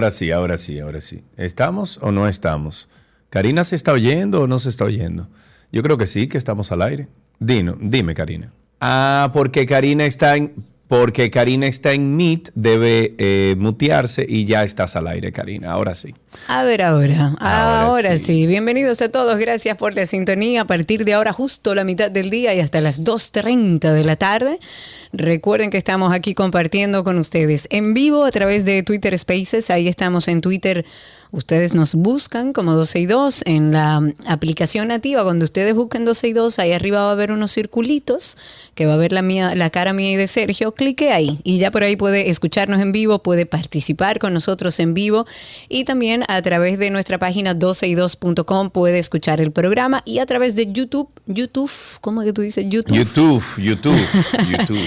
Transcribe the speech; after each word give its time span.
Ahora 0.00 0.12
sí, 0.12 0.30
ahora 0.30 0.56
sí, 0.56 0.78
ahora 0.78 1.02
sí. 1.02 1.24
¿Estamos 1.36 1.98
o 2.00 2.10
no 2.10 2.26
estamos? 2.26 2.88
¿Karina 3.28 3.64
se 3.64 3.76
está 3.76 3.92
oyendo 3.92 4.40
o 4.40 4.46
no 4.46 4.58
se 4.58 4.70
está 4.70 4.86
oyendo? 4.86 5.28
Yo 5.72 5.82
creo 5.82 5.98
que 5.98 6.06
sí, 6.06 6.26
que 6.26 6.38
estamos 6.38 6.72
al 6.72 6.80
aire. 6.80 7.08
Dino, 7.38 7.76
dime, 7.78 8.14
Karina. 8.14 8.50
Ah, 8.80 9.28
porque 9.34 9.66
Karina 9.66 10.06
está 10.06 10.36
en, 10.38 10.54
porque 10.90 11.30
Karina 11.30 11.68
está 11.68 11.92
en 11.92 12.16
Meet, 12.16 12.50
debe 12.56 13.14
eh, 13.18 13.54
mutearse 13.56 14.26
y 14.28 14.44
ya 14.44 14.64
estás 14.64 14.96
al 14.96 15.06
aire, 15.06 15.30
Karina. 15.30 15.70
Ahora 15.70 15.94
sí. 15.94 16.16
A 16.48 16.64
ver 16.64 16.82
ahora, 16.82 17.36
Ahora 17.38 17.82
ahora, 17.82 18.18
sí. 18.18 18.24
sí. 18.24 18.46
Bienvenidos 18.48 19.00
a 19.00 19.08
todos, 19.08 19.38
gracias 19.38 19.76
por 19.76 19.94
la 19.94 20.04
sintonía. 20.06 20.62
A 20.62 20.64
partir 20.64 21.04
de 21.04 21.14
ahora, 21.14 21.32
justo 21.32 21.76
la 21.76 21.84
mitad 21.84 22.10
del 22.10 22.28
día 22.28 22.54
y 22.54 22.60
hasta 22.60 22.80
las 22.80 23.04
2.30 23.04 23.92
de 23.92 24.02
la 24.02 24.16
tarde. 24.16 24.58
Recuerden 25.12 25.70
que 25.70 25.78
estamos 25.78 26.12
aquí 26.12 26.34
compartiendo 26.34 27.04
con 27.04 27.18
ustedes 27.18 27.68
en 27.70 27.94
vivo 27.94 28.24
a 28.24 28.32
través 28.32 28.64
de 28.64 28.82
Twitter 28.82 29.16
Spaces. 29.16 29.70
Ahí 29.70 29.86
estamos 29.86 30.26
en 30.26 30.40
Twitter. 30.40 30.84
Ustedes 31.32 31.74
nos 31.74 31.94
buscan 31.94 32.52
como 32.52 32.74
12 32.74 32.98
y 33.00 33.06
2 33.06 33.42
en 33.46 33.72
la 33.72 34.02
aplicación 34.26 34.88
nativa. 34.88 35.22
Cuando 35.22 35.44
ustedes 35.44 35.74
busquen 35.74 36.04
12 36.04 36.28
y 36.28 36.32
2, 36.32 36.58
ahí 36.58 36.72
arriba 36.72 37.02
va 37.04 37.08
a 37.10 37.12
haber 37.12 37.30
unos 37.32 37.52
circulitos 37.52 38.36
que 38.74 38.86
va 38.86 38.94
a 38.94 38.96
ver 38.96 39.12
la, 39.12 39.22
mía, 39.22 39.54
la 39.54 39.70
cara 39.70 39.92
mía 39.92 40.10
y 40.12 40.16
de 40.16 40.26
Sergio. 40.26 40.72
Clique 40.72 41.12
ahí 41.12 41.38
y 41.44 41.58
ya 41.58 41.70
por 41.70 41.84
ahí 41.84 41.96
puede 41.96 42.30
escucharnos 42.30 42.80
en 42.80 42.92
vivo, 42.92 43.22
puede 43.22 43.46
participar 43.46 44.18
con 44.18 44.32
nosotros 44.34 44.80
en 44.80 44.94
vivo 44.94 45.26
y 45.68 45.84
también 45.84 46.24
a 46.28 46.40
través 46.42 46.78
de 46.78 46.90
nuestra 46.90 47.18
página 47.18 47.54
12y2.com 47.54 48.70
puede 48.70 48.98
escuchar 48.98 49.40
el 49.40 49.52
programa 49.52 50.02
y 50.04 50.18
a 50.18 50.26
través 50.26 50.56
de 50.56 50.72
YouTube, 50.72 51.08
YouTube, 51.26 51.70
¿cómo 52.00 52.22
es 52.22 52.26
que 52.26 52.32
tú 52.32 52.42
dices? 52.42 52.64
YouTube. 52.68 52.96
YouTube, 52.96 53.44
YouTube, 53.58 53.98
YouTube. 54.50 54.80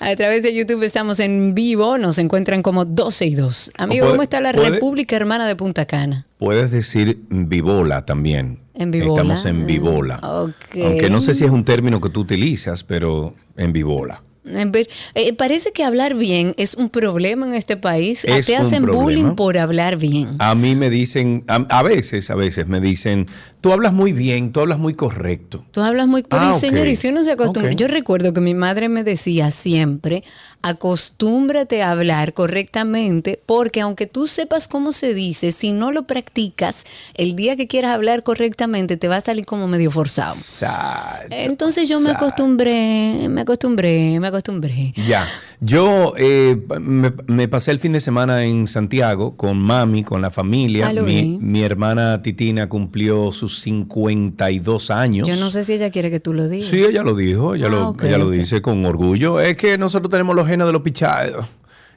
A 0.00 0.14
través 0.14 0.44
de 0.44 0.54
YouTube 0.54 0.82
estamos 0.84 1.18
en 1.18 1.54
vivo, 1.56 1.98
nos 1.98 2.18
encuentran 2.18 2.62
como 2.62 2.84
12 2.84 3.26
y 3.26 3.34
2. 3.34 3.72
Amigo, 3.78 4.08
¿cómo 4.08 4.22
está 4.22 4.40
la 4.40 4.52
puede- 4.52 4.70
República 4.70 5.16
Hermana 5.16 5.46
de 5.48 5.56
Punta 5.56 5.86
Cana? 5.88 6.26
Puedes 6.38 6.70
decir 6.70 7.20
vivola 7.28 8.06
también. 8.06 8.60
En 8.74 8.92
vivola. 8.92 9.12
Estamos 9.34 9.44
en 9.46 9.66
vivola. 9.66 10.18
Ok. 10.22 10.76
Aunque 10.84 11.10
no 11.10 11.20
sé 11.20 11.34
si 11.34 11.44
es 11.44 11.50
un 11.50 11.64
término 11.64 12.00
que 12.00 12.10
tú 12.10 12.20
utilizas, 12.20 12.84
pero 12.84 13.34
en 13.56 13.72
vivola. 13.72 14.22
Ver- 14.44 14.88
eh, 15.14 15.34
parece 15.34 15.72
que 15.72 15.84
hablar 15.84 16.14
bien 16.14 16.54
es 16.56 16.74
un 16.74 16.88
problema 16.88 17.46
en 17.46 17.54
este 17.54 17.76
país. 17.76 18.24
Es 18.24 18.46
Te 18.46 18.56
hacen 18.56 18.86
bullying 18.86 19.34
por 19.34 19.58
hablar 19.58 19.96
bien. 19.98 20.36
A 20.38 20.54
mí 20.54 20.74
me 20.74 20.88
dicen, 20.90 21.44
a, 21.48 21.56
a 21.68 21.82
veces, 21.82 22.30
a 22.30 22.34
veces 22.34 22.66
me 22.66 22.80
dicen, 22.80 23.26
tú 23.60 23.72
hablas 23.72 23.92
muy 23.92 24.12
bien, 24.12 24.52
tú 24.52 24.60
hablas 24.60 24.78
muy 24.78 24.94
correcto. 24.94 25.64
Tú 25.70 25.80
hablas 25.80 26.06
muy... 26.06 26.22
Pero, 26.22 26.42
Ah, 26.42 26.52
señor, 26.52 26.86
y 26.88 26.96
si 26.96 27.08
uno 27.08 27.24
se 27.24 27.32
acostumbra... 27.32 27.72
Yo 27.72 27.88
recuerdo 27.88 28.32
que 28.32 28.40
mi 28.40 28.54
madre 28.54 28.88
me 28.88 29.04
decía 29.04 29.50
siempre, 29.50 30.22
acostúmbrate 30.62 31.82
a 31.82 31.90
hablar 31.92 32.32
correctamente, 32.34 33.40
porque 33.46 33.80
aunque 33.80 34.06
tú 34.06 34.26
sepas 34.26 34.68
cómo 34.68 34.92
se 34.92 35.14
dice, 35.14 35.52
si 35.52 35.72
no 35.72 35.92
lo 35.92 36.06
practicas, 36.06 36.84
el 37.14 37.36
día 37.36 37.56
que 37.56 37.66
quieras 37.66 37.92
hablar 37.92 38.22
correctamente 38.22 38.96
te 38.96 39.08
va 39.08 39.16
a 39.16 39.20
salir 39.20 39.44
como 39.44 39.68
medio 39.68 39.90
forzado. 39.90 40.34
Exacto, 40.34 41.28
Entonces 41.30 41.88
yo 41.88 42.00
me 42.00 42.10
acostumbré, 42.10 43.28
me 43.28 43.42
acostumbré, 43.42 44.18
me 44.20 44.26
acostumbré. 44.28 44.92
Ya, 45.06 45.26
yo 45.60 46.14
eh, 46.16 46.56
me, 46.80 47.12
me 47.26 47.48
pasé 47.48 47.70
el 47.70 47.80
fin 47.80 47.92
de 47.92 48.00
semana 48.00 48.44
en 48.44 48.66
Santiago 48.66 49.36
con 49.36 49.58
mami, 49.58 50.04
con 50.04 50.22
la 50.22 50.30
familia. 50.30 50.88
Ah, 50.88 50.92
mi, 50.92 51.02
vi. 51.02 51.38
mi 51.40 51.62
hermana 51.62 52.22
Titina 52.22 52.68
cumplió 52.68 53.32
sus 53.48 53.60
52 53.62 54.90
años. 54.90 55.28
Yo 55.28 55.36
no 55.36 55.50
sé 55.50 55.64
si 55.64 55.74
ella 55.74 55.90
quiere 55.90 56.10
que 56.10 56.20
tú 56.20 56.32
lo 56.34 56.48
digas. 56.48 56.68
Sí, 56.68 56.82
ella 56.82 57.02
lo 57.02 57.14
dijo, 57.14 57.54
ella, 57.54 57.66
Ah, 57.66 57.70
lo, 57.70 57.96
ella 58.02 58.18
lo 58.18 58.30
dice 58.30 58.60
con 58.62 58.84
orgullo. 58.86 59.40
Es 59.40 59.56
que 59.56 59.78
nosotros 59.78 60.10
tenemos 60.10 60.34
los 60.36 60.46
genes 60.46 60.66
de 60.66 60.72
los 60.72 60.82
pichados. 60.82 61.46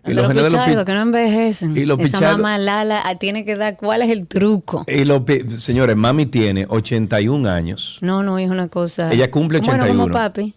De 0.03 0.13
los 0.15 0.27
genes 0.27 0.45
pichados 0.45 0.77
pi- 0.79 0.85
que 0.85 0.93
no 0.93 1.01
envejecen. 1.01 1.77
y 1.77 1.85
los 1.85 1.99
Esa 1.99 2.19
mamá 2.21 2.57
Lala 2.57 3.01
ah, 3.05 3.15
tiene 3.15 3.45
que 3.45 3.55
dar 3.55 3.77
cuál 3.77 4.01
es 4.01 4.09
el 4.09 4.27
truco. 4.27 4.83
y 4.87 5.03
los 5.03 5.21
señores, 5.57 5.95
mami 5.95 6.25
tiene 6.25 6.65
81 6.67 7.47
años. 7.49 7.99
No, 8.01 8.23
no 8.23 8.39
es 8.39 8.49
una 8.49 8.67
cosa. 8.67 9.11
Ella 9.13 9.29
cumple 9.29 9.59
Bueno, 9.59 9.85
como 9.87 10.03
81. 10.05 10.11
papi. 10.13 10.53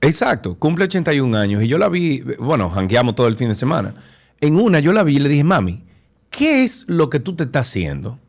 Exacto, 0.00 0.54
cumple 0.54 0.84
81 0.84 1.36
años 1.36 1.62
y 1.64 1.66
yo 1.66 1.76
la 1.76 1.88
vi, 1.88 2.22
bueno, 2.38 2.70
jangueamos 2.70 3.16
todo 3.16 3.26
el 3.26 3.34
fin 3.34 3.48
de 3.48 3.56
semana. 3.56 3.94
En 4.40 4.54
una 4.56 4.78
yo 4.78 4.92
la 4.92 5.02
vi 5.02 5.16
y 5.16 5.18
le 5.18 5.28
dije, 5.28 5.42
mami, 5.42 5.82
¿qué 6.30 6.62
es 6.62 6.84
lo 6.86 7.10
que 7.10 7.18
tú 7.18 7.34
te 7.34 7.42
estás 7.42 7.66
haciendo? 7.66 8.20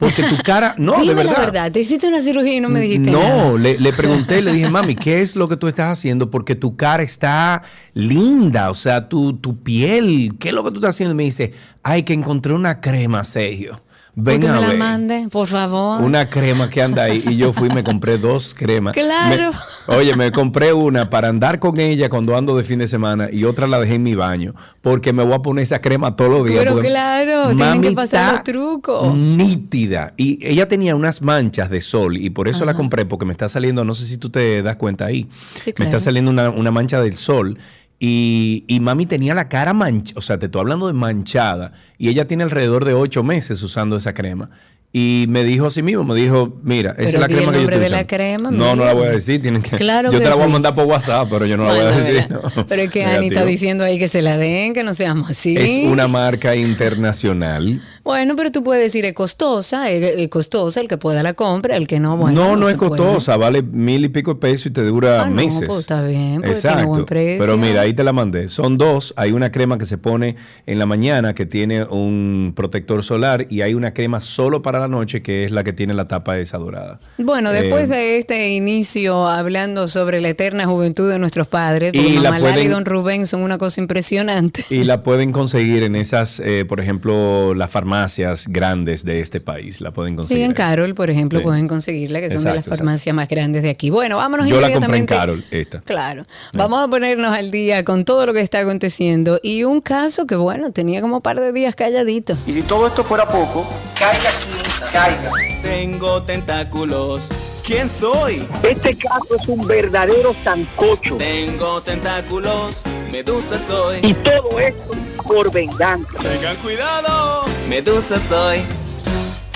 Porque 0.00 0.22
tu 0.24 0.36
cara, 0.42 0.74
no, 0.78 0.94
Dime 0.94 1.08
de 1.08 1.14
verdad. 1.14 1.32
la 1.32 1.38
verdad, 1.40 1.72
te 1.72 1.78
hiciste 1.80 2.08
una 2.08 2.20
cirugía 2.20 2.54
y 2.54 2.60
no 2.60 2.68
me 2.70 2.80
dijiste 2.80 3.12
nada. 3.12 3.44
No, 3.44 3.56
le, 3.58 3.78
le 3.78 3.92
pregunté, 3.92 4.42
le 4.42 4.52
dije, 4.52 4.68
mami, 4.68 4.96
¿qué 4.96 5.20
es 5.20 5.36
lo 5.36 5.46
que 5.46 5.56
tú 5.56 5.68
estás 5.68 5.96
haciendo? 5.98 6.30
Porque 6.30 6.54
tu 6.56 6.74
cara 6.74 7.02
está 7.02 7.62
linda, 7.94 8.70
o 8.70 8.74
sea, 8.74 9.08
tu, 9.08 9.34
tu 9.34 9.62
piel, 9.62 10.32
¿qué 10.40 10.48
es 10.48 10.54
lo 10.54 10.64
que 10.64 10.70
tú 10.70 10.76
estás 10.76 10.96
haciendo? 10.96 11.12
Y 11.12 11.16
me 11.16 11.22
dice, 11.24 11.52
ay, 11.82 12.02
que 12.02 12.14
encontré 12.14 12.54
una 12.54 12.80
crema, 12.80 13.22
Sergio. 13.22 13.80
Ven 14.22 14.34
Porque 14.40 14.48
a 14.48 14.52
me 14.54 14.60
la 14.60 14.68
ver. 14.68 14.78
mande, 14.78 15.28
por 15.30 15.48
favor. 15.48 16.00
Una 16.02 16.28
crema 16.28 16.68
que 16.68 16.82
anda 16.82 17.04
ahí. 17.04 17.22
Y 17.28 17.36
yo 17.36 17.52
fui 17.52 17.68
y 17.68 17.74
me 17.74 17.82
compré 17.84 18.18
dos 18.18 18.54
cremas. 18.54 18.92
Claro. 18.94 19.52
Me- 19.88 19.96
oye, 19.96 20.14
me 20.14 20.30
compré 20.30 20.72
una 20.72 21.08
para 21.10 21.28
andar 21.28 21.58
con 21.58 21.80
ella 21.80 22.08
cuando 22.08 22.36
ando 22.36 22.56
de 22.56 22.62
fin 22.64 22.78
de 22.80 22.88
semana 22.88 23.28
y 23.32 23.44
otra 23.44 23.66
la 23.66 23.78
dejé 23.80 23.94
en 23.94 24.02
mi 24.02 24.14
baño. 24.14 24.54
Porque 24.82 25.12
me 25.12 25.22
voy 25.22 25.34
a 25.34 25.38
poner 25.40 25.62
esa 25.62 25.80
crema 25.80 26.16
todos 26.16 26.30
los 26.30 26.44
días. 26.46 26.62
Pero 26.64 26.78
claro, 26.80 27.56
tienen 27.56 27.80
que 27.80 27.92
pasar 27.92 28.32
los 28.34 28.42
trucos. 28.44 29.14
Nítida. 29.16 30.12
Y 30.16 30.38
ella 30.46 30.68
tenía 30.68 30.94
unas 30.94 31.22
manchas 31.22 31.70
de 31.70 31.80
sol 31.80 32.16
y 32.16 32.30
por 32.30 32.48
eso 32.48 32.64
la 32.64 32.74
compré 32.74 33.06
porque 33.06 33.24
me 33.24 33.32
está 33.32 33.48
saliendo, 33.48 33.84
no 33.84 33.94
sé 33.94 34.06
si 34.06 34.18
tú 34.18 34.30
te 34.30 34.62
das 34.62 34.76
cuenta 34.76 35.06
ahí. 35.06 35.26
Sí, 35.58 35.72
Me 35.78 35.86
está 35.86 35.98
saliendo 36.00 36.30
una, 36.30 36.50
una 36.50 36.70
mancha 36.70 37.00
del 37.00 37.14
sol. 37.16 37.58
Y, 38.02 38.64
y 38.66 38.80
mami 38.80 39.04
tenía 39.04 39.34
la 39.34 39.50
cara 39.50 39.74
manchada, 39.74 40.18
o 40.18 40.22
sea, 40.22 40.38
te 40.38 40.46
estoy 40.46 40.62
hablando 40.62 40.86
de 40.86 40.94
manchada. 40.94 41.72
Y 41.98 42.08
ella 42.08 42.26
tiene 42.26 42.44
alrededor 42.44 42.86
de 42.86 42.94
ocho 42.94 43.22
meses 43.22 43.62
usando 43.62 43.94
esa 43.96 44.14
crema. 44.14 44.48
Y 44.92 45.26
me 45.28 45.44
dijo 45.44 45.66
así 45.66 45.82
mismo, 45.82 46.02
me 46.02 46.16
dijo, 46.16 46.58
mira, 46.64 46.96
esa 46.98 47.16
es 47.16 47.20
la 47.20 47.28
crema 47.28 47.42
el 47.42 47.44
que 47.44 47.44
yo 47.44 47.58
nombre 47.58 47.76
estoy 47.76 47.84
de 47.84 47.90
la 47.90 47.96
usando". 47.98 48.16
crema, 48.16 48.50
No, 48.50 48.74
no 48.74 48.84
la 48.84 48.92
voy 48.92 49.06
a 49.06 49.10
decir, 49.10 49.40
tienen 49.40 49.62
que. 49.62 49.76
Claro 49.76 50.10
yo 50.10 50.18
que 50.18 50.24
te 50.24 50.30
la 50.30 50.34
voy 50.34 50.46
a 50.46 50.48
mandar 50.48 50.74
por 50.74 50.86
WhatsApp, 50.86 51.28
pero 51.30 51.46
yo 51.46 51.56
no 51.56 51.64
la 51.64 51.72
voy 51.74 51.80
a 51.80 51.90
decir. 51.92 52.26
No. 52.28 52.66
Pero 52.66 52.82
es 52.82 52.90
que 52.90 53.04
Ani 53.04 53.28
está 53.28 53.44
diciendo 53.44 53.84
ahí 53.84 54.00
que 54.00 54.08
se 54.08 54.20
la 54.22 54.36
den, 54.36 54.72
que 54.72 54.82
no 54.82 54.92
seamos 54.94 55.30
así. 55.30 55.56
Es 55.56 55.78
una 55.84 56.08
marca 56.08 56.56
internacional. 56.56 57.80
Bueno, 58.10 58.34
pero 58.36 58.50
tú 58.50 58.62
puedes 58.64 58.82
decir 58.82 59.04
es 59.04 59.12
costosa, 59.12 59.88
es, 59.90 60.04
es 60.16 60.28
costosa, 60.28 60.80
el 60.80 60.88
que 60.88 60.98
pueda 60.98 61.22
la 61.22 61.34
compra, 61.34 61.76
el 61.76 61.86
que 61.86 62.00
no, 62.00 62.16
bueno. 62.16 62.40
no, 62.48 62.56
no, 62.56 62.68
es 62.68 62.74
puede. 62.76 62.90
costosa, 62.90 63.36
vale 63.36 63.62
mil 63.62 64.04
y 64.04 64.08
pico 64.08 64.34
de 64.34 64.40
pesos 64.40 64.66
y 64.66 64.70
te 64.70 64.82
dura 64.82 65.22
Ah, 65.22 65.28
no, 65.28 65.36
meses. 65.36 65.62
pues 65.66 65.80
está 65.80 66.02
bien, 66.02 66.42
porque 66.42 66.56
tiene 66.60 66.84
buen 66.86 67.04
precio. 67.04 67.36
Pero 67.38 67.56
mira, 67.56 67.82
ahí 67.82 67.94
te 67.94 68.02
la 68.04 68.12
mandé. 68.12 68.48
Son 68.48 68.76
dos. 68.78 69.14
Hay 69.16 69.32
una 69.32 69.50
crema 69.52 69.78
que 69.78 69.84
se 69.84 69.96
pone 69.98 70.36
en 70.66 70.78
la 70.78 70.86
mañana 70.86 71.34
que 71.34 71.46
tiene 71.46 71.84
un 71.84 72.52
protector 72.56 73.02
solar 73.04 73.46
y 73.48 73.60
hay 73.62 73.74
una 73.74 73.94
crema 73.94 74.20
solo 74.20 74.62
para 74.62 74.78
la 74.80 74.88
noche 74.88 75.22
que 75.22 75.44
es 75.44 75.50
la 75.52 75.62
que 75.64 75.72
tiene 75.72 75.94
la 75.94 76.08
tapa 76.08 76.38
esa 76.38 76.58
dorada. 76.58 76.98
Bueno, 77.18 77.52
después 77.52 77.84
Eh, 77.84 77.86
de 77.94 78.18
este 78.18 78.48
inicio 78.50 79.28
hablando 79.28 79.86
sobre 79.88 80.20
la 80.20 80.28
eterna 80.30 80.64
juventud 80.66 81.08
de 81.10 81.18
nuestros 81.18 81.46
padres, 81.46 81.92
Y 81.94 82.18
la 82.18 82.30
Mamá 82.32 82.58
y 82.60 82.66
Don 82.68 82.84
Rubén 82.84 83.26
son 83.26 83.42
una 83.42 83.58
cosa 83.58 83.80
impresionante. 83.80 84.64
Y 84.70 84.84
la 84.84 85.02
pueden 85.02 85.32
conseguir 85.32 85.82
en 85.82 85.96
esas, 85.96 86.40
eh, 86.40 86.64
por 86.66 86.80
ejemplo, 86.80 87.54
las 87.54 87.70
farmacias 88.00 88.46
grandes 88.48 89.04
de 89.04 89.20
este 89.20 89.40
país. 89.40 89.80
La 89.80 89.90
pueden 89.92 90.14
Sí, 90.14 90.16
conseguir. 90.16 90.44
en 90.44 90.50
ahí. 90.50 90.54
Carol, 90.54 90.94
por 90.94 91.10
ejemplo, 91.10 91.38
Sí. 91.40 91.44
pueden 91.44 91.68
conseguirla, 91.68 92.20
que 92.20 92.30
son 92.30 92.38
de 92.38 92.44
las 92.44 92.56
Exacto, 92.58 92.76
farmacias 92.76 93.14
más 93.14 93.28
grandes 93.28 93.62
de 93.62 93.70
aquí. 93.70 93.90
Bueno, 93.90 94.16
vámonos 94.16 94.46
Yo 94.48 94.60
la 94.60 94.70
compré 94.70 94.76
en 94.76 95.04
inmediatamente. 95.04 95.14
Carol, 95.14 95.44
esta. 95.50 95.80
Claro. 95.82 96.26
Vamos 96.54 96.82
a 96.82 96.88
ponernos 96.88 97.36
al 97.36 97.50
día 97.50 97.84
con 97.84 98.04
todo 98.04 98.24
lo 98.26 98.32
que 98.32 98.40
está 98.40 98.60
aconteciendo. 98.60 99.38
Y 99.42 99.64
un 99.64 99.80
caso 99.80 100.26
que, 100.26 100.36
bueno, 100.36 100.72
tenía 100.72 101.00
como 101.00 101.16
un 101.16 101.22
par 101.22 101.38
de 101.40 101.52
días 101.52 101.74
calladito. 101.76 102.36
Y 102.46 102.52
si 102.54 102.62
todo 102.62 102.86
esto 102.86 103.04
fuera 103.04 103.26
poco, 103.28 103.66
caiga 103.98 104.28
aquí, 104.30 104.92
caiga. 104.92 105.30
Tengo 105.62 106.22
tentáculos. 106.22 107.28
¿Quién 107.70 107.88
soy? 107.88 108.44
Este 108.64 108.96
caso 108.96 109.36
es 109.40 109.46
un 109.46 109.64
verdadero 109.64 110.34
sancocho. 110.42 111.16
Tengo 111.18 111.80
tentáculos. 111.80 112.82
Medusa 113.12 113.60
soy. 113.64 114.00
Y 114.02 114.12
todo 114.12 114.58
esto 114.58 114.90
por 115.22 115.52
venganza. 115.52 116.18
Tengan 116.20 116.56
cuidado. 116.56 117.44
Medusa 117.68 118.18
soy. 118.18 118.62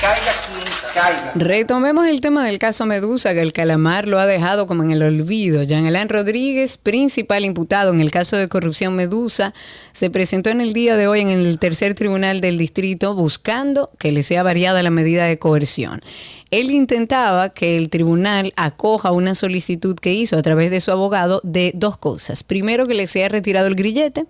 Caiga 0.00 0.30
quinta. 0.46 0.94
caiga. 0.94 1.32
Retomemos 1.34 2.06
el 2.06 2.20
tema 2.20 2.46
del 2.46 2.60
caso 2.60 2.86
Medusa, 2.86 3.34
que 3.34 3.40
el 3.40 3.52
calamar 3.52 4.06
lo 4.06 4.20
ha 4.20 4.26
dejado 4.26 4.68
como 4.68 4.84
en 4.84 4.92
el 4.92 5.02
olvido. 5.02 5.64
Jean 5.64 5.84
Alain 5.84 6.08
Rodríguez, 6.08 6.78
principal 6.78 7.44
imputado 7.44 7.90
en 7.92 8.00
el 8.00 8.12
caso 8.12 8.36
de 8.36 8.48
corrupción 8.48 8.94
Medusa, 8.94 9.54
se 9.92 10.08
presentó 10.08 10.50
en 10.50 10.60
el 10.60 10.72
día 10.72 10.96
de 10.96 11.08
hoy 11.08 11.22
en 11.22 11.30
el 11.30 11.58
tercer 11.58 11.94
tribunal 11.94 12.40
del 12.40 12.58
distrito 12.58 13.16
buscando 13.16 13.90
que 13.98 14.12
le 14.12 14.22
sea 14.22 14.44
variada 14.44 14.84
la 14.84 14.90
medida 14.90 15.24
de 15.26 15.36
coerción. 15.40 16.00
Él 16.54 16.70
intentaba 16.70 17.48
que 17.48 17.76
el 17.76 17.90
tribunal 17.90 18.52
acoja 18.54 19.10
una 19.10 19.34
solicitud 19.34 19.96
que 19.96 20.14
hizo 20.14 20.36
a 20.36 20.42
través 20.42 20.70
de 20.70 20.80
su 20.80 20.92
abogado 20.92 21.40
de 21.42 21.72
dos 21.74 21.98
cosas. 21.98 22.44
Primero, 22.44 22.86
que 22.86 22.94
le 22.94 23.08
sea 23.08 23.28
retirado 23.28 23.66
el 23.66 23.74
grillete 23.74 24.26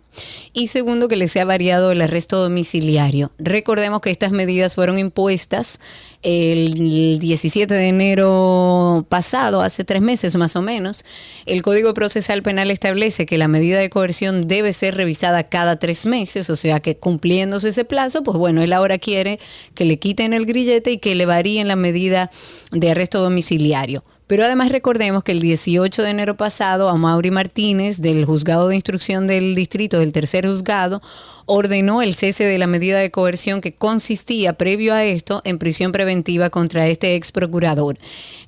y 0.55 0.69
segundo, 0.69 1.07
que 1.07 1.17
le 1.17 1.29
sea 1.29 1.45
variado 1.45 1.93
el 1.93 2.01
arresto 2.01 2.41
domiciliario. 2.41 3.31
Recordemos 3.39 4.01
que 4.01 4.11
estas 4.11 4.33
medidas 4.33 4.75
fueron 4.75 4.97
impuestas 4.97 5.81
el 6.25 7.19
17 7.19 7.73
de 7.73 7.89
enero 7.89 9.07
pasado, 9.11 9.61
hace 9.61 9.85
tres 9.85 10.01
meses 10.01 10.35
más 10.37 10.57
o 10.57 10.63
menos. 10.63 11.05
El 11.45 11.63
Código 11.63 11.93
Procesal 11.93 12.43
Penal 12.43 12.71
establece 12.71 13.27
que 13.27 13.37
la 13.37 13.47
medida 13.47 13.79
de 13.79 13.91
coerción 13.91 14.49
debe 14.49 14.73
ser 14.73 14.97
revisada 14.97 15.45
cada 15.45 15.79
tres 15.79 16.07
meses, 16.07 16.49
o 16.49 16.57
sea 16.57 16.81
que 16.81 16.97
cumpliéndose 16.97 17.69
ese 17.69 17.85
plazo, 17.85 18.23
pues 18.23 18.39
bueno, 18.39 18.63
él 18.63 18.73
ahora 18.73 18.99
quiere 18.99 19.39
que 19.75 19.85
le 19.85 19.99
quiten 19.99 20.33
el 20.33 20.47
grillete 20.47 20.93
y 20.93 20.99
que 20.99 21.15
le 21.15 21.27
varíen 21.27 21.69
la 21.69 21.77
medida 21.77 22.31
de 22.73 22.91
arresto 22.91 23.21
domiciliario. 23.21 24.03
Pero 24.27 24.45
además 24.45 24.71
recordemos 24.71 25.23
que 25.23 25.33
el 25.33 25.41
18 25.41 26.03
de 26.03 26.09
enero 26.09 26.37
pasado 26.39 26.89
a 26.89 26.97
Mauri 26.97 27.31
Martínez 27.31 27.99
del 28.01 28.25
juzgado 28.25 28.69
de 28.69 28.75
instrucción 28.75 29.27
del 29.27 29.55
distrito 29.55 29.99
del 29.99 30.13
tercer 30.13 30.47
juzgado 30.47 31.03
ordenó 31.47 32.03
el 32.03 32.15
cese 32.15 32.45
de 32.45 32.59
la 32.59 32.67
medida 32.67 32.99
de 32.99 33.11
coerción 33.11 33.61
que 33.61 33.73
consistía 33.73 34.55
previo 34.55 34.95
a 34.95 35.05
esto 35.05 35.43
en 35.45 35.59
prisión 35.59 35.93
preventiva 35.93 36.51
contra 36.51 36.87
este 36.89 37.15
ex 37.15 37.33
procurador. 37.33 37.99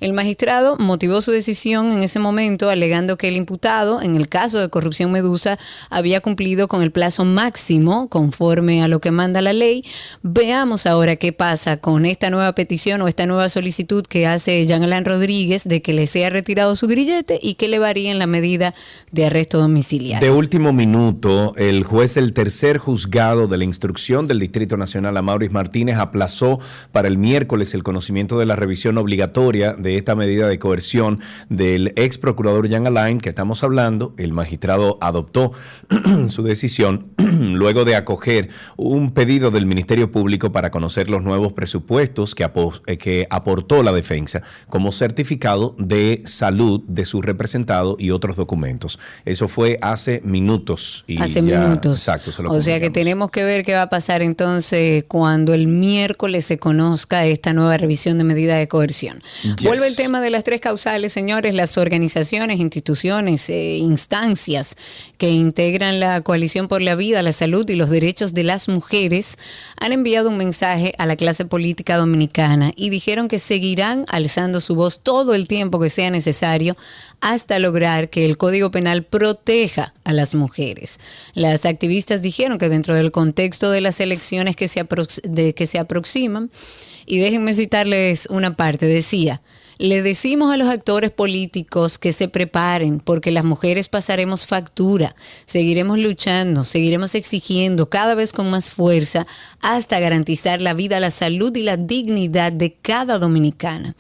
El 0.01 0.13
magistrado 0.13 0.77
motivó 0.79 1.21
su 1.21 1.31
decisión 1.31 1.93
en 1.93 2.03
ese 2.03 2.19
momento 2.19 2.69
alegando 2.69 3.17
que 3.17 3.29
el 3.29 3.37
imputado, 3.37 4.03
en 4.03 4.17
el 4.17 4.29
caso 4.29 4.59
de 4.59 4.69
corrupción 4.69 5.11
medusa, 5.11 5.59
había 5.91 6.21
cumplido 6.21 6.69
con 6.69 6.83
el 6.83 6.93
plazo 6.93 7.25
máximo 7.25 8.09
conforme 8.09 8.83
a 8.83 8.89
lo 8.89 9.01
que 9.01 9.11
manda 9.11 9.41
la 9.43 9.53
ley. 9.53 9.85
Veamos 10.23 10.87
ahora 10.87 11.17
qué 11.17 11.33
pasa 11.33 11.79
con 11.79 12.07
esta 12.07 12.31
nueva 12.31 12.55
petición 12.55 13.01
o 13.03 13.09
esta 13.09 13.27
nueva 13.27 13.49
solicitud 13.49 14.05
que 14.07 14.27
hace 14.27 14.67
Jean 14.67 14.83
Alain 14.83 15.05
Rodríguez 15.05 15.65
de 15.65 15.83
que 15.83 15.93
le 15.93 16.07
sea 16.07 16.31
retirado 16.31 16.77
su 16.77 16.87
grillete 16.87 17.39
y 17.43 17.55
que 17.55 17.69
le 17.69 17.79
varíen 17.79 18.19
la 18.19 18.27
medida 18.27 18.75
de 19.13 19.27
arresto 19.27 19.59
domiciliario. 19.59 20.27
De 20.27 20.33
último 20.33 20.73
minuto, 20.73 21.55
el 21.57 21.85
juez 21.85 22.15
del 22.15 22.33
tercer 22.33 22.79
juzgado 22.87 23.49
de 23.49 23.59
la 23.59 23.65
instrucción 23.65 24.29
del 24.29 24.39
Distrito 24.39 24.77
Nacional, 24.77 25.17
Amauris 25.17 25.51
Martínez, 25.51 25.97
aplazó 25.97 26.61
para 26.93 27.09
el 27.09 27.19
miércoles 27.19 27.75
el 27.75 27.83
conocimiento 27.83 28.39
de 28.39 28.47
la 28.47 28.55
revisión 28.55 28.97
obligatoria 28.97 29.73
de 29.73 29.97
esta 29.97 30.15
medida 30.15 30.47
de 30.47 30.61
coerción 30.61 31.19
del 31.49 31.93
ex 31.97 32.17
procurador 32.17 32.69
Jean 32.69 32.87
Alain, 32.87 33.19
que 33.19 33.31
estamos 33.31 33.65
hablando. 33.65 34.15
El 34.19 34.33
magistrado 34.33 34.99
adoptó 35.01 35.51
su 36.29 36.45
decisión 36.45 37.11
luego 37.19 37.85
de 37.85 37.97
acoger 37.97 38.51
un 38.77 39.11
pedido 39.11 39.51
del 39.51 39.67
Ministerio 39.67 40.13
Público 40.13 40.53
para 40.53 40.71
conocer 40.71 41.11
los 41.11 41.25
nuevos 41.25 41.55
presupuestos 41.55 42.37
que, 42.37 42.49
eh, 42.87 42.99
que 42.99 43.27
aportó 43.31 43.83
la 43.83 43.91
defensa 43.91 44.43
como 44.69 44.93
certificado 44.93 45.75
de 45.77 46.23
salud 46.25 46.83
de 46.87 47.05
su 47.05 47.21
representado 47.21 47.97
y 47.99 48.13
otros 48.13 48.37
documentos. 48.37 49.01
Eso 49.25 49.49
fue 49.49 49.81
hace 49.83 50.21
minutos. 50.25 51.03
Y 51.09 51.21
Hace 51.21 51.43
ya- 51.43 51.59
minutos. 51.67 51.99
Exacto, 51.99 52.31
se 52.31 52.45
lo 52.45 52.51
o 52.51 52.61
sea 52.61 52.76
que 52.81 52.91
tenemos 52.91 53.31
que 53.31 53.45
ver 53.45 53.65
qué 53.65 53.75
va 53.75 53.83
a 53.83 53.89
pasar 53.89 54.23
entonces 54.23 55.05
cuando 55.09 55.55
el 55.55 55.67
miércoles 55.67 56.47
se 56.47 56.59
conozca 56.59 57.27
esta 57.27 57.53
nueva 57.53 57.77
revisión 57.77 58.19
de 58.19 58.25
medida 58.25 58.57
de 58.57 58.69
coerción. 58.69 59.23
Yes. 59.43 59.63
Vuelve 59.65 59.87
el 59.87 59.97
tema 59.97 60.21
de 60.21 60.31
las 60.31 60.45
tres 60.45 60.61
causales, 60.61 61.13
señores, 61.13 61.55
las 61.55 61.79
organizaciones, 61.79 62.61
instituciones, 62.61 63.49
eh, 63.51 63.77
instancias 63.77 64.77
que 65.19 65.31
integran 65.31 66.01
la 66.01 66.21
coalición 66.21 66.69
por 66.69 66.83
la 66.83 66.95
vida, 66.95 67.23
la 67.23 67.33
salud 67.33 67.69
y 67.69 67.77
los 67.77 67.91
derechos 67.91 68.35
de 68.35 68.45
las 68.45 68.69
mujeres 68.69 69.37
han 69.81 69.93
enviado 69.93 70.29
un 70.29 70.37
mensaje 70.37 70.95
a 70.99 71.07
la 71.07 71.17
clase 71.17 71.45
política 71.45 71.97
dominicana 71.97 72.73
y 72.77 72.91
dijeron 72.91 73.29
que 73.29 73.39
seguirán 73.39 74.05
alzando 74.09 74.61
su 74.61 74.75
voz 74.75 75.01
todo 75.01 75.35
el 75.35 75.47
tiempo 75.47 75.81
que 75.81 75.91
sea 75.91 76.11
necesario 76.11 76.77
hasta 77.21 77.59
lograr 77.59 78.11
que 78.11 78.25
el 78.25 78.37
Código 78.37 78.71
Penal 78.71 79.03
proteja 79.03 79.95
a 80.05 80.13
las 80.13 80.35
mujeres. 80.35 81.01
Las 81.35 81.65
activistas 81.65 82.23
dijeron 82.23 82.59
que 82.59 82.69
dentro 82.69 82.95
del 82.95 83.13
contexto 83.13 83.71
de 83.71 83.81
las 83.81 84.01
elecciones 84.01 84.57
que 84.57 84.69
se, 84.69 84.87
que 85.55 85.67
se 85.67 85.79
aproximan, 85.79 86.51
y 87.07 87.19
déjenme 87.19 87.55
citarles 87.55 88.27
una 88.31 88.57
parte, 88.57 88.87
decía, 88.87 89.41
le 89.79 90.01
decimos 90.01 90.53
a 90.53 90.57
los 90.57 90.69
actores 90.69 91.11
políticos 91.11 91.99
que 91.99 92.15
se 92.15 92.29
preparen 92.29 92.99
porque 92.99 93.31
las 93.31 93.45
mujeres 93.45 93.89
pasaremos 93.91 94.47
factura, 94.47 95.15
seguiremos 95.45 95.99
luchando, 95.99 96.65
seguiremos 96.65 97.15
exigiendo 97.15 97.91
cada 97.91 98.15
vez 98.15 98.33
con 98.33 98.49
más 98.51 98.71
fuerza 98.71 99.27
hasta 99.61 100.01
garantizar 100.01 100.63
la 100.63 100.73
vida, 100.73 100.99
la 100.99 101.11
salud 101.11 101.55
y 101.55 101.63
la 101.63 101.77
dignidad 101.77 102.53
de 102.53 102.73
cada 102.73 103.19
dominicana. 103.19 103.95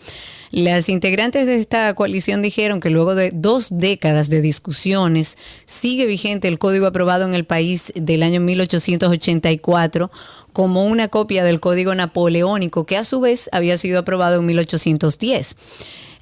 Las 0.56 0.88
integrantes 0.88 1.44
de 1.44 1.56
esta 1.56 1.92
coalición 1.94 2.40
dijeron 2.40 2.80
que 2.80 2.88
luego 2.88 3.14
de 3.14 3.30
dos 3.30 3.68
décadas 3.70 4.30
de 4.30 4.40
discusiones 4.40 5.36
sigue 5.66 6.06
vigente 6.06 6.48
el 6.48 6.58
código 6.58 6.86
aprobado 6.86 7.26
en 7.26 7.34
el 7.34 7.44
país 7.44 7.92
del 7.94 8.22
año 8.22 8.40
1884 8.40 10.10
como 10.54 10.86
una 10.86 11.08
copia 11.08 11.44
del 11.44 11.60
código 11.60 11.94
napoleónico 11.94 12.86
que 12.86 12.96
a 12.96 13.04
su 13.04 13.20
vez 13.20 13.50
había 13.52 13.76
sido 13.76 13.98
aprobado 13.98 14.40
en 14.40 14.46
1810. 14.46 15.56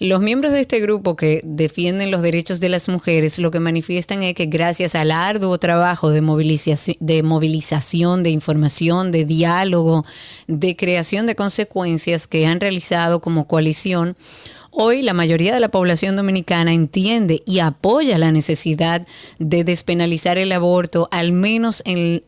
Los 0.01 0.21
miembros 0.21 0.53
de 0.53 0.61
este 0.61 0.81
grupo 0.81 1.15
que 1.15 1.41
defienden 1.45 2.11
los 2.11 2.23
derechos 2.23 2.61
de 2.61 2.69
las 2.69 2.89
mujeres 2.89 3.39
lo 3.39 3.51
que 3.51 3.61
manifiestan 3.61 4.23
es 4.23 4.35
que 4.35 4.47
gracias 4.47 4.95
al 4.95 5.11
arduo 5.11 5.59
trabajo 5.59 6.11
de 6.11 6.21
movilización, 6.21 6.97
de, 7.01 7.23
movilización, 7.23 8.23
de 8.23 8.31
información, 8.31 9.13
de 9.13 9.25
diálogo, 9.25 10.05
de 10.49 10.75
creación 10.77 11.27
de 11.27 11.37
consecuencias 11.37 12.27
que 12.27 12.47
han 12.47 12.61
realizado 12.61 13.21
como 13.21 13.47
coalición, 13.47 14.17
Hoy 14.77 15.03
la 15.03 15.13
mayoría 15.13 15.55
de 15.55 15.61
la 15.61 15.69
población 15.69 16.17
dominicana 16.17 16.73
entiende 16.73 17.45
y 17.47 17.61
apoya 17.61 18.19
la 18.19 18.33
necesidad 18.33 19.07
de 19.39 19.63
despenalizar 19.63 20.37
el 20.37 20.51
aborto, 20.51 21.07
al 21.13 21.31
menos 21.31 21.81
en, 21.87 22.25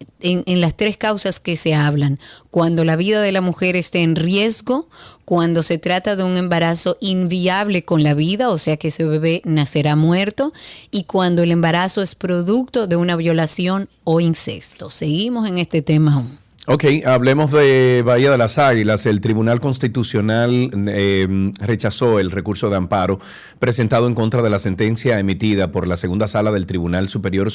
las 0.46 0.76
tres 0.76 0.96
causas 0.96 1.40
que 1.40 1.56
se 1.56 1.74
hablan. 1.74 2.20
Cuando 2.52 2.84
la 2.84 2.94
vida 2.94 3.20
de 3.20 3.32
la 3.32 3.40
mujer 3.40 3.74
esté 3.74 4.02
en 4.02 4.14
riesgo, 4.14 4.88
cuando 5.24 5.64
se 5.64 5.78
trata 5.78 6.14
de 6.14 6.22
un 6.22 6.36
embarazo 6.36 6.98
inviable 7.00 7.84
con 7.84 8.04
la 8.04 8.14
vida, 8.14 8.48
o 8.50 8.58
sea 8.58 8.76
que 8.76 8.88
ese 8.88 9.02
bebé 9.02 9.42
nacerá 9.44 9.96
muerto, 9.96 10.52
y 10.92 11.02
cuando 11.02 11.42
el 11.42 11.50
embarazo 11.50 12.00
es 12.00 12.14
producto 12.14 12.86
de 12.86 12.94
una 12.94 13.16
violación 13.16 13.88
o 14.04 14.20
incesto. 14.20 14.90
Seguimos 14.90 15.48
en 15.48 15.58
este 15.58 15.82
tema 15.82 16.14
aún. 16.14 16.45
Ok, 16.68 16.84
hablemos 17.06 17.52
de 17.52 18.02
Bahía 18.04 18.32
de 18.32 18.38
las 18.38 18.58
Águilas. 18.58 19.06
El 19.06 19.20
Tribunal 19.20 19.60
Constitucional 19.60 20.68
eh, 20.88 21.52
rechazó 21.60 22.18
el 22.18 22.32
recurso 22.32 22.68
de 22.68 22.74
amparo 22.74 23.20
presentado 23.60 24.08
en 24.08 24.16
contra 24.16 24.42
de 24.42 24.50
la 24.50 24.58
sentencia 24.58 25.16
emitida 25.20 25.70
por 25.70 25.86
la 25.86 25.96
segunda 25.96 26.26
sala 26.26 26.50
del 26.50 26.66
Tribunal 26.66 27.06
Superior 27.06 27.52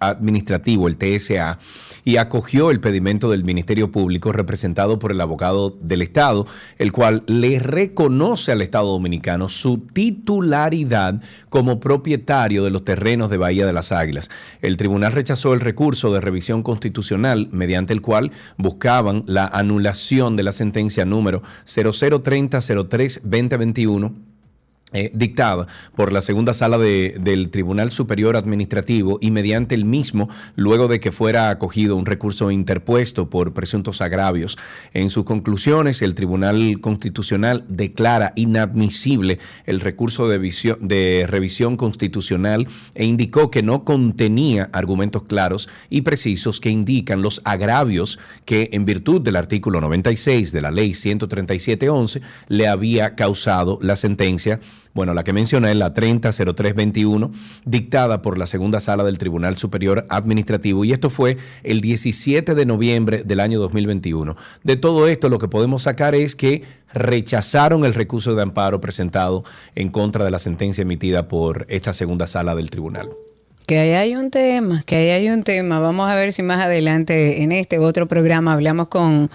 Administrativo, 0.00 0.88
el 0.88 0.96
TSA, 0.96 1.58
y 2.02 2.16
acogió 2.16 2.70
el 2.70 2.80
pedimento 2.80 3.30
del 3.30 3.44
Ministerio 3.44 3.92
Público 3.92 4.32
representado 4.32 4.98
por 4.98 5.12
el 5.12 5.20
abogado 5.20 5.76
del 5.82 6.00
Estado, 6.00 6.46
el 6.78 6.92
cual 6.92 7.24
le 7.26 7.58
reconoce 7.58 8.52
al 8.52 8.62
Estado 8.62 8.86
Dominicano 8.86 9.50
su 9.50 9.80
titularidad 9.80 11.20
como 11.50 11.78
propietario 11.78 12.64
de 12.64 12.70
los 12.70 12.84
terrenos 12.84 13.28
de 13.28 13.36
Bahía 13.36 13.66
de 13.66 13.74
las 13.74 13.92
Águilas. 13.92 14.30
El 14.62 14.78
tribunal 14.78 15.12
rechazó 15.12 15.52
el 15.52 15.60
recurso 15.60 16.10
de 16.10 16.22
revisión 16.22 16.62
constitucional 16.62 17.50
mediante 17.52 17.92
el 17.92 18.00
cual 18.00 18.32
buscaban 18.56 19.24
la 19.26 19.46
anulación 19.46 20.36
de 20.36 20.42
la 20.42 20.52
sentencia 20.52 21.04
número 21.04 21.42
003003-2021 21.66 24.35
eh, 24.92 25.10
dictada 25.12 25.66
por 25.96 26.12
la 26.12 26.20
segunda 26.20 26.52
sala 26.52 26.78
de- 26.78 27.16
del 27.20 27.50
Tribunal 27.50 27.90
Superior 27.90 28.36
Administrativo 28.36 29.18
y 29.20 29.32
mediante 29.32 29.74
el 29.74 29.84
mismo, 29.84 30.28
luego 30.54 30.86
de 30.86 31.00
que 31.00 31.10
fuera 31.10 31.50
acogido 31.50 31.96
un 31.96 32.06
recurso 32.06 32.50
interpuesto 32.52 33.28
por 33.28 33.52
presuntos 33.52 34.00
agravios. 34.00 34.56
En 34.94 35.10
sus 35.10 35.24
conclusiones, 35.24 36.02
el 36.02 36.14
Tribunal 36.14 36.80
Constitucional 36.80 37.64
declara 37.68 38.32
inadmisible 38.36 39.38
el 39.66 39.80
recurso 39.80 40.28
de, 40.28 40.38
de 40.80 41.24
revisión 41.28 41.76
constitucional 41.76 42.68
e 42.94 43.04
indicó 43.04 43.50
que 43.50 43.62
no 43.64 43.84
contenía 43.84 44.70
argumentos 44.72 45.24
claros 45.24 45.68
y 45.90 46.02
precisos 46.02 46.60
que 46.60 46.70
indican 46.70 47.22
los 47.22 47.40
agravios 47.44 48.18
que, 48.44 48.70
en 48.72 48.84
virtud 48.84 49.20
del 49.20 49.36
artículo 49.36 49.80
96 49.80 50.52
de 50.52 50.60
la 50.60 50.70
Ley 50.70 50.92
137.11, 50.92 52.22
le 52.48 52.68
había 52.68 53.14
causado 53.16 53.78
la 53.82 53.96
sentencia 53.96 54.60
Bueno, 54.94 55.12
la 55.12 55.24
que 55.24 55.34
mencioné, 55.34 55.74
la 55.74 55.92
300321, 55.92 57.30
dictada 57.66 58.22
por 58.22 58.38
la 58.38 58.46
segunda 58.46 58.80
sala 58.80 59.04
del 59.04 59.18
Tribunal 59.18 59.58
Superior 59.58 60.06
Administrativo, 60.08 60.86
y 60.86 60.92
esto 60.92 61.10
fue 61.10 61.36
el 61.64 61.82
17 61.82 62.54
de 62.54 62.66
noviembre 62.66 63.22
del 63.22 63.40
año 63.40 63.60
2021. 63.60 64.36
De 64.64 64.76
todo 64.76 65.06
esto, 65.06 65.28
lo 65.28 65.38
que 65.38 65.48
podemos 65.48 65.82
sacar 65.82 66.14
es 66.14 66.34
que 66.34 66.62
rechazaron 66.94 67.84
el 67.84 67.92
recurso 67.92 68.34
de 68.34 68.42
amparo 68.42 68.80
presentado 68.80 69.44
en 69.74 69.90
contra 69.90 70.24
de 70.24 70.30
la 70.30 70.38
sentencia 70.38 70.80
emitida 70.80 71.28
por 71.28 71.66
esta 71.68 71.92
segunda 71.92 72.26
sala 72.26 72.54
del 72.54 72.70
tribunal. 72.70 73.10
Que 73.66 73.78
ahí 73.78 73.90
hay 73.90 74.16
un 74.16 74.30
tema, 74.30 74.82
que 74.86 74.96
ahí 74.96 75.08
hay 75.10 75.28
un 75.28 75.42
tema. 75.42 75.78
Vamos 75.80 76.08
a 76.08 76.14
ver 76.14 76.32
si 76.32 76.42
más 76.42 76.64
adelante 76.64 77.42
en 77.42 77.52
este 77.52 77.78
u 77.78 77.82
otro 77.82 78.06
programa 78.06 78.52
hablamos 78.52 78.88
con, 78.88 79.28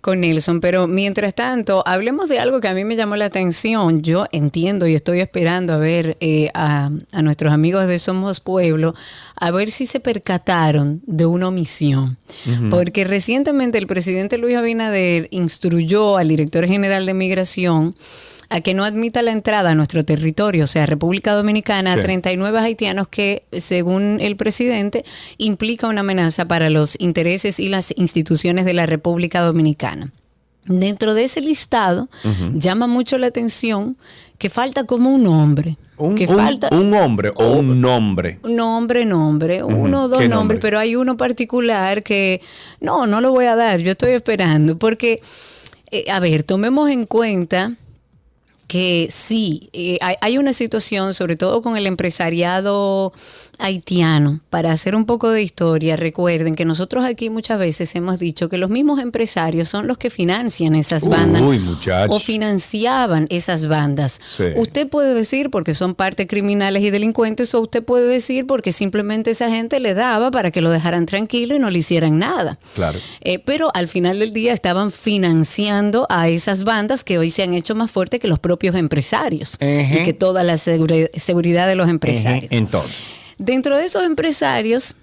con 0.00 0.20
Nelson. 0.20 0.60
Pero 0.60 0.86
mientras 0.86 1.34
tanto, 1.34 1.82
hablemos 1.86 2.28
de 2.28 2.38
algo 2.38 2.60
que 2.60 2.68
a 2.68 2.74
mí 2.74 2.84
me 2.84 2.96
llamó 2.96 3.16
la 3.16 3.26
atención. 3.26 4.02
Yo 4.02 4.26
entiendo 4.32 4.86
y 4.86 4.94
estoy 4.94 5.20
esperando 5.20 5.72
a 5.72 5.78
ver 5.78 6.16
eh, 6.20 6.50
a, 6.54 6.90
a 7.12 7.22
nuestros 7.22 7.52
amigos 7.52 7.86
de 7.86 7.98
Somos 7.98 8.40
Pueblo, 8.40 8.94
a 9.36 9.50
ver 9.50 9.70
si 9.70 9.86
se 9.86 10.00
percataron 10.00 11.02
de 11.06 11.26
una 11.26 11.48
omisión. 11.48 12.18
Porque 12.70 13.04
recientemente 13.04 13.78
el 13.78 13.86
presidente 13.86 14.38
Luis 14.38 14.56
Abinader 14.56 15.28
instruyó 15.30 16.16
al 16.16 16.28
director 16.28 16.66
general 16.66 17.06
de 17.06 17.14
Migración 17.14 17.94
a 18.50 18.60
que 18.62 18.72
no 18.74 18.84
admita 18.84 19.20
la 19.22 19.32
entrada 19.32 19.70
a 19.70 19.74
nuestro 19.74 20.04
territorio, 20.04 20.64
o 20.64 20.66
sea, 20.66 20.86
República 20.86 21.32
Dominicana, 21.34 21.92
Sí. 21.94 21.98
a 22.00 22.02
39 22.02 22.58
haitianos 22.58 23.06
que, 23.08 23.42
según 23.52 24.18
el 24.20 24.36
presidente, 24.36 25.04
implica 25.36 25.86
una 25.88 26.00
amenaza 26.00 26.46
para 26.48 26.70
los 26.70 26.96
intereses 26.98 27.60
y 27.60 27.68
las 27.68 27.92
instituciones 27.96 28.64
de 28.64 28.72
la 28.74 28.86
República 28.86 29.40
Dominicana. 29.42 30.12
Dentro 30.64 31.14
de 31.14 31.24
ese 31.24 31.40
listado, 31.40 32.08
llama 32.54 32.86
mucho 32.86 33.16
la 33.18 33.26
atención 33.28 33.96
que 34.38 34.50
falta 34.50 34.84
como 34.84 35.10
un 35.10 35.24
nombre. 35.24 35.76
Un, 35.96 36.14
que 36.14 36.26
un- 36.26 36.36
falta 36.36 36.68
un 36.72 36.94
hombre 36.94 37.32
o 37.34 37.52
un 37.58 37.80
nombre. 37.80 38.38
nombre, 38.44 39.04
nombre, 39.04 39.62
uno 39.64 40.04
o 40.04 40.08
dos 40.08 40.20
¿Qué 40.20 40.28
nombres, 40.28 40.30
nombre? 40.38 40.58
pero 40.60 40.78
hay 40.78 40.94
uno 40.94 41.16
particular 41.16 42.02
que 42.04 42.40
no, 42.80 43.06
no 43.06 43.20
lo 43.20 43.32
voy 43.32 43.46
a 43.46 43.56
dar, 43.56 43.80
yo 43.80 43.90
estoy 43.92 44.12
esperando, 44.12 44.78
porque, 44.78 45.20
eh, 45.90 46.04
a 46.10 46.20
ver, 46.20 46.44
tomemos 46.44 46.88
en 46.90 47.04
cuenta 47.06 47.74
que 48.68 49.08
sí, 49.10 49.70
eh, 49.72 49.98
hay, 50.00 50.16
hay 50.20 50.38
una 50.38 50.52
situación, 50.52 51.14
sobre 51.14 51.36
todo 51.36 51.62
con 51.62 51.76
el 51.76 51.86
empresariado 51.86 53.12
haitiano. 53.58 54.40
Para 54.50 54.72
hacer 54.72 54.94
un 54.94 55.04
poco 55.04 55.30
de 55.30 55.42
historia, 55.42 55.96
recuerden 55.96 56.54
que 56.54 56.64
nosotros 56.64 57.04
aquí 57.04 57.30
muchas 57.30 57.58
veces 57.58 57.94
hemos 57.94 58.18
dicho 58.18 58.48
que 58.48 58.58
los 58.58 58.70
mismos 58.70 59.00
empresarios 59.00 59.68
son 59.68 59.86
los 59.86 59.98
que 59.98 60.10
financian 60.10 60.74
esas 60.74 61.06
bandas 61.06 61.42
Uy, 61.42 61.60
o 62.08 62.18
financiaban 62.18 63.26
esas 63.30 63.66
bandas. 63.66 64.20
Sí. 64.28 64.44
Usted 64.56 64.88
puede 64.88 65.14
decir 65.14 65.50
porque 65.50 65.74
son 65.74 65.94
parte 65.94 66.26
criminales 66.26 66.82
y 66.82 66.90
delincuentes 66.90 67.54
o 67.54 67.60
usted 67.60 67.84
puede 67.84 68.06
decir 68.06 68.46
porque 68.46 68.72
simplemente 68.72 69.30
esa 69.30 69.50
gente 69.50 69.80
le 69.80 69.94
daba 69.94 70.30
para 70.30 70.50
que 70.50 70.60
lo 70.60 70.70
dejaran 70.70 71.06
tranquilo 71.06 71.56
y 71.56 71.58
no 71.58 71.70
le 71.70 71.78
hicieran 71.78 72.18
nada. 72.18 72.58
Claro. 72.74 72.98
Eh, 73.20 73.38
pero 73.38 73.70
al 73.74 73.88
final 73.88 74.18
del 74.18 74.32
día 74.32 74.52
estaban 74.52 74.90
financiando 74.90 76.06
a 76.08 76.28
esas 76.28 76.64
bandas 76.64 77.04
que 77.04 77.18
hoy 77.18 77.30
se 77.30 77.42
han 77.42 77.54
hecho 77.54 77.74
más 77.74 77.90
fuertes 77.90 78.20
que 78.20 78.28
los 78.28 78.38
propios 78.38 78.74
empresarios 78.76 79.58
y 79.60 80.02
que 80.02 80.12
toda 80.12 80.42
la 80.42 80.56
seguridad 80.58 81.66
de 81.66 81.74
los 81.74 81.88
empresarios. 81.88 82.52
Entonces, 82.52 83.02
Dentro 83.38 83.76
de 83.76 83.84
esos 83.84 84.04
empresarios 84.04 84.94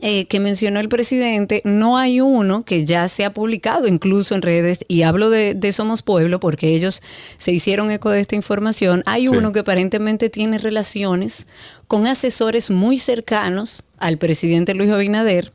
eh, 0.00 0.26
que 0.26 0.40
mencionó 0.40 0.80
el 0.80 0.88
presidente, 0.88 1.62
no 1.64 1.96
hay 1.96 2.20
uno 2.20 2.64
que 2.64 2.84
ya 2.84 3.06
se 3.06 3.24
ha 3.24 3.32
publicado 3.32 3.86
incluso 3.86 4.34
en 4.34 4.42
redes, 4.42 4.80
y 4.88 5.02
hablo 5.02 5.30
de, 5.30 5.54
de 5.54 5.70
Somos 5.72 6.02
Pueblo 6.02 6.40
porque 6.40 6.74
ellos 6.74 7.02
se 7.36 7.52
hicieron 7.52 7.88
eco 7.92 8.10
de 8.10 8.20
esta 8.20 8.34
información, 8.34 9.04
hay 9.06 9.28
Sí. 9.28 9.28
uno 9.28 9.52
que 9.52 9.60
aparentemente 9.60 10.28
tiene 10.28 10.58
relaciones 10.58 11.46
con 11.92 12.06
asesores 12.06 12.70
muy 12.70 12.96
cercanos 12.96 13.84
al 13.98 14.16
presidente 14.16 14.72
Luis 14.72 14.90
Abinader, 14.90 15.52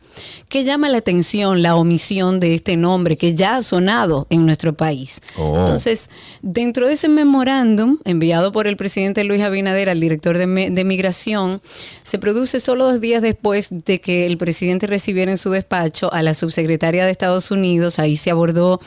que 0.50 0.65
llama 0.65 0.88
la 0.88 1.00
atención 1.00 1.63
la 1.63 1.75
omisión 1.75 2.39
de 2.39 2.53
este 2.53 2.77
nombre 2.77 3.17
que 3.17 3.34
ya 3.34 3.56
ha 3.56 3.63
sonado 3.63 4.27
en 4.29 4.46
nuestro 4.46 4.77
país. 4.77 5.20
Oh. 5.36 5.58
Entonces, 5.62 6.12
dentro 6.44 6.86
de 6.86 6.94
ese 6.94 7.08
memorándum 7.08 7.98
enviado 8.06 8.51
por 8.51 8.67
el 8.67 8.77
presidente 8.77 9.24
Luis 9.24 9.41
Abinader 9.41 9.89
al 9.89 10.00
director 10.00 10.38
de, 10.38 10.70
de 10.70 10.84
Migración, 10.84 11.60
se 12.03 12.20
produce 12.20 12.60
solo 12.60 12.86
dos 12.86 13.01
días 13.01 13.24
después 13.24 13.70
de 13.72 14.00
que 14.00 14.27
el 14.27 14.38
presidente 14.38 14.86
recibiera 14.86 15.32
en 15.32 15.39
su 15.39 15.50
despacho 15.50 16.13
a 16.13 16.22
la 16.22 16.36
subsecretaria 16.36 17.06
de 17.06 17.12
Estados 17.12 17.50
Unidos. 17.50 17.98
Ahí 17.98 18.15
se 18.15 18.29
abordó 18.29 18.79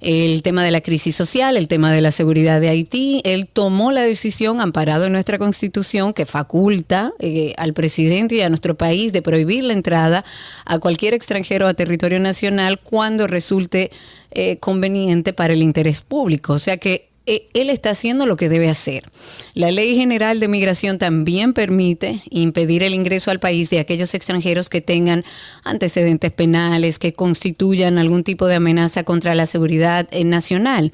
el 0.00 0.42
tema 0.42 0.64
de 0.64 0.70
la 0.70 0.80
crisis 0.80 1.14
social, 1.14 1.56
el 1.56 1.68
tema 1.68 1.92
de 1.92 2.00
la 2.00 2.10
seguridad 2.10 2.60
de 2.60 2.70
Haití. 2.70 3.20
Él 3.24 3.46
tomó 3.46 3.92
la 3.92 4.02
decisión, 4.02 4.60
amparado 4.60 5.04
en 5.04 5.12
nuestra 5.12 5.38
constitución, 5.38 6.14
que 6.14 6.24
faculta 6.24 7.12
eh, 7.18 7.52
al 7.58 7.74
presidente 7.74 8.36
y 8.36 8.40
a 8.40 8.48
nuestro 8.48 8.76
país 8.76 9.12
de 9.12 9.22
prohibir 9.22 9.64
la 9.64 9.74
entrada 9.74 10.24
a 10.64 10.78
cualquier 10.78 11.12
extranjero 11.12 11.66
a 11.66 11.74
territorio 11.74 12.18
nacional 12.18 12.80
cuando 12.80 13.26
resulte 13.26 13.90
eh, 14.30 14.56
conveniente 14.56 15.32
para 15.32 15.52
el 15.52 15.62
interés 15.62 16.00
público. 16.00 16.54
O 16.54 16.58
sea 16.58 16.78
que 16.78 17.09
él 17.54 17.70
está 17.70 17.90
haciendo 17.90 18.26
lo 18.26 18.36
que 18.36 18.48
debe 18.48 18.68
hacer. 18.68 19.04
La 19.54 19.70
Ley 19.70 19.96
General 19.96 20.40
de 20.40 20.48
Migración 20.48 20.98
también 20.98 21.52
permite 21.52 22.22
impedir 22.30 22.82
el 22.82 22.94
ingreso 22.94 23.30
al 23.30 23.40
país 23.40 23.70
de 23.70 23.78
aquellos 23.78 24.14
extranjeros 24.14 24.68
que 24.68 24.80
tengan 24.80 25.24
antecedentes 25.64 26.32
penales, 26.32 26.98
que 26.98 27.12
constituyan 27.12 27.98
algún 27.98 28.24
tipo 28.24 28.46
de 28.46 28.56
amenaza 28.56 29.04
contra 29.04 29.34
la 29.34 29.46
seguridad 29.46 30.08
eh, 30.10 30.24
nacional. 30.24 30.92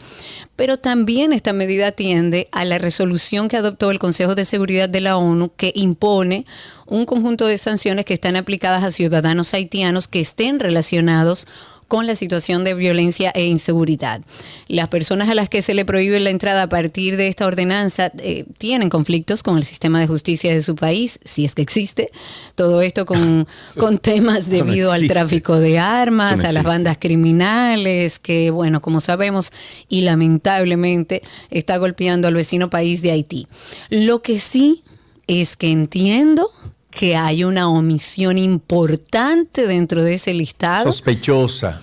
Pero 0.57 0.78
también 0.78 1.33
esta 1.33 1.52
medida 1.52 1.88
atiende 1.88 2.49
a 2.52 2.64
la 2.64 2.78
resolución 2.78 3.49
que 3.49 3.57
adoptó 3.57 3.90
el 3.90 3.99
Consejo 3.99 4.35
de 4.35 4.45
Seguridad 4.45 4.88
de 4.88 5.00
la 5.00 5.16
ONU 5.16 5.52
que 5.57 5.73
impone 5.75 6.47
un 6.87 7.05
conjunto 7.05 7.47
de 7.47 7.59
sanciones 7.59 8.05
que 8.05 8.14
están 8.14 8.37
aplicadas 8.37 8.85
a 8.85 8.90
ciudadanos 8.90 9.52
haitianos 9.55 10.09
que 10.09 10.21
estén 10.21 10.61
relacionados 10.61 11.47
con 11.47 11.75
la 12.07 12.14
situación 12.14 12.64
de 12.64 12.75
violencia 12.75 13.31
e 13.35 13.47
inseguridad. 13.47 14.21
Las 14.69 14.88
personas 14.88 15.28
a 15.28 15.35
las 15.35 15.49
que 15.49 15.62
se 15.62 15.75
le 15.75 15.85
prohíbe 15.85 16.19
la 16.21 16.31
entrada 16.31 16.62
a 16.62 16.69
partir 16.69 17.16
de 17.16 17.28
esta 17.28 17.47
ordenanza 17.47 18.12
eh, 18.19 18.45
tienen 18.59 18.90
conflictos 18.90 19.43
con 19.43 19.57
el 19.57 19.64
sistema 19.64 20.00
de 20.00 20.07
justicia 20.07 20.52
de 20.52 20.62
su 20.62 20.75
país, 20.75 21.21
si 21.25 21.45
es 21.45 21.55
que 21.55 21.62
existe. 21.62 22.11
Todo 22.55 22.83
esto 22.83 23.07
con, 23.07 23.47
con 23.78 23.99
temas 23.99 24.49
no 24.49 24.55
debido 24.55 24.93
al 24.93 25.07
tráfico 25.07 25.59
de 25.59 25.78
armas, 25.78 26.38
no 26.38 26.49
a 26.49 26.52
las 26.52 26.64
bandas 26.64 26.99
criminales, 26.99 28.19
que 28.19 28.50
bueno, 28.50 28.83
como 28.83 29.00
sabemos 29.00 29.52
y 29.88 30.02
lamentablemente 30.02 31.23
está 31.50 31.76
golpeando 31.76 32.28
al 32.28 32.35
vecino 32.35 32.69
país 32.71 33.02
de 33.02 33.12
Haití. 33.12 33.47
Lo 33.90 34.21
que 34.21 34.38
sí 34.38 34.83
es 35.26 35.57
que 35.57 35.71
entiendo 35.71 36.50
que 36.97 37.15
hay 37.15 37.45
una 37.45 37.69
omisión 37.69 38.38
importante 38.38 39.67
dentro 39.67 40.03
de 40.03 40.15
ese 40.15 40.33
listado 40.33 40.91
sospechosa. 40.91 41.79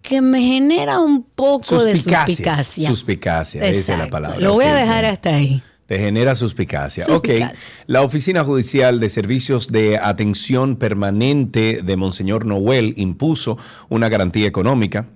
que 0.00 0.20
me 0.22 0.40
genera 0.40 1.00
un 1.00 1.24
poco 1.24 1.82
de 1.82 1.96
Suspicacia. 1.96 2.88
suspicacia. 2.88 3.64
Esa 3.66 3.94
es 3.94 3.98
la 3.98 4.06
palabra. 4.06 4.38
Lo 4.38 4.54
voy 4.54 4.64
a 4.66 4.74
dejar 4.74 5.04
hasta 5.04 5.34
ahí. 5.34 5.60
Te 5.86 5.98
genera 5.98 6.36
suspicacia. 6.36 7.04
Suspicacia. 7.04 7.48
Ok. 7.48 7.56
La 7.88 8.02
Oficina 8.02 8.44
Judicial 8.44 9.00
de 9.00 9.08
Servicios 9.08 9.66
de 9.66 9.98
Atención 9.98 10.76
Permanente 10.76 11.80
de 11.82 11.96
Monseñor 11.96 12.44
Noel 12.46 12.94
impuso 12.96 13.58
una 13.88 14.08
garantía 14.08 14.46
económica 14.46 15.08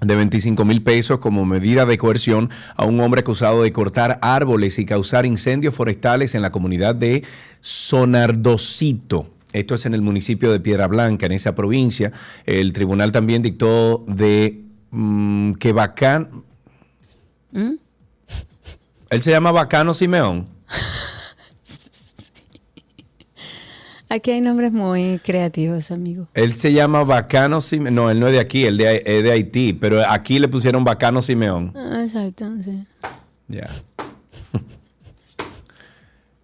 de 0.00 0.16
25 0.16 0.64
mil 0.64 0.82
pesos 0.82 1.18
como 1.18 1.44
medida 1.44 1.84
de 1.86 1.98
coerción 1.98 2.50
a 2.76 2.84
un 2.84 3.00
hombre 3.00 3.20
acusado 3.20 3.62
de 3.62 3.72
cortar 3.72 4.18
árboles 4.22 4.78
y 4.78 4.86
causar 4.86 5.26
incendios 5.26 5.74
forestales 5.74 6.34
en 6.34 6.42
la 6.42 6.50
comunidad 6.50 6.94
de 6.94 7.24
Sonardocito. 7.60 9.28
Esto 9.52 9.74
es 9.74 9.84
en 9.86 9.94
el 9.94 10.02
municipio 10.02 10.52
de 10.52 10.60
Piedra 10.60 10.86
Blanca, 10.86 11.26
en 11.26 11.32
esa 11.32 11.54
provincia. 11.54 12.12
El 12.46 12.72
tribunal 12.72 13.12
también 13.12 13.42
dictó 13.42 14.04
de 14.06 14.64
mm, 14.90 15.54
que 15.54 15.72
Bacán... 15.72 16.30
Él 17.52 19.22
se 19.22 19.32
llama 19.32 19.50
Bacano 19.50 19.92
Simeón. 19.92 20.46
Aquí 24.12 24.32
hay 24.32 24.40
nombres 24.40 24.72
muy 24.72 25.20
creativos, 25.24 25.90
amigo. 25.92 26.26
Él 26.34 26.54
se 26.56 26.72
llama 26.72 27.04
Bacano 27.04 27.60
Simeón. 27.60 27.94
No, 27.94 28.10
él 28.10 28.18
no 28.18 28.26
es 28.26 28.32
de 28.32 28.40
aquí, 28.40 28.64
él 28.64 28.76
de- 28.76 29.02
es 29.06 29.22
de 29.22 29.30
Haití. 29.30 29.72
Pero 29.72 30.00
aquí 30.08 30.38
le 30.40 30.48
pusieron 30.48 30.82
Bacano 30.82 31.22
Simeón. 31.22 31.72
Ah, 31.76 32.02
exacto, 32.04 32.46
sí. 32.64 32.84
Ya. 33.46 33.66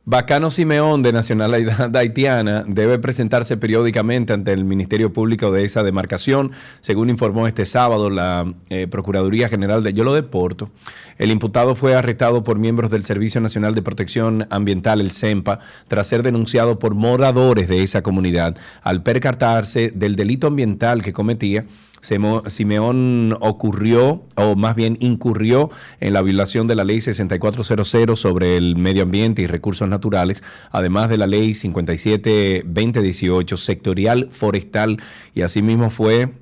Bacano 0.09 0.51
Simeón, 0.51 1.03
de 1.03 1.13
nacionalidad 1.13 1.95
haitiana, 1.97 2.63
debe 2.69 2.97
presentarse 3.01 3.57
periódicamente 3.57 4.33
ante 4.33 4.53
el 4.53 4.65
Ministerio 4.65 5.13
Público 5.13 5.51
de 5.51 5.65
esa 5.65 5.83
demarcación, 5.83 6.53
según 6.81 7.11
informó 7.11 7.49
este 7.49 7.67
sábado 7.67 8.09
la 8.09 8.55
eh, 8.71 8.87
Procuraduría 8.87 9.49
General 9.49 9.83
de... 9.83 9.93
Yo 9.93 10.05
lo 10.05 10.15
deporto. 10.15 10.71
El 11.19 11.33
imputado 11.33 11.75
fue 11.75 11.97
arrestado 11.97 12.45
por 12.45 12.57
miembros 12.57 12.93
del 12.93 13.05
Servicio 13.05 13.41
Nacional 13.41 13.75
de 13.75 13.83
Protección 13.83 14.47
Ambiental, 14.49 15.01
el 15.01 15.11
CEMPA, 15.11 15.59
tras 15.89 16.07
ser 16.07 16.23
denunciado 16.23 16.79
por 16.79 16.95
moradores 16.95 17.67
de 17.67 17.83
esa 17.83 18.03
comunidad 18.03 18.57
al 18.83 19.03
percatarse 19.03 19.91
del 19.93 20.15
delito 20.15 20.47
ambiental 20.47 21.03
que 21.03 21.13
cometía 21.13 21.65
Simeón 22.01 23.37
ocurrió, 23.41 24.25
o 24.37 24.57
más 24.57 24.77
bien 24.77 24.97
incurrió, 25.01 25.71
en 26.01 26.13
la 26.13 26.23
violación 26.23 26.67
de 26.67 26.75
la 26.75 26.85
ley 26.85 27.01
6400 27.01 28.19
sobre 28.19 28.57
el 28.57 28.77
medio 28.77 29.03
ambiente 29.03 29.43
y 29.43 29.47
recursos 29.47 29.89
naturales, 29.89 30.43
además 30.71 31.09
de 31.09 31.19
la 31.19 31.27
ley 31.27 31.51
57-2018 31.51 33.57
sectorial 33.57 34.29
forestal, 34.31 34.99
y 35.35 35.43
asimismo 35.43 35.91
fue 35.91 36.33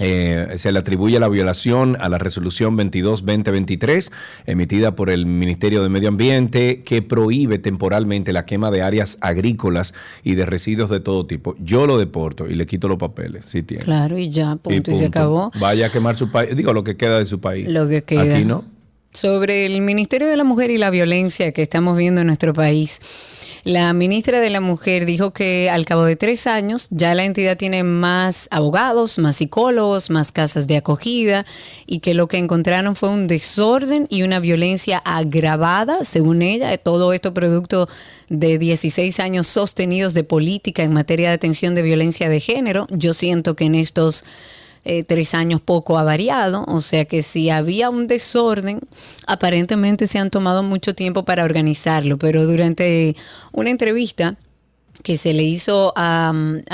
eh, 0.00 0.54
se 0.56 0.72
le 0.72 0.78
atribuye 0.78 1.20
la 1.20 1.28
violación 1.28 1.96
a 2.00 2.08
la 2.08 2.18
resolución 2.18 2.76
22-2023 2.76 4.10
emitida 4.46 4.96
por 4.96 5.10
el 5.10 5.26
Ministerio 5.26 5.82
de 5.82 5.88
Medio 5.88 6.08
Ambiente 6.08 6.82
que 6.82 7.02
prohíbe 7.02 7.58
temporalmente 7.58 8.32
la 8.32 8.46
quema 8.46 8.70
de 8.70 8.82
áreas 8.82 9.18
agrícolas 9.20 9.94
y 10.24 10.34
de 10.34 10.46
residuos 10.46 10.90
de 10.90 11.00
todo 11.00 11.26
tipo. 11.26 11.54
Yo 11.60 11.86
lo 11.86 11.98
deporto 11.98 12.48
y 12.48 12.54
le 12.54 12.66
quito 12.66 12.88
los 12.88 12.98
papeles, 12.98 13.44
si 13.46 13.62
tiene. 13.62 13.84
Claro, 13.84 14.18
y 14.18 14.30
ya, 14.30 14.56
punto, 14.56 14.90
y, 14.90 14.94
se 14.94 15.04
punto. 15.04 15.18
acabó. 15.18 15.50
Vaya 15.60 15.86
a 15.86 15.92
quemar 15.92 16.16
su 16.16 16.30
país, 16.30 16.56
digo 16.56 16.72
lo 16.72 16.82
que 16.82 16.96
queda 16.96 17.18
de 17.18 17.26
su 17.26 17.40
país. 17.40 17.68
Lo 17.70 17.88
que 17.88 18.02
queda. 18.02 18.34
Aquí 18.34 18.44
no. 18.44 18.64
Sobre 19.12 19.66
el 19.66 19.80
Ministerio 19.80 20.28
de 20.28 20.36
la 20.36 20.44
Mujer 20.44 20.70
y 20.70 20.78
la 20.78 20.88
violencia 20.88 21.52
que 21.52 21.62
estamos 21.62 21.98
viendo 21.98 22.20
en 22.20 22.28
nuestro 22.28 22.54
país. 22.54 23.00
La 23.64 23.92
ministra 23.92 24.40
de 24.40 24.48
la 24.48 24.60
Mujer 24.60 25.04
dijo 25.04 25.32
que 25.32 25.68
al 25.68 25.84
cabo 25.84 26.04
de 26.04 26.16
tres 26.16 26.46
años 26.46 26.86
ya 26.90 27.14
la 27.14 27.24
entidad 27.24 27.58
tiene 27.58 27.82
más 27.82 28.48
abogados, 28.50 29.18
más 29.18 29.36
psicólogos, 29.36 30.08
más 30.08 30.32
casas 30.32 30.66
de 30.66 30.78
acogida 30.78 31.44
y 31.86 31.98
que 31.98 32.14
lo 32.14 32.26
que 32.26 32.38
encontraron 32.38 32.96
fue 32.96 33.10
un 33.10 33.26
desorden 33.26 34.06
y 34.08 34.22
una 34.22 34.40
violencia 34.40 34.98
agravada, 34.98 36.04
según 36.04 36.40
ella, 36.40 36.76
todo 36.78 37.12
esto 37.12 37.34
producto 37.34 37.88
de 38.30 38.58
16 38.58 39.20
años 39.20 39.46
sostenidos 39.46 40.14
de 40.14 40.24
política 40.24 40.82
en 40.82 40.94
materia 40.94 41.28
de 41.28 41.34
atención 41.34 41.74
de 41.74 41.82
violencia 41.82 42.28
de 42.28 42.40
género. 42.40 42.86
Yo 42.90 43.12
siento 43.12 43.56
que 43.56 43.64
en 43.64 43.74
estos 43.74 44.24
eh, 44.84 45.04
tres 45.04 45.34
años 45.34 45.60
poco 45.60 45.98
ha 45.98 46.04
variado, 46.04 46.64
o 46.66 46.80
sea 46.80 47.04
que 47.04 47.22
si 47.22 47.50
había 47.50 47.90
un 47.90 48.06
desorden, 48.06 48.80
aparentemente 49.26 50.06
se 50.06 50.18
han 50.18 50.30
tomado 50.30 50.62
mucho 50.62 50.94
tiempo 50.94 51.24
para 51.24 51.44
organizarlo, 51.44 52.18
pero 52.18 52.46
durante 52.46 53.14
una 53.52 53.70
entrevista 53.70 54.36
que 55.02 55.16
se 55.16 55.32
le 55.32 55.42
hizo 55.42 55.92
a, 55.96 56.32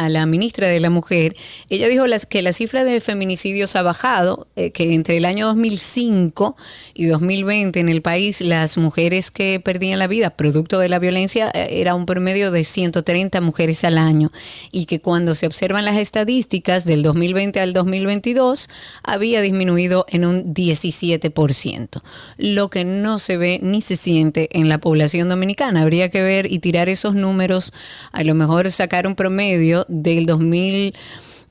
la 0.08 0.26
ministra 0.26 0.68
de 0.68 0.80
la 0.80 0.90
Mujer, 0.90 1.36
ella 1.68 1.88
dijo 1.88 2.04
que 2.28 2.42
la 2.42 2.52
cifra 2.52 2.84
de 2.84 3.00
feminicidios 3.00 3.76
ha 3.76 3.82
bajado, 3.82 4.46
eh, 4.56 4.70
que 4.70 4.94
entre 4.94 5.16
el 5.16 5.24
año 5.24 5.46
2005 5.46 6.56
y 6.94 7.06
2020 7.06 7.80
en 7.80 7.88
el 7.88 8.02
país 8.02 8.40
las 8.40 8.78
mujeres 8.78 9.30
que 9.30 9.60
perdían 9.60 9.98
la 9.98 10.06
vida 10.06 10.30
producto 10.30 10.78
de 10.78 10.88
la 10.88 10.98
violencia 10.98 11.50
eh, 11.54 11.68
era 11.80 11.94
un 11.94 12.06
promedio 12.06 12.50
de 12.50 12.64
130 12.64 13.40
mujeres 13.40 13.84
al 13.84 13.98
año 13.98 14.32
y 14.70 14.86
que 14.86 15.00
cuando 15.00 15.34
se 15.34 15.46
observan 15.46 15.84
las 15.84 15.96
estadísticas 15.96 16.84
del 16.84 17.02
2020 17.02 17.60
al 17.60 17.72
2022 17.72 18.68
había 19.02 19.40
disminuido 19.40 20.06
en 20.08 20.24
un 20.24 20.54
17%, 20.54 22.02
lo 22.38 22.70
que 22.70 22.84
no 22.84 23.18
se 23.18 23.36
ve 23.36 23.58
ni 23.62 23.80
se 23.80 23.96
siente 23.96 24.48
en 24.52 24.68
la 24.68 24.78
población 24.78 25.28
dominicana. 25.28 25.82
Habría 25.82 26.10
que 26.10 26.22
ver 26.22 26.50
y 26.50 26.58
tirar 26.58 26.88
esos 26.88 27.14
números 27.14 27.72
a 28.16 28.24
lo 28.24 28.34
mejor 28.34 28.70
sacar 28.70 29.06
un 29.06 29.14
promedio 29.14 29.84
del 29.88 30.26
2000, 30.26 30.94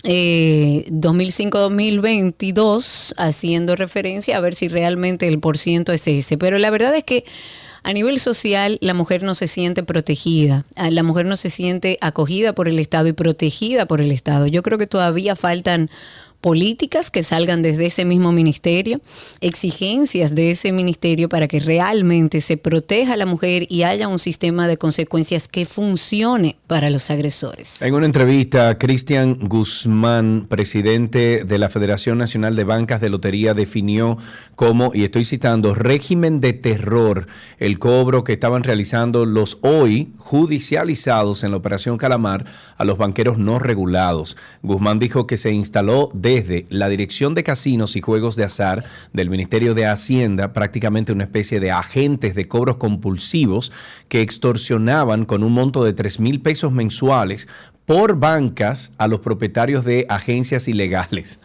eh, 0.03 0.85
2005-2022 0.89 3.13
haciendo 3.17 3.75
referencia 3.75 4.37
a 4.37 4.41
ver 4.41 4.55
si 4.55 4.67
realmente 4.67 5.27
el 5.27 5.39
por 5.39 5.57
ciento 5.57 5.93
es 5.93 6.07
ese. 6.07 6.37
Pero 6.37 6.57
la 6.57 6.69
verdad 6.69 6.95
es 6.95 7.03
que 7.03 7.25
a 7.83 7.93
nivel 7.93 8.19
social 8.19 8.79
la 8.81 8.95
mujer 8.95 9.21
no 9.21 9.35
se 9.35 9.47
siente 9.47 9.83
protegida, 9.83 10.65
a- 10.75 10.89
la 10.89 11.03
mujer 11.03 11.27
no 11.27 11.37
se 11.37 11.51
siente 11.51 11.97
acogida 12.01 12.53
por 12.53 12.67
el 12.67 12.79
Estado 12.79 13.07
y 13.07 13.13
protegida 13.13 13.85
por 13.85 14.01
el 14.01 14.11
Estado. 14.11 14.47
Yo 14.47 14.63
creo 14.63 14.79
que 14.79 14.87
todavía 14.87 15.35
faltan 15.35 15.89
políticas 16.45 17.09
que 17.09 17.23
salgan 17.23 17.63
desde 17.63 17.87
ese 17.87 18.05
mismo 18.05 18.31
ministerio, 18.31 19.01
exigencias 19.41 20.35
de 20.35 20.51
ese 20.51 20.71
ministerio 20.71 21.27
para 21.27 21.47
que 21.47 21.59
realmente 21.59 22.39
se 22.39 22.55
proteja 22.55 23.13
a 23.13 23.17
la 23.17 23.25
mujer 23.25 23.65
y 23.67 23.81
haya 23.81 24.07
un 24.07 24.19
sistema 24.19 24.67
de 24.67 24.77
consecuencias 24.77 25.47
que 25.47 25.65
funcione 25.65 26.55
para 26.67 26.91
los 26.91 27.09
agresores. 27.09 27.81
En 27.81 27.95
una 27.95 28.05
entrevista, 28.05 28.77
Cristian 28.77 29.39
Guzmán, 29.49 30.45
presidente 30.47 31.45
de 31.45 31.57
la 31.57 31.67
Federación 31.67 32.19
Nacional 32.19 32.55
de 32.55 32.63
Bancas 32.63 33.01
de 33.01 33.09
Lotería, 33.09 33.55
definió 33.55 34.19
como, 34.53 34.91
y 34.93 35.03
estoy 35.03 35.25
citando, 35.25 35.73
régimen 35.73 36.41
de 36.41 36.53
terror 36.53 37.25
el 37.57 37.79
cobro 37.79 38.23
que 38.23 38.33
estaban 38.33 38.61
realizando 38.61 39.25
los 39.25 39.57
hoy 39.63 40.13
judicializados 40.19 41.43
en 41.43 41.49
la 41.49 41.57
Operación 41.57 41.97
Calamar 41.97 42.45
a 42.77 42.85
los 42.85 42.99
banqueros 42.99 43.39
no 43.39 43.57
regulados. 43.57 44.37
Guzmán 44.61 44.99
dijo 44.99 45.25
que 45.25 45.37
se 45.37 45.51
instaló 45.51 46.11
desde 46.35 46.65
la 46.69 46.89
Dirección 46.89 47.33
de 47.33 47.43
Casinos 47.43 47.95
y 47.95 48.01
Juegos 48.01 48.35
de 48.35 48.43
Azar 48.43 48.83
del 49.13 49.29
Ministerio 49.29 49.73
de 49.73 49.85
Hacienda 49.85 50.51
prácticamente 50.51 51.13
una 51.13 51.23
especie 51.23 51.61
de 51.61 51.71
agentes 51.71 52.35
de 52.35 52.49
cobros 52.49 52.75
compulsivos 52.75 53.71
que 54.09 54.21
extorsionaban 54.21 55.23
con 55.23 55.45
un 55.45 55.53
monto 55.53 55.85
de 55.85 55.93
3 55.93 56.19
mil 56.19 56.41
pesos 56.41 56.73
mensuales 56.73 57.47
por 57.85 58.19
bancas 58.19 58.91
a 58.97 59.07
los 59.07 59.21
propietarios 59.21 59.85
de 59.85 60.05
agencias 60.09 60.67
ilegales. 60.67 61.39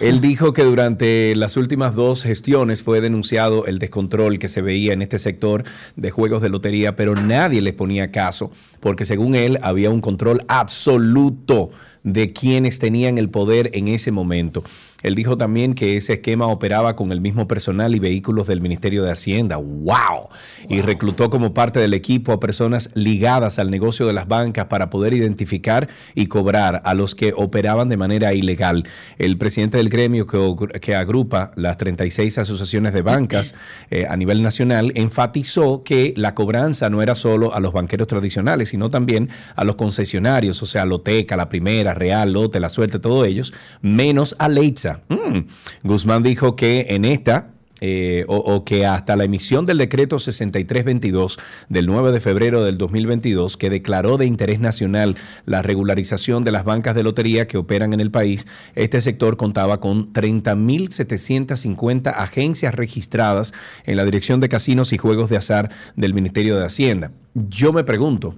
Él 0.00 0.20
dijo 0.20 0.52
que 0.52 0.64
durante 0.64 1.36
las 1.36 1.56
últimas 1.56 1.94
dos 1.94 2.24
gestiones 2.24 2.82
fue 2.82 3.00
denunciado 3.00 3.66
el 3.66 3.78
descontrol 3.78 4.40
que 4.40 4.48
se 4.48 4.60
veía 4.60 4.92
en 4.92 5.02
este 5.02 5.20
sector 5.20 5.62
de 5.94 6.10
juegos 6.10 6.42
de 6.42 6.48
lotería, 6.48 6.96
pero 6.96 7.14
nadie 7.14 7.62
le 7.62 7.72
ponía 7.72 8.10
caso, 8.10 8.50
porque 8.84 9.06
según 9.06 9.34
él 9.34 9.58
había 9.62 9.88
un 9.88 10.02
control 10.02 10.44
absoluto 10.46 11.70
de 12.02 12.34
quienes 12.34 12.78
tenían 12.78 13.16
el 13.16 13.30
poder 13.30 13.70
en 13.72 13.88
ese 13.88 14.12
momento. 14.12 14.62
Él 15.04 15.14
dijo 15.14 15.36
también 15.36 15.74
que 15.74 15.98
ese 15.98 16.14
esquema 16.14 16.46
operaba 16.46 16.96
con 16.96 17.12
el 17.12 17.20
mismo 17.20 17.46
personal 17.46 17.94
y 17.94 17.98
vehículos 17.98 18.46
del 18.46 18.62
Ministerio 18.62 19.04
de 19.04 19.12
Hacienda. 19.12 19.56
¡Wow! 19.56 20.30
Y 20.70 20.80
reclutó 20.80 21.28
como 21.28 21.52
parte 21.52 21.78
del 21.78 21.92
equipo 21.92 22.32
a 22.32 22.40
personas 22.40 22.88
ligadas 22.94 23.58
al 23.58 23.70
negocio 23.70 24.06
de 24.06 24.14
las 24.14 24.28
bancas 24.28 24.64
para 24.66 24.88
poder 24.88 25.12
identificar 25.12 25.88
y 26.14 26.26
cobrar 26.26 26.80
a 26.86 26.94
los 26.94 27.14
que 27.14 27.34
operaban 27.36 27.90
de 27.90 27.98
manera 27.98 28.32
ilegal. 28.32 28.84
El 29.18 29.36
presidente 29.36 29.76
del 29.76 29.90
gremio 29.90 30.26
que, 30.26 30.94
agrupa 30.94 31.50
las 31.54 31.76
36 31.76 32.38
asociaciones 32.38 32.94
de 32.94 33.02
bancas 33.02 33.54
eh, 33.90 34.06
a 34.08 34.16
nivel 34.16 34.42
nacional 34.42 34.90
enfatizó 34.94 35.84
que 35.84 36.14
la 36.16 36.34
cobranza 36.34 36.88
no 36.88 37.02
era 37.02 37.14
solo 37.14 37.54
a 37.54 37.60
los 37.60 37.74
banqueros 37.74 38.08
tradicionales, 38.08 38.72
sino 38.74 38.90
también 38.90 39.30
a 39.54 39.62
los 39.62 39.76
concesionarios, 39.76 40.60
o 40.60 40.66
sea, 40.66 40.84
Loteca, 40.84 41.36
La 41.36 41.48
Primera, 41.48 41.94
Real, 41.94 42.32
Lote, 42.32 42.58
La 42.58 42.68
Suerte, 42.68 42.98
todos 42.98 43.24
ellos, 43.24 43.54
menos 43.82 44.34
a 44.40 44.48
Leitza. 44.48 45.02
Mm. 45.08 45.46
Guzmán 45.84 46.24
dijo 46.24 46.56
que 46.56 46.86
en 46.88 47.04
esta 47.04 47.54
eh, 47.80 48.24
o, 48.28 48.36
o 48.36 48.64
que 48.64 48.86
hasta 48.86 49.14
la 49.14 49.24
emisión 49.24 49.66
del 49.66 49.78
decreto 49.78 50.18
6322 50.18 51.38
del 51.68 51.86
9 51.86 52.12
de 52.12 52.20
febrero 52.20 52.64
del 52.64 52.78
2022, 52.78 53.56
que 53.56 53.68
declaró 53.68 54.16
de 54.16 54.26
interés 54.26 54.58
nacional 54.58 55.16
la 55.44 55.60
regularización 55.60 56.44
de 56.44 56.52
las 56.52 56.64
bancas 56.64 56.94
de 56.94 57.02
lotería 57.02 57.46
que 57.46 57.58
operan 57.58 57.92
en 57.92 58.00
el 58.00 58.10
país, 58.10 58.46
este 58.74 59.00
sector 59.00 59.36
contaba 59.36 59.80
con 59.80 60.12
30.750 60.12 62.14
agencias 62.16 62.74
registradas 62.74 63.52
en 63.84 63.96
la 63.96 64.04
Dirección 64.04 64.40
de 64.40 64.48
Casinos 64.48 64.94
y 64.94 64.98
Juegos 64.98 65.28
de 65.28 65.36
Azar 65.36 65.70
del 65.96 66.14
Ministerio 66.14 66.56
de 66.56 66.64
Hacienda. 66.64 67.10
Yo 67.34 67.72
me 67.72 67.84
pregunto, 67.84 68.34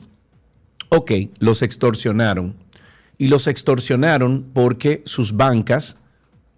ok, 0.91 1.13
los 1.39 1.63
extorsionaron 1.63 2.55
y 3.19 3.29
los 3.29 3.47
extorsionaron 3.47 4.47
porque 4.53 5.03
sus 5.07 5.37
bancas 5.37 5.97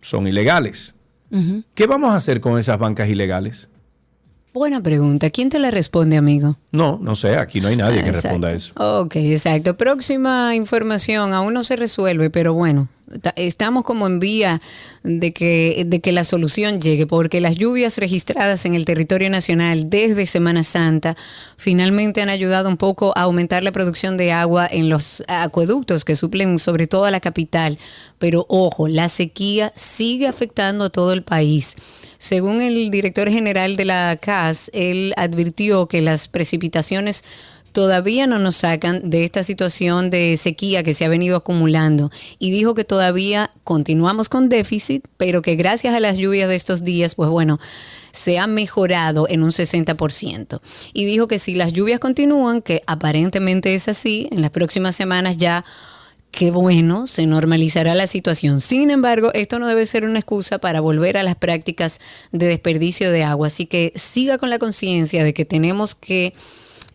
son 0.00 0.26
ilegales. 0.26 0.94
¿Qué 1.74 1.86
vamos 1.86 2.12
a 2.12 2.16
hacer 2.16 2.40
con 2.40 2.58
esas 2.58 2.78
bancas 2.78 3.08
ilegales? 3.08 3.68
Buena 4.54 4.82
pregunta. 4.82 5.28
¿Quién 5.30 5.50
te 5.50 5.58
la 5.58 5.70
responde, 5.70 6.16
amigo? 6.16 6.56
No, 6.72 6.98
no 7.02 7.14
sé, 7.14 7.36
aquí 7.36 7.60
no 7.60 7.68
hay 7.68 7.76
nadie 7.76 8.02
que 8.02 8.08
Ah, 8.10 8.12
responda 8.14 8.48
a 8.48 8.52
eso. 8.52 8.72
Ok, 8.76 9.16
exacto. 9.16 9.76
Próxima 9.76 10.54
información, 10.56 11.32
aún 11.34 11.52
no 11.52 11.62
se 11.64 11.76
resuelve, 11.76 12.30
pero 12.30 12.54
bueno, 12.54 12.88
estamos 13.36 13.84
como 13.84 14.06
en 14.06 14.20
vía 14.20 14.60
de 15.02 15.32
que, 15.32 15.84
de 15.86 16.00
que 16.00 16.12
la 16.12 16.24
solución 16.24 16.80
llegue, 16.80 17.06
porque 17.06 17.40
las 17.40 17.56
lluvias 17.56 17.98
registradas 17.98 18.64
en 18.64 18.74
el 18.74 18.84
territorio 18.84 19.30
nacional 19.30 19.90
desde 19.90 20.26
Semana 20.26 20.64
Santa 20.64 21.16
finalmente 21.56 22.22
han 22.22 22.28
ayudado 22.28 22.68
un 22.68 22.76
poco 22.76 23.12
a 23.16 23.22
aumentar 23.22 23.64
la 23.64 23.72
producción 23.72 24.16
de 24.16 24.32
agua 24.32 24.68
en 24.70 24.88
los 24.88 25.22
acueductos 25.28 26.04
que 26.04 26.16
suplen 26.16 26.58
sobre 26.58 26.86
todo 26.86 27.04
a 27.04 27.10
la 27.10 27.20
capital. 27.20 27.78
Pero 28.18 28.46
ojo, 28.48 28.88
la 28.88 29.08
sequía 29.08 29.72
sigue 29.76 30.26
afectando 30.26 30.86
a 30.86 30.90
todo 30.90 31.12
el 31.12 31.22
país. 31.22 31.76
Según 32.18 32.60
el 32.60 32.90
director 32.90 33.30
general 33.30 33.76
de 33.76 33.84
la 33.84 34.18
CAS, 34.20 34.70
él 34.74 35.14
advirtió 35.16 35.86
que 35.86 36.00
las 36.00 36.26
precipitaciones 36.26 37.24
todavía 37.78 38.26
no 38.26 38.40
nos 38.40 38.56
sacan 38.56 39.08
de 39.08 39.24
esta 39.24 39.44
situación 39.44 40.10
de 40.10 40.36
sequía 40.36 40.82
que 40.82 40.94
se 40.94 41.04
ha 41.04 41.08
venido 41.08 41.36
acumulando 41.36 42.10
y 42.40 42.50
dijo 42.50 42.74
que 42.74 42.82
todavía 42.82 43.52
continuamos 43.62 44.28
con 44.28 44.48
déficit, 44.48 45.06
pero 45.16 45.42
que 45.42 45.54
gracias 45.54 45.94
a 45.94 46.00
las 46.00 46.18
lluvias 46.18 46.48
de 46.48 46.56
estos 46.56 46.82
días, 46.82 47.14
pues 47.14 47.30
bueno, 47.30 47.60
se 48.10 48.40
ha 48.40 48.48
mejorado 48.48 49.28
en 49.28 49.44
un 49.44 49.50
60%. 49.50 50.60
Y 50.92 51.04
dijo 51.04 51.28
que 51.28 51.38
si 51.38 51.54
las 51.54 51.72
lluvias 51.72 52.00
continúan, 52.00 52.62
que 52.62 52.82
aparentemente 52.88 53.72
es 53.76 53.86
así, 53.86 54.26
en 54.32 54.42
las 54.42 54.50
próximas 54.50 54.96
semanas 54.96 55.36
ya 55.36 55.64
qué 56.32 56.50
bueno, 56.50 57.06
se 57.06 57.26
normalizará 57.26 57.94
la 57.94 58.08
situación. 58.08 58.60
Sin 58.60 58.90
embargo, 58.90 59.30
esto 59.34 59.60
no 59.60 59.68
debe 59.68 59.86
ser 59.86 60.02
una 60.02 60.18
excusa 60.18 60.58
para 60.58 60.80
volver 60.80 61.16
a 61.16 61.22
las 61.22 61.36
prácticas 61.36 62.00
de 62.32 62.48
desperdicio 62.48 63.12
de 63.12 63.22
agua. 63.22 63.46
Así 63.46 63.66
que 63.66 63.92
siga 63.94 64.36
con 64.36 64.50
la 64.50 64.58
conciencia 64.58 65.22
de 65.22 65.32
que 65.32 65.44
tenemos 65.44 65.94
que 65.94 66.34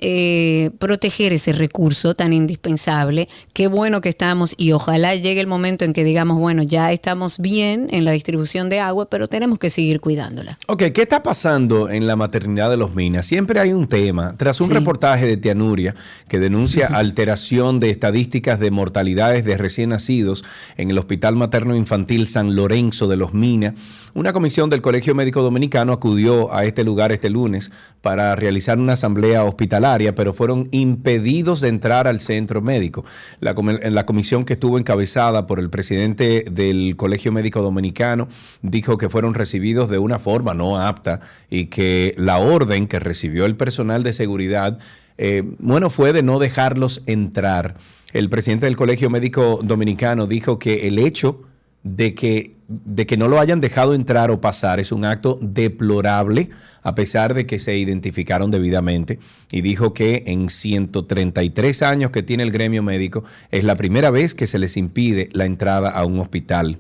eh, 0.06 0.72
proteger 0.80 1.32
ese 1.32 1.54
recurso 1.54 2.14
tan 2.14 2.34
indispensable. 2.34 3.30
Qué 3.54 3.68
bueno 3.68 4.02
que 4.02 4.10
estamos 4.10 4.54
y 4.58 4.74
ojalá 4.74 5.16
llegue 5.16 5.40
el 5.40 5.48
momento 5.48 5.86
en 5.86 5.94
que 5.94 6.04
digamos, 6.04 6.38
bueno, 6.40 6.62
ya 6.62 6.92
estamos 6.92 7.40
bien 7.40 7.88
en 7.92 8.04
la 8.04 8.12
distribución 8.12 8.68
de 8.70 8.82
agua, 8.82 9.10
pero 9.10 9.30
tenemos 9.30 9.60
que 9.60 9.70
seguir 9.70 10.02
cuidándola. 10.02 10.60
Ok, 10.68 10.84
¿qué 10.94 11.02
está 11.04 11.24
pasando 11.24 11.90
en 11.90 12.06
la 12.06 12.18
maternidad 12.18 12.70
de 12.70 12.76
los 12.76 12.94
Minas? 12.94 13.26
Siempre 13.26 13.62
hay 13.62 13.72
un 13.72 13.88
tema. 13.88 14.36
Tras 14.38 14.60
un 14.60 14.68
Sí. 14.68 14.74
reportaje 14.74 15.26
de 15.26 15.38
Tianuria 15.38 15.96
que 16.28 16.38
denuncia 16.38 16.88
alteración 16.94 17.80
de 17.80 17.90
estadísticas 17.90 18.60
de 18.60 18.72
mortalidades 18.72 19.46
de 19.46 19.56
recién 19.56 19.90
nacidos 19.90 20.44
en 20.76 20.90
el 20.90 20.98
Hospital 20.98 21.38
Materno 21.38 21.76
Infantil 21.78 22.28
San 22.28 22.56
Lorenzo 22.56 23.08
de 23.08 23.16
los 23.16 23.34
Minas, 23.34 23.74
una 24.16 24.34
comisión 24.34 24.70
del 24.70 24.82
Colegio 24.82 25.16
Médico 25.16 25.42
Dominicano 25.42 25.94
acudió 25.94 26.54
a 26.54 26.66
este 26.66 26.84
lugar 26.84 27.12
este 27.12 27.30
lunes 27.30 27.72
para 28.02 28.36
realizar 28.36 28.78
una 28.78 28.94
asamblea 28.94 29.44
hospitalaria, 29.44 29.93
pero 30.16 30.34
fueron 30.34 30.68
impedidos 30.72 31.62
de 31.62 31.70
entrar 31.70 32.08
al 32.08 32.20
centro 32.20 32.62
médico. 32.62 33.06
La, 33.40 33.54
com- 33.54 33.70
la 33.82 34.06
comisión 34.06 34.46
que 34.46 34.54
estuvo 34.54 34.78
encabezada 34.78 35.48
por 35.48 35.60
el 35.60 35.70
presidente 35.70 36.46
del 36.50 36.96
Colegio 36.96 37.32
Médico 37.32 37.62
Dominicano 37.62 38.28
dijo 38.62 38.98
que 38.98 39.10
fueron 39.10 39.34
recibidos 39.34 39.90
de 39.90 40.00
una 40.00 40.20
forma 40.20 40.54
no 40.54 40.80
apta 40.80 41.20
y 41.50 41.66
que 41.66 42.14
la 42.18 42.40
orden 42.40 42.88
que 42.88 43.00
recibió 43.00 43.46
el 43.46 43.56
personal 43.56 44.04
de 44.04 44.14
seguridad, 44.14 44.80
eh, 45.18 45.44
bueno, 45.60 45.90
fue 45.90 46.14
de 46.14 46.24
no 46.24 46.40
dejarlos 46.40 47.04
entrar. 47.06 47.76
El 48.14 48.30
presidente 48.30 48.66
del 48.66 48.76
Colegio 48.76 49.10
Médico 49.10 49.60
Dominicano 49.64 50.28
dijo 50.28 50.60
que 50.60 50.88
el 50.88 51.00
hecho 51.00 51.42
de 51.84 52.16
que, 52.16 52.56
de 52.68 53.06
que 53.06 53.18
no 53.18 53.28
lo 53.28 53.40
hayan 53.40 53.62
dejado 53.62 53.94
entrar 53.94 54.32
o 54.32 54.42
pasar 54.42 54.80
es 54.80 54.92
un 54.92 55.06
acto 55.06 55.38
deplorable 55.42 56.50
a 56.82 56.96
pesar 56.96 57.34
de 57.34 57.46
que 57.46 57.60
se 57.60 57.78
identificaron 57.78 58.52
debidamente 58.52 59.20
y 59.52 59.62
dijo 59.62 59.94
que 59.94 60.24
en 60.28 60.50
133 60.50 61.82
años 61.82 62.12
que 62.12 62.24
tiene 62.24 62.44
el 62.44 62.52
gremio 62.52 62.84
médico 62.84 63.24
es 63.52 63.64
la 63.64 63.76
primera 63.76 64.12
vez 64.12 64.36
que 64.36 64.48
se 64.48 64.60
les 64.60 64.78
impide 64.78 65.30
la 65.34 65.46
entrada 65.46 65.90
a 65.90 66.06
un 66.06 66.20
hospital. 66.20 66.80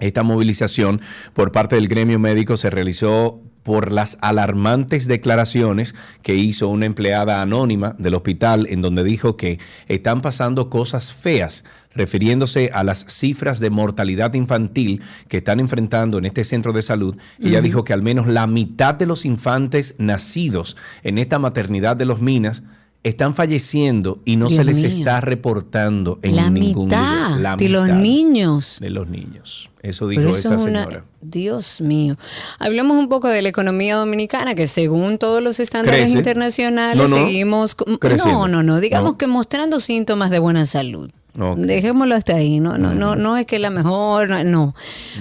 Esta 0.00 0.22
movilización 0.22 1.00
por 1.32 1.52
parte 1.52 1.76
del 1.76 1.88
gremio 1.88 2.18
médico 2.18 2.56
se 2.56 2.70
realizó 2.70 3.40
por 3.62 3.92
las 3.92 4.18
alarmantes 4.20 5.06
declaraciones 5.06 5.94
que 6.22 6.34
hizo 6.34 6.68
una 6.68 6.86
empleada 6.86 7.42
anónima 7.42 7.94
del 7.98 8.14
hospital 8.14 8.66
en 8.68 8.82
donde 8.82 9.04
dijo 9.04 9.36
que 9.36 9.60
están 9.88 10.20
pasando 10.20 10.68
cosas 10.68 11.12
feas 11.12 11.64
refiriéndose 11.94 12.70
a 12.72 12.84
las 12.84 13.04
cifras 13.08 13.60
de 13.60 13.70
mortalidad 13.70 14.34
infantil 14.34 15.02
que 15.28 15.36
están 15.38 15.60
enfrentando 15.60 16.18
en 16.18 16.24
este 16.24 16.44
centro 16.44 16.72
de 16.72 16.82
salud. 16.82 17.16
Ella 17.38 17.60
dijo 17.60 17.84
que 17.84 17.92
al 17.92 18.02
menos 18.02 18.26
la 18.26 18.46
mitad 18.46 18.94
de 18.94 19.06
los 19.06 19.24
infantes 19.24 19.94
nacidos 19.98 20.76
en 21.02 21.18
esta 21.18 21.38
maternidad 21.38 21.96
de 21.96 22.06
los 22.06 22.20
Minas 22.20 22.62
están 23.04 23.34
falleciendo 23.34 24.20
y 24.24 24.36
no 24.36 24.46
Dios 24.46 24.58
se 24.58 24.64
les 24.64 24.76
mío. 24.76 24.86
está 24.86 25.20
reportando 25.20 26.18
en 26.22 26.36
la 26.36 26.50
ningún 26.50 26.84
mitad 26.86 27.30
lugar. 27.30 27.40
La 27.40 27.56
de 27.56 27.68
los 27.68 27.88
niños. 27.88 28.78
de 28.80 28.90
los 28.90 29.08
niños. 29.08 29.70
Eso 29.82 30.06
dijo 30.06 30.22
eso 30.22 30.30
esa 30.38 30.54
es 30.54 30.62
una- 30.66 30.84
señora. 30.84 31.04
Dios 31.20 31.80
mío. 31.80 32.16
Hablemos 32.60 32.96
un 32.96 33.08
poco 33.08 33.26
de 33.28 33.42
la 33.42 33.48
economía 33.48 33.96
dominicana, 33.96 34.54
que 34.54 34.68
según 34.68 35.18
todos 35.18 35.42
los 35.42 35.58
estándares 35.58 36.02
Crece. 36.02 36.18
internacionales 36.18 36.96
No, 37.10 37.16
no. 37.16 37.24
seguimos... 37.26 37.74
Creciendo. 37.74 38.46
No, 38.46 38.48
no, 38.48 38.62
no. 38.62 38.80
Digamos 38.80 39.12
No. 39.12 39.18
que 39.18 39.26
mostrando 39.26 39.80
síntomas 39.80 40.30
de 40.30 40.38
buena 40.38 40.66
salud. 40.66 41.10
Dejémoslo 41.56 42.14
hasta 42.14 42.36
ahí, 42.36 42.60
no, 42.60 42.76
no, 42.76 42.94
no, 42.94 43.16
no 43.16 43.38
es 43.38 43.46
que 43.46 43.58
la 43.58 43.70
mejor, 43.70 44.28
no. 44.44 44.74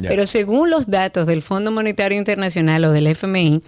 Pero 0.05 0.27
según 0.27 0.69
los 0.69 0.87
datos 0.87 1.25
del 1.25 1.41
Fondo 1.41 1.71
Monetario 1.71 2.17
Internacional 2.17 2.83
o 2.83 2.91
del 2.91 3.07
FMI, 3.07 3.61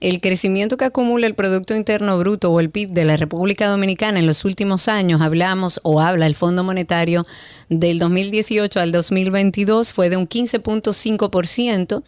el 0.00 0.20
crecimiento 0.20 0.76
que 0.76 0.86
acumula 0.86 1.26
el 1.26 1.34
Producto 1.34 1.76
Interno 1.76 2.18
Bruto 2.18 2.50
o 2.50 2.58
el 2.58 2.70
PIB 2.70 2.90
de 2.90 3.04
la 3.04 3.16
República 3.16 3.68
Dominicana 3.68 4.18
en 4.18 4.26
los 4.26 4.44
últimos 4.44 4.88
años, 4.88 5.20
hablamos 5.20 5.78
o 5.82 6.00
habla 6.00 6.26
el 6.26 6.34
Fondo 6.34 6.64
Monetario 6.64 7.26
del 7.68 7.98
2018 7.98 8.80
al 8.80 8.92
2022 8.92 9.92
fue 9.92 10.08
de 10.10 10.16
un 10.16 10.28
15.5%, 10.28 12.02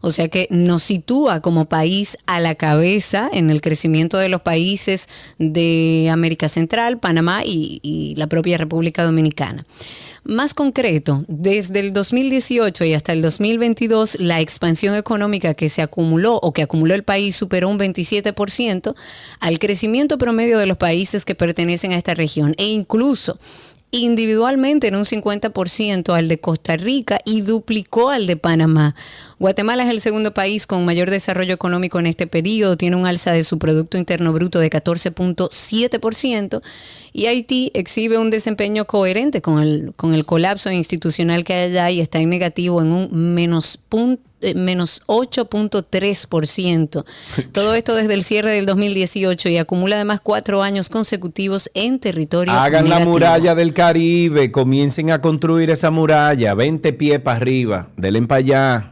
o 0.00 0.10
sea 0.10 0.28
que 0.28 0.46
nos 0.50 0.82
sitúa 0.84 1.40
como 1.40 1.66
país 1.66 2.16
a 2.26 2.40
la 2.40 2.54
cabeza 2.54 3.28
en 3.32 3.50
el 3.50 3.60
crecimiento 3.60 4.18
de 4.18 4.28
los 4.28 4.40
países 4.40 5.08
de 5.38 6.08
América 6.10 6.48
Central, 6.48 6.98
Panamá 6.98 7.42
y, 7.44 7.80
y 7.82 8.14
la 8.16 8.28
propia 8.28 8.56
República 8.56 9.02
Dominicana. 9.02 9.66
Más 10.24 10.54
concreto, 10.54 11.24
desde 11.26 11.80
el 11.80 11.92
2018 11.92 12.84
y 12.84 12.94
hasta 12.94 13.12
el 13.12 13.22
2022, 13.22 14.20
la 14.20 14.40
expansión 14.40 14.94
económica 14.94 15.54
que 15.54 15.68
se 15.68 15.82
acumuló 15.82 16.36
o 16.36 16.52
que 16.52 16.62
acumuló 16.62 16.94
el 16.94 17.02
país 17.02 17.34
superó 17.34 17.68
un 17.68 17.76
27% 17.76 18.94
al 19.40 19.58
crecimiento 19.58 20.18
promedio 20.18 20.58
de 20.58 20.66
los 20.66 20.76
países 20.76 21.24
que 21.24 21.34
pertenecen 21.34 21.90
a 21.90 21.96
esta 21.96 22.14
región 22.14 22.54
e 22.56 22.66
incluso 22.66 23.36
individualmente 23.90 24.86
en 24.86 24.94
un 24.94 25.04
50% 25.04 26.14
al 26.14 26.28
de 26.28 26.38
Costa 26.38 26.76
Rica 26.76 27.18
y 27.24 27.42
duplicó 27.42 28.10
al 28.10 28.28
de 28.28 28.36
Panamá. 28.36 28.94
Guatemala 29.42 29.82
es 29.82 29.90
el 29.90 30.00
segundo 30.00 30.32
país 30.32 30.68
con 30.68 30.84
mayor 30.84 31.10
desarrollo 31.10 31.52
económico 31.52 31.98
en 31.98 32.06
este 32.06 32.28
periodo, 32.28 32.76
tiene 32.76 32.94
un 32.94 33.06
alza 33.06 33.32
de 33.32 33.42
su 33.42 33.58
Producto 33.58 33.98
Interno 33.98 34.32
Bruto 34.32 34.60
de 34.60 34.70
14.7% 34.70 36.62
y 37.12 37.26
Haití 37.26 37.72
exhibe 37.74 38.18
un 38.18 38.30
desempeño 38.30 38.84
coherente 38.84 39.42
con 39.42 39.60
el, 39.60 39.94
con 39.96 40.14
el 40.14 40.24
colapso 40.26 40.70
institucional 40.70 41.42
que 41.42 41.54
hay 41.54 41.70
allá 41.70 41.90
y 41.90 42.00
está 42.00 42.20
en 42.20 42.30
negativo 42.30 42.82
en 42.82 42.92
un 42.92 43.34
menos 43.34 43.78
punto 43.78 44.22
eh, 44.42 44.54
menos 44.54 45.02
8.3%. 45.06 47.04
Todo 47.52 47.74
esto 47.74 47.94
desde 47.94 48.14
el 48.14 48.24
cierre 48.24 48.50
del 48.50 48.66
2018 48.66 49.48
y 49.48 49.58
acumula 49.58 49.94
además 49.96 50.20
cuatro 50.20 50.62
años 50.62 50.88
consecutivos 50.88 51.70
en 51.74 52.00
territorio 52.00 52.52
Hagan 52.52 52.88
la 52.88 52.96
negativo. 52.96 53.12
muralla 53.12 53.54
del 53.54 53.72
Caribe, 53.72 54.50
comiencen 54.50 55.12
a 55.12 55.20
construir 55.20 55.70
esa 55.70 55.92
muralla, 55.92 56.54
20 56.54 56.92
pies 56.92 57.20
para 57.20 57.36
arriba, 57.36 57.88
denle 57.96 58.22
para 58.22 58.38
allá. 58.38 58.91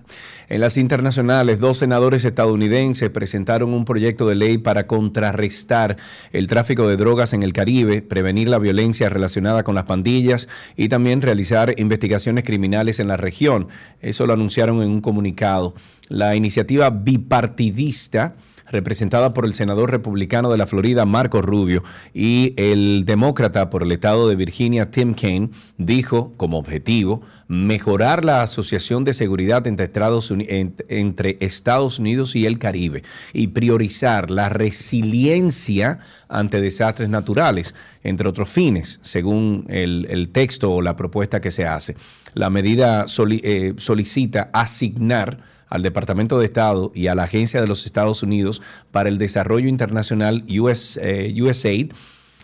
En 0.51 0.61
las 0.61 0.77
internacionales, 0.77 1.61
dos 1.61 1.79
senadores 1.79 2.25
estadounidenses 2.25 3.09
presentaron 3.11 3.73
un 3.73 3.85
proyecto 3.85 4.27
de 4.27 4.35
ley 4.35 4.59
para 4.59 4.89
contrarrestar 4.89 5.97
el 6.33 6.49
tráfico 6.49 6.89
de 6.89 6.97
drogas 6.97 7.33
en 7.33 7.45
el 7.45 7.53
Caribe, 7.53 8.03
prevenir 8.03 8.49
la 8.49 8.59
violencia 8.59 9.09
relacionada 9.09 9.63
con 9.63 9.77
las 9.77 9.85
pandillas 9.85 10.49
y 10.77 10.89
también 10.89 11.23
realizar 11.23 11.79
investigaciones 11.79 12.43
criminales 12.43 12.99
en 12.99 13.07
la 13.07 13.17
región. 13.17 13.69
Eso 14.01 14.27
lo 14.27 14.33
anunciaron 14.33 14.83
en 14.83 14.89
un 14.89 15.01
comunicado. 15.01 15.73
La 16.09 16.35
iniciativa 16.35 16.91
bipartidista 16.91 18.35
representada 18.71 19.35
por 19.35 19.45
el 19.45 19.55
senador 19.55 19.91
republicano 19.91 20.51
de 20.51 20.59
la 20.59 20.67
Florida, 20.67 21.05
Marco 21.05 21.43
Rubio, 21.43 21.83
y 22.15 22.55
el 22.57 23.05
demócrata 23.05 23.71
por 23.71 23.83
el 23.83 23.93
estado 23.93 24.29
de 24.29 24.37
Virginia, 24.37 24.91
Tim 24.91 25.15
Kaine, 25.15 25.51
dijo 25.77 26.33
como 26.37 26.59
objetivo 26.59 27.23
mejorar 27.49 28.25
la 28.25 28.43
asociación 28.43 29.05
de 29.05 29.13
seguridad 29.13 29.67
entre 29.67 31.37
Estados, 31.41 31.99
Unidos 31.99 32.37
y 32.37 32.47
el 32.47 32.59
Caribe 32.59 33.03
y 33.33 33.49
priorizar 33.49 34.31
la 34.31 34.49
resiliencia 34.49 35.99
ante 36.29 36.61
desastres 36.61 37.09
naturales, 37.09 37.75
entre 38.03 38.29
otros 38.29 38.49
fines, 38.49 39.01
según 39.03 39.67
el, 39.69 40.29
texto 40.33 40.73
o 40.73 40.83
la 40.83 40.97
propuesta 40.97 41.41
que 41.41 41.51
se 41.51 41.67
hace. 41.67 41.97
La 42.35 42.51
medida 42.51 43.07
eh, 43.43 43.75
solicita 43.77 44.51
asignar 44.53 45.41
al 45.71 45.83
Departamento 45.83 46.39
de 46.39 46.45
Estado 46.45 46.93
y 46.95 47.07
a 47.07 47.15
la 47.15 47.23
Agencia 47.23 47.61
de 47.61 47.67
los 47.67 47.87
Estados 47.87 48.23
Unidos 48.23 48.61
para 48.91 49.09
el 49.09 49.17
Desarrollo 49.17 49.69
Internacional 49.69 50.45
US, 50.49 50.99
eh, 51.03 51.35
USAID 51.41 51.93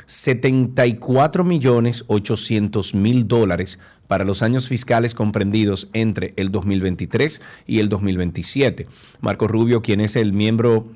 74 0.06 1.42
millones 1.42 2.04
800 2.06 2.94
mil 2.94 3.26
dólares 3.26 3.80
para 4.06 4.24
los 4.24 4.42
años 4.42 4.68
fiscales 4.68 5.14
comprendidos 5.14 5.88
entre 5.92 6.32
el 6.36 6.52
2023 6.52 7.40
y 7.66 7.80
el 7.80 7.88
2027. 7.88 8.86
Marco 9.20 9.48
Rubio, 9.48 9.82
quien 9.82 10.00
es 10.00 10.14
el 10.14 10.32
miembro 10.32 10.86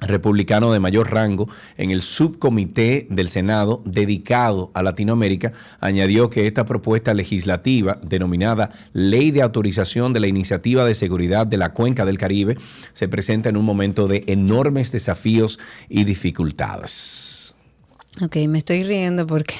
republicano 0.00 0.72
de 0.72 0.80
mayor 0.80 1.12
rango 1.12 1.48
en 1.76 1.90
el 1.90 2.02
subcomité 2.02 3.06
del 3.10 3.28
Senado 3.28 3.82
dedicado 3.84 4.70
a 4.74 4.82
Latinoamérica, 4.82 5.52
añadió 5.80 6.30
que 6.30 6.46
esta 6.46 6.64
propuesta 6.64 7.14
legislativa, 7.14 7.98
denominada 8.02 8.70
Ley 8.92 9.30
de 9.30 9.42
Autorización 9.42 10.12
de 10.12 10.20
la 10.20 10.26
Iniciativa 10.26 10.84
de 10.84 10.94
Seguridad 10.94 11.46
de 11.46 11.56
la 11.56 11.72
Cuenca 11.72 12.04
del 12.04 12.18
Caribe, 12.18 12.56
se 12.92 13.08
presenta 13.08 13.48
en 13.48 13.56
un 13.56 13.64
momento 13.64 14.08
de 14.08 14.24
enormes 14.26 14.92
desafíos 14.92 15.58
y 15.88 16.04
dificultades. 16.04 17.27
Ok, 18.20 18.34
me 18.48 18.58
estoy 18.58 18.82
riendo 18.82 19.28
porque 19.28 19.54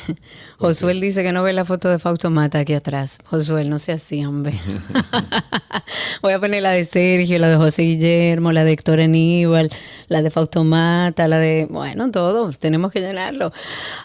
Josué 0.59 0.95
dice 0.95 1.23
que 1.23 1.33
no 1.33 1.45
ve 1.45 1.53
la 1.53 1.65
foto 1.65 1.89
de 1.89 2.01
Fausto 2.01 2.29
Mata 2.29 2.59
aquí 2.59 2.73
atrás. 2.73 3.21
Josué, 3.25 3.65
no 3.65 3.79
sea 3.79 3.95
así, 3.95 4.25
hombre. 4.25 4.53
Voy 6.23 6.33
a 6.33 6.41
poner 6.41 6.63
la 6.63 6.73
de 6.73 6.85
Sergio, 6.85 7.39
la 7.39 7.49
de 7.51 7.57
José 7.57 7.83
Guillermo, 7.83 8.51
la 8.51 8.65
de 8.65 8.73
Héctor 8.73 8.99
Aníbal, 8.99 9.71
la 10.09 10.23
de 10.23 10.31
Fausto 10.33 10.65
Mata, 10.65 11.29
la 11.29 11.39
de... 11.39 11.69
Bueno, 11.71 12.11
todos, 12.11 12.59
tenemos 12.59 12.91
que 12.91 13.01
llenarlo. 13.01 13.53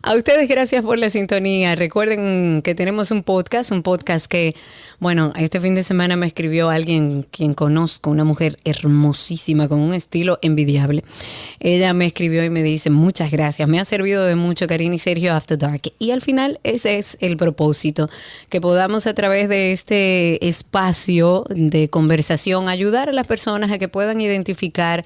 A 0.04 0.14
ustedes 0.14 0.48
gracias 0.48 0.84
por 0.84 1.00
la 1.00 1.10
sintonía. 1.10 1.74
Recuerden 1.74 2.62
que 2.64 2.76
tenemos 2.76 3.10
un 3.10 3.24
podcast, 3.24 3.72
un 3.72 3.82
podcast 3.82 4.28
que, 4.28 4.56
bueno, 5.04 5.34
este 5.36 5.60
fin 5.60 5.76
de 5.76 5.84
semana 5.84 6.16
me 6.16 6.26
escribió 6.26 6.70
alguien 6.70 7.24
quien 7.30 7.54
conozco, 7.54 8.10
una 8.10 8.24
mujer 8.24 8.58
hermosísima, 8.64 9.68
con 9.68 9.82
un 9.82 9.94
estilo 9.94 10.40
envidiable. 10.42 11.04
Ella 11.60 11.94
me 11.94 12.06
escribió 12.06 12.44
y 12.46 12.50
me 12.50 12.64
dice, 12.64 12.90
muchas 12.90 13.30
gracias, 13.30 13.68
me 13.68 13.82
ha 13.82 13.86
servido 13.86 14.24
de 14.26 14.38
mucho, 14.38 14.66
Karina 14.66 14.96
y 14.96 15.00
Sergio 15.00 15.34
After 15.34 15.58
Dark. 15.58 15.82
Y 16.00 16.12
al 16.12 16.22
final 16.22 16.62
ese 16.64 16.98
es 16.98 17.18
el 17.20 17.36
propósito, 17.36 18.10
que 18.48 18.62
podamos 18.62 19.06
a 19.06 19.14
través 19.14 19.50
de 19.50 19.74
este 19.74 20.48
espacio 20.48 21.44
de 21.50 21.90
conversación 21.90 22.70
ayudar 22.70 23.10
a 23.10 23.14
las 23.14 23.28
personas 23.28 23.72
a 23.72 23.80
que 23.80 23.90
puedan 23.90 24.22
identificar 24.22 25.04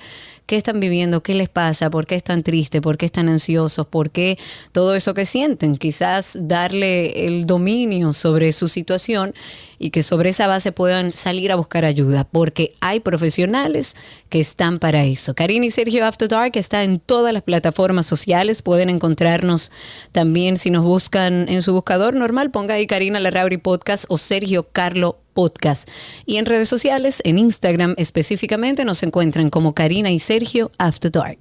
qué 0.47 0.55
están 0.55 0.79
viviendo, 0.79 1.21
qué 1.21 1.35
les 1.35 1.49
pasa, 1.49 1.91
por 1.91 2.07
qué 2.07 2.15
están 2.15 2.41
tristes, 2.41 2.81
por 2.81 2.97
qué 2.97 3.05
están 3.05 3.29
ansiosos, 3.29 3.85
por 3.85 4.09
qué 4.09 4.39
todo 4.71 4.95
eso 4.95 5.13
que 5.13 5.25
sienten. 5.25 5.77
Quizás 5.77 6.37
darle 6.39 7.27
el 7.27 7.45
dominio 7.45 8.13
sobre 8.13 8.53
su 8.53 8.69
situación 8.69 9.35
y 9.77 9.91
que 9.91 10.03
sobre 10.03 10.29
esa 10.29 10.47
base 10.47 10.71
puedan 10.71 11.11
salir 11.11 11.51
a 11.51 11.55
buscar 11.55 11.85
ayuda, 11.85 12.23
porque 12.23 12.73
hay 12.79 13.01
profesionales 13.01 13.95
que 14.29 14.39
están 14.39 14.79
para 14.79 15.03
eso. 15.05 15.35
Karina 15.35 15.65
y 15.65 15.71
Sergio 15.71 16.05
After 16.05 16.27
Dark 16.27 16.53
está 16.55 16.83
en 16.83 16.99
todas 16.99 17.33
las 17.33 17.43
plataformas 17.43 18.05
sociales, 18.05 18.61
pueden 18.61 18.89
encontrarnos 18.89 19.71
también 20.13 20.57
si 20.57 20.71
nos 20.71 20.83
buscan 20.83 21.47
en 21.49 21.61
su 21.61 21.73
buscador 21.73 22.15
normal, 22.15 22.51
ponga 22.51 22.75
ahí 22.75 22.87
Karina 22.87 23.19
Larrauri 23.19 23.57
Podcast 23.57 24.05
o 24.07 24.17
Sergio 24.17 24.63
Carlo 24.71 25.19
Podcast. 25.37 25.87
Y 26.25 26.37
en 26.37 26.47
redes 26.47 26.67
sociales, 26.67 27.21
en 27.23 27.37
Instagram 27.37 27.93
específicamente, 27.97 28.85
nos 28.85 29.03
encuentran 29.03 29.51
como 29.51 29.75
Karina 29.75 30.09
y 30.09 30.17
Sergio 30.17 30.71
After 30.79 31.11
Dark. 31.11 31.37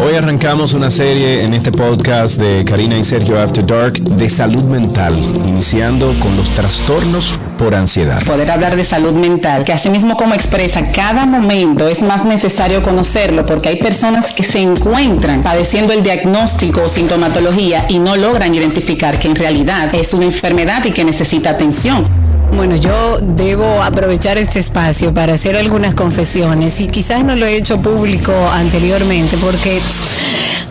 Hoy 0.00 0.14
arrancamos 0.14 0.72
una 0.72 0.88
serie 0.88 1.42
en 1.42 1.52
este 1.52 1.72
podcast 1.72 2.38
de 2.38 2.64
Karina 2.64 2.96
y 2.96 3.02
Sergio 3.02 3.40
After 3.40 3.66
Dark 3.66 4.00
de 4.00 4.28
salud 4.28 4.62
mental, 4.62 5.18
iniciando 5.44 6.14
con 6.20 6.36
los 6.36 6.48
trastornos 6.50 7.40
por 7.58 7.74
ansiedad. 7.74 8.22
poder 8.22 8.52
hablar 8.52 8.76
de 8.76 8.84
salud 8.84 9.14
mental, 9.14 9.64
que 9.64 9.72
asimismo 9.72 10.16
como 10.16 10.34
expresa 10.34 10.92
cada 10.92 11.26
momento 11.26 11.88
es 11.88 12.02
más 12.02 12.24
necesario 12.24 12.84
conocerlo 12.84 13.44
porque 13.44 13.70
hay 13.70 13.76
personas 13.82 14.30
que 14.30 14.44
se 14.44 14.60
encuentran 14.60 15.42
padeciendo 15.42 15.92
el 15.92 16.04
diagnóstico 16.04 16.82
o 16.84 16.88
sintomatología 16.88 17.86
y 17.88 17.98
no 17.98 18.14
logran 18.14 18.54
identificar 18.54 19.18
que 19.18 19.26
en 19.26 19.34
realidad 19.34 19.92
es 19.92 20.14
una 20.14 20.26
enfermedad 20.26 20.84
y 20.84 20.92
que 20.92 21.04
necesita 21.04 21.50
atención. 21.50 22.27
Bueno, 22.52 22.76
yo 22.76 23.18
debo 23.20 23.82
aprovechar 23.82 24.38
este 24.38 24.58
espacio 24.58 25.14
para 25.14 25.34
hacer 25.34 25.56
algunas 25.56 25.94
confesiones 25.94 26.80
y 26.80 26.88
quizás 26.88 27.24
no 27.24 27.36
lo 27.36 27.46
he 27.46 27.56
hecho 27.56 27.80
público 27.80 28.32
anteriormente 28.50 29.36
porque 29.38 29.80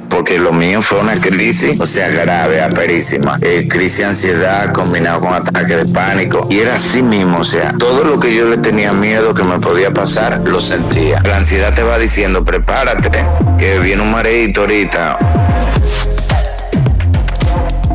porque 0.10 0.40
lo 0.40 0.52
mío 0.54 0.82
fue 0.82 1.00
una 1.00 1.20
crisis, 1.20 1.80
o 1.80 1.86
sea, 1.86 2.10
grave, 2.10 2.62
aperísima. 2.62 3.38
Eh, 3.42 3.68
crisis 3.68 4.00
de 4.00 4.06
ansiedad 4.06 4.74
combinado 4.74 5.22
con 5.22 5.34
ataque 5.34 5.76
de 5.76 5.86
pánico. 5.86 6.48
Y 6.50 6.60
era 6.60 6.76
así 6.76 7.04
mismo, 7.04 7.40
o 7.40 7.44
sea, 7.44 7.74
todo 7.78 8.04
lo 8.04 8.20
que 8.20 8.34
yo 8.34 8.46
le 8.46 8.58
tenía 8.58 8.94
miedo 8.94 9.34
que 9.34 9.44
me 9.44 9.60
podía 9.60 9.94
pasar, 9.94 10.42
lo 10.46 10.60
sentía. 10.60 11.22
La 11.24 11.38
ansiedad 11.38 11.74
te 11.74 11.84
va 11.84 11.98
diciendo, 11.98 12.44
prepárate, 12.44 13.26
que 13.58 13.80
viene 13.80 14.02
un 14.02 14.12
mareito 14.12 14.62
ahorita. 14.62 15.18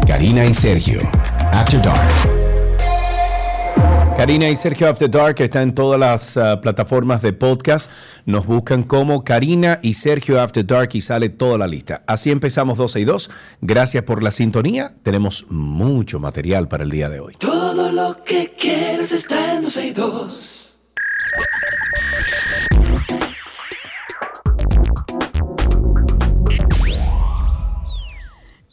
Karina 0.06 0.44
y 0.44 0.54
Sergio, 0.54 1.00
After 1.52 1.80
Dark. 1.80 2.31
Karina 4.16 4.48
y 4.48 4.56
Sergio 4.56 4.88
After 4.88 5.10
Dark 5.10 5.40
está 5.40 5.62
en 5.62 5.74
todas 5.74 5.98
las 5.98 6.36
uh, 6.36 6.60
plataformas 6.60 7.22
de 7.22 7.32
podcast. 7.32 7.90
Nos 8.24 8.46
buscan 8.46 8.82
como 8.84 9.24
Karina 9.24 9.80
y 9.82 9.94
Sergio 9.94 10.40
After 10.40 10.64
Dark 10.64 10.90
y 10.92 11.00
sale 11.00 11.28
toda 11.28 11.58
la 11.58 11.66
lista. 11.66 12.02
Así 12.06 12.30
empezamos 12.30 12.78
12 12.78 13.00
y 13.00 13.04
2. 13.04 13.30
Gracias 13.62 14.04
por 14.04 14.22
la 14.22 14.30
sintonía. 14.30 14.94
Tenemos 15.02 15.46
mucho 15.48 16.20
material 16.20 16.68
para 16.68 16.84
el 16.84 16.90
día 16.90 17.08
de 17.08 17.20
hoy. 17.20 17.34
Todo 17.38 17.90
lo 17.90 18.22
que 18.22 18.54
quieres 18.56 19.12
está 19.12 19.54
en 19.54 19.62
12 19.62 19.86
y 19.86 19.92
2. 19.92 20.80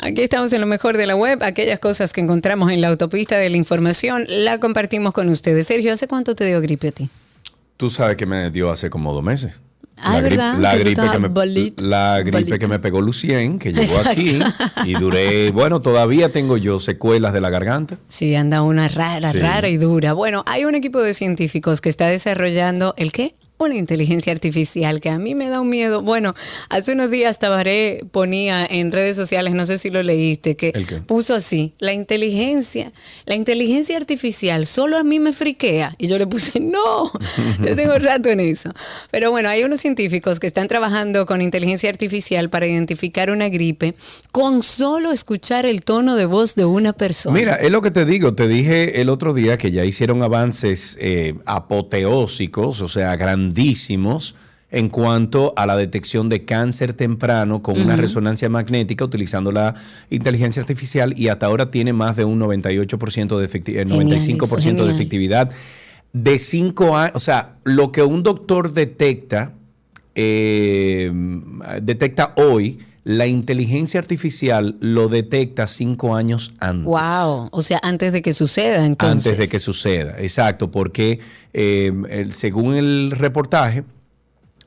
Aquí 0.02 0.22
estamos 0.22 0.54
en 0.54 0.62
lo 0.62 0.68
mejor 0.68 0.96
de 0.98 1.06
la 1.06 1.16
web, 1.16 1.44
aquellas 1.44 1.80
cosas 1.80 2.14
que 2.14 2.22
encontramos 2.22 2.72
en 2.72 2.80
la 2.82 2.88
autopista 2.88 3.38
de 3.38 3.50
la 3.50 3.58
información, 3.58 4.26
la 4.30 4.58
compartimos 4.60 5.12
con 5.14 5.28
ustedes. 5.30 5.68
Sergio, 5.68 5.92
¿hace 5.92 6.08
cuánto 6.08 6.36
te 6.36 6.46
dio 6.46 6.62
gripe 6.62 6.88
a 6.88 6.92
ti? 6.92 7.10
Tú 7.76 7.90
sabes 7.90 8.16
que 8.16 8.26
me 8.26 8.50
dio 8.50 8.72
hace 8.72 8.90
como 8.90 9.14
dos 9.14 9.24
meses. 9.24 9.60
Ah, 10.02 10.14
la, 10.14 10.22
¿verdad? 10.22 10.54
gripe, 10.54 10.62
la 10.62 10.72
Que 10.72 10.80
gripe, 10.84 11.02
que 11.12 11.20
me, 11.20 11.28
bolito, 11.28 11.84
la 11.84 12.20
gripe 12.22 12.38
bolito. 12.38 12.60
que 12.60 12.68
me 12.68 12.80
pegó 12.80 13.02
Lucien, 13.02 13.60
que 13.60 13.72
llegó 13.74 13.82
Exacto. 13.82 14.10
aquí 14.12 14.40
y 14.86 14.94
duré, 14.94 15.52
bueno, 15.52 15.82
todavía 15.82 16.30
tengo 16.32 16.56
yo 16.56 16.80
secuelas 16.80 17.34
de 17.34 17.42
la 17.42 17.50
garganta. 17.50 17.98
Sí, 18.08 18.34
anda 18.36 18.62
una 18.62 18.88
rara, 18.88 19.34
Sí. 19.34 19.40
rara 19.40 19.68
y 19.68 19.76
dura. 19.76 20.14
Bueno, 20.14 20.46
hay 20.48 20.64
un 20.64 20.76
equipo 20.76 21.02
de 21.02 21.14
científicos 21.14 21.82
que 21.82 21.90
está 21.90 22.08
desarrollando 22.08 22.94
el 22.96 23.12
qué? 23.12 23.36
Una 23.62 23.76
inteligencia 23.76 24.32
artificial 24.32 25.02
que 25.02 25.10
a 25.10 25.20
mí 25.20 25.36
me 25.36 25.50
da 25.50 25.60
un 25.60 25.68
miedo. 25.68 26.02
Bueno, 26.02 26.34
hace 26.70 26.94
unos 26.94 27.12
días 27.12 27.40
Tabaré 27.40 28.06
ponía 28.10 28.66
en 28.66 28.90
redes 28.94 29.18
sociales, 29.18 29.54
no 29.54 29.66
sé 29.66 29.78
si 29.78 29.90
lo 29.90 30.02
leíste, 30.02 30.56
que 30.56 30.72
puso 31.06 31.36
así, 31.36 31.74
la 31.78 31.92
inteligencia, 31.92 32.94
la 33.26 33.36
inteligencia 33.36 33.98
artificial 33.98 34.66
solo 34.66 34.98
a 34.98 35.04
mí 35.04 35.20
me 35.20 35.34
friquea. 35.34 35.94
Y 35.98 36.08
yo 36.08 36.18
le 36.18 36.26
puse, 36.26 36.60
no, 36.62 37.12
yo 37.60 37.76
tengo 37.76 38.00
rato 38.00 38.30
en 38.30 38.40
eso. 38.40 38.72
Pero 39.12 39.30
bueno, 39.32 39.50
hay 39.50 39.64
unos 39.64 39.82
científicos 39.82 40.40
que 40.40 40.48
están 40.48 40.70
trabajando 40.70 41.26
con 41.26 41.42
inteligencia 41.42 41.90
artificial 41.90 42.50
para 42.50 42.66
identificar 42.66 43.30
una 43.30 43.50
gripe 43.50 43.96
con 44.32 44.64
solo 44.64 45.12
escuchar 45.12 45.66
el 45.66 45.82
tono 45.82 46.16
de 46.16 46.26
voz 46.26 46.56
de 46.56 46.64
una 46.64 46.94
persona. 46.94 47.38
Mira, 47.38 47.56
es 47.56 47.72
lo 47.72 47.82
que 47.82 47.92
te 47.92 48.06
digo, 48.06 48.36
te 48.36 48.48
dije 48.48 49.02
el 49.02 49.10
otro 49.10 49.34
día 49.34 49.58
que 49.58 49.72
ya 49.72 49.84
hicieron 49.84 50.24
avances 50.24 50.98
eh, 51.02 51.36
apoteósicos, 51.46 52.80
o 52.82 52.88
sea, 52.88 53.18
grandísimos, 53.50 54.36
en 54.72 54.90
cuanto 54.90 55.54
a 55.58 55.66
la 55.66 55.76
detección 55.76 56.30
de 56.30 56.46
cáncer 56.46 56.94
temprano 56.94 57.64
con 57.64 57.82
una 57.82 57.96
resonancia 57.96 58.50
magnética 58.50 59.04
utilizando 59.04 59.52
la 59.52 59.74
inteligencia 60.12 60.62
artificial 60.62 61.16
y 61.18 61.28
hasta 61.30 61.48
ahora 61.48 61.72
tiene 61.72 61.92
más 61.92 62.16
de 62.16 62.26
un 62.26 62.40
98% 62.40 63.40
de 63.40 63.46
efectividad, 63.46 63.88
Genial, 63.88 64.14
eso, 64.14 64.30
95% 64.30 64.86
de 64.86 64.94
efectividad. 64.94 65.52
De 66.14 66.38
cinco 66.38 66.96
años, 66.96 67.14
o 67.16 67.20
sea, 67.20 67.56
lo 67.64 67.92
que 67.92 68.04
un 68.04 68.22
doctor 68.22 68.72
detecta, 68.72 69.54
eh, 70.14 71.12
detecta 71.82 72.34
hoy, 72.38 72.78
la 73.04 73.28
inteligencia 73.28 74.00
artificial 74.00 74.78
lo 74.80 75.08
detecta 75.08 75.68
cinco 75.68 76.16
años 76.16 76.54
antes. 76.60 76.86
Wow, 76.86 77.50
o 77.52 77.62
sea, 77.62 77.80
antes 77.82 78.14
de 78.14 78.22
que 78.22 78.34
suceda, 78.34 78.86
entonces. 78.86 79.32
Antes 79.32 79.38
de 79.38 79.50
que 79.50 79.60
suceda, 79.60 80.16
exacto, 80.20 80.70
porque 80.72 81.20
eh, 81.54 82.28
según 82.32 82.76
el 82.76 83.12
reportaje, 83.12 83.84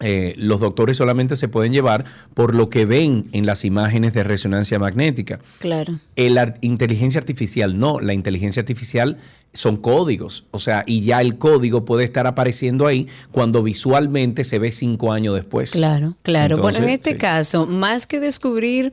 eh, 0.02 0.34
los 0.36 0.60
doctores 0.60 0.96
solamente 0.98 1.36
se 1.36 1.48
pueden 1.48 1.72
llevar 1.72 2.04
por 2.34 2.54
lo 2.54 2.68
que 2.68 2.84
ven 2.84 3.22
en 3.32 3.46
las 3.46 3.64
imágenes 3.64 4.12
de 4.12 4.24
resonancia 4.24 4.78
magnética. 4.78 5.40
Claro. 5.60 5.98
El 6.16 6.36
ar- 6.36 6.58
inteligencia 6.60 7.18
artificial 7.20 7.78
no, 7.78 8.00
la 8.00 8.12
inteligencia 8.12 8.60
artificial 8.60 9.16
son 9.54 9.76
códigos, 9.76 10.46
o 10.50 10.58
sea, 10.58 10.82
y 10.86 11.02
ya 11.02 11.20
el 11.20 11.36
código 11.36 11.84
puede 11.84 12.04
estar 12.04 12.26
apareciendo 12.26 12.86
ahí 12.86 13.06
cuando 13.32 13.62
visualmente 13.62 14.44
se 14.44 14.58
ve 14.58 14.72
cinco 14.72 15.12
años 15.12 15.34
después. 15.34 15.72
Claro, 15.72 16.14
claro. 16.22 16.56
bueno, 16.56 16.78
en 16.78 16.88
este 16.88 17.12
sí. 17.12 17.18
caso, 17.18 17.66
más 17.66 18.06
que 18.06 18.18
descubrir 18.18 18.92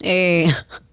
eh, 0.00 0.46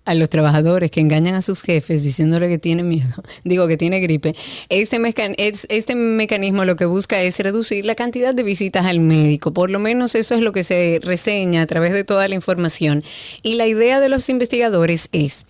a 0.06 0.13
los 0.16 0.30
trabajadores 0.30 0.92
que 0.92 1.00
engañan 1.00 1.34
a 1.36 1.42
sus 1.42 1.62
jefes 1.62 2.04
diciéndole 2.04 2.50
que 2.50 2.58
tiene 2.58 2.84
miedo, 2.84 3.08
digo 3.44 3.68
que 3.68 3.78
tiene 3.78 4.00
gripe, 4.02 4.36
este, 4.70 5.00
mecan- 5.00 5.36
es- 5.38 5.66
este 5.70 5.96
mecanismo 5.96 6.66
lo 6.66 6.76
que 6.76 6.86
busca 6.86 7.22
es 7.22 7.39
reducir 7.39 7.86
la 7.86 7.96
cantidad 7.96 8.34
de 8.34 8.44
visitas 8.44 8.86
al 8.86 9.00
médico. 9.00 9.54
Por 9.54 9.70
lo 9.70 9.80
menos 9.80 10.16
eso 10.16 10.36
es 10.36 10.42
lo 10.42 10.52
que 10.52 10.63
se 10.63 11.00
reseña 11.02 11.62
a 11.62 11.68
través 11.68 11.94
de 11.94 12.04
toda 12.04 12.28
la 12.28 12.36
información. 12.36 13.04
Y 13.44 13.56
la 13.56 13.68
idea 13.68 14.00
de 14.00 14.10
los 14.10 14.28
investigadores 14.30 15.10
es 15.12 15.46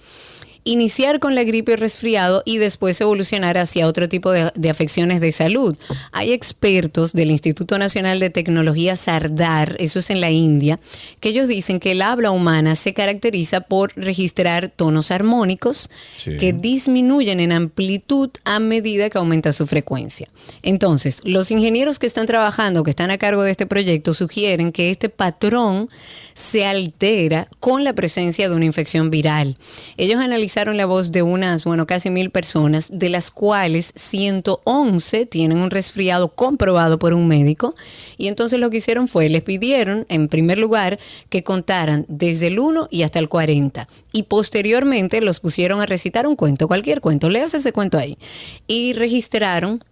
iniciar 0.63 1.19
con 1.19 1.35
la 1.35 1.43
gripe 1.43 1.73
y 1.73 1.75
resfriado 1.75 2.41
y 2.45 2.57
después 2.57 2.99
evolucionar 3.01 3.57
hacia 3.57 3.87
otro 3.87 4.07
tipo 4.09 4.31
de, 4.31 4.51
de 4.55 4.69
afecciones 4.69 5.21
de 5.21 5.31
salud. 5.31 5.75
Hay 6.11 6.31
expertos 6.31 7.13
del 7.13 7.31
Instituto 7.31 7.77
Nacional 7.77 8.19
de 8.19 8.29
Tecnología 8.29 8.95
Sardar, 8.95 9.75
eso 9.79 9.99
es 9.99 10.09
en 10.09 10.21
la 10.21 10.31
India, 10.31 10.79
que 11.19 11.29
ellos 11.29 11.47
dicen 11.47 11.79
que 11.79 11.91
el 11.91 12.01
habla 12.01 12.31
humana 12.31 12.75
se 12.75 12.93
caracteriza 12.93 13.61
por 13.61 13.91
registrar 13.95 14.69
tonos 14.69 15.11
armónicos 15.11 15.89
Sí. 16.17 16.37
que 16.37 16.53
disminuyen 16.53 17.39
en 17.39 17.51
amplitud 17.51 18.29
a 18.45 18.59
medida 18.59 19.09
que 19.09 19.17
aumenta 19.17 19.51
su 19.53 19.67
frecuencia. 19.67 20.27
Entonces, 20.61 21.21
los 21.25 21.51
ingenieros 21.51 21.99
que 21.99 22.07
están 22.07 22.25
trabajando, 22.27 22.83
que 22.83 22.89
están 22.91 23.11
a 23.11 23.17
cargo 23.17 23.43
de 23.43 23.51
este 23.51 23.65
proyecto, 23.65 24.13
sugieren 24.13 24.71
que 24.71 24.89
este 24.91 25.09
patrón 25.09 25.89
se 26.33 26.65
altera 26.65 27.47
con 27.59 27.83
la 27.83 27.93
presencia 27.93 28.49
de 28.49 28.55
una 28.55 28.65
infección 28.65 29.09
viral. 29.09 29.57
Ellos 29.97 30.19
analizaron 30.19 30.77
la 30.77 30.85
voz 30.85 31.11
de 31.11 31.21
unas, 31.21 31.63
bueno, 31.63 31.85
casi 31.87 32.09
mil 32.09 32.29
personas, 32.29 32.87
de 32.91 33.09
las 33.09 33.31
cuales 33.31 33.93
111 33.95 35.25
tienen 35.25 35.59
un 35.59 35.71
resfriado 35.71 36.29
comprobado 36.29 36.99
por 36.99 37.13
un 37.13 37.27
médico. 37.27 37.75
Y 38.17 38.27
entonces 38.27 38.59
lo 38.59 38.69
que 38.69 38.77
hicieron 38.77 39.07
fue, 39.07 39.29
les 39.29 39.43
pidieron, 39.43 40.05
en 40.09 40.27
primer 40.27 40.59
lugar, 40.59 40.99
que 41.29 41.43
contaran 41.43 42.05
desde 42.07 42.47
el 42.47 42.59
1 42.59 42.87
y 42.91 43.03
hasta 43.03 43.19
el 43.19 43.29
40. 43.29 43.87
Y 44.11 44.23
posteriormente 44.23 45.21
los 45.21 45.39
pusieron 45.39 45.81
a 45.81 45.85
recitar 45.85 46.27
un 46.27 46.35
cuento, 46.35 46.67
cualquier 46.67 47.01
cuento, 47.01 47.29
leas 47.29 47.53
ese 47.53 47.73
cuento 47.73 47.97
ahí. 47.97 48.17
Y 48.67 48.93
registraron 48.93 49.83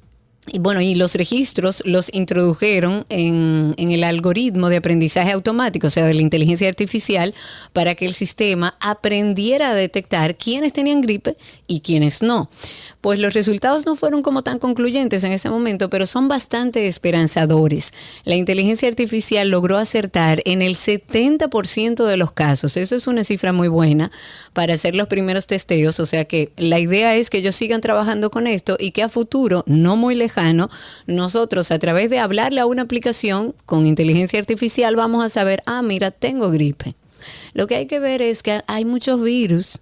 y 0.48 0.58
bueno, 0.58 0.82
y 0.82 0.96
los 0.96 1.14
registros 1.14 1.84
los 1.86 2.12
introdujeron 2.14 3.06
en, 3.10 3.76
en 3.78 3.92
el 3.92 4.04
algoritmo 4.04 4.70
de 4.70 4.78
aprendizaje 4.78 5.32
automático, 5.32 5.86
o 5.86 5.90
sea, 5.92 6.06
de 6.06 6.16
la 6.16 6.22
inteligencia 6.22 6.68
artificial, 6.68 7.36
para 7.74 7.94
que 7.94 8.08
el 8.08 8.16
sistema 8.16 8.76
aprendiera 8.80 9.70
a 9.70 9.76
detectar 9.76 10.36
quiénes 10.36 10.74
tenían 10.74 11.02
gripe 11.02 11.38
y 11.68 11.82
quiénes 11.82 12.24
no. 12.24 12.50
Pues 13.02 13.20
los 13.20 13.34
resultados 13.34 13.86
no 13.86 13.96
fueron 13.96 14.24
como 14.24 14.44
tan 14.44 14.58
concluyentes 14.60 15.24
en 15.24 15.32
ese 15.32 15.50
momento, 15.50 15.90
pero 15.90 16.06
son 16.06 16.28
bastante 16.28 16.88
esperanzadores. 16.88 17.94
La 18.26 18.36
inteligencia 18.36 18.88
artificial 18.88 19.50
logró 19.50 19.78
acertar 19.78 20.42
en 20.46 20.62
el 20.62 20.76
70% 20.76 22.06
de 22.06 22.18
los 22.18 22.32
casos. 22.32 22.78
Eso 22.78 22.96
es 22.96 23.08
una 23.08 23.24
cifra 23.24 23.54
muy 23.54 23.68
buena 23.68 24.12
para 24.54 24.74
hacer 24.74 24.96
los 24.96 25.08
primeros 25.08 25.48
testeos. 25.48 26.00
O 26.00 26.06
sea 26.06 26.26
que 26.26 26.52
la 26.58 26.80
idea 26.80 27.16
es 27.16 27.30
que 27.30 27.40
ellos 27.40 27.56
sigan 27.56 27.82
trabajando 27.82 28.30
con 28.30 28.46
esto 28.46 28.78
y 28.80 28.92
que 28.92 29.02
a 29.02 29.10
futuro, 29.10 29.64
no 29.66 29.96
muy 29.96 30.14
lejano, 30.14 30.31
nosotros 31.08 31.72
a 31.72 31.80
través 31.80 32.10
de 32.10 32.20
hablarle 32.20 32.62
a 32.62 32.66
una 32.66 32.84
aplicación 32.84 33.54
con 33.66 33.86
inteligencia 33.86 34.40
artificial 34.40 34.96
vamos 34.96 35.24
a 35.24 35.30
saber, 35.30 35.62
ah, 35.66 35.82
mira, 35.82 36.12
tengo 36.12 36.50
gripe. 36.52 36.96
Lo 37.54 37.68
que 37.68 37.76
hay 37.76 37.86
que 37.86 38.00
ver 38.00 38.22
es 38.22 38.42
que 38.42 38.62
hay 38.66 38.84
muchos 38.84 39.22
virus, 39.22 39.80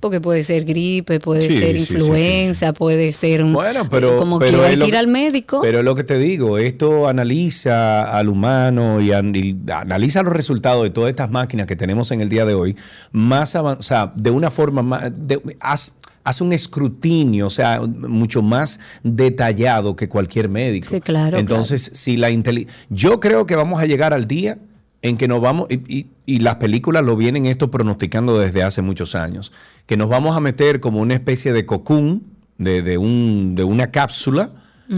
porque 0.00 0.20
puede 0.20 0.42
ser 0.42 0.64
gripe, 0.64 1.20
puede 1.20 1.42
Sí, 1.48 1.58
ser 1.58 1.78
sí, 1.78 1.86
sí, 1.86 1.94
influenza, 1.94 2.72
puede 2.74 3.12
ser 3.12 3.42
un... 3.42 3.54
Bueno, 3.54 3.88
pero, 3.88 4.18
como 4.18 4.38
pero 4.38 4.58
quiera, 4.58 4.66
hay 4.68 4.78
que 4.78 4.88
ir 4.88 4.96
al 4.96 5.06
médico. 5.06 5.60
Pero 5.62 5.78
es 5.78 5.84
lo 5.84 5.94
que 5.94 6.04
te 6.04 6.18
digo, 6.18 6.58
esto 6.58 7.08
analiza 7.08 8.02
al 8.02 8.28
humano 8.28 9.00
y, 9.00 9.12
an- 9.12 9.34
y 9.34 9.56
analiza 9.72 10.22
los 10.22 10.34
resultados 10.34 10.82
de 10.82 10.90
todas 10.90 11.08
estas 11.10 11.30
máquinas 11.30 11.66
que 11.66 11.76
tenemos 11.76 12.10
en 12.10 12.20
el 12.20 12.28
día 12.28 12.44
de 12.44 12.52
hoy, 12.54 12.76
más 13.12 13.56
avanzada, 13.56 14.12
de 14.14 14.30
una 14.30 14.50
forma 14.50 14.82
más, 14.82 15.10
de- 15.16 15.40
hace 16.24 16.44
un 16.44 16.52
escrutinio, 16.52 17.46
o 17.46 17.50
sea, 17.50 17.80
mucho 17.82 18.42
más 18.42 18.78
detallado 19.02 19.96
que 19.96 20.08
cualquier 20.08 20.48
médico. 20.48 20.88
Sí, 20.90 21.00
claro, 21.00 21.38
Entonces, 21.38 21.90
si 21.94 22.16
la 22.16 22.30
inteli- 22.30 22.66
yo 22.90 23.20
creo 23.20 23.46
que 23.46 23.56
vamos 23.56 23.80
a 23.80 23.86
llegar 23.86 24.12
al 24.14 24.26
día 24.26 24.58
en 25.02 25.16
que 25.16 25.26
nos 25.28 25.40
vamos, 25.40 25.66
y, 25.70 25.80
y- 25.98 26.06
y 26.26 26.38
las 26.40 26.56
películas 26.56 27.04
lo 27.04 27.16
vienen 27.16 27.46
esto 27.46 27.70
pronosticando 27.70 28.38
desde 28.38 28.62
hace 28.62 28.82
muchos 28.82 29.14
años, 29.14 29.52
que 29.86 29.96
nos 29.96 30.08
vamos 30.08 30.36
a 30.36 30.40
meter 30.40 30.80
como 30.80 31.00
una 31.00 31.14
especie 31.14 31.52
de 31.52 31.66
cocún, 31.66 32.24
de, 32.58 32.82
de 32.82 32.98
un, 32.98 33.54
de 33.56 33.64
una 33.64 33.90
cápsula, 33.90 34.50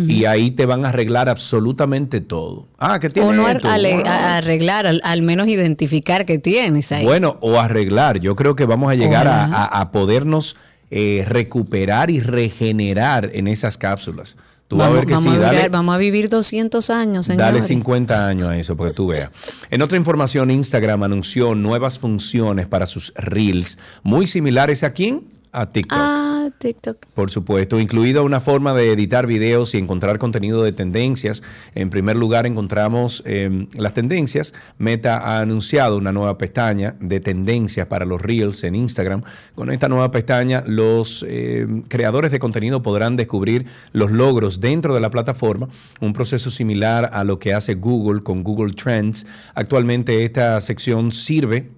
y 0.08 0.24
ahí 0.24 0.50
te 0.50 0.66
van 0.66 0.84
a 0.84 0.88
arreglar 0.88 1.28
absolutamente 1.28 2.20
todo. 2.20 2.66
Ah, 2.80 2.98
¿qué 2.98 3.10
tiene 3.10 3.28
o 3.28 3.32
no 3.32 3.48
esto? 3.48 3.68
ale- 3.68 3.94
Bueno, 3.94 4.10
arreglar, 4.10 4.86
al, 4.88 5.00
al 5.04 5.22
menos 5.22 5.46
identificar 5.46 6.24
que 6.26 6.38
tienes 6.40 6.90
ahí. 6.90 7.04
bueno, 7.04 7.36
o 7.42 7.60
arreglar. 7.60 8.18
Yo 8.18 8.34
creo 8.34 8.56
que 8.56 8.64
vamos 8.64 8.90
a 8.90 8.96
llegar 8.96 9.28
a- 9.28 9.44
a 9.66 9.92
podernos 9.92 10.56
eh, 10.96 11.24
recuperar 11.26 12.08
y 12.08 12.20
regenerar 12.20 13.28
en 13.34 13.48
esas 13.48 13.76
cápsulas. 13.76 14.36
Tú 14.68 14.76
vas 14.76 14.86
a 14.86 14.88
vamos, 14.90 15.00
ver 15.00 15.06
que 15.08 15.14
vamos 15.14 15.32
sí, 15.34 15.38
a 15.38 15.42
durar- 15.42 15.54
dale- 15.56 15.68
vamos 15.68 15.94
a 15.94 15.98
vivir 15.98 16.28
200 16.28 16.88
años, 16.90 17.26
señores. 17.26 17.46
Dale 17.46 17.62
50 17.62 18.26
años 18.28 18.48
a 18.48 18.56
eso, 18.56 18.76
para 18.76 18.90
que 18.90 18.94
tú 18.96 19.08
veas. 19.08 19.30
En 19.70 19.82
otra 19.82 19.98
información, 19.98 20.50
Instagram 20.52 21.02
anunció 21.02 21.54
nuevas 21.56 21.98
funciones 21.98 22.66
para 22.68 22.86
sus 22.86 23.12
Reels, 23.16 23.76
muy 24.04 24.26
similares 24.28 24.84
a 24.84 24.92
quién? 24.92 25.24
A 25.54 25.66
TikTok. 25.66 25.98
Ah, 25.98 26.48
TikTok. 26.58 27.06
Por 27.14 27.30
supuesto, 27.30 27.78
incluida 27.78 28.22
una 28.22 28.40
forma 28.40 28.74
de 28.74 28.90
editar 28.90 29.26
videos 29.26 29.74
y 29.74 29.78
encontrar 29.78 30.18
contenido 30.18 30.64
de 30.64 30.72
tendencias. 30.72 31.44
En 31.76 31.90
primer 31.90 32.16
lugar, 32.16 32.44
encontramos 32.46 33.22
eh, 33.24 33.68
las 33.76 33.94
tendencias. 33.94 34.52
Meta 34.78 35.18
ha 35.18 35.40
anunciado 35.40 35.96
una 35.96 36.10
nueva 36.10 36.38
pestaña 36.38 36.96
de 36.98 37.20
tendencias 37.20 37.86
para 37.86 38.04
los 38.04 38.20
Reels 38.20 38.64
en 38.64 38.74
Instagram. 38.74 39.22
Con 39.54 39.70
esta 39.70 39.88
nueva 39.88 40.10
pestaña, 40.10 40.64
los 40.66 41.24
eh, 41.28 41.68
creadores 41.86 42.32
de 42.32 42.40
contenido 42.40 42.82
podrán 42.82 43.14
descubrir 43.14 43.66
los 43.92 44.10
logros 44.10 44.60
dentro 44.60 44.92
de 44.94 45.00
la 45.00 45.10
plataforma, 45.10 45.68
un 46.00 46.12
proceso 46.12 46.50
similar 46.50 47.10
a 47.12 47.22
lo 47.22 47.38
que 47.38 47.54
hace 47.54 47.74
Google 47.74 48.24
con 48.24 48.42
Google 48.42 48.72
Trends. 48.72 49.24
Actualmente 49.54 50.24
esta 50.24 50.60
sección 50.60 51.12
sirve 51.12 51.70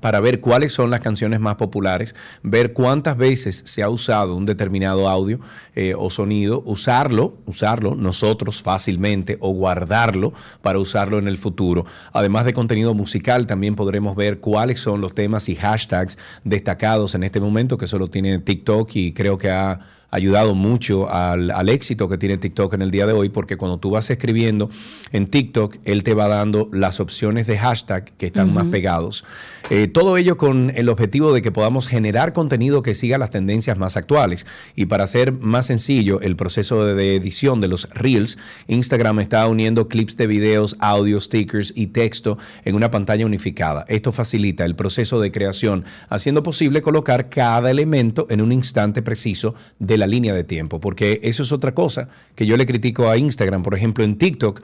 para 0.00 0.20
ver 0.20 0.40
cuáles 0.40 0.72
son 0.72 0.90
las 0.90 1.00
canciones 1.00 1.40
más 1.40 1.56
populares, 1.56 2.14
ver 2.42 2.72
cuántas 2.72 3.16
veces 3.16 3.62
se 3.66 3.82
ha 3.82 3.88
usado 3.88 4.36
un 4.36 4.46
determinado 4.46 5.08
audio 5.08 5.40
eh, 5.74 5.94
o 5.96 6.10
sonido, 6.10 6.62
usarlo, 6.64 7.34
usarlo 7.46 7.94
nosotros 7.94 8.62
fácilmente 8.62 9.36
o 9.40 9.52
guardarlo 9.52 10.32
para 10.62 10.78
usarlo 10.78 11.18
en 11.18 11.28
el 11.28 11.38
futuro. 11.38 11.84
Además 12.12 12.44
de 12.44 12.54
contenido 12.54 12.94
musical, 12.94 13.46
también 13.46 13.74
podremos 13.74 14.14
ver 14.16 14.40
cuáles 14.40 14.80
son 14.80 15.00
los 15.00 15.14
temas 15.14 15.48
y 15.48 15.56
hashtags 15.56 16.18
destacados 16.44 17.14
en 17.14 17.24
este 17.24 17.40
momento, 17.40 17.78
que 17.78 17.86
solo 17.86 18.08
tiene 18.08 18.38
TikTok 18.38 18.90
y 18.94 19.12
creo 19.12 19.38
que 19.38 19.50
ha 19.50 19.80
ayudado 20.10 20.54
mucho 20.54 21.10
al, 21.10 21.50
al 21.50 21.68
éxito 21.68 22.08
que 22.08 22.18
tiene 22.18 22.36
TikTok 22.36 22.74
en 22.74 22.82
el 22.82 22.90
día 22.90 23.06
de 23.06 23.12
hoy, 23.12 23.28
porque 23.28 23.56
cuando 23.56 23.78
tú 23.78 23.90
vas 23.90 24.10
escribiendo 24.10 24.70
en 25.12 25.26
TikTok, 25.28 25.76
él 25.84 26.02
te 26.02 26.14
va 26.14 26.28
dando 26.28 26.68
las 26.72 27.00
opciones 27.00 27.46
de 27.46 27.58
hashtag 27.58 28.04
que 28.16 28.26
están 28.26 28.52
más 28.52 28.66
pegados. 28.66 29.24
Eh, 29.70 29.86
todo 29.86 30.16
ello 30.16 30.36
con 30.36 30.72
el 30.74 30.88
objetivo 30.88 31.32
de 31.32 31.42
que 31.42 31.52
podamos 31.52 31.86
generar 31.86 32.32
contenido 32.32 32.82
que 32.82 32.94
siga 32.94 33.18
las 33.18 33.30
tendencias 33.30 33.78
más 33.78 33.96
actuales. 33.96 34.46
Y 34.74 34.86
para 34.86 35.04
hacer 35.04 35.32
más 35.32 35.66
sencillo 35.66 36.20
el 36.20 36.34
proceso 36.34 36.84
de, 36.84 36.94
de 36.94 37.14
edición 37.16 37.60
de 37.60 37.68
los 37.68 37.88
Reels, 37.90 38.38
Instagram 38.66 39.20
está 39.20 39.46
uniendo 39.46 39.86
clips 39.86 40.16
de 40.16 40.26
videos, 40.26 40.76
audio, 40.80 41.20
stickers 41.20 41.72
y 41.76 41.88
texto 41.88 42.38
en 42.64 42.74
una 42.74 42.90
pantalla 42.90 43.26
unificada. 43.26 43.84
Esto 43.88 44.10
facilita 44.10 44.64
el 44.64 44.74
proceso 44.74 45.20
de 45.20 45.30
creación, 45.30 45.84
haciendo 46.08 46.42
posible 46.42 46.82
colocar 46.82 47.28
cada 47.28 47.70
elemento 47.70 48.26
en 48.30 48.40
un 48.40 48.50
instante 48.50 49.02
preciso 49.02 49.54
de 49.78 49.98
la 50.00 50.08
línea 50.08 50.34
de 50.34 50.42
tiempo, 50.42 50.80
porque 50.80 51.20
eso 51.22 51.44
es 51.44 51.52
otra 51.52 51.72
cosa 51.74 52.08
que 52.34 52.46
yo 52.46 52.56
le 52.56 52.66
critico 52.66 53.08
a 53.08 53.16
Instagram, 53.16 53.62
por 53.62 53.76
ejemplo, 53.76 54.02
en 54.02 54.16
TikTok. 54.18 54.60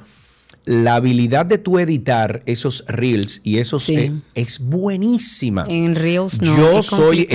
La 0.64 0.96
habilidad 0.96 1.46
de 1.46 1.58
tú 1.58 1.78
editar 1.78 2.42
esos 2.46 2.84
reels 2.88 3.40
y 3.44 3.58
esos 3.58 3.84
Sí. 3.84 3.94
eh, 3.96 4.12
es 4.34 4.58
buenísima. 4.58 5.64
En 5.68 5.94
Reels 5.94 6.42
no, 6.42 6.56
yo 6.56 6.78
es 6.80 6.86
soy 6.86 7.28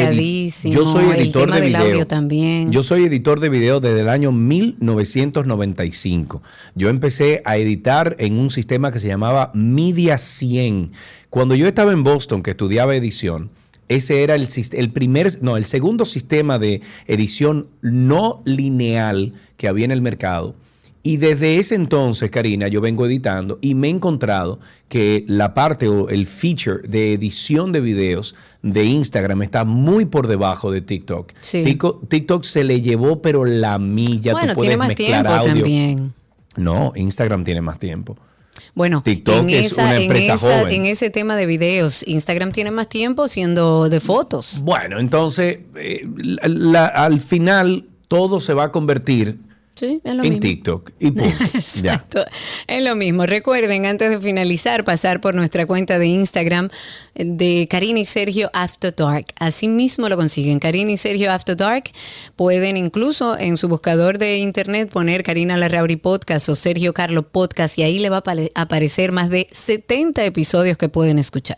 yo 0.65 0.85
soy 0.85 1.05
editor 1.17 1.49
de 1.49 1.61
video. 1.61 1.81
audio 1.81 2.05
también. 2.07 2.71
Yo 2.73 2.83
soy 2.83 3.05
editor 3.05 3.39
de 3.39 3.47
video 3.47 3.79
desde 3.79 4.01
el 4.01 4.09
año 4.09 4.33
1995. 4.33 6.41
Yo 6.75 6.89
empecé 6.89 7.41
a 7.45 7.57
editar 7.57 8.15
en 8.19 8.37
un 8.37 8.49
sistema 8.49 8.91
que 8.91 8.99
se 8.99 9.07
llamaba 9.07 9.51
Media 9.53 10.17
100. 10.17 10.91
Cuando 11.29 11.55
yo 11.55 11.67
estaba 11.67 11.93
en 11.93 12.03
Boston, 12.03 12.43
que 12.43 12.51
estudiaba 12.51 12.95
edición, 12.95 13.49
ese 13.95 14.23
era 14.23 14.35
el, 14.35 14.91
primer, 14.91 15.41
no, 15.41 15.57
el 15.57 15.65
segundo 15.65 16.05
sistema 16.05 16.59
de 16.59 16.81
edición 17.07 17.67
no 17.81 18.41
lineal 18.45 19.33
que 19.57 19.67
había 19.67 19.85
en 19.85 19.91
el 19.91 20.01
mercado. 20.01 20.55
Y 21.03 21.17
desde 21.17 21.57
ese 21.57 21.73
entonces, 21.75 22.29
Karina, 22.29 22.67
yo 22.67 22.79
vengo 22.79 23.07
editando 23.07 23.57
y 23.59 23.73
me 23.73 23.87
he 23.87 23.89
encontrado 23.89 24.59
que 24.87 25.25
la 25.27 25.55
parte 25.55 25.87
o 25.87 26.09
el 26.09 26.27
feature 26.27 26.87
de 26.87 27.13
edición 27.13 27.71
de 27.71 27.81
videos 27.81 28.35
de 28.61 28.85
Instagram 28.85 29.41
está 29.41 29.65
muy 29.65 30.05
por 30.05 30.27
debajo 30.27 30.71
de 30.71 30.81
TikTok. 30.81 31.33
Sí. 31.39 31.77
TikTok 32.07 32.43
se 32.43 32.63
le 32.63 32.81
llevó, 32.81 33.21
pero 33.21 33.45
la 33.45 33.79
milla. 33.79 34.33
bueno, 34.33 34.53
tú 34.53 34.59
puedes 34.59 34.69
tiene 34.69 34.77
más 34.77 34.87
mezclar 34.89 35.23
tiempo 35.25 35.31
audio. 35.31 35.53
también. 35.53 36.13
No, 36.55 36.91
Instagram 36.95 37.43
tiene 37.43 37.61
más 37.61 37.79
tiempo. 37.79 38.17
Bueno, 38.73 39.01
TikTok 39.03 39.35
en, 39.41 39.49
es 39.49 39.65
esa, 39.73 39.83
una 39.83 39.95
en, 39.97 40.01
empresa 40.03 40.33
esa- 40.35 40.59
joven. 40.61 40.73
en 40.73 40.85
ese 40.85 41.09
tema 41.09 41.35
de 41.35 41.45
videos, 41.45 42.03
Instagram 42.07 42.51
tiene 42.51 42.71
más 42.71 42.87
tiempo 42.87 43.27
siendo 43.27 43.89
de 43.89 43.99
fotos. 43.99 44.61
Bueno, 44.63 44.99
entonces, 44.99 45.59
eh, 45.75 46.07
la- 46.17 46.47
la- 46.47 46.85
al 46.87 47.19
final 47.19 47.85
todo 48.07 48.39
se 48.39 48.53
va 48.53 48.65
a 48.65 48.71
convertir 48.71 49.37
Sí, 49.81 49.99
es 50.03 50.13
lo 50.13 50.21
en 50.23 50.29
mismo. 50.29 50.39
TikTok 50.41 50.91
y 50.99 51.09
punto. 51.11 51.29
ya. 51.81 51.93
Exacto. 51.95 52.23
Es 52.67 52.83
lo 52.83 52.95
mismo. 52.95 53.25
Recuerden, 53.25 53.87
antes 53.87 54.11
de 54.11 54.19
finalizar, 54.19 54.83
pasar 54.83 55.21
por 55.21 55.33
nuestra 55.33 55.65
cuenta 55.65 55.97
de 55.97 56.05
Instagram 56.05 56.69
de 57.15 57.67
Karina 57.67 57.99
y 57.99 58.05
Sergio 58.05 58.51
After 58.53 58.95
Dark. 58.95 59.25
Así 59.39 59.67
mismo 59.67 60.07
lo 60.07 60.17
consiguen. 60.17 60.59
Karina 60.59 60.91
y 60.91 60.97
Sergio 60.97 61.31
After 61.31 61.57
Dark. 61.57 61.85
Pueden 62.35 62.77
incluso 62.77 63.37
en 63.39 63.57
su 63.57 63.67
buscador 63.69 64.19
de 64.19 64.37
internet 64.37 64.89
poner 64.91 65.23
Karina 65.23 65.57
Larrauri 65.57 65.95
Podcast 65.95 66.47
o 66.49 66.55
Sergio 66.55 66.93
Carlo 66.93 67.23
Podcast 67.27 67.79
y 67.79 67.83
ahí 67.83 67.97
le 67.97 68.09
va 68.09 68.17
a 68.17 68.23
apare- 68.23 68.51
aparecer 68.53 69.11
más 69.11 69.31
de 69.31 69.47
70 69.51 70.23
episodios 70.25 70.77
que 70.77 70.89
pueden 70.89 71.17
escuchar. 71.17 71.57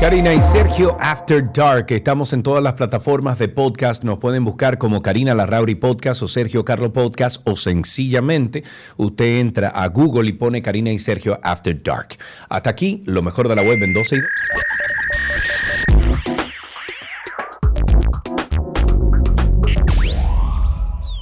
Karina 0.00 0.32
y 0.32 0.40
Sergio 0.40 0.96
After 0.98 1.52
Dark. 1.52 1.88
Estamos 1.90 2.32
en 2.32 2.42
todas 2.42 2.62
las 2.62 2.72
plataformas 2.72 3.38
de 3.38 3.48
podcast. 3.48 4.02
Nos 4.02 4.18
pueden 4.18 4.46
buscar 4.46 4.78
como 4.78 5.02
Karina 5.02 5.34
Larrauri 5.34 5.74
Podcast 5.74 6.22
o 6.22 6.26
Sergio 6.26 6.64
Carlo 6.64 6.90
Podcast 6.90 7.46
o 7.46 7.54
sencillamente 7.54 8.64
usted 8.96 9.40
entra 9.40 9.68
a 9.68 9.86
Google 9.88 10.30
y 10.30 10.32
pone 10.32 10.62
Karina 10.62 10.90
y 10.90 10.98
Sergio 10.98 11.38
After 11.42 11.82
Dark. 11.82 12.16
Hasta 12.48 12.70
aquí, 12.70 13.02
lo 13.04 13.20
mejor 13.20 13.46
de 13.46 13.56
la 13.56 13.60
web 13.60 13.78
en 13.82 13.92
12 13.92 14.16
y... 14.16 14.20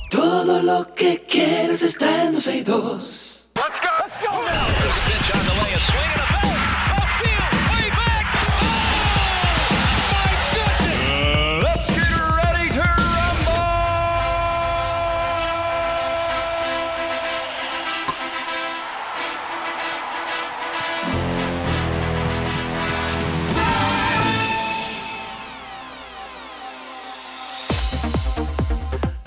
Todo 0.08 0.62
lo 0.62 0.94
que 0.94 1.24
quieres 1.28 1.82
está 1.82 2.26
en 2.26 2.32
12 2.32 2.56
y 2.58 2.62
2. 2.62 3.38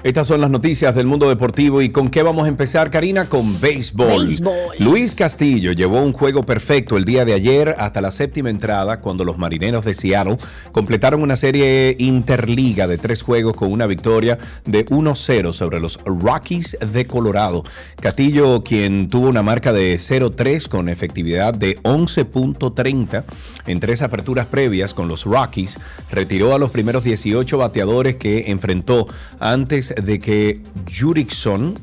Estas 0.04 0.26
son 0.26 0.42
las 0.42 0.50
noticias 0.50 0.96
del 0.96 1.06
mundo 1.06 1.30
deportivo 1.30 1.80
y 1.80 1.90
con 1.90 2.10
qué 2.10 2.24
vamos 2.24 2.46
a 2.46 2.48
empezar, 2.48 2.90
Karina, 2.90 3.26
con 3.26 3.62
béisbol. 3.62 4.08
Béisbol. 4.08 4.76
Luis 4.80 5.14
Castillo 5.14 5.74
llevó 5.74 6.02
un 6.02 6.12
juego 6.12 6.44
perfecto 6.44 6.98
el 6.98 7.06
día 7.06 7.24
de 7.24 7.34
ayer 7.34 7.76
hasta 7.78 8.02
la 8.02 8.10
séptima 8.10 8.50
entrada 8.50 9.00
cuando 9.00 9.24
los 9.24 9.38
marineros 9.38 9.86
de 9.86 9.94
Seattle 9.94 10.38
completaron 10.72 11.22
una 11.22 11.36
serie 11.36 11.96
interliga 12.00 12.88
de 12.88 12.98
tres 12.98 13.22
juegos 13.22 13.56
con 13.56 13.72
una 13.72 13.86
victoria 13.86 14.40
de 14.66 14.88
1-0 14.88 15.54
sobre 15.54 15.80
los 15.80 16.00
Rockies 16.04 16.78
de 16.80 17.06
Colorado. 17.06 17.64
Castillo, 18.00 18.64
quien 18.64 19.08
tuvo 19.08 19.30
una 19.30 19.44
marca 19.44 19.72
de 19.72 19.98
0-3 19.98 20.68
con 20.68 20.90
efectividad 20.90 21.54
de 21.54 21.78
11.30 21.84 23.24
en 23.68 23.80
tres 23.80 24.02
aperturas 24.02 24.48
previas 24.48 24.96
con 24.96 25.08
los 25.08 25.26
Rockies, 25.26 25.78
retiró 26.10 26.56
a 26.56 26.60
los 26.60 26.72
primeros 26.72 27.04
18 27.04 27.56
bateadores 27.60 28.16
que 28.16 28.50
enfrentó 28.50 29.06
antes 29.40 29.91
de 29.96 30.20
que 30.20 30.62
Jurickson 30.92 31.76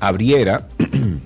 abriera 0.00 0.68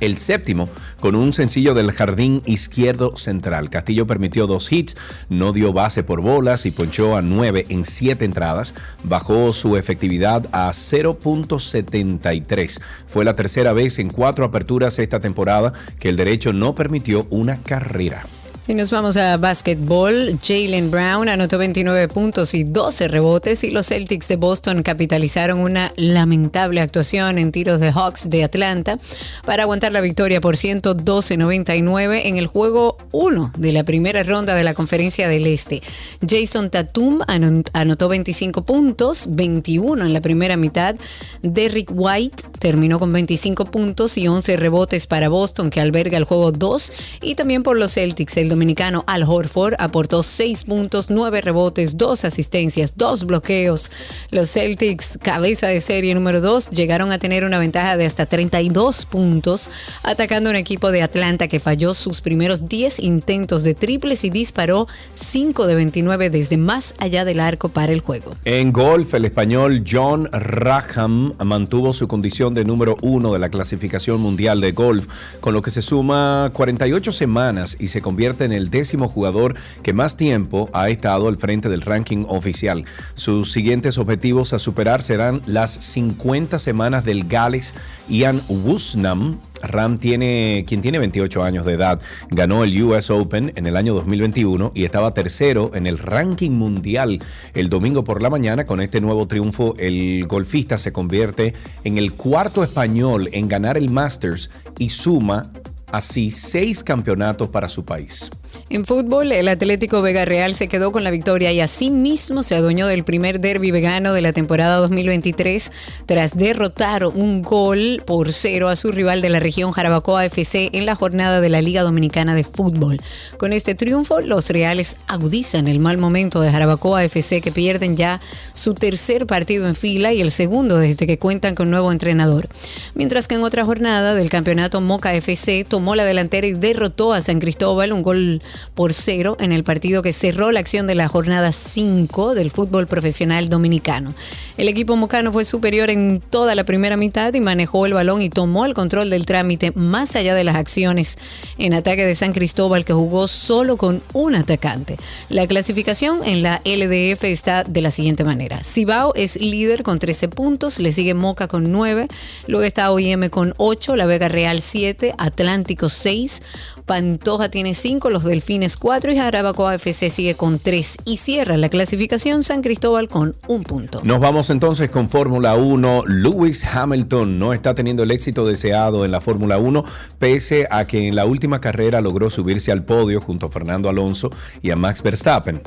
el 0.00 0.16
séptimo 0.16 0.68
con 1.00 1.14
un 1.14 1.32
sencillo 1.32 1.74
del 1.74 1.92
jardín 1.92 2.42
izquierdo 2.46 3.16
central. 3.16 3.70
Castillo 3.70 4.06
permitió 4.06 4.46
dos 4.46 4.72
hits, 4.72 4.96
no 5.28 5.52
dio 5.52 5.72
base 5.72 6.02
por 6.02 6.20
bolas 6.20 6.66
y 6.66 6.70
ponchó 6.70 7.16
a 7.16 7.22
nueve 7.22 7.66
en 7.68 7.84
siete 7.84 8.24
entradas. 8.24 8.74
Bajó 9.04 9.52
su 9.52 9.76
efectividad 9.76 10.46
a 10.52 10.70
0.73. 10.70 12.80
Fue 13.06 13.24
la 13.24 13.34
tercera 13.34 13.72
vez 13.72 13.98
en 13.98 14.10
cuatro 14.10 14.44
aperturas 14.44 14.98
esta 14.98 15.20
temporada 15.20 15.72
que 15.98 16.08
el 16.08 16.16
derecho 16.16 16.52
no 16.52 16.74
permitió 16.74 17.26
una 17.30 17.62
carrera. 17.62 18.26
Si 18.66 18.74
nos 18.74 18.90
vamos 18.90 19.16
a 19.16 19.36
básquetbol, 19.36 20.40
Jalen 20.42 20.90
Brown 20.90 21.28
anotó 21.28 21.56
29 21.56 22.08
puntos 22.08 22.52
y 22.52 22.64
12 22.64 23.06
rebotes 23.06 23.62
y 23.62 23.70
los 23.70 23.86
Celtics 23.86 24.26
de 24.26 24.34
Boston 24.34 24.82
capitalizaron 24.82 25.60
una 25.60 25.92
lamentable 25.94 26.80
actuación 26.80 27.38
en 27.38 27.52
tiros 27.52 27.78
de 27.78 27.92
Hawks 27.92 28.28
de 28.28 28.42
Atlanta 28.42 28.98
para 29.44 29.62
aguantar 29.62 29.92
la 29.92 30.00
victoria 30.00 30.40
por 30.40 30.56
112-99 30.56 32.22
en 32.24 32.38
el 32.38 32.48
juego 32.48 32.96
1 33.12 33.52
de 33.56 33.70
la 33.70 33.84
primera 33.84 34.24
ronda 34.24 34.56
de 34.56 34.64
la 34.64 34.74
Conferencia 34.74 35.28
del 35.28 35.46
Este. 35.46 35.80
Jason 36.28 36.68
Tatum 36.68 37.20
ano- 37.28 37.62
anotó 37.72 38.08
25 38.08 38.64
puntos, 38.64 39.26
21 39.28 40.04
en 40.04 40.12
la 40.12 40.20
primera 40.20 40.56
mitad. 40.56 40.96
Derrick 41.40 41.92
White 41.94 42.42
terminó 42.58 42.98
con 42.98 43.12
25 43.12 43.66
puntos 43.66 44.18
y 44.18 44.26
11 44.26 44.56
rebotes 44.56 45.06
para 45.06 45.28
Boston 45.28 45.70
que 45.70 45.80
alberga 45.80 46.18
el 46.18 46.24
juego 46.24 46.50
2 46.50 46.92
y 47.22 47.36
también 47.36 47.62
por 47.62 47.76
los 47.78 47.94
Celtics 47.94 48.36
el 48.38 48.55
dominicano 48.56 49.04
Al 49.06 49.22
Horford 49.22 49.74
aportó 49.78 50.22
6 50.22 50.64
puntos, 50.64 51.10
9 51.10 51.42
rebotes, 51.42 51.98
2 51.98 52.24
asistencias, 52.24 52.94
2 52.96 53.26
bloqueos. 53.26 53.90
Los 54.30 54.50
Celtics, 54.50 55.18
cabeza 55.20 55.68
de 55.68 55.82
serie 55.82 56.14
número 56.14 56.40
2, 56.40 56.70
llegaron 56.70 57.12
a 57.12 57.18
tener 57.18 57.44
una 57.44 57.58
ventaja 57.58 57.98
de 57.98 58.06
hasta 58.06 58.24
32 58.24 59.04
puntos, 59.04 59.70
atacando 60.04 60.48
un 60.48 60.56
equipo 60.56 60.90
de 60.90 61.02
Atlanta 61.02 61.48
que 61.48 61.60
falló 61.60 61.92
sus 61.92 62.22
primeros 62.22 62.66
10 62.66 63.00
intentos 63.00 63.62
de 63.62 63.74
triples 63.74 64.24
y 64.24 64.30
disparó 64.30 64.88
5 65.14 65.66
de 65.66 65.74
29 65.74 66.30
desde 66.30 66.56
más 66.56 66.94
allá 66.98 67.26
del 67.26 67.40
arco 67.40 67.68
para 67.68 67.92
el 67.92 68.00
juego. 68.00 68.34
En 68.46 68.72
golf, 68.72 69.12
el 69.12 69.26
español 69.26 69.84
John 69.86 70.30
Raham 70.32 71.34
mantuvo 71.44 71.92
su 71.92 72.08
condición 72.08 72.54
de 72.54 72.64
número 72.64 72.96
uno 73.02 73.34
de 73.34 73.38
la 73.38 73.50
clasificación 73.50 74.18
mundial 74.22 74.62
de 74.62 74.72
golf, 74.72 75.06
con 75.40 75.52
lo 75.52 75.60
que 75.60 75.70
se 75.70 75.82
suma 75.82 76.50
48 76.54 77.12
semanas 77.12 77.76
y 77.78 77.88
se 77.88 78.00
convierte 78.00 78.45
en 78.46 78.52
el 78.52 78.70
décimo 78.70 79.08
jugador 79.08 79.54
que 79.82 79.92
más 79.92 80.16
tiempo 80.16 80.70
ha 80.72 80.88
estado 80.88 81.28
al 81.28 81.36
frente 81.36 81.68
del 81.68 81.82
ranking 81.82 82.24
oficial. 82.28 82.84
Sus 83.14 83.52
siguientes 83.52 83.98
objetivos 83.98 84.52
a 84.52 84.58
superar 84.58 85.02
serán 85.02 85.42
las 85.46 85.72
50 85.72 86.58
semanas 86.58 87.04
del 87.04 87.24
Gales 87.28 87.74
Ian 88.08 88.40
Woosnam. 88.48 89.38
Ram 89.62 89.98
tiene, 89.98 90.64
quien 90.66 90.82
tiene 90.82 90.98
28 90.98 91.42
años 91.42 91.64
de 91.64 91.72
edad, 91.72 92.00
ganó 92.30 92.62
el 92.62 92.82
US 92.82 93.10
Open 93.10 93.52
en 93.56 93.66
el 93.66 93.76
año 93.76 93.94
2021 93.94 94.72
y 94.74 94.84
estaba 94.84 95.14
tercero 95.14 95.70
en 95.74 95.86
el 95.86 95.98
ranking 95.98 96.50
mundial 96.50 97.20
el 97.54 97.70
domingo 97.70 98.04
por 98.04 98.22
la 98.22 98.30
mañana. 98.30 98.66
Con 98.66 98.80
este 98.80 99.00
nuevo 99.00 99.26
triunfo, 99.26 99.74
el 99.78 100.26
golfista 100.26 100.78
se 100.78 100.92
convierte 100.92 101.54
en 101.84 101.98
el 101.98 102.12
cuarto 102.12 102.62
español 102.62 103.28
en 103.32 103.48
ganar 103.48 103.76
el 103.78 103.90
Masters 103.90 104.50
y 104.78 104.90
suma 104.90 105.48
así 105.90 106.30
seis 106.30 106.82
campeonatos 106.82 107.48
para 107.48 107.68
su 107.68 107.84
país. 107.84 108.30
En 108.68 108.84
fútbol, 108.84 109.30
el 109.30 109.46
Atlético 109.46 110.02
Vega 110.02 110.24
Real 110.24 110.56
se 110.56 110.66
quedó 110.66 110.90
con 110.90 111.04
la 111.04 111.12
victoria 111.12 111.52
y 111.52 111.60
asimismo 111.60 112.42
se 112.42 112.56
adueñó 112.56 112.88
del 112.88 113.04
primer 113.04 113.38
derby 113.38 113.70
vegano 113.70 114.12
de 114.12 114.22
la 114.22 114.32
temporada 114.32 114.78
2023 114.78 115.70
tras 116.04 116.36
derrotar 116.36 117.06
un 117.06 117.42
gol 117.42 118.02
por 118.04 118.32
cero 118.32 118.66
a 118.66 118.74
su 118.74 118.90
rival 118.90 119.22
de 119.22 119.28
la 119.28 119.38
región 119.38 119.70
Jarabacoa 119.70 120.24
FC 120.24 120.70
en 120.72 120.84
la 120.84 120.96
jornada 120.96 121.40
de 121.40 121.48
la 121.48 121.62
Liga 121.62 121.82
Dominicana 121.82 122.34
de 122.34 122.42
Fútbol. 122.42 123.00
Con 123.38 123.52
este 123.52 123.76
triunfo, 123.76 124.20
los 124.20 124.50
Reales 124.50 124.96
agudizan 125.06 125.68
el 125.68 125.78
mal 125.78 125.96
momento 125.96 126.40
de 126.40 126.50
Jarabacoa 126.50 127.04
FC 127.04 127.40
que 127.42 127.52
pierden 127.52 127.96
ya 127.96 128.20
su 128.52 128.74
tercer 128.74 129.28
partido 129.28 129.68
en 129.68 129.76
fila 129.76 130.12
y 130.12 130.20
el 130.20 130.32
segundo 130.32 130.76
desde 130.78 131.06
que 131.06 131.20
cuentan 131.20 131.54
con 131.54 131.70
nuevo 131.70 131.92
entrenador. 131.92 132.48
Mientras 132.96 133.28
que 133.28 133.36
en 133.36 133.44
otra 133.44 133.64
jornada 133.64 134.16
del 134.16 134.28
campeonato 134.28 134.80
Moca 134.80 135.14
FC 135.14 135.64
tomó 135.68 135.94
la 135.94 136.04
delantera 136.04 136.48
y 136.48 136.54
derrotó 136.54 137.12
a 137.12 137.22
San 137.22 137.38
Cristóbal 137.38 137.92
un 137.92 138.02
gol 138.02 138.42
por 138.74 138.92
0 138.92 139.36
en 139.40 139.52
el 139.52 139.64
partido 139.64 140.02
que 140.02 140.12
cerró 140.12 140.52
la 140.52 140.60
acción 140.60 140.86
de 140.86 140.94
la 140.94 141.08
jornada 141.08 141.52
5 141.52 142.34
del 142.34 142.50
fútbol 142.50 142.86
profesional 142.86 143.48
dominicano. 143.48 144.14
El 144.56 144.68
equipo 144.68 144.96
mocano 144.96 145.32
fue 145.32 145.44
superior 145.44 145.90
en 145.90 146.22
toda 146.30 146.54
la 146.54 146.64
primera 146.64 146.96
mitad 146.96 147.34
y 147.34 147.40
manejó 147.40 147.84
el 147.84 147.92
balón 147.92 148.22
y 148.22 148.30
tomó 148.30 148.64
el 148.64 148.72
control 148.72 149.10
del 149.10 149.26
trámite 149.26 149.70
más 149.74 150.16
allá 150.16 150.34
de 150.34 150.44
las 150.44 150.56
acciones 150.56 151.18
en 151.58 151.74
ataque 151.74 152.06
de 152.06 152.14
San 152.14 152.32
Cristóbal 152.32 152.86
que 152.86 152.94
jugó 152.94 153.28
solo 153.28 153.76
con 153.76 154.02
un 154.14 154.34
atacante. 154.34 154.96
La 155.28 155.46
clasificación 155.46 156.20
en 156.24 156.42
la 156.42 156.62
LDF 156.64 157.24
está 157.24 157.64
de 157.64 157.82
la 157.82 157.90
siguiente 157.90 158.24
manera. 158.24 158.64
Cibao 158.64 159.14
es 159.14 159.38
líder 159.40 159.82
con 159.82 159.98
13 159.98 160.28
puntos, 160.28 160.78
le 160.78 160.90
sigue 160.90 161.12
Moca 161.12 161.48
con 161.48 161.70
9, 161.70 162.08
luego 162.46 162.64
está 162.64 162.90
OIM 162.90 163.28
con 163.28 163.52
8, 163.58 163.96
La 163.96 164.06
Vega 164.06 164.28
Real 164.28 164.62
7, 164.62 165.14
Atlántico 165.18 165.88
6, 165.88 166.42
Pantoja 166.86 167.48
tiene 167.48 167.74
5, 167.74 168.10
los 168.10 168.24
Delfines 168.24 168.76
4 168.76 169.10
y 169.10 169.16
Jarabacoa 169.16 169.74
FC 169.74 170.08
sigue 170.08 170.36
con 170.36 170.60
3 170.60 170.98
y 171.04 171.16
cierra 171.16 171.56
la 171.56 171.68
clasificación 171.68 172.44
San 172.44 172.62
Cristóbal 172.62 173.08
con 173.08 173.34
un 173.48 173.64
punto. 173.64 174.00
Nos 174.04 174.20
vamos 174.20 174.50
entonces 174.50 174.88
con 174.88 175.08
Fórmula 175.08 175.56
1. 175.56 176.04
Lewis 176.06 176.64
Hamilton 176.64 177.40
no 177.40 177.52
está 177.52 177.74
teniendo 177.74 178.04
el 178.04 178.12
éxito 178.12 178.46
deseado 178.46 179.04
en 179.04 179.10
la 179.10 179.20
Fórmula 179.20 179.58
1, 179.58 179.84
pese 180.20 180.68
a 180.70 180.86
que 180.86 181.08
en 181.08 181.16
la 181.16 181.26
última 181.26 181.60
carrera 181.60 182.00
logró 182.00 182.30
subirse 182.30 182.70
al 182.70 182.84
podio 182.84 183.20
junto 183.20 183.46
a 183.46 183.50
Fernando 183.50 183.88
Alonso 183.88 184.30
y 184.62 184.70
a 184.70 184.76
Max 184.76 185.02
Verstappen. 185.02 185.60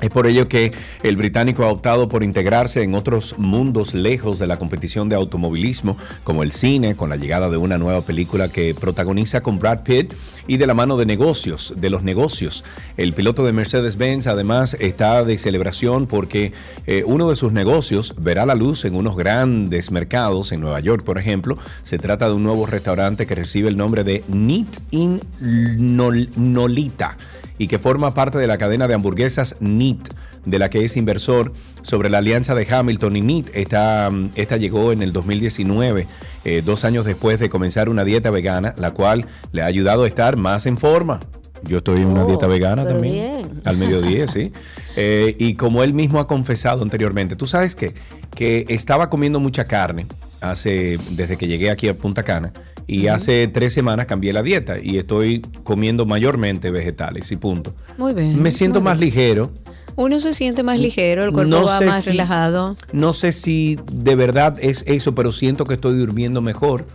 Es 0.00 0.08
por 0.10 0.26
ello 0.26 0.48
que 0.48 0.72
el 1.02 1.16
británico 1.16 1.64
ha 1.64 1.68
optado 1.68 2.08
por 2.08 2.22
integrarse 2.22 2.82
en 2.82 2.94
otros 2.94 3.34
mundos 3.38 3.92
lejos 3.92 4.38
de 4.38 4.46
la 4.46 4.58
competición 4.58 5.08
de 5.08 5.16
automovilismo, 5.16 5.96
como 6.24 6.42
el 6.42 6.52
cine, 6.52 6.96
con 6.96 7.10
la 7.10 7.16
llegada 7.16 7.50
de 7.50 7.58
una 7.58 7.76
nueva 7.76 8.00
película 8.00 8.48
que 8.48 8.74
protagoniza 8.74 9.42
con 9.42 9.58
Brad 9.58 9.82
Pitt 9.82 10.14
y 10.46 10.56
de 10.56 10.66
la 10.66 10.74
mano 10.74 10.96
de 10.96 11.04
negocios, 11.06 11.74
de 11.76 11.90
los 11.90 12.02
negocios. 12.02 12.64
El 12.96 13.12
piloto 13.12 13.44
de 13.44 13.52
Mercedes-Benz 13.52 14.26
además 14.26 14.76
está 14.80 15.22
de 15.24 15.36
celebración 15.36 16.06
porque 16.06 16.52
eh, 16.86 17.04
uno 17.06 17.28
de 17.28 17.36
sus 17.36 17.52
negocios 17.52 18.14
verá 18.18 18.46
la 18.46 18.54
luz 18.54 18.84
en 18.86 18.94
unos 18.94 19.16
grandes 19.16 19.90
mercados 19.90 20.52
en 20.52 20.60
Nueva 20.60 20.80
York, 20.80 21.04
por 21.04 21.18
ejemplo. 21.18 21.58
Se 21.82 21.98
trata 21.98 22.26
de 22.28 22.34
un 22.34 22.42
nuevo 22.42 22.64
restaurante 22.66 23.26
que 23.26 23.34
recibe 23.34 23.68
el 23.68 23.76
nombre 23.76 24.02
de 24.02 24.24
Neat 24.28 24.78
in 24.92 25.20
Nol- 25.40 26.30
Nolita 26.36 27.16
y 27.60 27.68
que 27.68 27.78
forma 27.78 28.14
parte 28.14 28.38
de 28.38 28.46
la 28.46 28.56
cadena 28.56 28.88
de 28.88 28.94
hamburguesas 28.94 29.56
NIT, 29.60 30.08
de 30.46 30.58
la 30.58 30.70
que 30.70 30.82
es 30.82 30.96
inversor 30.96 31.52
sobre 31.82 32.08
la 32.08 32.16
alianza 32.16 32.54
de 32.54 32.66
Hamilton 32.66 33.16
y 33.16 33.20
NIT. 33.20 33.50
Esta, 33.52 34.10
esta 34.34 34.56
llegó 34.56 34.92
en 34.92 35.02
el 35.02 35.12
2019, 35.12 36.06
eh, 36.46 36.62
dos 36.64 36.86
años 36.86 37.04
después 37.04 37.38
de 37.38 37.50
comenzar 37.50 37.90
una 37.90 38.02
dieta 38.04 38.30
vegana, 38.30 38.74
la 38.78 38.92
cual 38.92 39.26
le 39.52 39.60
ha 39.60 39.66
ayudado 39.66 40.04
a 40.04 40.08
estar 40.08 40.38
más 40.38 40.64
en 40.64 40.78
forma. 40.78 41.20
Yo 41.62 41.76
estoy 41.78 41.98
en 41.98 42.06
una 42.06 42.24
Oh, 42.24 42.28
dieta 42.28 42.46
vegana 42.46 42.86
también. 42.86 43.12
bien. 43.42 43.60
Al 43.66 43.76
mediodía, 43.76 44.26
sí. 44.26 44.52
Eh, 44.96 45.36
y 45.38 45.54
como 45.54 45.84
él 45.84 45.94
mismo 45.94 46.18
ha 46.18 46.26
confesado 46.26 46.82
anteriormente, 46.82 47.36
tú 47.36 47.46
sabes 47.46 47.76
qué? 47.76 47.94
que 48.34 48.64
estaba 48.68 49.08
comiendo 49.08 49.38
mucha 49.38 49.64
carne 49.64 50.06
hace 50.40 50.98
desde 51.12 51.36
que 51.36 51.46
llegué 51.46 51.70
aquí 51.70 51.88
a 51.88 51.94
Punta 51.94 52.22
Cana 52.22 52.52
y 52.96 53.06
hace 53.08 53.46
tres 53.48 53.72
semanas 53.72 54.06
cambié 54.06 54.32
la 54.32 54.42
dieta 54.42 54.78
y 54.80 54.98
estoy 54.98 55.40
comiendo 55.62 56.06
mayormente 56.06 56.70
vegetales 56.70 57.30
y 57.32 57.36
punto. 57.36 57.72
Muy 57.98 58.14
bien. 58.14 58.40
Me 58.42 58.50
siento 58.50 58.80
más 58.80 58.98
bien. 58.98 59.10
ligero. 59.10 59.50
Uno 59.96 60.18
se 60.20 60.32
siente 60.32 60.62
más 60.62 60.78
ligero, 60.78 61.24
el 61.24 61.32
cuerpo 61.32 61.50
No 61.50 61.64
va 61.64 61.80
más 61.80 62.04
si- 62.04 62.10
relajado. 62.10 62.76
No 62.92 63.12
sé 63.12 63.32
si 63.32 63.78
de 63.92 64.14
verdad 64.16 64.56
es 64.60 64.84
eso, 64.86 65.14
pero 65.14 65.30
siento 65.32 65.64
que 65.64 65.74
estoy 65.74 65.96
durmiendo 65.98 66.40
mejor 66.40 66.86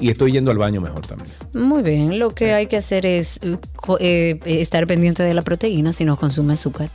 y 0.00 0.08
estoy 0.08 0.32
yendo 0.32 0.50
al 0.50 0.58
baño 0.58 0.80
mejor 0.80 1.06
también. 1.06 1.30
Muy 1.52 1.82
bien, 1.82 2.18
lo 2.18 2.30
que 2.34 2.52
hay 2.54 2.66
que 2.66 2.76
hacer 2.76 3.06
es 3.06 3.38
eh, 3.42 3.58
eh, 4.00 4.40
estar 4.60 4.86
pendiente 4.86 5.22
de 5.22 5.34
la 5.34 5.42
proteína 5.42 5.92
si 5.92 6.04
no 6.04 6.16
consume 6.16 6.54
azúcar. 6.54 6.90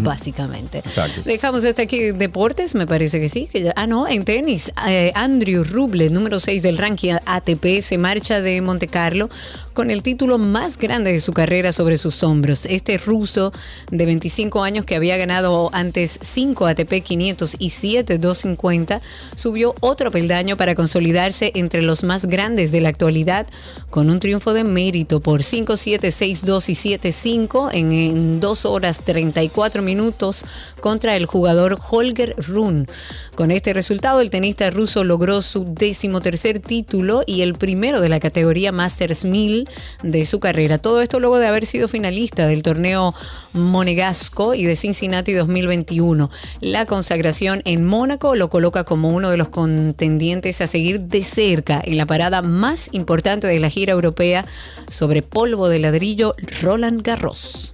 Básicamente. 0.00 0.78
Exacto. 0.78 1.22
Dejamos 1.24 1.64
hasta 1.64 1.82
aquí 1.82 2.12
deportes, 2.12 2.74
me 2.74 2.86
parece 2.86 3.20
que 3.20 3.28
sí. 3.28 3.48
Que 3.52 3.62
ya- 3.62 3.72
ah, 3.76 3.86
no, 3.86 4.08
en 4.08 4.24
tenis. 4.24 4.72
eh, 4.88 5.12
Andrew 5.14 5.64
Ruble, 5.64 6.10
número 6.10 6.38
6 6.40 6.62
del 6.62 6.78
ranking 6.78 7.14
ATP, 7.26 7.82
se 7.82 7.98
marcha 7.98 8.40
de 8.40 8.60
Monte 8.60 8.88
Carlo 8.88 9.28
con 9.74 9.90
el 9.90 10.02
título 10.02 10.36
más 10.38 10.76
grande 10.76 11.12
de 11.12 11.20
su 11.20 11.32
carrera 11.32 11.72
sobre 11.72 11.96
sus 11.98 12.22
hombros. 12.22 12.66
Este 12.66 12.98
ruso 12.98 13.52
de 13.90 14.04
25 14.04 14.62
años 14.64 14.84
que 14.84 14.96
había 14.96 15.16
ganado 15.16 15.70
antes 15.72 16.18
5 16.20 16.66
ATP 16.66 17.00
500 17.02 17.56
y 17.58 17.70
7 17.70 18.18
250, 18.18 19.00
subió 19.34 19.74
otro 19.80 20.10
peldaño 20.10 20.56
para 20.56 20.74
consolidarse 20.74 21.52
entre 21.54 21.82
los 21.82 22.02
más 22.04 22.26
grandes 22.26 22.70
de 22.72 22.80
la 22.82 22.90
actualidad 22.90 23.46
con 23.90 24.10
un 24.10 24.20
triunfo 24.20 24.52
de 24.52 24.64
mérito 24.64 25.20
por 25.20 25.42
5-7, 25.42 26.10
6-2 26.10 26.68
y 26.68 26.74
7-5 26.74 27.70
en, 27.72 27.92
en 27.92 28.40
2 28.40 28.64
horas 28.66 29.02
34 29.04 29.81
minutos 29.82 30.44
contra 30.80 31.16
el 31.16 31.26
jugador 31.26 31.78
Holger 31.90 32.34
Run. 32.38 32.86
Con 33.34 33.50
este 33.50 33.72
resultado, 33.72 34.20
el 34.20 34.30
tenista 34.30 34.70
ruso 34.70 35.04
logró 35.04 35.42
su 35.42 35.64
decimotercer 35.74 36.60
título 36.60 37.22
y 37.26 37.42
el 37.42 37.54
primero 37.54 38.00
de 38.00 38.08
la 38.08 38.20
categoría 38.20 38.72
Masters 38.72 39.24
1000 39.24 39.68
de 40.02 40.26
su 40.26 40.40
carrera. 40.40 40.78
Todo 40.78 41.00
esto 41.00 41.20
luego 41.20 41.38
de 41.38 41.46
haber 41.46 41.66
sido 41.66 41.88
finalista 41.88 42.46
del 42.46 42.62
torneo 42.62 43.14
Monegasco 43.52 44.54
y 44.54 44.64
de 44.64 44.76
Cincinnati 44.76 45.32
2021. 45.32 46.30
La 46.60 46.86
consagración 46.86 47.62
en 47.64 47.84
Mónaco 47.84 48.36
lo 48.36 48.50
coloca 48.50 48.84
como 48.84 49.10
uno 49.10 49.30
de 49.30 49.36
los 49.36 49.48
contendientes 49.48 50.60
a 50.60 50.66
seguir 50.66 51.00
de 51.00 51.24
cerca 51.24 51.80
en 51.84 51.96
la 51.96 52.06
parada 52.06 52.42
más 52.42 52.88
importante 52.92 53.46
de 53.46 53.60
la 53.60 53.70
gira 53.70 53.92
europea 53.92 54.44
sobre 54.88 55.22
polvo 55.22 55.68
de 55.68 55.78
ladrillo 55.78 56.34
Roland 56.60 57.02
Garros. 57.02 57.71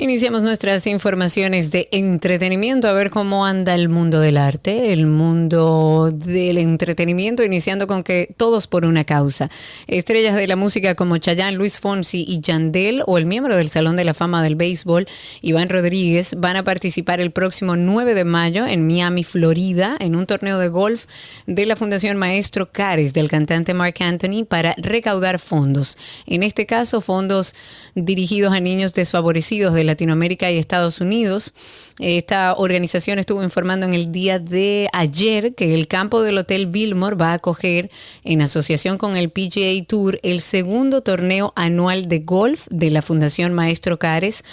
Iniciamos 0.00 0.44
nuestras 0.44 0.86
informaciones 0.86 1.72
de 1.72 1.88
entretenimiento, 1.90 2.86
a 2.86 2.92
ver 2.92 3.10
cómo 3.10 3.44
anda 3.44 3.74
el 3.74 3.88
mundo 3.88 4.20
del 4.20 4.36
arte, 4.36 4.92
el 4.92 5.06
mundo 5.06 6.12
del 6.12 6.58
entretenimiento, 6.58 7.42
iniciando 7.42 7.88
con 7.88 8.04
que 8.04 8.32
todos 8.36 8.68
por 8.68 8.84
una 8.84 9.02
causa. 9.02 9.50
Estrellas 9.88 10.36
de 10.36 10.46
la 10.46 10.54
música 10.54 10.94
como 10.94 11.16
Chayanne, 11.16 11.56
Luis 11.56 11.80
Fonsi 11.80 12.24
y 12.28 12.38
Yandel, 12.40 13.02
o 13.06 13.18
el 13.18 13.26
miembro 13.26 13.56
del 13.56 13.70
Salón 13.70 13.96
de 13.96 14.04
la 14.04 14.14
Fama 14.14 14.40
del 14.40 14.54
Béisbol, 14.54 15.08
Iván 15.42 15.68
Rodríguez, 15.68 16.36
van 16.38 16.54
a 16.54 16.62
participar 16.62 17.18
el 17.18 17.32
próximo 17.32 17.74
9 17.74 18.14
de 18.14 18.24
mayo 18.24 18.68
en 18.68 18.86
Miami, 18.86 19.24
Florida, 19.24 19.96
en 19.98 20.14
un 20.14 20.26
torneo 20.26 20.60
de 20.60 20.68
golf 20.68 21.06
de 21.48 21.66
la 21.66 21.74
Fundación 21.74 22.16
Maestro 22.18 22.70
Cares 22.70 23.14
del 23.14 23.28
cantante 23.28 23.74
Mark 23.74 23.96
Anthony 23.98 24.44
para 24.48 24.76
recaudar 24.76 25.40
fondos. 25.40 25.98
En 26.24 26.44
este 26.44 26.66
caso, 26.66 27.00
fondos 27.00 27.56
dirigidos 27.96 28.52
a 28.52 28.60
niños 28.60 28.94
desfavorecidos 28.94 29.74
de 29.74 29.87
Latinoamérica 29.88 30.50
y 30.52 30.58
Estados 30.58 31.00
Unidos. 31.00 31.52
Esta 31.98 32.54
organización 32.54 33.18
estuvo 33.18 33.42
informando 33.42 33.84
en 33.84 33.94
el 33.94 34.12
día 34.12 34.38
de 34.38 34.88
ayer 34.92 35.54
que 35.56 35.74
el 35.74 35.88
campo 35.88 36.22
del 36.22 36.38
Hotel 36.38 36.68
Billmore 36.68 37.16
va 37.16 37.32
a 37.32 37.34
acoger, 37.34 37.90
en 38.22 38.40
asociación 38.40 38.98
con 38.98 39.16
el 39.16 39.30
PGA 39.30 39.84
Tour, 39.84 40.20
el 40.22 40.40
segundo 40.40 41.00
torneo 41.00 41.52
anual 41.56 42.08
de 42.08 42.20
golf 42.20 42.68
de 42.70 42.92
la 42.92 43.02
Fundación 43.02 43.52
Maestro 43.52 43.98
Cares 43.98 44.44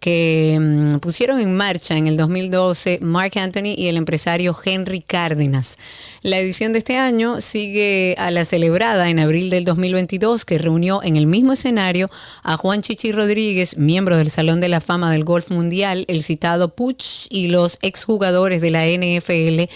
que 0.00 0.58
mm, 0.58 0.98
pusieron 0.98 1.38
en 1.40 1.54
marcha 1.54 1.96
en 1.96 2.06
el 2.06 2.16
2012 2.16 2.98
Mark 3.02 3.38
Anthony 3.38 3.74
y 3.76 3.88
el 3.88 3.96
empresario 3.96 4.56
Henry 4.64 5.00
Cárdenas. 5.00 5.76
La 6.22 6.38
edición 6.38 6.72
de 6.72 6.78
este 6.78 6.96
año 6.96 7.40
sigue 7.40 8.14
a 8.18 8.30
la 8.30 8.46
celebrada 8.46 9.10
en 9.10 9.20
abril 9.20 9.50
del 9.50 9.64
2022 9.64 10.44
que 10.46 10.58
reunió 10.58 11.02
en 11.02 11.16
el 11.16 11.26
mismo 11.26 11.52
escenario 11.52 12.10
a 12.42 12.56
Juan 12.56 12.80
Chichi 12.80 13.12
Rodríguez, 13.12 13.76
miembro 13.76 14.16
del 14.16 14.30
Salón 14.30 14.60
de 14.60 14.70
la 14.70 14.80
Fama 14.80 15.12
del 15.12 15.24
Golf 15.24 15.50
Mundial, 15.50 16.06
el 16.08 16.22
citado 16.22 16.74
Puch 16.74 17.26
y 17.28 17.48
los 17.48 17.78
exjugadores 17.82 18.62
de 18.62 18.70
la 18.70 18.86
NFL 18.86 19.70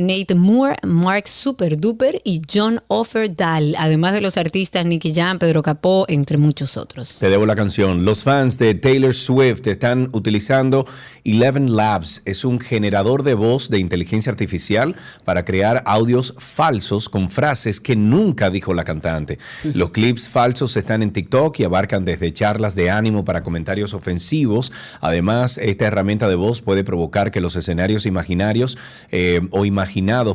Nate 0.00 0.34
Moore, 0.34 0.76
Mark 0.82 1.28
Super 1.28 1.76
Duper 1.76 2.22
y 2.24 2.40
John 2.52 2.80
Offerdahl, 2.88 3.74
además 3.78 4.14
de 4.14 4.22
los 4.22 4.36
artistas 4.38 4.84
Nicky 4.86 5.12
Jam, 5.14 5.38
Pedro 5.38 5.62
Capó, 5.62 6.06
entre 6.08 6.38
muchos 6.38 6.76
otros. 6.76 7.18
Te 7.18 7.28
debo 7.28 7.44
la 7.44 7.54
canción. 7.54 8.04
Los 8.04 8.24
fans 8.24 8.58
de 8.58 8.74
Taylor 8.74 9.14
Swift 9.14 9.66
están 9.66 10.08
utilizando 10.12 10.86
Eleven 11.24 11.76
Labs. 11.76 12.22
Es 12.24 12.44
un 12.44 12.60
generador 12.60 13.22
de 13.22 13.34
voz 13.34 13.68
de 13.68 13.78
inteligencia 13.78 14.32
artificial 14.32 14.96
para 15.24 15.44
crear 15.44 15.82
audios 15.86 16.34
falsos 16.38 17.08
con 17.08 17.30
frases 17.30 17.80
que 17.80 17.94
nunca 17.94 18.50
dijo 18.50 18.72
la 18.74 18.84
cantante. 18.84 19.38
Los 19.74 19.90
clips 19.90 20.28
falsos 20.28 20.76
están 20.76 21.02
en 21.02 21.12
TikTok 21.12 21.58
y 21.60 21.64
abarcan 21.64 22.04
desde 22.04 22.32
charlas 22.32 22.74
de 22.74 22.90
ánimo 22.90 23.24
para 23.24 23.42
comentarios 23.42 23.92
ofensivos. 23.92 24.72
Además, 25.00 25.58
esta 25.58 25.86
herramienta 25.86 26.28
de 26.28 26.34
voz 26.34 26.62
puede 26.62 26.84
provocar 26.84 27.30
que 27.30 27.40
los 27.40 27.54
escenarios 27.56 28.06
imaginarios 28.06 28.78
eh, 29.10 29.40
o 29.50 29.64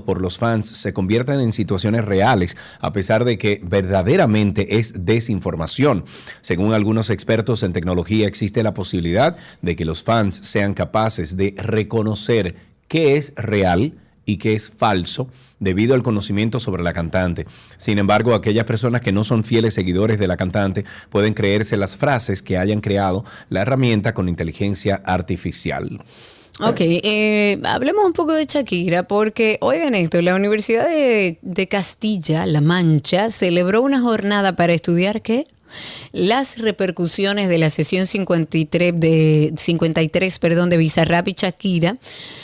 por 0.06 0.22
los 0.22 0.38
fans 0.38 0.68
se 0.68 0.93
conviertan 0.93 1.39
en 1.39 1.53
situaciones 1.53 2.06
reales, 2.06 2.58
a 2.80 2.91
pesar 2.91 3.26
de 3.26 3.38
que 3.38 3.62
verdaderamente 3.64 4.78
es 4.78 5.06
desinformación. 5.06 6.06
Según 6.41 6.74
algunos 6.74 7.10
expertos 7.10 7.64
en 7.64 7.74
tecnología, 7.74 8.28
existe 8.28 8.64
la 8.64 8.74
posibilidad 8.74 9.38
de 9.62 9.76
que 9.76 9.86
los 9.86 10.03
fans 10.03 10.39
sean 10.43 10.74
capaces 10.74 11.38
de 11.38 11.56
reconocer 11.58 12.56
qué 12.88 13.18
es 13.18 13.34
real 13.36 13.93
y 14.26 14.38
qué 14.38 14.53
es 14.53 14.72
falso 14.72 15.30
debido 15.60 15.93
al 15.93 16.03
conocimiento 16.03 16.60
sobre 16.60 16.84
la 16.84 16.93
cantante. 16.93 17.45
Sin 17.78 17.97
embargo, 17.97 18.34
aquellas 18.34 18.66
personas 18.66 19.01
que 19.01 19.12
no 19.12 19.24
son 19.24 19.43
fieles 19.43 19.74
seguidores 19.74 20.20
de 20.20 20.28
la 20.28 20.38
cantante 20.38 20.84
pueden 21.10 21.34
creerse 21.34 21.78
las 21.78 21.95
frases 21.95 22.41
que 22.41 22.58
hayan 22.58 22.82
creado 22.82 23.24
la 23.49 23.62
herramienta 23.62 24.14
con 24.14 24.28
inteligencia 24.28 25.01
artificial. 25.06 26.01
Ok, 26.62 26.78
eh, 26.80 27.60
hablemos 27.66 28.06
un 28.06 28.14
poco 28.14 28.34
de 28.34 28.45
Shakira, 28.45 29.03
porque, 29.03 29.58
oigan 29.60 29.93
esto, 29.93 30.22
la 30.22 30.36
Universidad 30.36 30.88
de, 30.88 31.38
de 31.41 31.68
Castilla-La 31.68 32.62
Mancha 32.62 33.30
celebró 33.30 33.82
una 33.82 33.99
jornada 33.99 34.56
para 34.56 34.74
estudiar 34.74 35.22
qué? 35.22 35.47
Las 36.16 36.59
repercusiones 36.59 37.49
de 37.49 37.57
la 37.57 37.70
sesión 37.70 38.07
53 38.07 38.93
de, 38.95 39.53
53, 39.57 40.39
perdón, 40.39 40.70
de 40.70 40.78
Bizarrap 40.78 41.28
y 41.28 41.34
Shakira. 41.34 41.97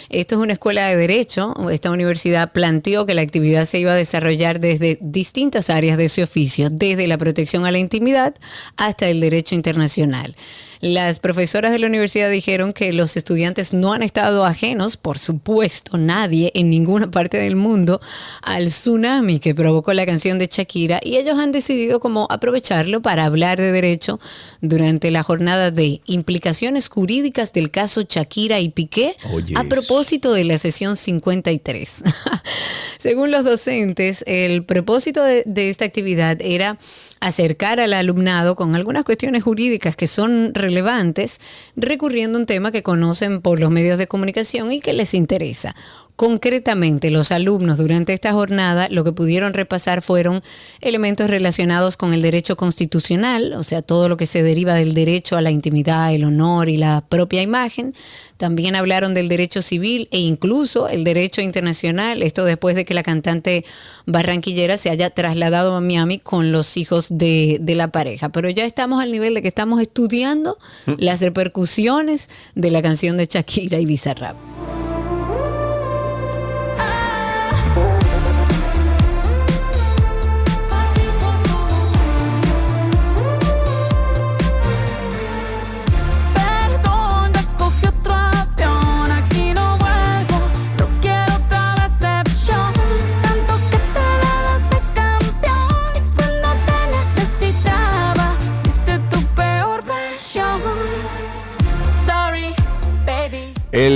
Esto 0.10 0.36
es 0.36 0.42
una 0.42 0.52
escuela 0.52 0.88
de 0.88 0.98
derecho. 0.98 1.54
Esta 1.70 1.90
universidad 1.90 2.52
planteó 2.52 3.06
que 3.06 3.14
la 3.14 3.22
actividad 3.22 3.64
se 3.64 3.80
iba 3.80 3.94
a 3.94 3.96
desarrollar 3.96 4.60
desde 4.60 4.98
distintas 5.00 5.70
áreas 5.70 5.98
de 5.98 6.06
ese 6.06 6.22
oficio, 6.22 6.70
desde 6.70 7.08
la 7.08 7.18
protección 7.18 7.66
a 7.66 7.72
la 7.72 7.78
intimidad 7.78 8.36
hasta 8.76 9.08
el 9.08 9.22
derecho 9.22 9.56
internacional. 9.56 10.36
Las 10.82 11.20
profesoras 11.20 11.72
de 11.72 11.78
la 11.78 11.86
universidad 11.86 12.32
dijeron 12.32 12.74
que 12.74 12.92
los 12.92 13.16
estudiantes 13.16 13.72
no 13.72 13.94
han 13.94 14.02
estado 14.02 14.46
ajenos, 14.46 14.98
por 14.98 15.20
supuesto, 15.20 16.00
nadie 16.00 16.52
en 16.56 16.72
ninguna 16.72 17.12
parte 17.12 17.38
del 17.38 17.56
mundo, 17.56 18.02
al 18.42 18.66
tsunami 18.66 19.40
que 19.40 19.54
provocó 19.54 19.94
la 19.94 20.08
canción 20.08 20.40
de 20.40 20.48
Shakira 20.48 21.00
y 21.04 21.18
ellos 21.18 21.38
han 21.38 21.52
decidido 21.52 22.00
como 22.00 22.26
aprovecharlo 22.32 23.04
para 23.04 23.26
hablar 23.26 23.61
de 23.62 23.72
derecho 23.72 24.20
durante 24.62 25.12
la 25.12 25.24
jornada 25.24 25.72
de 25.72 26.02
implicaciones 26.06 26.90
jurídicas 26.90 27.54
del 27.54 27.72
caso 27.72 28.02
Shakira 28.02 28.60
y 28.60 28.70
Piqué 28.70 29.16
Oh, 29.32 29.40
yes. 29.40 29.58
a 29.58 29.64
propósito 29.66 30.34
de 30.34 30.44
la 30.44 30.58
sesión 30.58 30.98
53. 30.98 32.04
Según 32.98 33.32
los 33.32 33.44
docentes, 33.46 34.24
el 34.28 34.64
propósito 34.66 35.24
de, 35.24 35.44
de 35.46 35.70
esta 35.70 35.86
actividad 35.86 36.38
era 36.42 36.78
acercar 37.20 37.80
al 37.80 37.94
alumnado 37.94 38.56
con 38.56 38.76
algunas 38.76 39.04
cuestiones 39.04 39.44
jurídicas 39.44 39.96
que 39.96 40.08
son 40.08 40.54
relevantes, 40.56 41.40
recurriendo 41.76 42.38
a 42.38 42.42
un 42.42 42.48
tema 42.48 42.72
que 42.72 42.84
conocen 42.84 43.42
por 43.42 43.60
los 43.60 43.70
medios 43.70 43.98
de 43.98 44.08
comunicación 44.08 44.72
y 44.72 44.82
que 44.82 44.94
les 44.94 45.14
interesa. 45.14 45.76
Concretamente, 46.22 47.10
los 47.10 47.32
alumnos 47.32 47.80
durante 47.80 48.14
esta 48.14 48.32
jornada 48.32 48.90
lo 48.92 49.04
que 49.04 49.12
pudieron 49.12 49.56
repasar 49.56 50.04
fueron 50.04 50.44
elementos 50.80 51.32
relacionados 51.32 51.98
con 51.98 52.14
el 52.14 52.22
derecho 52.22 52.56
constitucional, 52.56 53.54
o 53.54 53.64
sea, 53.64 53.82
todo 53.82 54.08
lo 54.08 54.18
que 54.18 54.28
se 54.28 54.44
deriva 54.44 54.76
del 54.76 54.94
derecho 54.94 55.36
a 55.36 55.42
la 55.42 55.50
intimidad, 55.50 56.14
el 56.14 56.24
honor 56.24 56.70
y 56.70 56.78
la 56.78 57.02
propia 57.02 57.42
imagen. 57.42 57.96
También 58.38 58.76
hablaron 58.76 59.16
del 59.16 59.30
derecho 59.30 59.64
civil 59.64 60.10
e 60.12 60.20
incluso 60.20 60.90
el 60.90 61.06
derecho 61.06 61.42
internacional, 61.42 62.22
esto 62.22 62.44
después 62.44 62.76
de 62.76 62.86
que 62.86 62.94
la 62.94 63.02
cantante 63.02 63.66
barranquillera 64.06 64.78
se 64.78 64.92
haya 64.92 65.10
trasladado 65.10 65.76
a 65.76 65.82
Miami 65.82 66.20
con 66.20 66.52
los 66.52 66.78
hijos 66.78 67.08
de, 67.10 67.58
de 67.62 67.74
la 67.74 67.88
pareja. 67.88 68.30
Pero 68.30 68.48
ya 68.52 68.66
estamos 68.68 69.02
al 69.02 69.12
nivel 69.12 69.34
de 69.34 69.42
que 69.42 69.48
estamos 69.48 69.82
estudiando 69.82 70.60
las 71.00 71.22
repercusiones 71.22 72.30
de 72.54 72.70
la 72.70 72.84
canción 72.84 73.18
de 73.18 73.26
Shakira 73.26 73.80
y 73.80 73.88
Bizarrap. 73.88 74.51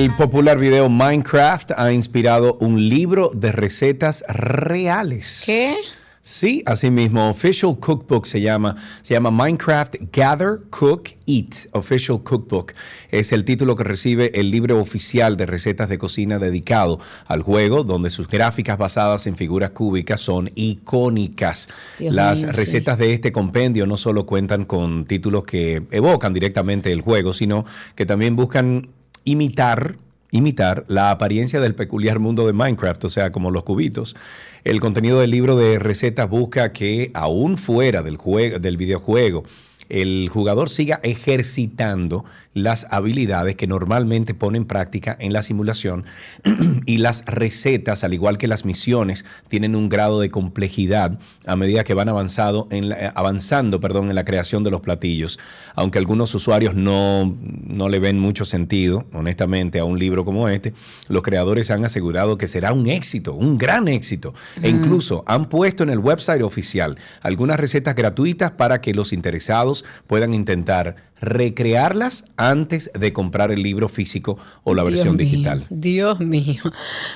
El 0.05 0.15
popular 0.15 0.59
video 0.59 0.87
Minecraft 0.87 1.71
ha 1.75 1.91
inspirado 1.91 2.59
un 2.61 2.89
libro 2.89 3.31
de 3.33 3.51
recetas 3.51 4.23
reales. 4.27 5.41
¿Qué? 5.43 5.77
Sí, 6.21 6.61
así 6.67 6.91
mismo. 6.91 7.27
Official 7.27 7.75
Cookbook 7.79 8.27
se 8.27 8.39
llama. 8.39 8.75
Se 9.01 9.15
llama 9.15 9.31
Minecraft 9.31 9.95
Gather, 10.13 10.59
Cook, 10.69 11.09
Eat. 11.25 11.69
Official 11.71 12.21
Cookbook. 12.21 12.73
Es 13.09 13.31
el 13.31 13.45
título 13.45 13.75
que 13.75 13.83
recibe 13.83 14.29
el 14.39 14.51
libro 14.51 14.79
oficial 14.79 15.37
de 15.37 15.47
recetas 15.47 15.89
de 15.89 15.97
cocina 15.97 16.37
dedicado 16.37 16.99
al 17.25 17.41
juego, 17.41 17.83
donde 17.83 18.11
sus 18.11 18.27
gráficas 18.27 18.77
basadas 18.77 19.25
en 19.25 19.35
figuras 19.35 19.71
cúbicas 19.71 20.21
son 20.21 20.51
icónicas. 20.53 21.67
Dios 21.97 22.13
Las 22.13 22.43
mío, 22.43 22.53
sí. 22.53 22.59
recetas 22.59 22.99
de 22.99 23.13
este 23.13 23.31
compendio 23.31 23.87
no 23.87 23.97
solo 23.97 24.27
cuentan 24.27 24.65
con 24.65 25.05
títulos 25.05 25.45
que 25.45 25.81
evocan 25.89 26.31
directamente 26.31 26.91
el 26.91 27.01
juego, 27.01 27.33
sino 27.33 27.65
que 27.95 28.05
también 28.05 28.35
buscan 28.35 28.89
imitar 29.25 29.97
imitar 30.31 30.83
la 30.89 31.11
apariencia 31.11 31.61
del 31.61 31.75
peculiar 31.75 32.19
mundo 32.19 32.45
de 32.45 32.51
Minecraft, 32.51 33.05
o 33.05 33.09
sea, 33.09 33.31
como 33.31 33.51
los 33.51 33.63
cubitos. 33.63 34.17
El 34.65 34.81
contenido 34.81 35.21
del 35.21 35.31
libro 35.31 35.55
de 35.55 35.79
recetas 35.79 36.29
busca 36.29 36.73
que 36.73 37.11
aún 37.13 37.57
fuera 37.57 38.03
del 38.03 38.17
juego 38.17 38.59
del 38.59 38.75
videojuego 38.75 39.45
el 39.89 40.29
jugador 40.29 40.69
siga 40.69 40.99
ejercitando 41.03 42.25
las 42.55 42.87
habilidades 42.89 43.55
que 43.57 43.67
normalmente 43.67 44.33
pone 44.33 44.57
en 44.57 44.63
práctica 44.65 45.15
en 45.19 45.33
la 45.33 45.41
simulación 45.41 46.05
y 46.85 46.97
las 46.97 47.25
recetas, 47.25 48.05
al 48.05 48.13
igual 48.13 48.37
que 48.37 48.47
las 48.47 48.63
misiones, 48.63 49.25
tienen 49.49 49.75
un 49.75 49.89
grado 49.89 50.21
de 50.21 50.31
complejidad 50.31 51.19
a 51.45 51.55
medida 51.57 51.83
que 51.83 51.93
van 51.93 52.07
avanzado 52.07 52.67
en 52.71 52.87
la- 52.89 52.95
eh, 53.07 53.11
avanzando 53.13 53.81
perdón, 53.81 54.07
en 54.09 54.15
la 54.15 54.23
creación 54.23 54.63
de 54.63 54.71
los 54.71 54.79
platillos. 54.79 55.37
Aunque 55.75 55.97
algunos 55.99 56.33
usuarios 56.33 56.75
no, 56.75 57.35
no 57.41 57.89
le 57.89 57.99
ven 57.99 58.17
mucho 58.19 58.45
sentido, 58.45 59.05
honestamente, 59.11 59.79
a 59.79 59.83
un 59.83 59.99
libro 59.99 60.23
como 60.23 60.47
este, 60.47 60.73
los 61.09 61.23
creadores 61.23 61.69
han 61.71 61.83
asegurado 61.83 62.37
que 62.37 62.47
será 62.47 62.71
un 62.71 62.87
éxito, 62.87 63.33
un 63.33 63.57
gran 63.57 63.89
éxito. 63.89 64.33
E 64.63 64.69
incluso 64.69 65.25
han 65.27 65.49
puesto 65.49 65.83
en 65.83 65.89
el 65.89 65.99
website 65.99 66.41
oficial 66.41 66.97
algunas 67.21 67.59
recetas 67.59 67.95
gratuitas 67.95 68.51
para 68.51 68.79
que 68.79 68.93
los 68.93 69.11
interesados 69.11 69.83
puedan 70.07 70.33
intentar 70.33 71.13
recrearlas 71.25 72.25
antes 72.37 72.91
de 72.97 73.11
comprar 73.13 73.51
el 73.51 73.61
libro 73.61 73.89
físico 73.89 74.37
o 74.63 74.73
la 74.73 74.83
Dios 74.83 74.91
versión 74.91 75.15
mío, 75.15 75.25
digital. 75.25 75.65
Dios 75.69 76.19
mío. 76.19 76.61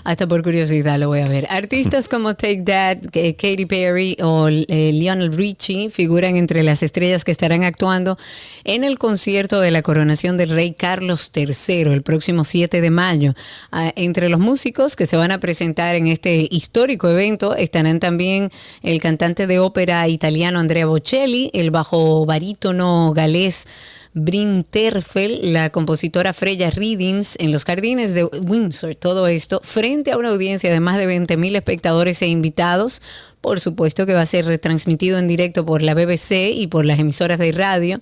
Hasta 0.03 0.28
por 0.28 0.43
curiosidad 0.43 0.99
lo 0.99 1.07
voy 1.07 1.20
a 1.20 1.28
ver. 1.28 1.47
Artistas 1.49 2.10
como 2.10 2.36
Take 2.36 2.64
That, 2.64 2.97
eh, 3.14 3.36
Katy 3.36 3.66
Perry 3.66 4.18
o 4.22 4.47
eh, 4.49 4.91
Lionel 4.93 5.32
Richie 5.34 5.89
figuran 5.89 6.36
entre 6.36 6.64
las 6.64 6.84
estrellas 6.84 7.24
que 7.24 7.32
estarán 7.32 7.64
actuando 7.64 8.18
en 8.64 8.84
el 8.84 8.97
concierto 8.99 9.62
de 9.62 9.72
la 9.72 9.82
coronación 9.82 10.38
del 10.38 10.49
rey 10.49 10.74
Carlos 10.74 11.32
III 11.34 11.93
el 11.93 12.01
próximo 12.01 12.43
7 12.43 12.82
de 12.82 12.89
mayo. 12.89 13.34
Ah, 13.72 13.91
entre 13.95 14.30
los 14.30 14.39
músicos 14.39 14.95
que 14.95 15.05
se 15.05 15.18
van 15.18 15.32
a 15.32 15.39
presentar 15.39 15.95
en 15.95 16.07
este 16.07 16.47
histórico 16.49 17.10
evento 17.10 17.55
estarán 17.55 17.99
también 17.99 18.51
el 18.82 19.01
cantante 19.01 19.47
de 19.47 19.60
ópera 19.60 20.07
italiano 20.07 20.60
Andrea 20.60 20.86
Bocelli, 20.86 21.51
el 21.53 21.72
bajo 21.72 22.26
barítono 22.26 23.14
galés 23.14 23.68
Brinterfel, 24.14 25.53
la 25.53 25.70
compositora 25.70 26.34
Freya 26.34 26.72
Readings 26.72 27.36
en 27.39 27.51
los 27.51 27.64
jardines 27.66 28.14
de 28.14 28.24
Windsor, 28.26 28.95
todo 28.95 29.28
esto 29.28 29.62
frente 29.64 30.12
a 30.12 30.18
una 30.18 30.30
audiencia 30.30 30.72
de 30.72 30.80
más 30.80 30.97
de 30.97 31.05
20 31.05 31.38
mil 31.38 31.55
espectadores 31.55 32.22
e 32.22 32.28
invitados. 32.28 33.01
Por 33.41 33.62
supuesto 33.62 34.05
que 34.05 34.14
va 34.14 34.22
a 34.22 34.26
ser 34.26 34.45
retransmitido 34.45 35.18
en 35.18 35.30
directo 35.30 35.66
por 35.66 35.82
la 35.82 35.93
BBC 35.93 36.51
y 36.53 36.68
por 36.68 36.86
las 36.86 36.99
emisoras 36.99 37.38
de 37.38 37.53
radio. 37.53 38.01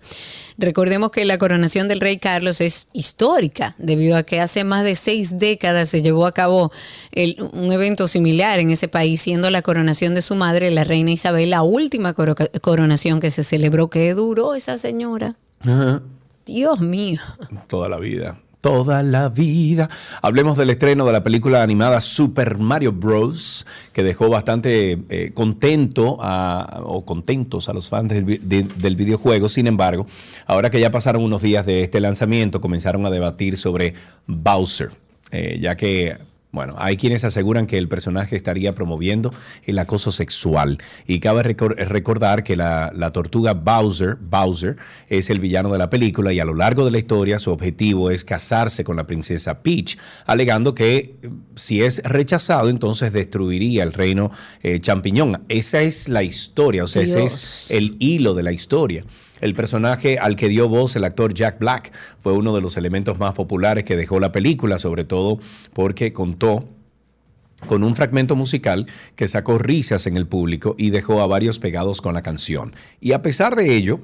Recordemos 0.58 1.12
que 1.12 1.26
la 1.26 1.38
coronación 1.38 1.88
del 1.88 2.00
rey 2.00 2.18
Carlos 2.18 2.60
es 2.60 2.88
histórica, 2.92 3.76
debido 3.78 4.18
a 4.18 4.24
que 4.24 4.40
hace 4.40 4.64
más 4.64 4.84
de 4.84 4.96
seis 4.96 5.38
décadas 5.38 5.90
se 5.90 6.02
llevó 6.02 6.26
a 6.26 6.32
cabo 6.32 6.72
un 7.54 7.72
evento 7.72 8.08
similar 8.08 8.60
en 8.60 8.72
ese 8.72 8.88
país, 8.88 9.22
siendo 9.22 9.52
la 9.52 9.62
coronación 9.62 10.16
de 10.16 10.24
su 10.24 10.34
madre, 10.36 10.72
la 10.72 10.84
reina 10.84 11.12
Isabel, 11.12 11.52
la 11.52 11.62
última 11.62 12.14
coro- 12.16 12.34
coronación 12.62 13.20
que 13.20 13.30
se 13.30 13.44
celebró. 13.44 13.90
¿Qué 13.92 14.16
duró 14.16 14.56
esa 14.56 14.80
señora? 14.80 15.36
Ajá. 15.62 16.02
Dios 16.46 16.80
mío. 16.80 17.20
Toda 17.68 17.90
la 17.90 17.98
vida. 18.00 18.40
Toda 18.62 19.04
la 19.04 19.30
vida. 19.30 19.88
Hablemos 20.22 20.58
del 20.58 20.70
estreno 20.72 21.06
de 21.06 21.12
la 21.14 21.24
película 21.24 21.62
animada 21.62 22.02
Super 22.02 22.58
Mario 22.58 22.92
Bros. 22.92 23.66
que 23.94 24.02
dejó 24.04 24.30
bastante 24.30 25.04
eh, 25.10 25.32
contento 25.34 26.18
a- 26.22 26.82
o 26.84 27.06
contentos 27.06 27.70
a 27.70 27.74
los 27.74 27.88
fans 27.90 28.10
del, 28.10 28.26
de- 28.50 28.64
del 28.64 28.96
videojuego. 28.96 29.48
Sin 29.48 29.68
embargo, 29.68 30.06
ahora 30.48 30.70
que 30.70 30.80
ya 30.80 30.90
pasaron 30.92 31.24
unos 31.24 31.42
días 31.42 31.66
de 31.66 31.84
este 31.84 32.00
lanzamiento, 32.00 32.60
comenzaron 32.60 33.06
a 33.06 33.10
debatir 33.10 33.58
sobre 33.58 33.94
Bowser, 34.26 34.92
eh, 35.32 35.60
ya 35.62 35.76
que 35.76 36.18
bueno, 36.52 36.76
hay 36.78 36.98
quienes 36.98 37.24
aseguran 37.24 37.68
que 37.68 37.78
el 37.78 37.88
personaje 37.88 38.36
estaría 38.36 38.74
promoviendo 38.74 39.34
el 39.66 39.78
acoso 39.80 40.12
sexual. 40.12 40.78
Y 41.06 41.20
cabe 41.20 41.44
recor- 41.44 41.76
recordar 41.76 42.44
que 42.44 42.56
la, 42.56 42.92
la 42.96 43.12
tortuga 43.12 43.54
Bowser, 43.54 44.16
Bowser 44.16 44.78
es 45.10 45.30
el 45.30 45.40
villano 45.40 45.72
de 45.72 45.78
la 45.78 45.90
película 45.90 46.32
y 46.34 46.40
a 46.40 46.46
lo 46.46 46.54
largo 46.56 46.86
de 46.86 46.92
la 46.92 46.98
historia 46.98 47.38
su 47.38 47.52
objetivo 47.52 48.10
es 48.12 48.24
casarse 48.24 48.84
con 48.84 48.96
la 48.96 49.06
princesa 49.06 49.62
Peach, 49.62 49.98
alegando 50.26 50.74
que 50.74 51.18
eh, 51.22 51.30
si 51.56 51.84
es 51.84 52.02
rechazado 52.04 52.70
entonces 52.70 53.12
destruiría 53.14 53.84
el 53.84 53.94
reino 53.94 54.32
eh, 54.64 54.80
champiñón. 54.80 55.44
Esa 55.50 55.82
es 55.82 56.08
la 56.08 56.24
historia, 56.24 56.84
o 56.84 56.88
sea, 56.88 57.04
ese 57.04 57.24
es 57.26 57.72
el 57.72 57.98
hilo 58.00 58.34
de 58.34 58.44
la 58.44 58.52
historia. 58.52 59.04
El 59.42 59.54
personaje 59.54 60.20
al 60.20 60.36
que 60.36 60.50
dio 60.50 60.68
voz 60.68 60.96
el 60.96 61.04
actor 61.04 61.34
Jack 61.34 61.60
Black 61.60 61.92
fue 62.20 62.34
uno 62.34 62.56
de 62.56 62.62
los 62.62 62.78
elementos 62.78 63.20
más 63.20 63.34
populares 63.34 63.84
que 63.84 63.96
dejó 63.96 64.20
la 64.20 64.32
película, 64.32 64.80
sobre 64.80 65.04
todo 65.04 65.40
porque 65.74 66.14
contó 66.14 66.66
con 67.66 67.84
un 67.84 67.96
fragmento 67.96 68.36
musical 68.36 68.86
que 69.16 69.28
sacó 69.28 69.58
risas 69.58 70.06
en 70.08 70.18
el 70.18 70.28
público 70.28 70.76
y 70.78 70.92
dejó 70.92 71.22
a 71.22 71.28
varios 71.28 71.60
pegados 71.60 72.02
con 72.02 72.14
la 72.14 72.22
canción. 72.22 72.76
Y 73.00 73.14
a 73.14 73.22
pesar 73.22 73.56
de 73.56 73.76
ello, 73.76 74.00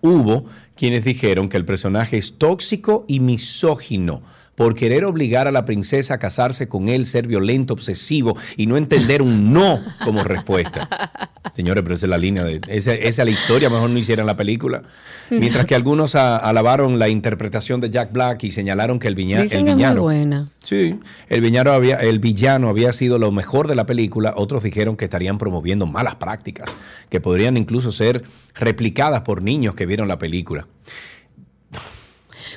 hubo 0.00 0.44
quienes 0.76 1.04
dijeron 1.04 1.48
que 1.48 1.56
el 1.56 1.64
personaje 1.64 2.18
es 2.18 2.38
tóxico 2.38 3.04
y 3.08 3.20
misógino 3.20 4.22
por 4.54 4.74
querer 4.74 5.04
obligar 5.04 5.48
a 5.48 5.50
la 5.50 5.64
princesa 5.64 6.14
a 6.14 6.18
casarse 6.18 6.68
con 6.68 6.88
él, 6.88 7.06
ser 7.06 7.26
violento, 7.26 7.72
obsesivo 7.72 8.36
y 8.56 8.66
no 8.66 8.76
entender 8.76 9.22
un 9.22 9.52
no 9.52 9.80
como 10.04 10.22
respuesta. 10.24 10.88
Señores, 11.56 11.82
pero 11.82 11.94
esa 11.94 12.06
es 12.06 12.10
la 12.10 12.18
línea, 12.18 12.44
de, 12.44 12.60
esa, 12.68 12.92
esa 12.94 13.22
es 13.22 13.26
la 13.26 13.30
historia, 13.30 13.68
mejor 13.68 13.90
no 13.90 13.98
hicieran 13.98 14.26
la 14.26 14.36
película. 14.36 14.82
Mientras 15.30 15.64
que 15.66 15.74
algunos 15.74 16.14
a- 16.14 16.36
alabaron 16.36 16.98
la 16.98 17.08
interpretación 17.08 17.80
de 17.80 17.88
Jack 17.90 18.12
Black 18.12 18.44
y 18.44 18.50
señalaron 18.50 18.98
que 18.98 19.08
el, 19.08 19.14
viña- 19.14 19.40
Dicen 19.42 19.66
el 19.68 19.80
es 19.80 19.88
muy 19.90 19.98
buena. 20.00 20.48
Sí, 20.62 20.98
el 21.28 21.40
villano, 21.40 21.72
había, 21.72 21.96
el 21.96 22.18
villano 22.18 22.68
había 22.68 22.92
sido 22.92 23.18
lo 23.18 23.32
mejor 23.32 23.68
de 23.68 23.74
la 23.74 23.86
película. 23.86 24.34
Otros 24.36 24.62
dijeron 24.62 24.96
que 24.96 25.04
estarían 25.06 25.38
promoviendo 25.38 25.86
malas 25.86 26.16
prácticas, 26.16 26.76
que 27.08 27.20
podrían 27.20 27.56
incluso 27.56 27.90
ser 27.90 28.22
replicadas 28.54 29.22
por 29.22 29.42
niños 29.42 29.74
que 29.74 29.86
vieron 29.86 30.08
la 30.08 30.18
película. 30.18 30.66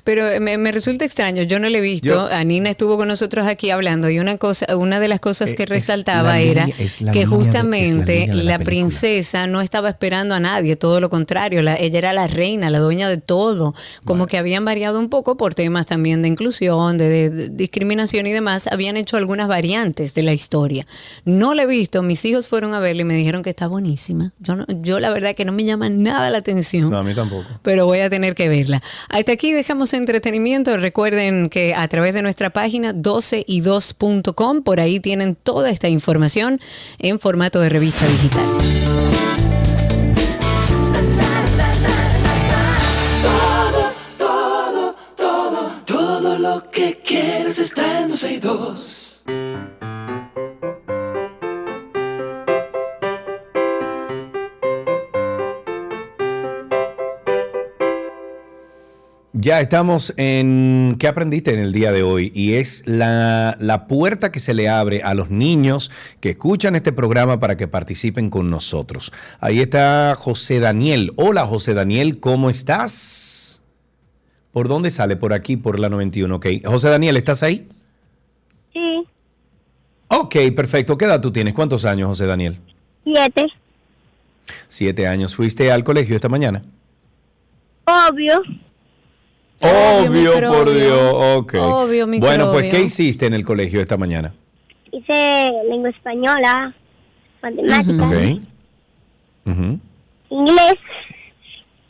Pero 0.06 0.40
me, 0.40 0.58
me 0.58 0.72
resulta 0.72 1.04
extraño, 1.04 1.44
yo 1.44 1.60
no 1.60 1.68
le 1.68 1.80
he 1.80 1.82
visto. 1.82 2.08
Yo- 2.08 2.28
Anina 2.32 2.70
estuvo 2.70 2.96
con 2.98 3.10
nosotros 3.10 3.46
aquí 3.48 3.72
hablando 3.72 4.10
y 4.10 4.20
una 4.20 4.38
cosa, 4.38 4.78
una 4.78 5.02
de 5.02 5.08
las 5.10 5.20
cosas 5.20 5.50
Eh, 5.52 5.56
que 5.56 5.64
es 5.64 5.70
resaltaba 5.70 6.40
era 6.40 6.68
línea- 6.68 7.12
que 7.12 7.20
de- 7.20 7.26
la 7.26 7.28
justamente 7.28 8.28
la 8.34 8.60
princesa 8.60 9.48
no 9.48 9.62
estaba 9.62 9.90
esperando 9.90 10.36
a 10.36 10.40
nadie, 10.40 10.76
todo 10.76 11.00
lo 11.02 11.10
contrario, 11.10 11.62
la- 11.64 11.76
ella 11.76 11.98
era 11.98 12.14
la 12.14 12.28
reina, 12.28 12.70
la 12.70 12.80
dueña 12.80 13.10
de 13.10 13.18
todo. 13.18 13.74
Como 14.06 14.28
que 14.28 14.38
habían 14.38 14.64
variado 14.64 15.00
un 15.00 15.10
poco 15.10 15.38
por 15.38 15.56
temas 15.56 15.88
también 15.88 16.22
de 16.22 16.28
inclusión, 16.28 16.98
de, 17.00 17.10
de- 17.10 17.30
de 17.32 17.50
discriminación 17.50 18.28
y 18.28 18.32
demás, 18.32 18.68
habían 18.72 18.98
hecho 18.98 19.18
algunas 19.18 19.48
variantes 19.48 20.14
de 20.14 20.22
la 20.24 20.34
historia. 20.34 20.86
No 21.26 21.56
la 21.56 21.64
he 21.64 21.68
visto, 21.68 22.04
mis 22.04 22.24
hijos 22.26 22.48
fueron 22.48 22.76
a 22.76 22.80
verla 22.80 23.02
y 23.02 23.06
me 23.06 23.16
dijeron 23.16 23.42
que 23.42 23.50
está 23.50 23.66
buenísima. 23.68 24.34
Yo, 24.40 24.56
no- 24.56 24.66
yo 24.70 25.00
la 25.00 25.10
verdad 25.10 25.34
que 25.36 25.46
no 25.46 25.52
me 25.52 25.64
llama 25.66 25.90
nada 25.90 26.30
la 26.30 26.38
atención 26.38 26.92
No, 26.92 27.00
a 27.00 27.04
mí 27.04 27.16
tampoco. 27.16 27.46
pero 27.64 27.86
voy 27.88 28.02
a 28.02 28.10
tener 28.12 28.36
que 28.36 28.50
verla. 28.50 28.84
Hasta 29.10 29.32
aquí 29.32 29.52
dejamos 29.52 29.94
entretenimiento. 29.96 30.78
Recuerden 30.78 31.50
que 31.50 31.74
a 31.76 31.88
través 31.88 32.14
de 32.14 32.22
nuestra 32.22 32.50
página 32.52 32.94
12y2.com, 32.94 34.64
por 34.64 34.80
ahí 34.80 35.00
tienen 35.00 35.36
toda 35.36 35.70
esta 35.70 35.88
información 35.88 36.60
en 37.00 37.20
formato 37.20 37.60
de 37.60 37.70
revista 37.70 38.06
digital. 38.08 38.46
Todo, 43.22 43.92
todo, 44.18 44.96
todo, 45.16 45.72
todo 45.86 46.40
lo 46.40 46.70
que 46.72 47.00
quieres 47.04 47.60
está 47.60 48.02
en 48.02 48.10
12 48.10 48.34
y 48.34 48.38
2. 48.38 49.05
Ya 59.38 59.60
estamos 59.60 60.14
en 60.16 60.96
¿qué 60.98 61.10
aprendiste 61.10 61.52
en 61.52 61.60
el 61.60 61.74
día 61.74 61.92
de 61.92 62.04
hoy? 62.04 62.32
Y 62.34 62.54
es 62.54 62.84
la, 62.88 63.58
la 63.60 63.86
puerta 63.86 64.32
que 64.32 64.40
se 64.40 64.54
le 64.54 64.70
abre 64.70 65.02
a 65.04 65.14
los 65.14 65.30
niños 65.30 65.92
que 66.22 66.30
escuchan 66.30 66.74
este 66.78 66.94
programa 66.94 67.38
para 67.38 67.58
que 67.58 67.68
participen 67.68 68.30
con 68.30 68.50
nosotros. 68.50 69.12
Ahí 69.42 69.60
está 69.60 70.16
José 70.18 70.62
Daniel. 70.62 71.12
Hola 71.18 71.46
José 71.46 71.74
Daniel, 71.74 72.22
¿cómo 72.22 72.50
estás? 72.50 73.62
¿Por 74.54 74.70
dónde 74.70 74.90
sale? 74.90 75.18
Por 75.18 75.34
aquí, 75.34 75.58
por 75.58 75.80
la 75.82 75.90
91, 75.90 76.34
ok. 76.34 76.46
José 76.64 76.88
Daniel, 76.88 77.18
¿estás 77.18 77.44
ahí? 77.44 77.68
Sí, 78.72 79.06
Ok, 80.08 80.36
perfecto. 80.56 80.98
¿Qué 80.98 81.04
edad 81.06 81.20
tú 81.20 81.32
tienes? 81.34 81.54
¿Cuántos 81.54 81.84
años, 81.84 82.08
José 82.08 82.26
Daniel? 82.26 82.58
siete. 83.04 83.48
Siete 84.70 85.08
años. 85.08 85.36
¿Fuiste 85.36 85.74
al 85.74 85.84
colegio 85.84 86.16
esta 86.16 86.30
mañana? 86.30 86.62
Obvio. 87.86 88.42
Obvio, 89.62 90.34
por. 90.34 90.74
Dios. 90.74 91.14
Ok. 91.38 91.54
Obvio, 91.60 92.08
bueno, 92.20 92.52
pues. 92.52 92.70
¿qué 92.70 92.82
hiciste 92.82 93.26
en 93.26 93.34
el 93.34 93.44
colegio 93.44 93.82
esta 93.82 93.98
mañana? 93.98 94.34
Hice 94.92 95.52
lengua 95.70 95.90
española, 95.90 96.74
matemáticas, 97.42 98.40
inglés, 100.30 100.76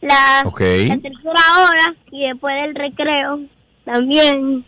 la, 0.02 0.44
tercera 0.44 1.44
hora 1.58 1.96
y 2.12 2.28
después 2.28 2.56
del 2.62 2.76
recreo 2.76 3.40
también. 3.84 4.66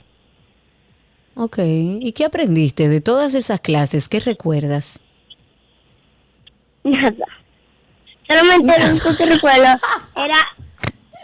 Ok. 1.35 1.59
¿Y 1.59 2.11
qué 2.13 2.25
aprendiste 2.25 2.89
de 2.89 3.01
todas 3.01 3.33
esas 3.33 3.59
clases? 3.59 4.07
¿Qué 4.09 4.19
recuerdas? 4.19 4.99
Nada. 6.83 7.25
Solamente 8.27 8.79
lo 8.79 8.89
único 8.89 9.09
que 9.17 9.25
recuerdo 9.25 9.67
era 10.15 10.39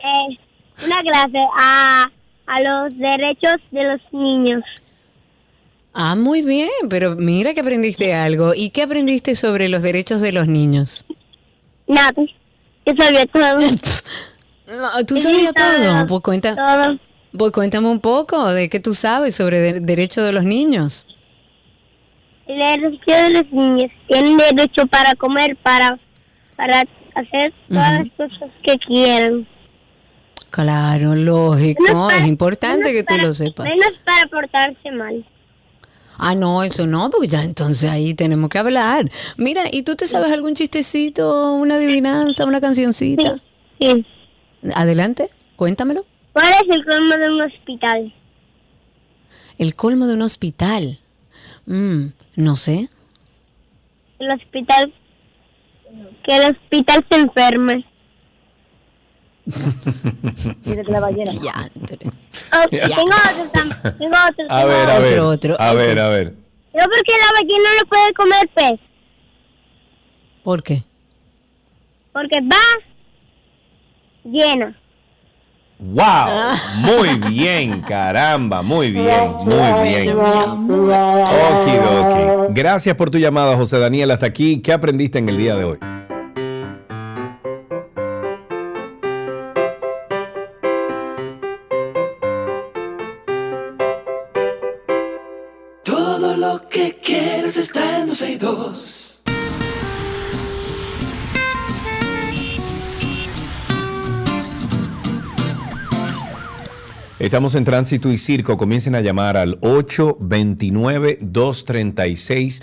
eh, 0.03 0.37
una 0.85 0.99
clase 1.01 1.45
a, 1.59 2.05
a 2.47 2.61
los 2.61 2.97
derechos 2.97 3.57
de 3.71 3.83
los 3.83 4.01
niños. 4.11 4.63
Ah, 5.93 6.15
muy 6.15 6.41
bien, 6.41 6.69
pero 6.89 7.15
mira 7.15 7.53
que 7.53 7.59
aprendiste 7.61 8.13
algo. 8.15 8.53
¿Y 8.55 8.69
qué 8.71 8.83
aprendiste 8.83 9.35
sobre 9.35 9.69
los 9.69 9.83
derechos 9.83 10.21
de 10.21 10.31
los 10.31 10.47
niños? 10.47 11.05
Nada. 11.87 12.13
Yo 12.85 12.93
sabía 12.97 13.25
todo. 13.27 13.59
No, 14.65 15.05
¿Tú 15.05 15.17
sabías 15.17 15.53
todo. 15.53 16.07
Pues, 16.07 16.21
cuenta, 16.21 16.55
Todo. 16.55 16.97
pues 17.37 17.51
cuéntame 17.51 17.89
un 17.89 17.99
poco 17.99 18.51
de 18.53 18.69
qué 18.69 18.79
tú 18.79 18.93
sabes 18.95 19.35
sobre 19.35 19.59
de- 19.59 19.79
derechos 19.81 20.23
de 20.23 20.31
los 20.31 20.45
niños. 20.45 21.05
El 22.47 22.59
derecho 22.59 23.11
de 23.11 23.29
los 23.31 23.51
niños 23.51 23.91
tienen 24.07 24.37
derecho 24.37 24.87
para 24.87 25.13
comer, 25.15 25.57
para, 25.57 25.99
para 26.55 26.83
hacer 27.13 27.53
todas 27.69 27.99
las 28.05 28.07
cosas 28.17 28.49
que 28.63 28.73
quieran. 28.87 29.45
Claro, 30.53 31.15
lógico. 31.15 31.83
Para- 31.91 32.17
es 32.19 32.27
importante 32.27 32.93
que 32.93 33.01
tú 33.01 33.15
para- 33.15 33.23
lo 33.23 33.33
sepas. 33.33 33.65
Menos 33.67 33.89
para 34.05 34.27
portarse 34.27 34.91
mal. 34.91 35.25
Ah, 36.19 36.35
no, 36.35 36.61
eso 36.61 36.85
no, 36.85 37.09
porque 37.09 37.27
ya 37.27 37.43
entonces 37.43 37.89
ahí 37.89 38.13
tenemos 38.13 38.51
que 38.51 38.59
hablar. 38.59 39.09
Mira, 39.35 39.63
¿y 39.71 39.81
tú 39.81 39.95
te 39.95 40.05
sabes 40.05 40.31
algún 40.31 40.53
chistecito, 40.53 41.53
una 41.55 41.75
adivinanza, 41.77 42.45
una 42.45 42.61
cancioncita? 42.61 43.41
Sí. 43.81 44.05
Adelante, 44.75 45.29
cuéntamelo. 45.55 46.05
¿Cuál 46.33 46.49
es 46.51 46.75
el 46.75 46.85
colmo 46.85 47.15
de 47.15 47.27
un 47.29 47.41
hospital? 47.41 48.13
El 49.57 49.73
colmo 49.75 50.05
de 50.05 50.13
un 50.13 50.21
hospital. 50.21 50.99
Mm, 51.65 52.09
no 52.35 52.55
sé. 52.55 52.89
El 54.19 54.29
hospital. 54.35 54.93
Que 56.23 56.35
el 56.37 56.51
hospital 56.55 57.03
se 57.09 57.17
enferme. 57.21 57.85
Dice 60.63 60.83
que 60.83 60.91
la 60.91 60.99
ballena. 61.01 61.31
Ya, 61.41 61.53
Oh, 62.53 62.67
tengo 62.69 62.87
otro 62.93 63.91
Tengo 63.99 64.15
otro. 64.29 64.45
A 64.49 64.65
ver, 64.65 64.89
a 64.89 64.95
otro. 64.95 65.01
ver. 65.07 65.19
otro, 65.19 65.55
A 65.61 65.71
ok. 65.71 65.77
ver, 65.77 65.99
a 65.99 66.07
ver. 66.09 66.33
No, 66.73 66.83
porque 66.83 67.13
la 67.19 67.31
ballena 67.33 67.69
no 67.81 67.87
puede 67.89 68.13
comer 68.13 68.49
pez. 68.55 68.79
¿Por 70.43 70.63
qué? 70.63 70.83
Porque 72.11 72.39
va 72.41 72.57
llena. 74.23 74.77
¡Wow! 75.79 76.55
Muy 76.77 77.09
bien, 77.29 77.81
caramba, 77.81 78.61
muy 78.61 78.91
bien, 78.91 79.33
muy 79.43 79.89
bien. 79.89 80.15
Okidoki. 81.61 82.53
Gracias 82.53 82.95
por 82.95 83.09
tu 83.09 83.17
llamada, 83.17 83.55
José 83.57 83.79
Daniel. 83.79 84.11
Hasta 84.11 84.27
aquí, 84.27 84.61
¿qué 84.61 84.71
aprendiste 84.71 85.19
en 85.19 85.27
el 85.29 85.37
día 85.37 85.55
de 85.55 85.63
hoy? 85.65 85.77
Estamos 107.23 107.55
en 107.55 107.63
tránsito 107.63 108.11
y 108.11 108.17
circo. 108.17 108.57
Comiencen 108.57 108.95
a 108.95 109.01
llamar 109.01 109.37
al 109.37 109.57
829-236-9856. 109.61 112.61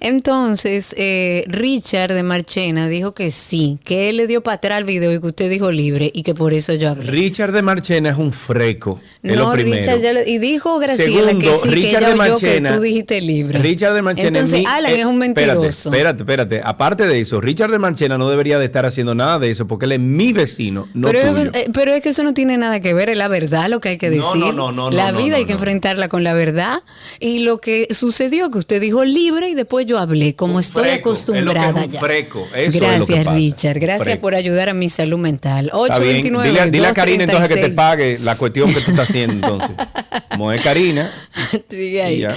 Entonces, 0.00 0.94
eh, 0.98 1.44
Richard 1.46 2.12
de 2.14 2.22
Marchena 2.22 2.88
dijo 2.88 3.14
que 3.14 3.30
sí, 3.30 3.78
que 3.84 4.10
él 4.10 4.16
le 4.16 4.26
dio 4.26 4.42
para 4.42 4.56
atrás 4.56 4.78
al 4.78 4.84
video 4.84 5.12
y 5.14 5.20
que 5.20 5.26
usted 5.28 5.50
dijo 5.50 5.70
libre 5.70 6.10
y 6.12 6.22
que 6.22 6.34
por 6.34 6.52
eso 6.52 6.74
yo 6.74 6.90
hablé. 6.90 7.10
Richard 7.10 7.52
de 7.52 7.62
Marchena 7.62 8.10
es 8.10 8.16
un 8.16 8.32
freco. 8.32 9.00
es 9.22 9.36
lo 9.36 9.44
No, 9.46 9.52
primero. 9.52 9.76
Richard 9.76 10.00
ya 10.00 10.12
le- 10.12 10.28
y 10.28 10.38
dijo 10.38 10.63
Graciela 10.78 11.26
Segundo, 11.28 11.38
que 11.52 11.56
sí, 11.56 11.68
Richard 11.70 12.00
que 12.00 12.06
de 12.06 12.12
oyó 12.12 12.22
que 12.22 12.30
Marchena. 12.30 12.74
tú 12.76 12.80
dijiste 12.80 13.20
libre. 13.20 13.58
Richard 13.58 13.94
de 13.94 14.02
Marchena. 14.02 14.28
Entonces, 14.28 14.60
mi- 14.60 14.66
Alan 14.66 14.92
eh, 14.92 15.00
es 15.00 15.04
un 15.04 15.18
mentiroso. 15.18 15.60
Espérate, 15.90 16.22
espérate, 16.22 16.22
espérate. 16.56 16.60
Aparte 16.64 17.06
de 17.06 17.20
eso, 17.20 17.40
Richard 17.40 17.70
de 17.70 17.78
Marchena 17.78 18.18
no 18.18 18.28
debería 18.30 18.58
de 18.58 18.64
estar 18.64 18.84
haciendo 18.86 19.14
nada 19.14 19.38
de 19.38 19.50
eso 19.50 19.66
porque 19.66 19.86
él 19.86 19.92
es 19.92 20.00
mi 20.00 20.32
vecino, 20.32 20.88
no 20.94 21.08
pero, 21.08 21.20
tuyo. 21.34 21.50
es, 21.52 21.62
eh, 21.62 21.70
pero 21.72 21.92
es 21.94 22.02
que 22.02 22.08
eso 22.10 22.22
no 22.24 22.34
tiene 22.34 22.56
nada 22.58 22.80
que 22.80 22.94
ver, 22.94 23.10
es 23.10 23.18
la 23.18 23.28
verdad 23.28 23.68
lo 23.68 23.80
que 23.80 23.90
hay 23.90 23.98
que 23.98 24.10
decir. 24.10 24.24
no, 24.36 24.52
no, 24.52 24.72
no, 24.72 24.90
la 24.90 25.12
no, 25.12 25.18
vida 25.18 25.30
no, 25.30 25.36
hay 25.36 25.44
que 25.46 25.52
enfrentarla 25.52 26.08
con 26.08 26.24
la 26.24 26.34
verdad. 26.34 26.82
Y 27.20 27.40
lo 27.40 27.58
que 27.60 27.86
sucedió, 27.90 28.50
que 28.50 28.58
usted 28.58 28.80
dijo 28.80 29.04
libre 29.04 29.48
y 29.50 29.54
después 29.54 29.86
yo 29.86 29.98
hablé, 29.98 30.34
como 30.34 30.60
estoy 30.60 30.84
freco, 30.84 31.10
acostumbrada 31.10 31.68
es 31.68 31.74
lo 31.74 31.74
que 31.74 31.80
es 31.80 31.86
un 31.86 31.92
ya. 31.92 32.00
freco, 32.00 32.46
eso 32.54 32.60
es 32.68 32.74
Gracias, 32.74 32.98
lo 33.00 33.06
que 33.06 33.16
pasa. 33.24 33.34
Richard. 33.36 33.78
Gracias 33.80 34.04
Freco. 34.04 34.20
por 34.22 34.34
ayudar 34.34 34.68
a 34.68 34.74
mi 34.74 34.88
salud 34.88 35.18
mental. 35.18 35.66
Está 35.66 35.98
bien. 36.00 36.16
829 36.16 36.50
Dile, 36.50 36.70
dile 36.70 36.86
a 36.86 36.94
Karina 36.94 37.24
entonces 37.24 37.48
que 37.48 37.54
te 37.54 37.68
236. 37.70 37.76
pague 37.76 38.18
la 38.24 38.36
cuestión 38.36 38.72
que 38.72 38.80
tú 38.80 38.90
estás 38.92 39.08
haciendo 39.10 39.34
entonces. 39.34 39.70
Como 40.30 40.50
es 40.54 40.62
Karina. 40.62 41.12
Sigue 41.70 42.02
ahí. 42.02 42.16
y 42.16 42.20
ya. 42.20 42.36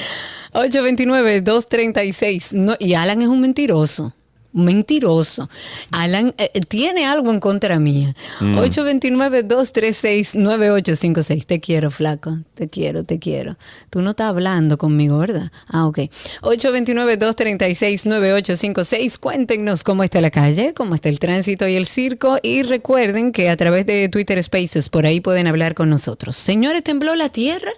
829-236. 0.54 2.54
No, 2.54 2.76
y 2.80 2.94
Alan 2.96 3.22
es 3.22 3.28
un 3.28 3.40
mentiroso. 3.42 4.14
Un 4.54 4.64
Mentiroso. 4.66 5.50
Alan 5.92 6.34
eh, 6.38 6.50
tiene 6.68 7.06
algo 7.06 7.32
en 7.32 7.40
contra 7.40 7.78
mía. 7.80 8.16
Mm. 8.40 8.58
829-236-9856. 8.58 11.46
Te 11.46 11.60
quiero, 11.60 11.92
flaco. 11.92 12.40
Te 12.56 12.68
quiero, 12.68 13.04
te 13.04 13.20
quiero. 13.20 13.56
Tú 13.92 14.02
no 14.02 14.10
estás 14.12 14.30
hablando 14.30 14.80
conmigo, 14.80 15.20
¿verdad? 15.20 15.52
Ah, 15.68 15.86
ok. 15.86 16.00
829-236-9856. 16.42 19.20
Cuéntenos 19.20 19.84
cómo 19.84 20.04
está 20.04 20.22
la 20.22 20.32
calle, 20.32 20.74
cómo 20.74 20.96
está 20.96 21.10
el 21.10 21.20
tránsito 21.20 21.68
y 21.68 21.76
el 21.76 21.86
circo. 21.86 22.40
Y 22.42 22.64
recuerden 22.64 23.32
que 23.34 23.50
a 23.50 23.58
través 23.58 23.86
de 23.86 24.10
Twitter 24.10 24.42
Spaces, 24.42 24.90
por 24.90 25.06
ahí 25.06 25.22
pueden 25.22 25.46
hablar 25.46 25.76
con 25.76 25.92
nosotros. 25.92 26.36
Señores, 26.36 26.84
tembló 26.84 27.14
la 27.16 27.30
tierra. 27.30 27.70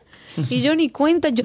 Y 0.49 0.61
yo 0.61 0.75
ni 0.75 0.89
cuenta, 0.89 1.29
yo, 1.29 1.43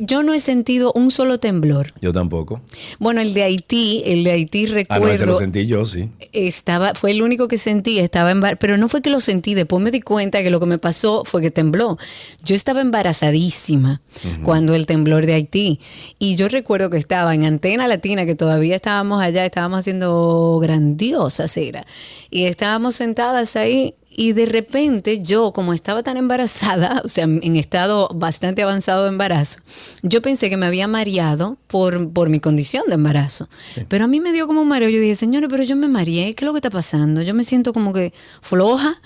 yo 0.00 0.22
no 0.22 0.34
he 0.34 0.40
sentido 0.40 0.92
un 0.94 1.10
solo 1.10 1.38
temblor. 1.38 1.92
Yo 2.00 2.12
tampoco. 2.12 2.60
Bueno, 2.98 3.20
el 3.20 3.34
de 3.34 3.42
Haití, 3.42 4.02
el 4.04 4.24
de 4.24 4.32
Haití 4.32 4.66
Ah, 4.66 4.74
recuerdo, 4.74 5.06
no, 5.06 5.12
ese 5.12 5.26
lo 5.26 5.38
sentí 5.38 5.66
yo, 5.66 5.84
sí. 5.84 6.08
estaba, 6.32 6.94
fue 6.94 7.10
el 7.10 7.22
único 7.22 7.48
que 7.48 7.58
sentí, 7.58 7.98
estaba 7.98 8.30
embar 8.30 8.58
pero 8.58 8.76
no 8.76 8.88
fue 8.88 9.02
que 9.02 9.10
lo 9.10 9.20
sentí, 9.20 9.54
después 9.54 9.82
me 9.82 9.90
di 9.90 10.00
cuenta 10.00 10.42
que 10.42 10.50
lo 10.50 10.60
que 10.60 10.66
me 10.66 10.78
pasó 10.78 11.24
fue 11.24 11.42
que 11.42 11.50
tembló. 11.50 11.98
Yo 12.44 12.54
estaba 12.54 12.80
embarazadísima 12.80 14.00
cuando 14.42 14.74
el 14.74 14.86
temblor 14.86 15.26
de 15.26 15.34
Haití 15.34 15.80
y 16.18 16.36
yo 16.36 16.48
recuerdo 16.48 16.90
que 16.90 16.98
estaba 16.98 17.34
en 17.34 17.44
Antena 17.44 17.88
Latina, 17.88 18.26
que 18.26 18.34
todavía 18.34 18.76
estábamos 18.76 19.22
allá, 19.22 19.44
estábamos 19.44 19.80
haciendo 19.80 20.58
grandiosas 20.60 21.56
era, 21.56 21.86
y 22.30 22.44
estábamos 22.44 22.96
sentadas 22.96 23.56
ahí 23.56 23.94
y 24.18 24.32
de 24.32 24.46
repente 24.46 25.22
yo, 25.22 25.52
como 25.52 25.74
estaba 25.74 26.02
tan 26.02 26.16
embarazada, 26.16 27.02
o 27.04 27.08
sea, 27.08 27.24
en 27.24 27.54
estado 27.56 28.08
bastante 28.14 28.62
avanzado 28.62 29.02
de 29.02 29.10
embarazo, 29.10 29.58
yo 30.02 30.22
pensé 30.22 30.48
que 30.48 30.56
me 30.56 30.64
había 30.66 30.88
mareado 30.88 31.58
por, 31.66 32.10
por 32.12 32.30
mi 32.30 32.40
condición 32.40 32.84
de 32.88 32.94
embarazo. 32.94 33.48
Pero 33.88 34.04
a 34.04 34.08
mí 34.08 34.20
me 34.20 34.32
dio 34.32 34.46
como 34.46 34.62
un 34.62 34.68
mareo. 34.68 34.88
Yo 34.88 35.00
dije, 35.00 35.14
señores, 35.14 35.48
pero 35.50 35.62
yo 35.64 35.76
me 35.76 35.86
mareé, 35.88 36.34
¿qué 36.34 36.44
es 36.44 36.46
lo 36.46 36.52
que 36.52 36.58
está 36.58 36.70
pasando? 36.70 37.20
Yo 37.22 37.34
me 37.34 37.44
siento 37.44 37.72
como 37.74 37.92
que 37.92 38.12
floja. 38.40 39.00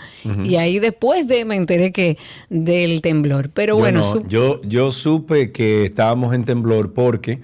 Y 0.44 0.56
ahí 0.56 0.78
después 0.78 1.26
de 1.26 1.44
me 1.44 1.56
enteré 1.56 1.90
que 1.92 2.16
del 2.48 3.00
temblor. 3.02 3.50
Pero 3.52 3.76
bueno, 3.76 3.98
no, 3.98 4.04
su- 4.04 4.26
yo, 4.28 4.60
yo 4.62 4.92
supe 4.92 5.50
que 5.50 5.84
estábamos 5.84 6.34
en 6.34 6.44
temblor 6.44 6.92
porque 6.92 7.40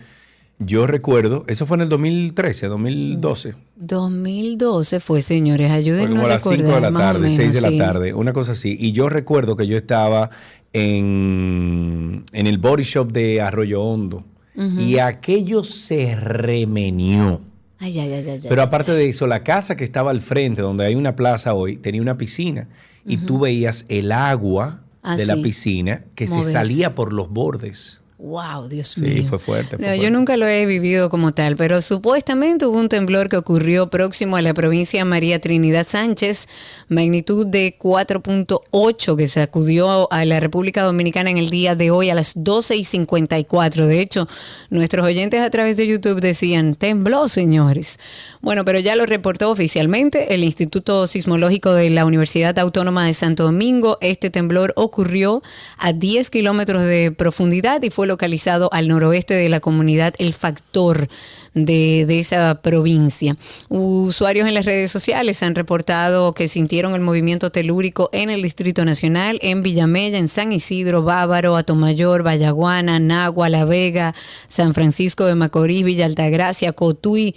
yo 0.58 0.86
recuerdo, 0.86 1.44
eso 1.48 1.66
fue 1.66 1.76
en 1.76 1.82
el 1.82 1.88
2013, 1.88 2.68
2012. 2.68 3.54
2012 3.76 5.00
fue, 5.00 5.22
señores, 5.22 5.68
Fue 5.68 5.76
ayúdennos 5.76 6.10
como 6.10 6.26
a 6.26 6.28
las 6.28 6.42
5 6.42 6.62
de 6.62 6.80
la 6.80 6.92
tarde, 6.92 7.28
6 7.30 7.52
de 7.52 7.60
sí. 7.60 7.76
la 7.76 7.86
tarde, 7.86 8.14
una 8.14 8.32
cosa 8.32 8.52
así. 8.52 8.76
Y 8.78 8.92
yo 8.92 9.08
recuerdo 9.08 9.56
que 9.56 9.66
yo 9.66 9.76
estaba 9.76 10.30
en, 10.72 12.24
en 12.32 12.46
el 12.46 12.58
body 12.58 12.84
shop 12.84 13.12
de 13.12 13.40
Arroyo 13.40 13.82
Hondo 13.82 14.24
y 14.54 14.98
aquello 14.98 15.62
se 15.62 16.16
remenió. 16.16 17.42
Ay, 17.78 17.98
ay, 17.98 18.12
ay. 18.12 18.40
Pero 18.48 18.62
aparte 18.62 18.92
de 18.92 19.10
eso, 19.10 19.26
la 19.26 19.42
casa 19.44 19.76
que 19.76 19.84
estaba 19.84 20.10
al 20.10 20.22
frente, 20.22 20.62
donde 20.62 20.86
hay 20.86 20.94
una 20.94 21.14
plaza 21.14 21.52
hoy, 21.52 21.76
tenía 21.76 22.00
una 22.00 22.16
piscina 22.16 22.68
y 23.04 23.18
tú 23.18 23.38
veías 23.38 23.84
el 23.88 24.12
agua 24.12 24.80
Ah, 25.08 25.16
de 25.16 25.24
la 25.24 25.36
piscina 25.36 26.02
que 26.16 26.26
se 26.26 26.42
salía 26.42 26.96
por 26.96 27.12
los 27.12 27.30
bordes. 27.30 28.00
Wow, 28.18 28.68
Dios 28.68 28.88
Sí, 28.96 29.02
mío. 29.02 29.24
fue 29.26 29.38
fuerte. 29.38 29.76
fue 29.76 29.84
No, 29.84 29.92
yo 29.92 29.96
fuerte. 29.98 30.10
nunca 30.10 30.36
lo 30.38 30.46
he 30.46 30.64
vivido 30.64 31.10
como 31.10 31.34
tal, 31.34 31.54
pero 31.54 31.82
supuestamente 31.82 32.64
hubo 32.64 32.78
un 32.78 32.88
temblor 32.88 33.28
que 33.28 33.36
ocurrió 33.36 33.90
próximo 33.90 34.38
a 34.38 34.42
la 34.42 34.54
provincia 34.54 35.04
María 35.04 35.38
Trinidad 35.38 35.84
Sánchez, 35.86 36.48
magnitud 36.88 37.46
de 37.46 37.76
4.8 37.78 39.16
que 39.16 39.28
sacudió 39.28 40.10
a 40.10 40.24
la 40.24 40.40
República 40.40 40.82
Dominicana 40.82 41.28
en 41.30 41.36
el 41.36 41.50
día 41.50 41.74
de 41.74 41.90
hoy 41.90 42.08
a 42.08 42.14
las 42.14 42.32
12 42.42 42.76
y 42.76 42.84
54. 42.84 43.86
De 43.86 44.00
hecho, 44.00 44.26
nuestros 44.70 45.04
oyentes 45.04 45.40
a 45.40 45.50
través 45.50 45.76
de 45.76 45.86
YouTube 45.86 46.20
decían, 46.22 46.74
tembló, 46.74 47.28
señores. 47.28 47.98
Bueno, 48.40 48.64
pero 48.64 48.78
ya 48.78 48.96
lo 48.96 49.04
reportó 49.04 49.50
oficialmente 49.50 50.32
el 50.34 50.42
Instituto 50.42 51.06
Sismológico 51.06 51.74
de 51.74 51.90
la 51.90 52.06
Universidad 52.06 52.58
Autónoma 52.58 53.04
de 53.04 53.12
Santo 53.12 53.44
Domingo. 53.44 53.98
Este 54.00 54.30
temblor 54.30 54.72
ocurrió 54.76 55.42
a 55.76 55.92
10 55.92 56.30
kilómetros 56.30 56.82
de 56.84 57.12
profundidad 57.12 57.82
y 57.82 57.90
fue 57.90 58.05
localizado 58.06 58.68
al 58.72 58.88
noroeste 58.88 59.34
de 59.34 59.48
la 59.48 59.60
comunidad 59.60 60.14
El 60.18 60.32
Factor 60.32 61.08
de, 61.54 62.04
de 62.06 62.20
esa 62.20 62.60
provincia. 62.62 63.36
Usuarios 63.68 64.46
en 64.46 64.54
las 64.54 64.64
redes 64.64 64.90
sociales 64.90 65.42
han 65.42 65.54
reportado 65.54 66.32
que 66.32 66.48
sintieron 66.48 66.94
el 66.94 67.00
movimiento 67.00 67.50
telúrico 67.50 68.10
en 68.12 68.30
el 68.30 68.42
Distrito 68.42 68.84
Nacional, 68.84 69.38
en 69.42 69.62
Villamella, 69.62 70.18
en 70.18 70.28
San 70.28 70.52
Isidro, 70.52 71.02
Bávaro, 71.02 71.56
Atomayor, 71.56 72.22
Vallaguana, 72.22 72.98
Nagua, 72.98 73.48
La 73.48 73.64
Vega, 73.64 74.14
San 74.48 74.74
Francisco 74.74 75.24
de 75.24 75.34
Macorís, 75.34 75.84
Villa 75.84 76.06
Altagracia, 76.06 76.72
Cotuí. 76.72 77.34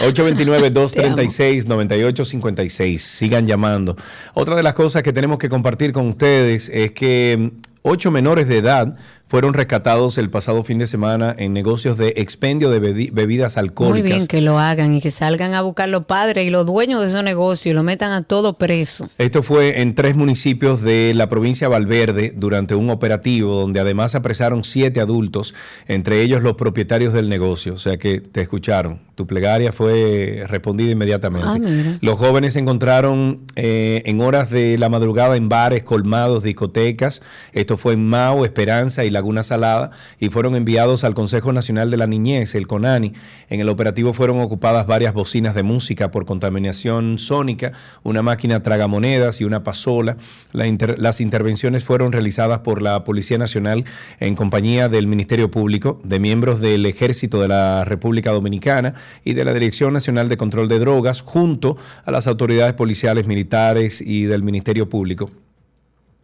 829-236-9856. 0.00 2.98
Sigan 2.98 3.46
llamando. 3.46 3.96
Otra 4.34 4.56
de 4.56 4.62
las 4.62 4.74
cosas 4.74 5.02
que 5.02 5.12
tenemos 5.12 5.38
que 5.38 5.48
compartir 5.48 5.92
con 5.92 6.08
ustedes 6.08 6.68
es 6.72 6.92
que 6.92 7.36
mm, 7.38 7.48
ocho 7.82 8.10
menores 8.10 8.48
de 8.48 8.58
edad 8.58 8.96
fueron 9.28 9.54
rescatados 9.54 10.18
el 10.18 10.30
pasado 10.30 10.62
fin 10.62 10.78
de 10.78 10.86
semana 10.86 11.34
en 11.36 11.52
negocios 11.52 11.96
de 11.98 12.14
expendio 12.16 12.70
de 12.70 12.80
bebi- 12.80 13.10
bebidas 13.12 13.56
Muy 13.56 13.60
alcohólicas. 13.64 14.10
bien 14.10 14.26
que 14.28 14.40
lo 14.40 14.58
hagan 14.58 14.94
y 14.94 15.00
que 15.00 15.10
salgan 15.10 15.52
a 15.54 15.62
buscar 15.62 15.88
los 15.88 16.04
padres 16.04 16.46
y 16.46 16.50
los 16.50 16.64
dueños 16.64 17.00
de 17.00 17.08
esos 17.08 17.24
negocios 17.24 17.72
y 17.72 17.74
lo 17.74 17.82
metan 17.82 18.12
a 18.12 18.22
todo 18.22 18.52
preso. 18.54 19.08
Esto 19.18 19.42
fue 19.42 19.80
en 19.80 19.94
tres 19.96 20.14
municipios 20.14 20.80
de 20.82 21.12
la 21.14 21.28
provincia 21.28 21.66
de 21.66 21.72
Valverde 21.72 22.32
durante 22.36 22.74
un 22.76 22.88
operativo 22.90 23.54
donde 23.60 23.80
además 23.80 24.14
apresaron 24.14 24.62
siete 24.62 25.00
adultos, 25.00 25.54
entre 25.88 26.22
ellos 26.22 26.42
los 26.42 26.54
propietarios 26.54 27.12
del 27.12 27.28
negocio. 27.28 27.74
O 27.74 27.78
sea 27.78 27.96
que 27.96 28.20
te 28.20 28.42
escucharon. 28.42 29.00
Tu 29.16 29.26
plegaria 29.26 29.72
fue 29.72 30.44
respondida 30.46 30.90
inmediatamente. 30.92 31.48
Ah, 31.50 31.58
mira. 31.58 31.98
Los 32.02 32.18
jóvenes 32.18 32.52
se 32.52 32.58
encontraron 32.58 33.40
eh, 33.56 34.02
en 34.04 34.20
horas 34.20 34.50
de 34.50 34.76
la 34.76 34.90
madrugada 34.90 35.36
en 35.36 35.48
bares, 35.48 35.82
colmados, 35.84 36.42
discotecas. 36.42 37.22
Esto 37.52 37.78
fue 37.78 37.94
en 37.94 38.06
Mao, 38.06 38.44
Esperanza 38.44 39.04
y 39.06 39.10
Laguna 39.16 39.42
Salada 39.42 39.90
y 40.20 40.28
fueron 40.28 40.54
enviados 40.56 41.02
al 41.02 41.14
Consejo 41.14 41.52
Nacional 41.52 41.90
de 41.90 41.96
la 41.96 42.06
Niñez, 42.06 42.54
el 42.54 42.66
CONANI. 42.66 43.14
En 43.48 43.60
el 43.60 43.70
operativo 43.70 44.12
fueron 44.12 44.40
ocupadas 44.40 44.86
varias 44.86 45.14
bocinas 45.14 45.54
de 45.54 45.62
música 45.62 46.10
por 46.10 46.26
contaminación 46.26 47.18
sónica, 47.18 47.72
una 48.02 48.20
máquina 48.20 48.62
tragamonedas 48.62 49.40
y 49.40 49.44
una 49.44 49.62
pasola. 49.64 50.18
Las 50.52 51.20
intervenciones 51.20 51.84
fueron 51.84 52.12
realizadas 52.12 52.58
por 52.58 52.82
la 52.82 53.04
Policía 53.04 53.38
Nacional 53.38 53.84
en 54.20 54.36
compañía 54.36 54.90
del 54.90 55.06
Ministerio 55.06 55.50
Público, 55.50 55.98
de 56.04 56.20
miembros 56.20 56.60
del 56.60 56.84
Ejército 56.84 57.40
de 57.40 57.48
la 57.48 57.84
República 57.86 58.32
Dominicana 58.32 58.92
y 59.24 59.32
de 59.32 59.44
la 59.46 59.54
Dirección 59.54 59.94
Nacional 59.94 60.28
de 60.28 60.36
Control 60.36 60.68
de 60.68 60.78
Drogas, 60.78 61.22
junto 61.22 61.78
a 62.04 62.10
las 62.10 62.26
autoridades 62.26 62.74
policiales, 62.74 63.26
militares 63.26 64.02
y 64.02 64.24
del 64.24 64.42
Ministerio 64.42 64.90
Público. 64.90 65.30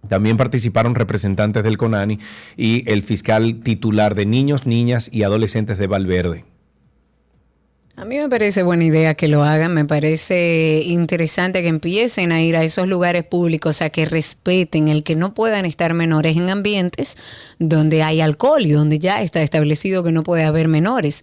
También 0.08 0.36
participaron 0.36 0.94
representantes 0.94 1.62
del 1.62 1.78
CONANI 1.78 2.18
y 2.56 2.90
el 2.90 3.02
fiscal 3.02 3.60
titular 3.62 4.14
de 4.14 4.26
niños, 4.26 4.66
niñas 4.66 5.08
y 5.12 5.22
adolescentes 5.22 5.78
de 5.78 5.86
Valverde. 5.86 6.51
A 7.94 8.06
mí 8.06 8.16
me 8.16 8.26
parece 8.28 8.62
buena 8.62 8.84
idea 8.84 9.12
que 9.14 9.28
lo 9.28 9.42
hagan, 9.42 9.74
me 9.74 9.84
parece 9.84 10.82
interesante 10.86 11.60
que 11.60 11.68
empiecen 11.68 12.32
a 12.32 12.40
ir 12.40 12.56
a 12.56 12.64
esos 12.64 12.88
lugares 12.88 13.22
públicos, 13.22 13.82
a 13.82 13.90
que 13.90 14.06
respeten 14.06 14.88
el 14.88 15.04
que 15.04 15.14
no 15.14 15.34
puedan 15.34 15.66
estar 15.66 15.92
menores 15.92 16.38
en 16.38 16.48
ambientes 16.48 17.18
donde 17.58 18.02
hay 18.02 18.22
alcohol 18.22 18.64
y 18.64 18.72
donde 18.72 18.98
ya 18.98 19.20
está 19.20 19.42
establecido 19.42 20.02
que 20.02 20.10
no 20.10 20.22
puede 20.22 20.44
haber 20.44 20.68
menores, 20.68 21.22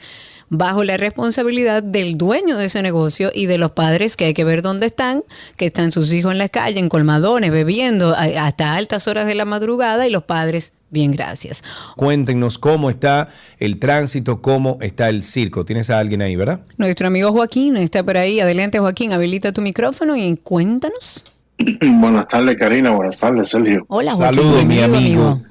bajo 0.49 0.83
la 0.83 0.97
responsabilidad 0.97 1.81
del 1.81 2.19
dueño 2.19 2.55
de 2.55 2.65
ese 2.65 2.83
negocio 2.83 3.31
y 3.33 3.47
de 3.47 3.57
los 3.57 3.71
padres 3.71 4.15
que 4.15 4.25
hay 4.25 4.35
que 4.35 4.43
ver 4.43 4.61
dónde 4.61 4.85
están, 4.85 5.23
que 5.57 5.65
están 5.65 5.91
sus 5.91 6.13
hijos 6.13 6.33
en 6.33 6.37
la 6.37 6.49
calle, 6.49 6.79
en 6.79 6.89
colmadones, 6.89 7.49
bebiendo 7.49 8.15
hasta 8.15 8.75
altas 8.75 9.07
horas 9.07 9.25
de 9.25 9.33
la 9.33 9.45
madrugada 9.45 10.05
y 10.05 10.11
los 10.11 10.23
padres, 10.23 10.73
bien, 10.91 11.11
gracias. 11.11 11.63
Cuéntenos 11.95 12.57
cómo 12.57 12.89
está 12.89 13.29
el 13.59 13.79
tránsito, 13.79 14.41
cómo 14.41 14.77
está 14.81 15.09
el 15.09 15.23
circo. 15.23 15.65
Tienes 15.65 15.89
a 15.89 15.99
alguien 15.99 16.21
ahí, 16.21 16.35
¿verdad? 16.35 16.61
Nuestro 16.77 17.07
amigo 17.07 17.31
Joaquín 17.31 17.77
está 17.77 18.03
por 18.03 18.17
ahí. 18.17 18.39
Adelante, 18.39 18.79
Joaquín, 18.79 19.13
habilita 19.13 19.51
tu 19.51 19.61
micrófono 19.61 20.15
y 20.15 20.37
cuéntanos. 20.37 21.23
Buenas 21.81 22.27
tardes, 22.27 22.55
Karina. 22.55 22.91
Buenas 22.91 23.19
tardes, 23.19 23.47
Sergio. 23.49 23.85
Hola, 23.89 24.13
Joaquín. 24.13 24.39
Saludos, 24.41 24.65
mi 24.65 24.79
amigo. 24.81 25.41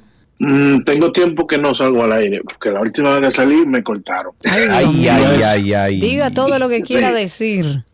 Mm, 0.40 0.84
tengo 0.84 1.10
tiempo 1.10 1.46
que 1.48 1.58
no 1.58 1.74
salgo 1.74 2.04
al 2.04 2.12
aire, 2.12 2.40
porque 2.44 2.70
la 2.70 2.80
última 2.80 3.18
vez 3.18 3.28
que 3.28 3.36
salí 3.36 3.66
me 3.66 3.82
cortaron. 3.82 4.32
Ay, 4.44 5.08
ay, 5.08 5.42
ay, 5.44 5.72
ay. 5.74 6.00
Diga 6.00 6.30
todo 6.30 6.58
lo 6.60 6.68
que 6.68 6.80
quiera 6.80 7.08
Sí. 7.08 7.14
decir. 7.22 7.84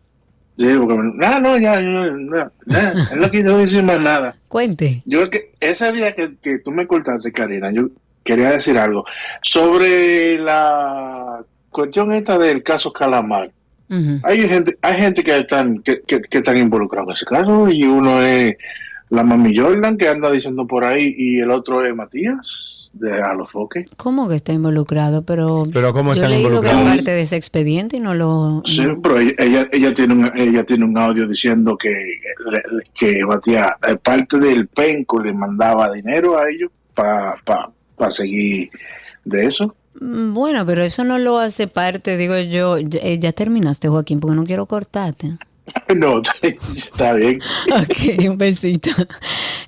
Sí, 0.57 0.73
porque 0.77 0.93
me- 0.95 1.25
ah, 1.25 1.39
no, 1.39 1.57
ya, 1.57 1.81
ya, 1.81 2.07
ya, 2.33 2.51
ya, 2.65 2.93
él 3.13 3.19
no 3.19 3.29
quiso 3.29 3.57
decir 3.57 3.83
más 3.83 3.99
nada. 3.99 4.33
Cuente. 4.47 5.01
Yo 5.05 5.29
que 5.29 5.51
ese 5.59 5.91
día 5.91 6.15
que, 6.15 6.35
que 6.41 6.59
tú 6.59 6.71
me 6.71 6.87
cortaste, 6.87 7.31
Karina, 7.31 7.71
yo 7.71 7.89
quería 8.23 8.51
decir 8.51 8.77
algo 8.77 9.05
sobre 9.41 10.37
la 10.39 11.41
cuestión 11.69 12.13
esta 12.13 12.37
del 12.37 12.63
caso 12.63 12.91
Calamar. 12.93 13.51
Ujú. 13.89 14.19
Hay 14.23 14.47
gente, 14.47 14.77
hay 14.81 14.95
gente 15.01 15.23
que 15.23 15.37
están, 15.37 15.79
que, 15.79 16.01
que, 16.07 16.21
que 16.21 16.37
están 16.37 16.57
involucrados 16.57 17.09
en 17.09 17.13
ese 17.13 17.25
caso 17.25 17.69
y 17.69 17.83
uno 17.83 18.21
es 18.23 18.55
la 19.09 19.23
mami 19.23 19.55
Jordan 19.55 19.97
que 19.97 20.07
anda 20.09 20.31
diciendo 20.31 20.65
por 20.65 20.83
ahí 20.83 21.13
y 21.15 21.39
el 21.39 21.51
otro 21.51 21.85
es 21.85 21.93
Matías 21.95 22.84
de 22.95 23.21
Alofoque. 23.21 23.85
¿Cómo 23.97 24.27
que 24.29 24.35
está 24.35 24.53
involucrado? 24.53 25.23
Pero, 25.23 25.67
Pero 25.71 25.93
¿cómo 25.93 26.13
yo 26.13 26.25
he 26.25 26.29
leído 26.29 26.61
gran 26.61 26.85
parte 26.85 27.11
de 27.11 27.21
ese 27.21 27.35
expediente 27.35 27.97
y 27.97 27.99
no 27.99 28.15
lo... 28.15 28.61
Sí, 28.65 28.83
pero 29.03 29.19
ella, 29.19 29.33
ella, 29.37 29.67
ella 29.71 29.93
tiene 29.93 30.13
un, 30.13 30.31
ella 30.37 30.63
tiene 30.63 30.85
un 30.85 30.97
audio 30.97 31.27
diciendo 31.27 31.77
que, 31.77 31.93
que 32.93 33.25
Matías, 33.25 33.71
eh, 33.87 33.97
parte 33.97 34.39
del 34.39 34.67
penco 34.67 35.19
le 35.19 35.33
mandaba 35.33 35.91
dinero 35.91 36.37
a 36.37 36.49
ellos 36.49 36.71
para 36.93 37.35
pa, 37.43 37.69
pa 37.97 38.11
seguir 38.11 38.69
de 39.25 39.45
eso. 39.45 39.75
Mm, 39.99 40.33
Bueno, 40.33 40.65
pero 40.65 40.81
eso 40.81 41.03
no 41.03 41.19
lo 41.19 41.37
hace 41.39 41.67
parte, 41.67 42.15
digo 42.15 42.37
yo. 42.39 42.77
Ya, 42.79 42.99
eh, 43.01 43.19
ya 43.19 43.33
terminaste, 43.33 43.89
Joaquín, 43.89 44.19
porque 44.21 44.35
no 44.35 44.45
quiero 44.45 44.65
cortarte. 44.67 45.37
No, 45.95 46.21
está 46.75 47.13
bien. 47.13 47.39
Ok, 47.71 48.27
un 48.29 48.37
besito. 48.37 48.89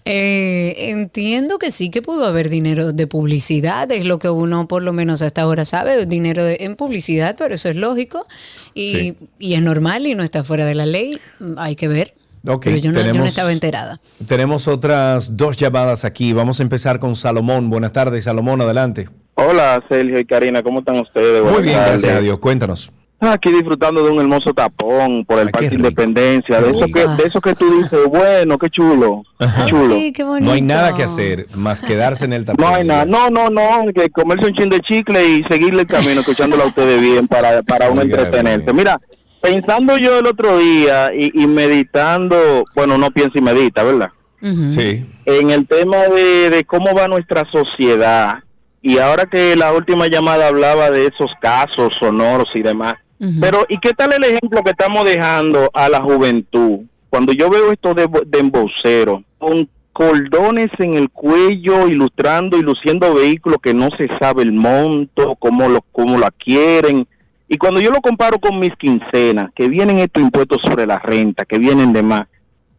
Eh, 0.06 0.90
entiendo 0.90 1.58
que 1.60 1.72
sí 1.72 1.90
que 1.90 2.02
pudo 2.02 2.26
haber 2.26 2.50
dinero 2.50 2.92
de 2.94 3.08
publicidad, 3.08 3.92
es 3.92 4.06
lo 4.06 4.20
que 4.20 4.30
uno 4.30 4.68
por 4.68 4.84
lo 4.84 4.94
menos 4.94 5.22
hasta 5.22 5.42
ahora 5.42 5.66
sabe, 5.66 6.06
dinero 6.06 6.44
de- 6.44 6.58
en 6.62 6.76
publicidad, 6.76 7.36
pero 7.38 7.56
eso 7.56 7.70
es 7.70 7.76
lógico 7.76 8.26
y, 8.74 8.92
Sí. 8.94 9.16
y 9.40 9.54
es 9.56 9.62
normal 9.62 10.08
y 10.08 10.16
no 10.16 10.24
está 10.24 10.44
fuera 10.44 10.66
de 10.66 10.76
la 10.76 10.86
ley, 10.86 11.20
hay 11.58 11.76
que 11.76 11.88
ver. 11.88 12.14
Ok, 12.48 12.64
Pero 12.66 12.78
yo 12.78 12.92
no, 12.92 13.00
yo 13.00 13.06
no 13.06 13.12
tenemos- 13.12 13.30
estaba 13.30 13.52
enterada. 13.52 14.00
Tenemos 14.28 14.68
otras 14.68 15.36
dos 15.36 15.58
llamadas 15.58 16.06
aquí. 16.06 16.32
Vamos 16.32 16.60
a 16.60 16.64
empezar 16.64 17.00
con 17.00 17.16
Salomón. 17.16 17.70
Buenas 17.70 17.92
tardes, 17.92 18.24
Salomón, 18.24 18.62
adelante. 18.62 19.10
Hola 19.34 19.84
Sergio 19.90 20.20
y 20.20 20.26
Karina, 20.26 20.64
¿cómo 20.64 20.80
están 20.80 21.00
ustedes? 21.00 21.42
Muy 21.44 21.52
Buenas 21.52 21.62
bien, 21.64 21.74
tardes. 21.78 22.02
gracias 22.02 22.14
a 22.18 22.22
Dios. 22.22 22.40
Cuéntanos. 22.40 22.92
Aquí 23.20 23.52
disfrutando 23.52 24.04
de 24.04 24.12
un 24.12 24.20
hermoso 24.20 24.54
tapón 24.54 25.26
por 25.26 25.40
el 25.40 25.50
Parque 25.50 25.74
Independencia, 25.74 26.62
de 26.62 26.70
eso, 26.70 26.86
que, 26.86 27.08
de 27.08 27.24
eso 27.28 27.42
que 27.42 27.56
tú 27.56 27.82
dices, 27.82 28.00
bueno, 28.08 28.60
qué 28.60 28.70
chulo, 28.70 29.24
qué 29.40 29.66
chulo. 29.66 30.40
No 30.40 30.52
hay 30.52 30.62
nada 30.62 30.94
que 30.94 31.02
hacer 31.02 31.48
más 31.56 31.82
quedarse 31.82 32.26
en 32.26 32.34
el 32.34 32.46
tapón. 32.46 32.64
No 32.64 32.76
hay 32.76 32.86
nada, 32.86 33.06
no, 33.06 33.30
no, 33.32 33.50
no, 33.50 33.92
que 33.92 34.12
comerse 34.12 34.46
un 34.46 34.54
chin 34.54 34.70
de 34.70 34.80
chicle 34.82 35.26
y 35.26 35.44
seguirle 35.50 35.82
el 35.82 35.88
camino, 35.88 36.20
escuchándolo 36.20 36.64
a 36.64 36.68
ustedes 36.68 37.02
bien 37.02 37.28
para, 37.28 37.64
para 37.64 37.90
uno 37.90 38.04
entretenerse. 38.04 38.72
Mira, 38.72 39.02
pensando 39.42 39.98
yo 39.98 40.20
el 40.20 40.28
otro 40.28 40.60
día 40.60 41.10
y, 41.12 41.42
y 41.42 41.48
meditando, 41.48 42.66
bueno, 42.76 43.00
no 43.00 43.10
piensa 43.10 43.40
y 43.40 43.42
medita, 43.42 43.82
¿verdad? 43.84 44.10
Sí. 44.40 45.04
en 45.26 45.50
el 45.50 45.68
tema 45.68 45.98
de, 45.98 46.52
de 46.52 46.64
cómo 46.64 46.94
va 46.94 47.08
nuestra 47.08 47.44
sociedad 47.52 48.36
y 48.84 49.00
ahora 49.00 49.26
que 49.26 49.56
la 49.56 49.74
última 49.74 50.08
llamada 50.08 50.48
hablaba 50.48 50.92
de 50.92 51.08
esos 51.08 51.32
casos 51.42 51.90
sonoros 52.00 52.48
y 52.54 52.62
demás, 52.62 52.94
pero 53.40 53.66
¿y 53.70 53.78
qué 53.80 53.92
tal 53.94 54.14
el 54.14 54.24
ejemplo 54.24 54.62
que 54.64 54.72
estamos 54.72 55.04
dejando 55.04 55.70
a 55.74 55.90
la 55.90 56.02
juventud? 56.02 56.82
Cuando 57.10 57.34
yo 57.34 57.50
veo 57.50 57.72
esto 57.72 57.94
de, 57.94 58.08
de 58.26 58.40
emboceros, 58.40 59.22
con 59.38 59.68
cordones 59.94 60.68
en 60.78 60.94
el 60.94 61.10
cuello, 61.10 61.88
ilustrando 61.88 62.58
y 62.58 62.62
luciendo 62.62 63.14
vehículos 63.16 63.58
que 63.64 63.74
no 63.74 63.90
se 63.98 64.08
sabe 64.20 64.44
el 64.44 64.52
monto, 64.54 65.36
cómo 65.40 65.68
lo, 65.68 65.82
cómo 65.92 66.20
la 66.20 66.30
quieren. 66.32 67.08
Y 67.50 67.58
cuando 67.58 67.80
yo 67.80 67.90
lo 67.90 68.02
comparo 68.02 68.38
con 68.40 68.60
mis 68.60 68.76
quincenas, 68.76 69.52
que 69.56 69.68
vienen 69.70 69.98
estos 70.00 70.22
impuestos 70.22 70.60
sobre 70.64 70.86
la 70.86 71.00
renta, 71.00 71.46
que 71.46 71.58
vienen 71.58 71.94
de 71.94 72.04
más, 72.04 72.28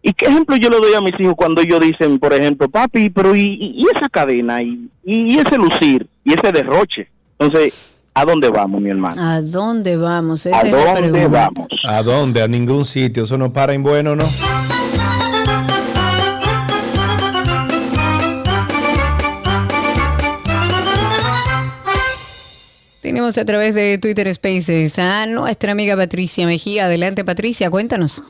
¿Y 0.00 0.12
qué 0.12 0.26
ejemplo 0.26 0.54
yo 0.56 0.68
le 0.70 0.76
doy 0.78 0.94
a 0.94 1.00
mis 1.00 1.18
hijos 1.18 1.34
cuando 1.36 1.60
ellos 1.60 1.80
dicen, 1.80 2.20
por 2.20 2.32
ejemplo, 2.32 2.68
papi, 2.68 3.10
pero 3.10 3.34
y, 3.34 3.42
y- 3.76 3.84
esa 3.96 4.08
cadena, 4.08 4.62
y, 4.62 4.88
y 5.04 5.36
ese 5.38 5.56
lucir, 5.56 6.06
y 6.24 6.34
ese 6.34 6.52
derroche? 6.52 7.08
Entonces, 7.36 7.97
¿a 8.18 8.24
dónde 8.24 8.48
vamos, 8.50 8.80
mi 8.80 8.90
hermano? 8.90 9.22
¿A 9.22 9.40
dónde 9.40 9.96
vamos? 9.96 10.44
Esa 10.44 10.58
¿A 10.58 10.62
es 10.62 10.72
la 10.72 11.00
dónde 11.00 11.26
vamos? 11.28 11.68
¿A 11.84 12.02
dónde? 12.02 12.42
A 12.42 12.48
ningún 12.48 12.84
sitio. 12.84 13.22
Eso 13.22 13.38
no 13.38 13.52
para 13.52 13.74
en 13.74 13.82
bueno, 13.84 14.16
¿no? 14.16 14.24
Tenemos 23.00 23.38
a 23.38 23.44
través 23.44 23.74
de 23.74 23.98
Twitter 23.98 24.32
Spaces 24.34 24.98
a 24.98 25.26
nuestra 25.26 25.72
amiga 25.72 25.96
Patricia 25.96 26.44
Mejía. 26.46 26.86
Adelante, 26.86 27.24
Patricia, 27.24 27.70
cuéntanos. 27.70 28.22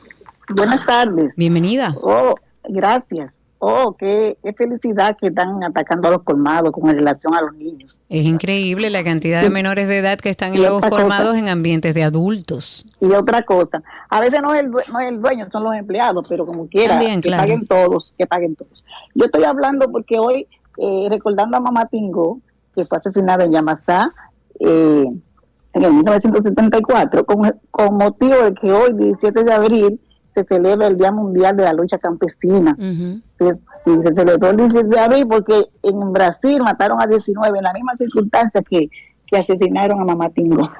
Buenas 0.49 0.85
tardes. 0.85 1.33
Bienvenida. 1.35 1.95
Oh, 2.01 2.35
gracias. 2.69 3.31
Oh, 3.61 3.93
qué, 3.99 4.37
qué 4.41 4.53
felicidad 4.53 5.17
que 5.19 5.27
están 5.27 5.61
atacando 5.61 6.07
a 6.07 6.11
los 6.11 6.23
colmados 6.23 6.71
con 6.71 6.89
relación 6.89 7.35
a 7.35 7.41
los 7.41 7.53
niños. 7.55 7.97
Es 8.07 8.25
increíble 8.25 8.89
la 8.89 9.03
cantidad 9.03 9.41
de 9.41 9.49
menores 9.49 9.89
de 9.89 9.97
edad 9.97 10.17
que 10.17 10.29
están 10.29 10.55
en 10.55 10.63
los 10.63 10.75
cosa. 10.75 10.89
colmados 10.89 11.35
en 11.35 11.49
ambientes 11.49 11.93
de 11.93 12.03
adultos. 12.03 12.85
Y 13.01 13.11
otra 13.11 13.43
cosa, 13.43 13.83
a 14.09 14.21
veces 14.21 14.41
no 14.41 14.53
es 14.53 14.61
el, 14.61 14.71
no 14.71 14.99
es 15.01 15.09
el 15.09 15.21
dueño, 15.21 15.45
son 15.51 15.65
los 15.65 15.75
empleados, 15.75 16.25
pero 16.29 16.45
como 16.45 16.67
quiera, 16.69 16.95
También, 16.95 17.21
que 17.21 17.27
claro. 17.27 17.43
paguen 17.43 17.67
todos, 17.67 18.13
que 18.17 18.25
paguen 18.25 18.55
todos. 18.55 18.85
Yo 19.13 19.25
estoy 19.25 19.43
hablando 19.43 19.91
porque 19.91 20.17
hoy, 20.17 20.47
eh, 20.77 21.07
recordando 21.09 21.57
a 21.57 21.59
Mamá 21.59 21.85
Tingo, 21.87 22.39
que 22.73 22.85
fue 22.85 22.97
asesinada 22.97 23.43
en 23.43 23.51
Yamasá, 23.51 24.13
eh, 24.61 25.05
en 25.73 25.83
el 25.83 25.93
1974, 25.93 27.25
con, 27.25 27.59
con 27.71 27.97
motivo 27.97 28.35
de 28.35 28.53
que 28.53 28.71
hoy, 28.71 28.93
17 28.93 29.43
de 29.43 29.53
abril, 29.53 29.99
se 30.43 30.55
celebra 30.55 30.87
el 30.87 30.97
Día 30.97 31.11
Mundial 31.11 31.55
de 31.57 31.63
la 31.63 31.73
Lucha 31.73 31.97
Campesina. 31.97 32.75
Se, 32.77 33.53
sí, 33.55 33.91
se 34.03 34.13
celebró 34.13 34.49
el 34.49 34.57
17 34.57 34.87
de 34.87 34.99
abril 34.99 35.27
porque 35.27 35.65
en 35.83 36.13
Brasil 36.13 36.59
mataron 36.61 37.01
a 37.01 37.07
19 37.07 37.57
en 37.57 37.63
la 37.63 37.73
misma 37.73 37.95
circunstancia 37.97 38.61
que, 38.69 38.89
que 39.27 39.37
asesinaron 39.37 39.99
a 40.01 40.05
Mamá 40.05 40.29
Tingo. 40.29 40.71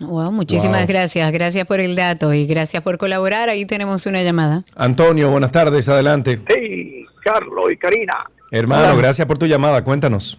Wow, 0.00 0.32
muchísimas 0.32 0.78
Wow. 0.80 0.88
gracias. 0.88 1.30
Gracias 1.32 1.66
por 1.66 1.80
el 1.80 1.94
dato 1.94 2.32
y 2.34 2.46
gracias 2.46 2.82
por 2.82 2.98
colaborar. 2.98 3.48
Ahí 3.48 3.66
tenemos 3.66 4.04
una 4.06 4.22
llamada. 4.22 4.64
Antonio, 4.74 5.30
buenas 5.30 5.52
tardes, 5.52 5.88
adelante. 5.88 6.40
Hey, 6.46 7.04
Carlos 7.22 7.70
y 7.70 7.76
Karina. 7.76 8.14
Hermano, 8.50 8.96
gracias 8.96 9.26
por 9.28 9.38
tu 9.38 9.46
llamada. 9.46 9.82
Cuéntanos. 9.84 10.38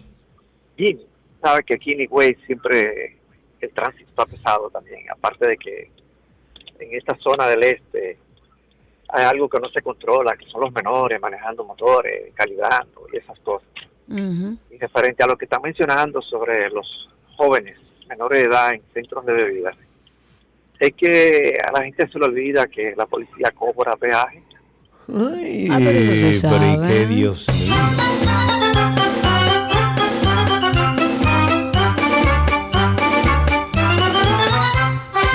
Jim, 0.76 0.98
sabe 1.42 1.62
que 1.64 1.74
aquí 1.74 1.92
en 1.92 2.00
Higüey 2.02 2.36
siempre 2.46 3.16
el 3.60 3.70
tránsito 3.70 4.08
está 4.10 4.26
pesado 4.26 4.68
también, 4.70 4.98
aparte 5.10 5.48
de 5.48 5.56
que 5.56 5.90
en 6.80 6.96
esta 6.98 7.16
zona 7.22 7.46
del 7.46 7.62
este 7.62 8.18
hay 9.14 9.24
algo 9.24 9.48
que 9.48 9.60
no 9.60 9.68
se 9.68 9.80
controla, 9.80 10.36
que 10.36 10.44
son 10.46 10.60
los 10.60 10.72
menores 10.72 11.20
manejando 11.20 11.64
motores, 11.64 12.32
calibrando 12.34 13.06
y 13.12 13.18
esas 13.18 13.38
cosas. 13.40 13.68
Y 14.08 14.76
referente 14.76 15.22
a 15.22 15.28
lo 15.28 15.38
que 15.38 15.44
está 15.44 15.60
mencionando 15.60 16.20
sobre 16.20 16.68
los 16.70 17.08
jóvenes 17.36 17.78
menores 18.08 18.42
de 18.42 18.48
edad 18.48 18.74
en 18.74 18.82
centros 18.92 19.24
de 19.24 19.32
bebidas, 19.34 19.76
es 20.80 20.92
que 20.96 21.56
a 21.64 21.70
la 21.70 21.84
gente 21.84 22.08
se 22.08 22.18
le 22.18 22.24
olvida 22.24 22.66
que 22.66 22.92
la 22.96 23.06
policía 23.06 23.52
cobra 23.54 23.94
peaje. 23.94 24.42
Ah, 25.08 25.76
pero 25.78 25.90
eso 25.90 26.12
se 26.32 26.48
pero 26.48 26.64
¿y 26.64 26.74
sabe. 26.74 26.88
qué 26.88 27.06
Dios 27.06 27.48
mío? 27.48 27.74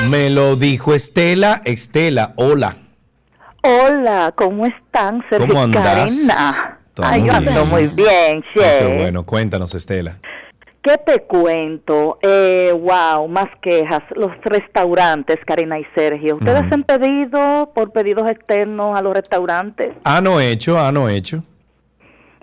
Me 0.10 0.30
lo 0.30 0.58
dijo 0.58 0.94
Estela. 0.94 1.62
Estela, 1.64 2.34
hola. 2.36 2.89
Hola, 3.62 4.34
¿cómo 4.36 4.66
están, 4.66 5.24
Sergio 5.30 5.54
¿Cómo? 5.54 5.72
Todo 6.94 7.08
Ay, 7.08 7.24
yo 7.24 7.34
ando 7.34 7.66
muy 7.66 7.88
bien, 7.88 8.44
che. 8.54 8.60
Eso 8.60 8.88
es 8.88 9.02
bueno. 9.02 9.26
Cuéntanos, 9.26 9.76
Estela. 9.76 10.16
¿Qué 10.82 10.96
te 10.98 11.24
cuento? 11.24 12.20
Eh, 12.22 12.72
wow, 12.74 13.28
más 13.28 13.48
quejas. 13.62 14.02
Los 14.16 14.32
restaurantes, 14.44 15.38
Karina 15.46 15.78
y 15.78 15.86
Sergio. 15.94 16.38
¿Ustedes 16.38 16.72
han 16.72 16.84
pedido 16.84 17.72
por 17.76 17.92
pedidos 17.92 18.30
externos 18.30 18.98
a 18.98 19.02
los 19.02 19.14
restaurantes? 19.14 19.90
Ah, 20.06 20.22
no 20.22 20.40
hecho, 20.40 20.80
ah, 20.80 20.92
no 20.94 21.10
hecho. 21.10 21.44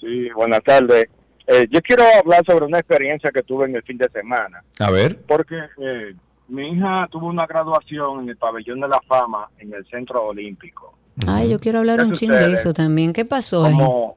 Sí, 0.00 0.28
buenas 0.34 0.62
tardes. 0.64 1.06
Eh, 1.46 1.66
yo 1.70 1.80
quiero 1.80 2.02
hablar 2.20 2.42
sobre 2.44 2.64
una 2.66 2.78
experiencia 2.80 3.30
que 3.30 3.42
tuve 3.42 3.66
en 3.66 3.76
el 3.76 3.82
fin 3.84 3.96
de 3.98 4.08
semana, 4.10 4.64
A 4.80 4.90
ver. 4.90 5.16
porque 5.28 5.54
eh, 5.56 6.14
mi 6.48 6.70
hija 6.72 7.08
tuvo 7.10 7.26
una 7.28 7.46
graduación 7.46 8.22
en 8.24 8.28
el 8.30 8.36
Pabellón 8.36 8.80
de 8.80 8.88
la 8.88 9.00
Fama 9.06 9.48
en 9.58 9.72
el 9.74 9.84
Centro 9.86 10.26
Olímpico. 10.26 10.94
Ay, 11.26 11.48
yo 11.50 11.58
quiero 11.58 11.78
hablar 11.80 11.98
¿Qué 12.00 12.04
un 12.04 12.12
chin 12.12 12.30
de 12.30 12.52
eso 12.52 12.72
también. 12.72 13.12
¿Qué 13.12 13.24
pasó 13.24 13.64
ahí? 13.64 13.72
Como, 13.72 14.16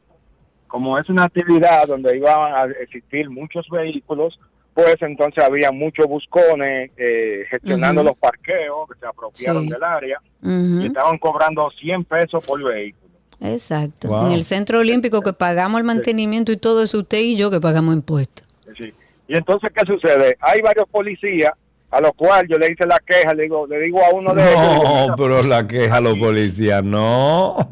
como 0.67 0.99
es 0.99 1.09
una 1.09 1.23
actividad 1.25 1.87
donde 1.87 2.17
iban 2.17 2.53
a 2.53 2.65
existir 2.81 3.29
muchos 3.29 3.67
vehículos, 3.69 4.37
pues 4.73 4.95
entonces 5.01 5.43
había 5.43 5.71
muchos 5.71 6.05
buscones 6.07 6.91
eh, 6.97 7.45
gestionando 7.49 8.03
los 8.03 8.17
parqueos 8.17 8.87
que 8.91 8.99
se 8.99 9.05
apropiaron 9.05 9.63
Sí. 9.63 9.69
del 9.69 9.83
área 9.83 10.21
y 10.43 10.85
estaban 10.85 11.17
cobrando 11.17 11.69
100 11.79 12.03
pesos 12.05 12.45
por 12.45 12.61
vehículo. 12.63 13.09
Exacto. 13.41 14.09
Wow. 14.09 14.27
En 14.27 14.31
el 14.33 14.43
centro 14.43 14.79
olímpico 14.79 15.21
que 15.21 15.33
pagamos 15.33 15.79
el 15.79 15.85
mantenimiento 15.85 16.51
y 16.51 16.57
todo 16.57 16.83
eso, 16.83 16.99
usted 16.99 17.19
y 17.19 17.37
yo 17.37 17.49
que 17.49 17.59
pagamos 17.61 17.95
impuestos. 17.95 18.45
Sí. 18.77 18.93
Y 19.27 19.35
entonces, 19.37 19.69
¿qué 19.73 19.85
sucede? 19.85 20.37
Hay 20.41 20.59
varios 20.61 20.87
policías 20.89 21.51
a 21.91 22.01
los 22.01 22.11
cuales 22.15 22.49
yo 22.49 22.57
le 22.57 22.71
hice 22.71 22.85
la 22.85 22.99
queja, 22.99 23.33
le 23.33 23.43
digo, 23.43 23.65
le 23.67 23.79
digo 23.79 23.99
a 24.03 24.09
uno 24.13 24.33
de 24.33 24.43
ellos, 24.43 25.07
No, 25.07 25.15
pero 25.15 25.41
la 25.43 25.65
queja 25.65 25.97
a 25.97 26.01
los 26.01 26.17
policías, 26.17 26.83
no. 26.83 27.71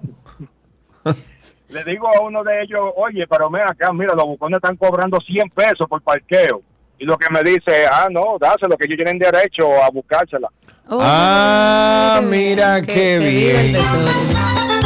le 1.69 1.84
digo 1.84 2.07
a 2.07 2.22
uno 2.22 2.44
de 2.44 2.64
ellos, 2.64 2.81
oye, 2.95 3.27
pero 3.27 3.49
mira 3.49 3.65
acá, 3.69 3.91
mira, 3.94 4.14
los 4.15 4.26
bucones 4.26 4.57
están 4.57 4.76
cobrando 4.77 5.19
100 5.19 5.49
pesos 5.52 5.88
por 5.88 6.02
parqueo. 6.02 6.61
Y 6.99 7.06
lo 7.06 7.15
que 7.18 7.31
me 7.31 7.44
dice, 7.44 7.85
ah, 7.85 8.07
no, 8.10 8.38
dáselo, 8.39 8.76
que 8.76 8.85
ellos 8.85 8.98
tienen 8.98 9.19
derecho 9.19 9.84
a 9.84 9.89
buscársela. 9.91 10.49
ah, 10.89 12.19
mira 12.23 12.81
qué, 12.81 13.19
bien. 13.19 14.77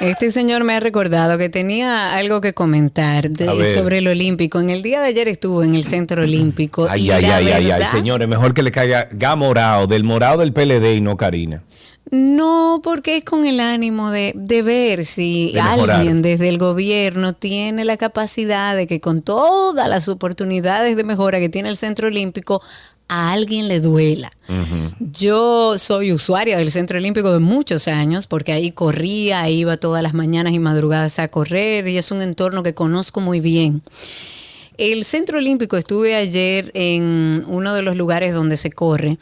Este 0.00 0.30
señor 0.30 0.64
me 0.64 0.74
ha 0.74 0.80
recordado 0.80 1.36
que 1.38 1.48
tenía 1.50 2.14
algo 2.14 2.40
que 2.40 2.54
comentar 2.54 3.28
de- 3.28 3.74
sobre 3.76 3.98
el 3.98 4.08
olímpico. 4.08 4.58
En 4.60 4.70
el 4.70 4.82
día 4.82 5.00
de 5.00 5.08
ayer 5.08 5.28
estuvo 5.28 5.62
en 5.62 5.74
el 5.74 5.84
centro 5.84 6.22
olímpico. 6.22 6.86
Ay, 6.88 7.06
y 7.06 7.10
ay, 7.10 7.22
la 7.22 7.36
ay, 7.36 7.48
ay, 7.52 7.70
ay, 7.70 7.82
señores, 7.90 8.26
mejor 8.26 8.54
que 8.54 8.62
le 8.62 8.72
caiga 8.72 9.08
Gamorao, 9.12 9.86
del 9.86 10.04
morado 10.04 10.38
del 10.40 10.52
PLD 10.52 10.94
y 10.96 11.00
no 11.00 11.16
Karina. 11.16 11.62
No, 12.10 12.80
porque 12.82 13.18
es 13.18 13.24
con 13.24 13.46
el 13.46 13.60
ánimo 13.60 14.10
de, 14.10 14.32
de 14.34 14.62
ver 14.62 15.04
si 15.04 15.52
De 15.52 15.60
alguien 15.60 16.22
desde 16.22 16.48
el 16.48 16.58
gobierno 16.58 17.34
tiene 17.34 17.84
la 17.84 17.96
capacidad 17.98 18.74
de 18.74 18.86
que 18.86 19.00
con 19.00 19.22
todas 19.22 19.86
las 19.88 20.08
oportunidades 20.08 20.96
de 20.96 21.04
mejora 21.04 21.38
que 21.38 21.48
tiene 21.50 21.68
el 21.68 21.76
Centro 21.76 22.08
Olímpico, 22.08 22.62
a 23.10 23.32
alguien 23.32 23.66
le 23.66 23.80
duela. 23.80 24.30
Yo 25.12 25.78
soy 25.78 26.12
usuaria 26.12 26.56
del 26.56 26.70
Centro 26.70 26.98
Olímpico 26.98 27.32
de 27.32 27.40
muchos 27.40 27.88
años 27.88 28.28
porque 28.28 28.52
ahí 28.52 28.70
corría, 28.70 29.48
iba 29.48 29.76
todas 29.76 30.02
las 30.02 30.14
mañanas 30.14 30.52
y 30.52 30.60
madrugadas 30.60 31.18
a 31.18 31.26
correr 31.26 31.88
y 31.88 31.98
es 31.98 32.12
un 32.12 32.22
entorno 32.22 32.62
que 32.62 32.72
conozco 32.72 33.20
muy 33.20 33.40
bien. 33.40 33.82
El 34.78 35.04
Centro 35.04 35.38
Olímpico 35.38 35.76
estuve 35.76 36.14
ayer 36.14 36.70
en 36.74 37.42
uno 37.48 37.74
de 37.74 37.82
los 37.82 37.96
lugares 37.96 38.32
donde 38.32 38.56
se 38.56 38.70
corre, 38.70 39.18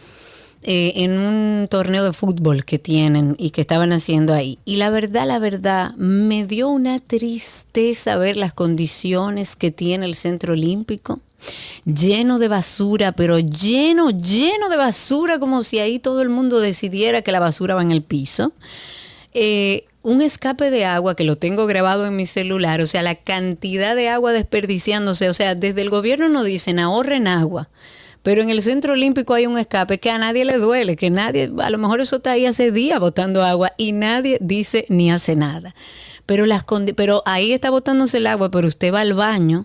eh, 0.62 0.92
en 0.96 1.18
un 1.18 1.66
torneo 1.68 2.04
de 2.04 2.12
fútbol 2.12 2.66
que 2.66 2.78
tienen 2.78 3.36
y 3.38 3.50
que 3.50 3.62
estaban 3.62 3.92
haciendo 3.92 4.34
ahí. 4.34 4.58
Y 4.66 4.76
la 4.76 4.90
verdad, 4.90 5.26
la 5.26 5.38
verdad, 5.38 5.94
me 5.96 6.46
dio 6.46 6.68
una 6.68 7.00
tristeza 7.00 8.16
ver 8.16 8.36
las 8.36 8.52
condiciones 8.52 9.56
que 9.56 9.70
tiene 9.70 10.04
el 10.04 10.14
Centro 10.14 10.52
Olímpico. 10.52 11.20
Lleno 11.84 12.38
de 12.38 12.48
basura, 12.48 13.12
pero 13.12 13.38
lleno, 13.38 14.10
lleno 14.10 14.68
de 14.68 14.76
basura, 14.76 15.38
como 15.38 15.62
si 15.62 15.78
ahí 15.78 15.98
todo 15.98 16.22
el 16.22 16.28
mundo 16.28 16.60
decidiera 16.60 17.22
que 17.22 17.32
la 17.32 17.40
basura 17.40 17.74
va 17.74 17.82
en 17.82 17.90
el 17.90 18.02
piso 18.02 18.52
eh, 19.34 19.84
un 20.02 20.22
escape 20.22 20.70
de 20.70 20.84
agua 20.84 21.14
que 21.14 21.24
lo 21.24 21.36
tengo 21.36 21.66
grabado 21.66 22.06
en 22.06 22.16
mi 22.16 22.24
celular, 22.24 22.80
o 22.80 22.86
sea, 22.86 23.02
la 23.02 23.14
cantidad 23.14 23.94
de 23.94 24.08
agua 24.08 24.32
desperdiciándose, 24.32 25.28
o 25.28 25.34
sea, 25.34 25.54
desde 25.54 25.82
el 25.82 25.90
gobierno 25.90 26.28
nos 26.28 26.46
dicen 26.46 26.78
ahorren 26.78 27.26
agua, 27.26 27.68
pero 28.22 28.42
en 28.42 28.50
el 28.50 28.62
centro 28.62 28.94
olímpico 28.94 29.34
hay 29.34 29.46
un 29.46 29.58
escape 29.58 29.98
que 29.98 30.10
a 30.10 30.18
nadie 30.18 30.44
le 30.44 30.56
duele, 30.58 30.96
que 30.96 31.10
nadie, 31.10 31.50
a 31.58 31.70
lo 31.70 31.78
mejor 31.78 32.00
eso 32.00 32.16
está 32.16 32.32
ahí 32.32 32.46
hace 32.46 32.72
días 32.72 33.00
botando 33.00 33.42
agua 33.42 33.72
y 33.76 33.92
nadie 33.92 34.38
dice 34.40 34.86
ni 34.88 35.10
hace 35.10 35.36
nada. 35.36 35.74
Pero, 36.28 36.44
las 36.44 36.66
pero 36.94 37.22
ahí 37.24 37.52
está 37.52 37.70
botándose 37.70 38.18
el 38.18 38.26
agua, 38.26 38.50
pero 38.50 38.68
usted 38.68 38.92
va 38.92 39.00
al 39.00 39.14
baño 39.14 39.64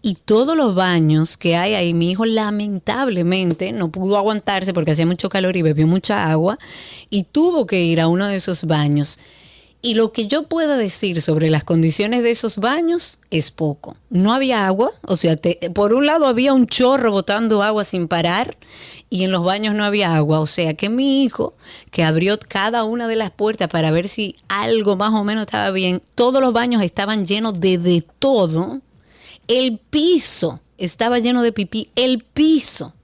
y 0.00 0.14
todos 0.14 0.56
los 0.56 0.76
baños 0.76 1.36
que 1.36 1.56
hay 1.56 1.74
ahí, 1.74 1.92
mi 1.92 2.08
hijo 2.12 2.24
lamentablemente 2.24 3.72
no 3.72 3.90
pudo 3.90 4.16
aguantarse 4.16 4.72
porque 4.72 4.92
hacía 4.92 5.06
mucho 5.06 5.28
calor 5.28 5.56
y 5.56 5.62
bebió 5.62 5.88
mucha 5.88 6.30
agua 6.30 6.56
y 7.10 7.24
tuvo 7.24 7.66
que 7.66 7.82
ir 7.82 8.00
a 8.00 8.06
uno 8.06 8.28
de 8.28 8.36
esos 8.36 8.62
baños. 8.62 9.18
Y 9.84 9.92
lo 9.92 10.12
que 10.12 10.26
yo 10.26 10.44
pueda 10.44 10.78
decir 10.78 11.20
sobre 11.20 11.50
las 11.50 11.62
condiciones 11.62 12.22
de 12.22 12.30
esos 12.30 12.56
baños 12.56 13.18
es 13.30 13.50
poco. 13.50 13.98
No 14.08 14.32
había 14.32 14.66
agua, 14.66 14.92
o 15.02 15.14
sea, 15.14 15.36
por 15.74 15.92
un 15.92 16.06
lado 16.06 16.26
había 16.26 16.54
un 16.54 16.66
chorro 16.66 17.10
botando 17.10 17.62
agua 17.62 17.84
sin 17.84 18.08
parar 18.08 18.56
y 19.10 19.24
en 19.24 19.30
los 19.30 19.44
baños 19.44 19.74
no 19.74 19.84
había 19.84 20.16
agua. 20.16 20.40
O 20.40 20.46
sea 20.46 20.72
que 20.72 20.88
mi 20.88 21.22
hijo, 21.22 21.54
que 21.90 22.02
abrió 22.02 22.38
cada 22.48 22.84
una 22.84 23.08
de 23.08 23.16
las 23.16 23.30
puertas 23.30 23.68
para 23.68 23.90
ver 23.90 24.08
si 24.08 24.36
algo 24.48 24.96
más 24.96 25.12
o 25.12 25.22
menos 25.22 25.42
estaba 25.42 25.70
bien, 25.70 26.00
todos 26.14 26.40
los 26.40 26.54
baños 26.54 26.80
estaban 26.82 27.26
llenos 27.26 27.60
de 27.60 27.76
de 27.76 28.02
todo. 28.18 28.80
El 29.48 29.78
piso 29.78 30.62
estaba 30.78 31.18
lleno 31.18 31.42
de 31.42 31.52
pipí, 31.52 31.90
el 31.94 32.24
piso. 32.24 32.94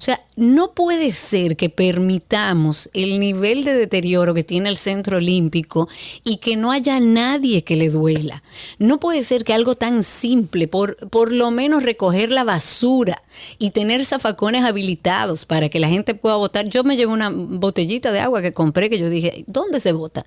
O 0.00 0.02
sea, 0.02 0.18
no 0.34 0.72
puede 0.72 1.12
ser 1.12 1.58
que 1.58 1.68
permitamos 1.68 2.88
el 2.94 3.20
nivel 3.20 3.64
de 3.64 3.74
deterioro 3.74 4.32
que 4.32 4.42
tiene 4.42 4.70
el 4.70 4.78
Centro 4.78 5.18
Olímpico 5.18 5.90
y 6.24 6.38
que 6.38 6.56
no 6.56 6.72
haya 6.72 6.98
nadie 7.00 7.64
que 7.64 7.76
le 7.76 7.90
duela. 7.90 8.42
No 8.78 8.98
puede 8.98 9.22
ser 9.24 9.44
que 9.44 9.52
algo 9.52 9.74
tan 9.74 10.02
simple, 10.02 10.68
por, 10.68 10.96
por 11.10 11.32
lo 11.32 11.50
menos 11.50 11.82
recoger 11.82 12.30
la 12.30 12.44
basura 12.44 13.22
y 13.58 13.72
tener 13.72 14.06
zafacones 14.06 14.64
habilitados 14.64 15.44
para 15.44 15.68
que 15.68 15.80
la 15.80 15.90
gente 15.90 16.14
pueda 16.14 16.36
votar. 16.36 16.66
Yo 16.70 16.82
me 16.82 16.96
llevo 16.96 17.12
una 17.12 17.28
botellita 17.28 18.10
de 18.10 18.20
agua 18.20 18.40
que 18.40 18.54
compré 18.54 18.88
que 18.88 18.98
yo 18.98 19.10
dije, 19.10 19.44
¿dónde 19.48 19.80
se 19.80 19.92
vota? 19.92 20.24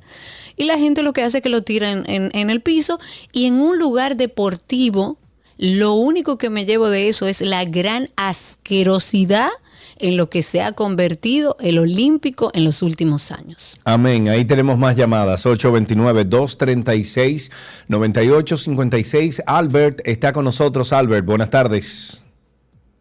Y 0.56 0.66
la 0.66 0.78
gente 0.78 1.02
lo 1.02 1.14
que 1.14 1.24
hace 1.24 1.40
es 1.40 1.42
que 1.44 1.50
lo 1.50 1.64
tira 1.64 1.92
en, 1.92 2.08
en- 2.08 2.30
en 2.36 2.52
el 2.52 2.62
piso 2.62 3.00
y 3.32 3.46
en 3.48 3.56
un 3.56 3.80
lugar 3.80 4.18
deportivo 4.18 5.18
lo 5.58 5.94
único 5.94 6.38
que 6.38 6.50
me 6.50 6.66
llevo 6.66 6.90
de 6.90 7.10
eso 7.10 7.28
es 7.28 7.42
la 7.42 7.64
gran 7.66 8.10
asquerosidad 8.18 9.50
en 10.04 10.18
lo 10.18 10.30
que 10.30 10.44
se 10.44 10.62
ha 10.62 10.74
convertido 10.74 11.56
el 11.62 11.80
olímpico 11.80 12.52
en 12.54 12.66
los 12.66 12.82
últimos 12.84 13.32
años. 13.32 13.80
Amén. 13.86 14.28
Ahí 14.30 14.44
tenemos 14.46 14.78
más 14.78 14.96
llamadas. 14.96 15.46
829-236-9856. 17.90 19.44
Albert 19.46 20.02
está 20.06 20.32
con 20.34 20.46
nosotros. 20.46 20.92
Albert, 20.94 21.26
buenas 21.26 21.50
tardes. 21.50 22.24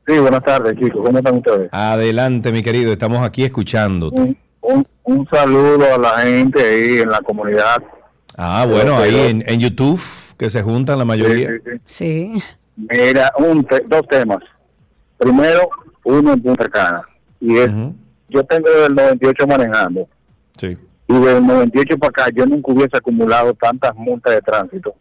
Sí, 0.07 0.19
buenas 0.19 0.43
tardes, 0.45 0.74
chicos. 0.79 1.01
¿Cómo 1.05 1.19
están 1.19 1.37
ustedes? 1.37 1.69
Adelante, 1.73 2.51
mi 2.53 2.62
querido. 2.62 2.93
Estamos 2.93 3.23
aquí 3.23 3.45
escuchándote. 3.45 4.37
Un, 4.61 4.87
un 5.05 5.29
saludo 5.31 5.95
a 5.95 5.99
la 5.99 6.19
gente 6.20 6.61
ahí 6.61 6.99
en 7.01 7.09
la 7.11 7.20
comunidad. 7.20 7.83
Ah, 8.37 8.66
bueno, 8.69 8.97
ahí 8.97 9.15
en, 9.16 9.45
en 9.47 9.61
YouTube, 9.61 10.01
que 10.39 10.49
se 10.51 10.62
juntan 10.62 10.99
la 10.99 11.05
mayoría. 11.05 11.51
Sí. 11.87 12.33
Mira, 12.77 13.33
un 13.39 13.65
te- 13.65 13.85
dos 13.87 14.03
temas. 14.09 14.39
Primero, 15.19 15.69
uno 16.05 16.33
en 16.33 16.43
Punta 16.43 16.69
Cana. 16.69 17.03
Y 17.41 17.59
es, 17.59 17.69
yo 18.29 18.45
tengo 18.45 18.69
desde 18.69 18.87
el 18.87 18.95
98 18.95 19.47
manejando. 19.47 20.09
Sí. 20.57 20.77
Y 21.09 21.15
desde 21.15 21.39
el 21.39 21.47
98 21.47 21.99
para 21.99 22.09
acá 22.11 22.31
yo 22.35 22.47
nunca 22.47 22.73
hubiese 22.73 22.97
acumulado 22.97 23.55
tantas 23.55 23.95
multas 23.95 24.35
de 24.35 24.41
tránsito 24.43 24.95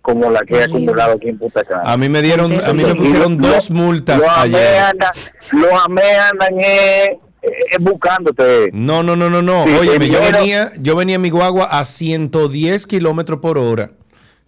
como 0.00 0.30
la 0.30 0.42
que 0.42 0.56
he 0.56 0.64
acumulado 0.64 1.14
aquí 1.14 1.28
en 1.28 1.38
Punta 1.38 1.64
Cana. 1.64 1.82
A 1.84 1.96
mí 1.96 2.08
me 2.08 2.20
dieron, 2.20 2.52
a 2.52 2.72
mí 2.72 2.84
me 2.84 2.94
pusieron 2.94 3.38
dos 3.38 3.70
multas 3.70 4.18
Los 4.18 4.28
ayer. 4.28 4.78
andan, 4.78 5.10
los 5.52 5.72
AME 5.84 6.02
andan 6.16 6.60
eh, 6.60 7.18
eh, 7.42 7.76
buscándote. 7.80 8.70
No, 8.72 9.02
no, 9.02 9.16
no, 9.16 9.30
no, 9.30 9.40
no. 9.42 9.64
Sí, 9.66 9.74
Óyeme, 9.74 10.08
yo 10.08 10.20
venía, 10.20 10.72
yo 10.78 10.96
venía 10.96 11.16
en 11.16 11.22
mi 11.22 11.30
guagua 11.30 11.64
a 11.66 11.84
110 11.84 12.86
kilómetros 12.86 13.40
por 13.40 13.58
hora. 13.58 13.92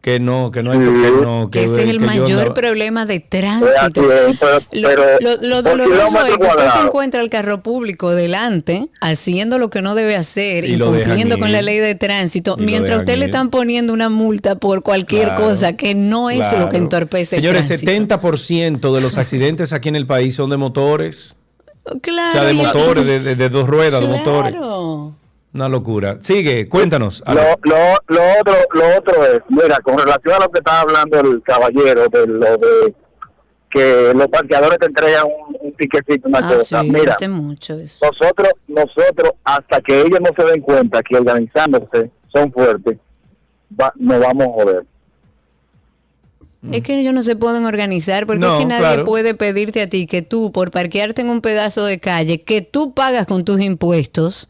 Que 0.06 0.20
no, 0.20 0.52
que 0.52 0.62
no 0.62 0.70
hay, 0.70 0.78
que 0.78 0.84
no, 1.20 1.50
que, 1.50 1.64
Ese 1.64 1.82
es 1.82 1.88
el 1.88 1.98
mayor 1.98 2.54
problema 2.54 3.06
de 3.06 3.18
tránsito. 3.18 4.02
Lo, 4.70 4.88
lo- 5.20 5.36
lo 5.42 5.62
doloroso 5.62 6.24
es 6.24 6.36
que 6.36 6.42
usted 6.46 6.68
se 6.74 6.78
encuentra 6.86 7.20
el 7.20 7.28
carro 7.28 7.60
público 7.64 8.14
delante 8.14 8.86
haciendo 9.00 9.58
lo 9.58 9.68
que 9.68 9.82
no 9.82 9.96
debe 9.96 10.14
hacer, 10.14 10.64
Y 10.64 10.74
incumpliendo 10.74 11.40
con 11.40 11.48
ir. 11.48 11.54
la 11.54 11.62
ley 11.62 11.78
de 11.78 11.96
tránsito, 11.96 12.54
Y 12.56 12.62
mientras 12.66 13.00
usted 13.00 13.16
le 13.16 13.24
están 13.24 13.50
poniendo 13.50 13.92
una 13.92 14.08
multa 14.08 14.54
por 14.54 14.84
cualquier 14.84 15.24
Claro, 15.24 15.42
cosa 15.42 15.72
que 15.72 15.96
no 15.96 16.30
es 16.30 16.52
lo 16.56 16.68
que 16.68 16.76
entorpece 16.76 17.34
Señores, 17.34 17.68
el 17.72 17.80
tránsito. 17.80 18.16
70% 18.20 18.94
de 18.94 19.00
los 19.00 19.16
accidentes 19.16 19.72
aquí 19.72 19.88
en 19.88 19.96
el 19.96 20.06
país 20.06 20.36
son 20.36 20.50
de 20.50 20.56
motores. 20.56 21.34
Claro, 22.00 22.28
o 22.28 22.32
sea, 22.32 22.44
de 22.44 22.52
motores, 22.52 23.04
de, 23.04 23.18
de- 23.18 23.34
de 23.34 23.48
dos 23.48 23.66
ruedas, 23.68 24.00
de 24.02 24.06
motores. 24.06 24.54
Una 25.56 25.68
locura. 25.68 26.18
Sigue, 26.20 26.68
cuéntanos. 26.68 27.22
Lo, 27.26 27.34
lo, 27.34 27.76
lo 28.08 28.20
otro 28.40 28.54
lo 28.74 28.98
otro 28.98 29.24
es, 29.24 29.40
mira, 29.48 29.78
con 29.82 29.98
relación 29.98 30.34
a 30.34 30.44
lo 30.44 30.50
que 30.50 30.58
estaba 30.58 30.80
hablando 30.82 31.20
el 31.20 31.42
caballero, 31.42 32.06
de 32.08 32.26
lo 32.26 32.56
de 32.58 32.94
que 33.70 34.12
los 34.14 34.28
parqueadores 34.28 34.78
te 34.78 34.86
entregan 34.86 35.24
un, 35.24 35.56
un 35.60 35.74
una 36.24 36.38
Ah, 36.38 36.54
cosa. 36.56 36.82
sí, 36.82 36.90
mira, 36.90 37.12
hace 37.14 37.28
mucho 37.28 37.78
eso. 37.78 38.06
nosotros, 38.06 38.52
nosotros, 38.68 39.32
hasta 39.44 39.80
que 39.80 40.00
ellos 40.02 40.20
no 40.20 40.30
se 40.36 40.50
den 40.50 40.60
cuenta 40.60 41.02
que 41.02 41.16
organizándose 41.16 42.10
son 42.32 42.52
fuertes, 42.52 42.98
va- 43.78 43.92
nos 43.96 44.20
vamos 44.20 44.46
a 44.46 44.50
joder. 44.52 44.86
Es 46.70 46.82
que 46.82 46.98
ellos 46.98 47.14
no 47.14 47.22
se 47.22 47.36
pueden 47.36 47.64
organizar 47.64 48.26
porque 48.26 48.40
No, 48.44 48.54
es 48.54 48.60
que 48.60 48.66
nadie 48.66 48.80
claro. 48.80 49.04
puede 49.04 49.34
pedirte 49.34 49.82
a 49.82 49.88
ti 49.88 50.06
que 50.06 50.22
tú, 50.22 50.52
por 50.52 50.70
parquearte 50.70 51.22
en 51.22 51.28
un 51.30 51.40
pedazo 51.40 51.84
de 51.84 52.00
calle 52.00 52.42
que 52.42 52.60
tú 52.60 52.92
pagas 52.92 53.26
con 53.26 53.44
tus 53.44 53.60
impuestos, 53.60 54.48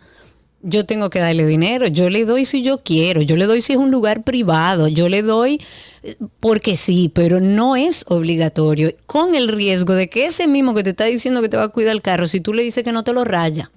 yo 0.67 0.85
tengo 0.85 1.11
que 1.11 1.21
darle 1.21 1.47
dinero. 1.47 1.87
Yo 1.87 2.11
le 2.11 2.25
doy 2.25 2.45
si 2.45 2.63
yo 2.63 2.79
quiero, 2.79 3.23
yo 3.23 3.37
le 3.37 3.47
doy 3.47 3.61
si 3.61 3.73
es 3.73 3.79
un 3.79 3.91
lugar 3.91 4.25
privado, 4.25 4.89
yo 4.89 5.09
le 5.09 5.23
doy 5.23 5.61
eh, 6.03 6.17
porque 6.41 6.77
sí, 6.77 7.11
pero 7.15 7.41
no 7.41 7.77
es 7.77 8.05
obligatorio. 8.09 8.93
Con 9.07 9.35
el 9.35 9.49
riesgo 9.49 9.95
de 9.95 10.09
que 10.09 10.27
ese 10.27 10.49
mismo 10.49 10.75
que 10.75 10.83
te 10.83 10.91
está 10.91 11.05
diciendo 11.05 11.41
que 11.41 11.49
te 11.49 11.57
va 11.57 11.65
a 11.65 11.69
cuidar 11.69 11.95
el 11.95 12.03
carro, 12.03 12.27
si 12.27 12.41
tú 12.41 12.53
le 12.53 12.65
dices 12.65 12.83
que 12.83 12.93
no 12.93 13.05
te 13.05 13.13
lo 13.13 13.25
raya. 13.25 13.71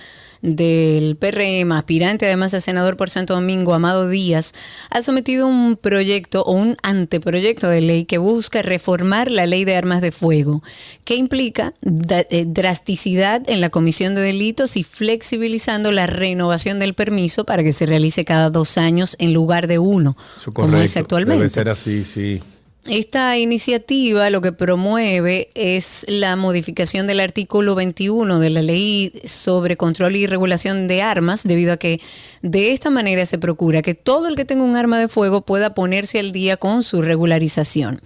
del 0.44 1.16
PRM, 1.16 1.72
aspirante 1.72 2.26
además 2.26 2.52
a 2.52 2.60
senador 2.60 2.98
por 2.98 3.08
Santo 3.08 3.34
Domingo, 3.34 3.72
Amado 3.72 4.10
Díaz, 4.10 4.52
ha 4.90 5.00
sometido 5.00 5.46
un 5.46 5.76
proyecto 5.76 6.42
o 6.42 6.52
un 6.52 6.76
anteproyecto 6.82 7.68
de 7.68 7.80
ley 7.80 8.04
que 8.04 8.18
busca 8.18 8.60
reformar 8.60 9.30
la 9.30 9.46
ley 9.46 9.64
de 9.64 9.74
armas 9.74 10.02
de 10.02 10.12
fuego, 10.12 10.62
que 11.04 11.16
implica 11.16 11.72
eh, 11.82 12.44
drasticidad 12.46 13.42
en 13.48 13.62
la 13.62 13.70
comisión 13.70 14.14
de 14.14 14.20
delitos 14.20 14.76
y 14.76 14.82
flexibilizando 14.84 15.92
la 15.92 16.06
renovación 16.06 16.78
del 16.78 16.92
permiso 16.92 17.44
para 17.44 17.62
que 17.62 17.72
se 17.72 17.86
realice 17.86 18.26
cada 18.26 18.50
dos 18.50 18.76
años 18.76 19.16
en 19.18 19.32
lugar 19.32 19.66
de 19.66 19.78
uno, 19.78 20.14
Eso 20.36 20.52
como 20.52 20.76
es 20.76 20.94
actualmente. 20.98 21.38
Debe 21.38 21.48
ser 21.48 21.70
así, 21.70 22.04
sí. 22.04 22.42
Esta 22.86 23.39
iniciativa 23.39 24.28
lo 24.28 24.43
que 24.43 24.52
promueve 24.52 25.48
es 25.55 26.05
la 26.06 26.36
modificación 26.36 27.06
del 27.06 27.20
artículo 27.20 27.74
21 27.74 28.39
de 28.40 28.51
la 28.51 28.61
ley 28.61 29.11
sobre 29.24 29.78
control 29.78 30.16
y 30.16 30.27
regulación 30.27 30.86
de 30.86 31.01
armas, 31.01 31.44
debido 31.44 31.73
a 31.73 31.78
que 31.78 32.02
de 32.43 32.73
esta 32.73 32.90
manera 32.90 33.24
se 33.24 33.39
procura 33.39 33.81
que 33.81 33.94
todo 33.94 34.28
el 34.28 34.36
que 34.36 34.44
tenga 34.44 34.65
un 34.65 34.77
arma 34.77 34.98
de 34.98 35.09
fuego 35.09 35.40
pueda 35.40 35.74
ponerse 35.74 36.19
al 36.19 36.32
día 36.32 36.59
con 36.59 36.82
su 36.82 37.01
regularización. 37.01 38.02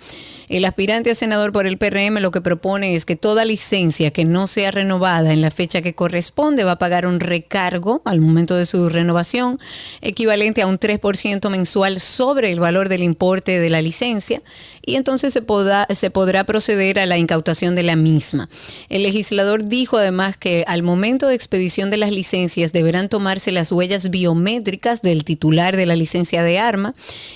El 0.49 0.65
aspirante 0.65 1.11
a 1.11 1.15
senador 1.15 1.53
por 1.53 1.67
el 1.67 1.77
PRM 1.77 2.21
lo 2.21 2.31
que 2.31 2.41
propone 2.41 2.95
es 2.95 3.05
que 3.05 3.17
toda 3.17 3.45
licencia 3.45 4.11
que 4.11 4.25
no 4.25 4.47
sea 4.47 4.71
renovada 4.71 5.33
en 5.35 5.43
la 5.43 5.51
fecha 5.51 5.83
que 5.83 5.95
corresponde 5.95 6.65
va 6.65 6.73
a 6.73 6.79
pagar 6.79 7.05
un 7.05 7.21
recargo 7.21 8.01
al 8.07 8.21
momento 8.21 8.57
de 8.57 8.65
su 8.65 8.89
renovación 8.89 9.59
equivalente 10.01 10.63
a 10.63 10.67
un 10.67 10.79
3% 10.79 11.51
mensual 11.51 12.01
sobre 12.01 12.51
el 12.51 12.61
valor 12.61 12.89
del 12.89 13.03
importe 13.03 13.59
de 13.59 13.69
la 13.69 13.83
licencia 13.83 14.41
y 14.89 14.97
entonces 14.97 15.35
se, 15.35 15.43
podrá, 15.43 16.45
proceder 16.45 16.99
a 16.99 17.05
la 17.05 17.19
incautación 17.19 17.75
de 17.75 17.83
la 17.83 17.95
misma. 17.95 18.49
El 18.89 19.03
legislador 19.03 19.65
dijo 19.65 19.99
además 19.99 20.39
que 20.39 20.65
al 20.67 20.83
momento 20.83 21.29
de 21.29 21.35
expedición 21.35 21.91
de 21.91 21.99
las 21.99 22.11
licencias 22.11 22.73
deberán 22.73 23.11
tomarse 23.11 23.53
las 23.53 23.71
huellas 23.71 24.09
biométricas 24.09 25.03
del 25.03 25.25
titular 25.25 25.77
de 25.77 25.85
la 25.85 25.95
licencia 25.95 26.43
de 26.43 26.59
arma 26.59 26.95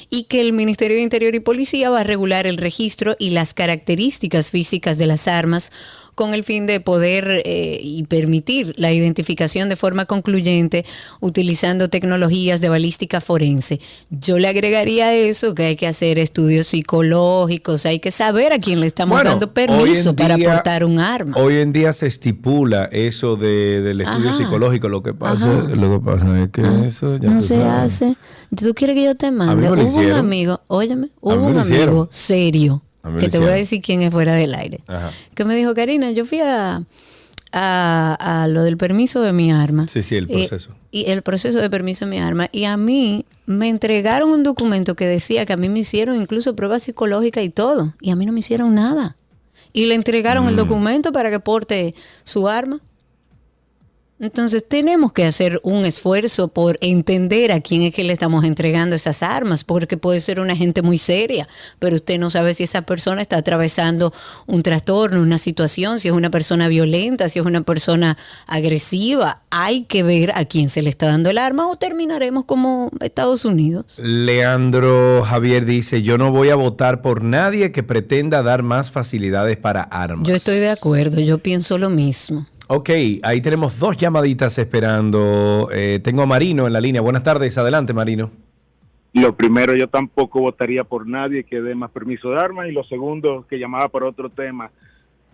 y 0.08 0.24
que 0.24 0.40
el 0.40 0.54
Ministerio 0.54 0.96
de 0.96 1.02
Interior 1.02 1.34
y 1.34 1.40
Policía 1.40 1.90
va 1.90 2.00
a 2.00 2.04
regular 2.04 2.46
el 2.46 2.56
registro 2.56 3.16
y 3.18 3.30
las 3.30 3.52
características 3.52 4.50
físicas 4.50 4.96
de 4.96 5.06
las 5.06 5.28
armas 5.28 5.72
con 6.14 6.34
el 6.34 6.44
fin 6.44 6.66
de 6.66 6.80
poder 6.80 7.42
eh, 7.44 7.78
y 7.82 8.04
permitir 8.04 8.74
la 8.76 8.92
identificación 8.92 9.68
de 9.68 9.76
forma 9.76 10.04
concluyente 10.04 10.84
utilizando 11.20 11.88
tecnologías 11.88 12.60
de 12.60 12.68
balística 12.68 13.20
forense. 13.20 13.80
Yo 14.10 14.38
le 14.38 14.48
agregaría 14.48 15.06
a 15.08 15.14
eso 15.14 15.54
que 15.54 15.64
hay 15.64 15.76
que 15.76 15.86
hacer 15.86 16.18
estudios 16.18 16.66
psicológicos, 16.68 17.86
hay 17.86 17.98
que 17.98 18.10
saber 18.10 18.52
a 18.52 18.58
quién 18.58 18.80
le 18.80 18.86
estamos 18.86 19.16
Bueno, 19.16 19.30
dando 19.30 19.52
permiso 19.52 20.14
para 20.14 20.36
día- 20.36 20.52
portar 20.52 20.84
un 20.84 20.98
arma. 20.98 21.36
Hoy 21.36 21.56
en 21.58 21.72
día 21.72 21.92
se 21.92 22.06
estipula 22.06 22.84
eso 22.92 23.36
de, 23.36 23.80
del 23.80 24.00
estudio 24.00 24.30
Ajá. 24.30 24.38
psicológico. 24.38 24.88
Lo 24.88 25.02
que 25.02 25.14
pasa, 25.14 25.50
Ajá. 25.50 25.74
lo 25.74 25.90
que 25.98 26.04
pasa 26.04 26.42
es 26.42 26.50
que 26.50 26.62
eso 26.86 27.16
ya 27.16 27.30
no 27.30 27.40
se 27.42 27.54
sabes. 27.54 27.92
hace. 28.02 28.16
¿Tú 28.54 28.74
quieres 28.74 28.96
que 28.96 29.04
yo 29.04 29.14
te 29.16 29.30
mande? 29.30 29.70
Hubo 29.70 30.00
un 30.00 30.12
amigo, 30.12 30.60
óyeme, 30.66 31.08
hubo 31.20 31.34
un 31.46 31.56
amigo 31.58 32.08
serio, 32.10 32.82
que 33.02 33.10
lo 33.26 33.30
te 33.30 33.38
voy 33.38 33.48
a 33.50 33.54
decir 33.54 33.80
quién 33.82 34.02
es 34.02 34.10
fuera 34.10 34.34
del 34.34 34.54
aire, 34.54 34.80
Ajá. 34.86 35.10
que 35.34 35.44
me 35.44 35.54
dijo, 35.56 35.74
Karina, 35.74 36.10
yo 36.12 36.24
fui 36.24 36.40
a, 36.40 36.82
a, 37.52 38.42
a 38.42 38.48
lo 38.48 38.62
del 38.62 38.76
permiso 38.76 39.20
de 39.22 39.32
mi 39.32 39.52
arma. 39.52 39.88
Sí, 39.88 40.02
sí, 40.02 40.16
el 40.16 40.24
Eh, 40.30 40.34
proceso. 40.48 40.74
y 40.90 41.10
el 41.10 41.22
proceso 41.22 41.58
de 41.60 41.68
permiso 41.68 42.04
de 42.04 42.10
mi 42.10 42.18
arma. 42.18 42.48
Y 42.52 42.64
a 42.64 42.76
mí 42.76 43.26
me 43.46 43.68
entregaron 43.68 44.30
un 44.30 44.42
documento 44.42 44.94
que 44.94 45.06
decía 45.06 45.44
que 45.46 45.52
a 45.52 45.56
mí 45.56 45.68
me 45.68 45.80
hicieron 45.80 46.16
incluso 46.20 46.54
pruebas 46.56 46.84
psicológicas 46.84 47.44
y 47.44 47.50
todo. 47.50 47.94
Y 48.00 48.10
a 48.10 48.16
mí 48.16 48.24
no 48.24 48.32
me 48.32 48.40
hicieron 48.40 48.74
nada. 48.74 49.16
Y 49.74 49.86
le 49.86 49.94
entregaron 49.94 50.44
Mm. 50.46 50.48
el 50.48 50.56
documento 50.56 51.12
para 51.12 51.30
que 51.30 51.40
porte 51.40 51.94
su 52.24 52.48
arma. 52.48 52.80
Entonces 54.22 54.64
tenemos 54.66 55.12
que 55.12 55.24
hacer 55.24 55.58
un 55.64 55.84
esfuerzo 55.84 56.46
por 56.46 56.78
entender 56.80 57.50
a 57.50 57.60
quién 57.60 57.82
es 57.82 57.92
que 57.92 58.04
le 58.04 58.12
estamos 58.12 58.44
entregando 58.44 58.94
esas 58.94 59.20
armas, 59.24 59.64
porque 59.64 59.96
puede 59.96 60.20
ser 60.20 60.38
una 60.38 60.54
gente 60.54 60.80
muy 60.80 60.96
seria, 60.96 61.48
pero 61.80 61.96
usted 61.96 62.20
no 62.20 62.30
sabe 62.30 62.54
si 62.54 62.62
esa 62.62 62.82
persona 62.82 63.20
está 63.20 63.38
atravesando 63.38 64.14
un 64.46 64.62
trastorno, 64.62 65.20
una 65.20 65.38
situación, 65.38 65.98
si 65.98 66.06
es 66.06 66.14
una 66.14 66.30
persona 66.30 66.68
violenta, 66.68 67.28
si 67.28 67.40
es 67.40 67.44
una 67.44 67.62
persona 67.62 68.16
agresiva. 68.46 69.42
Hay 69.50 69.86
que 69.86 70.04
ver 70.04 70.30
a 70.36 70.44
quién 70.44 70.70
se 70.70 70.82
le 70.82 70.90
está 70.90 71.06
dando 71.06 71.28
el 71.28 71.36
arma 71.36 71.68
o 71.68 71.74
terminaremos 71.74 72.44
como 72.44 72.92
Estados 73.00 73.44
Unidos. 73.44 73.98
Leandro 73.98 75.24
Javier 75.24 75.66
dice, 75.66 76.02
yo 76.02 76.16
no 76.16 76.30
voy 76.30 76.50
a 76.50 76.54
votar 76.54 77.02
por 77.02 77.24
nadie 77.24 77.72
que 77.72 77.82
pretenda 77.82 78.44
dar 78.44 78.62
más 78.62 78.92
facilidades 78.92 79.56
para 79.56 79.82
armas. 79.82 80.28
Yo 80.28 80.36
estoy 80.36 80.58
de 80.58 80.70
acuerdo, 80.70 81.18
yo 81.18 81.38
pienso 81.38 81.76
lo 81.76 81.90
mismo. 81.90 82.46
Ok, 82.74 82.88
ahí 83.22 83.42
tenemos 83.42 83.78
dos 83.78 83.98
llamaditas 83.98 84.56
esperando. 84.56 85.68
Eh, 85.74 86.00
tengo 86.02 86.22
a 86.22 86.26
Marino 86.26 86.66
en 86.66 86.72
la 86.72 86.80
línea. 86.80 87.02
Buenas 87.02 87.22
tardes, 87.22 87.58
adelante 87.58 87.92
Marino. 87.92 88.30
Lo 89.12 89.36
primero, 89.36 89.76
yo 89.76 89.88
tampoco 89.88 90.40
votaría 90.40 90.82
por 90.82 91.06
nadie 91.06 91.44
que 91.44 91.60
dé 91.60 91.74
más 91.74 91.90
permiso 91.90 92.30
de 92.30 92.38
armas. 92.38 92.70
Y 92.70 92.72
lo 92.72 92.82
segundo, 92.84 93.44
que 93.46 93.58
llamaba 93.58 93.88
por 93.88 94.04
otro 94.04 94.30
tema, 94.30 94.70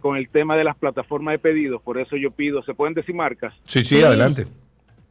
con 0.01 0.16
el 0.16 0.28
tema 0.31 0.56
de 0.56 0.65
las 0.65 0.77
plataformas 0.77 1.35
de 1.35 1.39
pedidos. 1.39 1.81
Por 1.81 2.01
eso 2.01 2.16
yo 2.16 2.32
pido, 2.32 2.60
¿se 2.65 2.74
pueden 2.74 2.94
decir 2.94 3.15
marcas? 3.15 3.55
Sí, 3.62 3.85
sí, 3.85 4.02
adelante. 4.02 4.48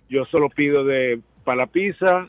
Yo 0.10 0.26
solo 0.26 0.49
pido 0.49 0.84
de 0.84 1.22
Palapizza, 1.45 2.28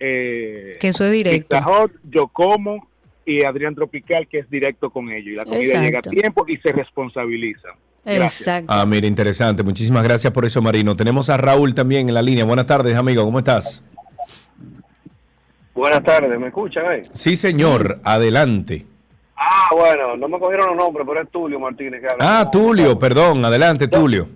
eh, 0.00 0.78
Que 0.80 0.88
eso 0.88 1.04
es 1.04 1.12
directo. 1.12 1.58
Pizza 1.58 1.70
Hut, 1.70 1.92
Yo 2.04 2.28
Como 2.28 2.88
y 3.26 3.44
Adrián 3.44 3.74
Tropical, 3.74 4.26
que 4.26 4.38
es 4.38 4.48
directo 4.48 4.88
con 4.88 5.10
ellos. 5.10 5.34
Y 5.34 5.36
la 5.36 5.44
comida 5.44 5.82
llega 5.82 5.98
a 5.98 6.02
tiempo 6.02 6.46
y 6.48 6.56
se 6.56 6.72
responsabiliza. 6.72 7.76
Gracias. 8.04 8.40
Exacto. 8.40 8.72
Ah, 8.72 8.84
mira, 8.86 9.06
interesante. 9.06 9.62
Muchísimas 9.62 10.04
gracias 10.04 10.32
por 10.32 10.44
eso, 10.44 10.60
Marino. 10.60 10.94
Tenemos 10.94 11.30
a 11.30 11.36
Raúl 11.36 11.74
también 11.74 12.08
en 12.08 12.14
la 12.14 12.22
línea. 12.22 12.44
Buenas 12.44 12.66
tardes, 12.66 12.96
amigo. 12.96 13.24
¿Cómo 13.24 13.38
estás? 13.38 13.82
Buenas 15.74 16.04
tardes, 16.04 16.38
¿me 16.38 16.48
escuchan 16.48 16.86
ahí? 16.86 17.02
Sí, 17.12 17.34
señor. 17.34 18.00
Adelante. 18.04 18.86
Ah, 19.36 19.68
bueno, 19.72 20.16
no 20.16 20.28
me 20.28 20.38
cogieron 20.38 20.68
los 20.68 20.76
nombres, 20.76 21.06
pero 21.06 21.22
es 21.22 21.30
Tulio 21.30 21.58
Martínez 21.58 22.00
que 22.00 22.06
habla. 22.12 22.40
Ah, 22.40 22.50
Tulio, 22.50 22.98
perdón. 22.98 23.44
Adelante, 23.44 23.88
Tulio. 23.88 24.28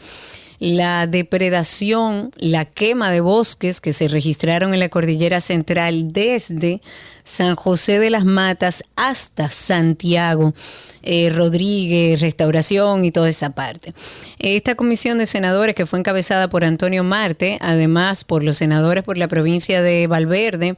la 0.63 1.09
depredación, 1.09 2.31
la 2.37 2.65
quema 2.67 3.11
de 3.11 3.21
bosques 3.21 3.81
que 3.81 3.93
se 3.93 4.07
registraron 4.07 4.73
en 4.73 4.79
la 4.79 4.89
cordillera 4.89 5.41
central 5.41 6.13
desde 6.13 6.81
San 7.25 7.57
José 7.57 7.99
de 7.99 8.11
las 8.11 8.25
Matas 8.25 8.85
hasta 8.95 9.51
Santiago, 9.51 10.55
eh, 11.03 11.31
Rodríguez, 11.31 12.21
Restauración 12.21 13.05
y 13.05 13.11
toda 13.11 13.29
esa 13.29 13.51
parte. 13.51 13.93
Esta 14.39 14.77
comisión 14.77 15.19
de 15.19 15.27
senadores 15.27 15.75
que 15.75 15.85
fue 15.85 15.99
encabezada 15.99 16.49
por 16.49 16.65
Antonio 16.65 17.03
Marte, 17.03 17.59
además 17.61 18.23
por 18.23 18.45
los 18.45 18.57
senadores 18.57 19.03
por 19.03 19.19
la 19.19 19.27
provincia 19.27 19.83
de 19.83 20.07
Valverde, 20.07 20.77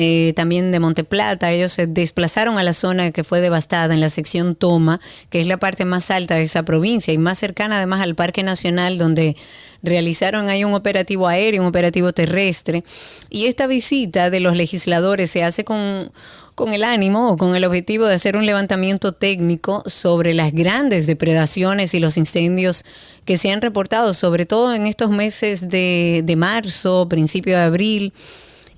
eh, 0.00 0.32
también 0.36 0.70
de 0.70 0.78
Monteplata, 0.78 1.50
ellos 1.50 1.72
se 1.72 1.88
desplazaron 1.88 2.56
a 2.56 2.62
la 2.62 2.72
zona 2.72 3.10
que 3.10 3.24
fue 3.24 3.40
devastada 3.40 3.94
en 3.94 4.00
la 4.00 4.10
sección 4.10 4.54
Toma, 4.54 5.00
que 5.28 5.40
es 5.40 5.48
la 5.48 5.56
parte 5.56 5.84
más 5.84 6.12
alta 6.12 6.36
de 6.36 6.44
esa 6.44 6.62
provincia 6.62 7.12
y 7.12 7.18
más 7.18 7.36
cercana 7.36 7.78
además 7.78 8.00
al 8.02 8.14
Parque 8.14 8.44
Nacional 8.44 8.96
donde 8.96 9.36
realizaron 9.82 10.48
ahí 10.50 10.62
un 10.62 10.74
operativo 10.74 11.26
aéreo, 11.26 11.62
un 11.62 11.66
operativo 11.66 12.12
terrestre. 12.12 12.84
Y 13.28 13.46
esta 13.46 13.66
visita 13.66 14.30
de 14.30 14.38
los 14.38 14.56
legisladores 14.56 15.32
se 15.32 15.42
hace 15.42 15.64
con, 15.64 16.12
con 16.54 16.72
el 16.72 16.84
ánimo 16.84 17.30
o 17.30 17.36
con 17.36 17.56
el 17.56 17.64
objetivo 17.64 18.06
de 18.06 18.14
hacer 18.14 18.36
un 18.36 18.46
levantamiento 18.46 19.10
técnico 19.10 19.82
sobre 19.86 20.32
las 20.32 20.52
grandes 20.52 21.08
depredaciones 21.08 21.92
y 21.94 21.98
los 21.98 22.16
incendios 22.16 22.84
que 23.24 23.36
se 23.36 23.50
han 23.50 23.62
reportado, 23.62 24.14
sobre 24.14 24.46
todo 24.46 24.72
en 24.76 24.86
estos 24.86 25.10
meses 25.10 25.68
de, 25.68 26.22
de 26.24 26.36
marzo, 26.36 27.08
principio 27.08 27.56
de 27.56 27.62
abril. 27.64 28.12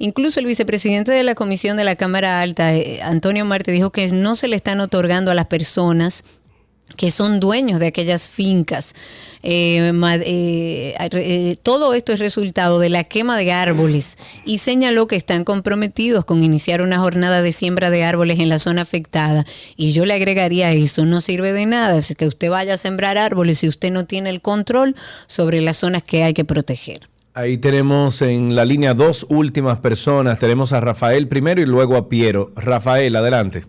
Incluso 0.03 0.41
el 0.41 0.47
vicepresidente 0.47 1.13
de 1.13 1.23
la 1.23 1.35
Comisión 1.35 1.77
de 1.77 1.85
la 1.85 1.95
Cámara 1.95 2.41
Alta, 2.41 2.75
eh, 2.75 3.03
Antonio 3.03 3.45
Marte, 3.45 3.71
dijo 3.71 3.91
que 3.91 4.11
no 4.11 4.35
se 4.35 4.49
le 4.49 4.57
están 4.57 4.81
otorgando 4.81 5.31
a 5.31 5.35
las 5.35 5.45
personas 5.45 6.25
que 6.97 7.11
son 7.11 7.39
dueños 7.39 7.81
de 7.81 7.89
aquellas 7.89 8.31
fincas. 8.31 8.95
Eh, 9.43 9.93
eh, 9.93 11.57
todo 11.63 11.93
esto 11.93 12.15
es 12.15 12.19
resultado 12.19 12.79
de 12.79 12.89
la 12.89 13.05
quema 13.05 13.37
de 13.37 13.53
árboles 13.53 14.17
y 14.47 14.59
señaló 14.59 15.07
que 15.07 15.17
están 15.17 15.45
comprometidos 15.45 16.25
con 16.25 16.43
iniciar 16.43 16.81
una 16.81 16.99
jornada 16.99 17.43
de 17.43 17.53
siembra 17.53 17.91
de 17.91 18.03
árboles 18.03 18.41
en 18.41 18.49
la 18.49 18.59
zona 18.59 18.81
afectada. 18.81 19.45
Y 19.77 19.93
yo 19.93 20.07
le 20.07 20.15
agregaría 20.15 20.73
eso, 20.73 21.05
no 21.05 21.21
sirve 21.21 21.53
de 21.53 21.67
nada 21.67 22.01
que 22.17 22.27
usted 22.27 22.49
vaya 22.49 22.73
a 22.75 22.79
sembrar 22.79 23.19
árboles 23.19 23.59
si 23.59 23.69
usted 23.69 23.93
no 23.93 24.07
tiene 24.07 24.31
el 24.31 24.41
control 24.41 24.97
sobre 25.27 25.61
las 25.61 25.77
zonas 25.77 26.03
que 26.03 26.23
hay 26.25 26.33
que 26.33 26.47
proteger. 26.47 27.10
Ahí 27.33 27.59
tenemos 27.59 28.23
en 28.23 28.57
la 28.57 28.65
línea 28.65 28.93
dos 28.93 29.25
últimas 29.29 29.79
personas. 29.79 30.41
Tenemos 30.41 30.73
a 30.73 30.81
Rafael 30.81 31.29
primero 31.29 31.61
y 31.61 31.67
luego 31.67 31.97
a 31.97 32.09
Piero. 32.09 32.51
Rafael, 32.57 33.15
adelante. 33.15 33.65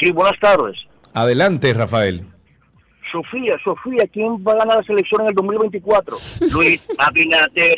Sí, 0.00 0.10
buenas 0.10 0.38
tardes. 0.40 0.76
Adelante, 1.14 1.72
Rafael. 1.72 2.24
Sofía, 3.12 3.56
Sofía, 3.62 4.04
¿quién 4.12 4.44
va 4.46 4.52
a 4.52 4.56
ganar 4.56 4.76
la 4.78 4.82
selección 4.82 5.22
en 5.22 5.28
el 5.28 5.34
2024? 5.34 6.16
Luis 6.52 6.86
Abinader. 6.98 7.76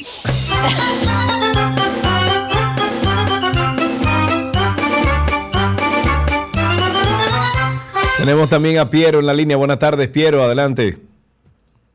Tenemos 8.19 8.51
también 8.51 8.79
a 8.79 8.87
Piero 8.87 9.21
en 9.21 9.27
la 9.27 9.35
línea. 9.35 9.57
Buenas 9.57 9.79
tardes, 9.79 10.09
Piero, 10.09 10.43
adelante. 10.43 11.10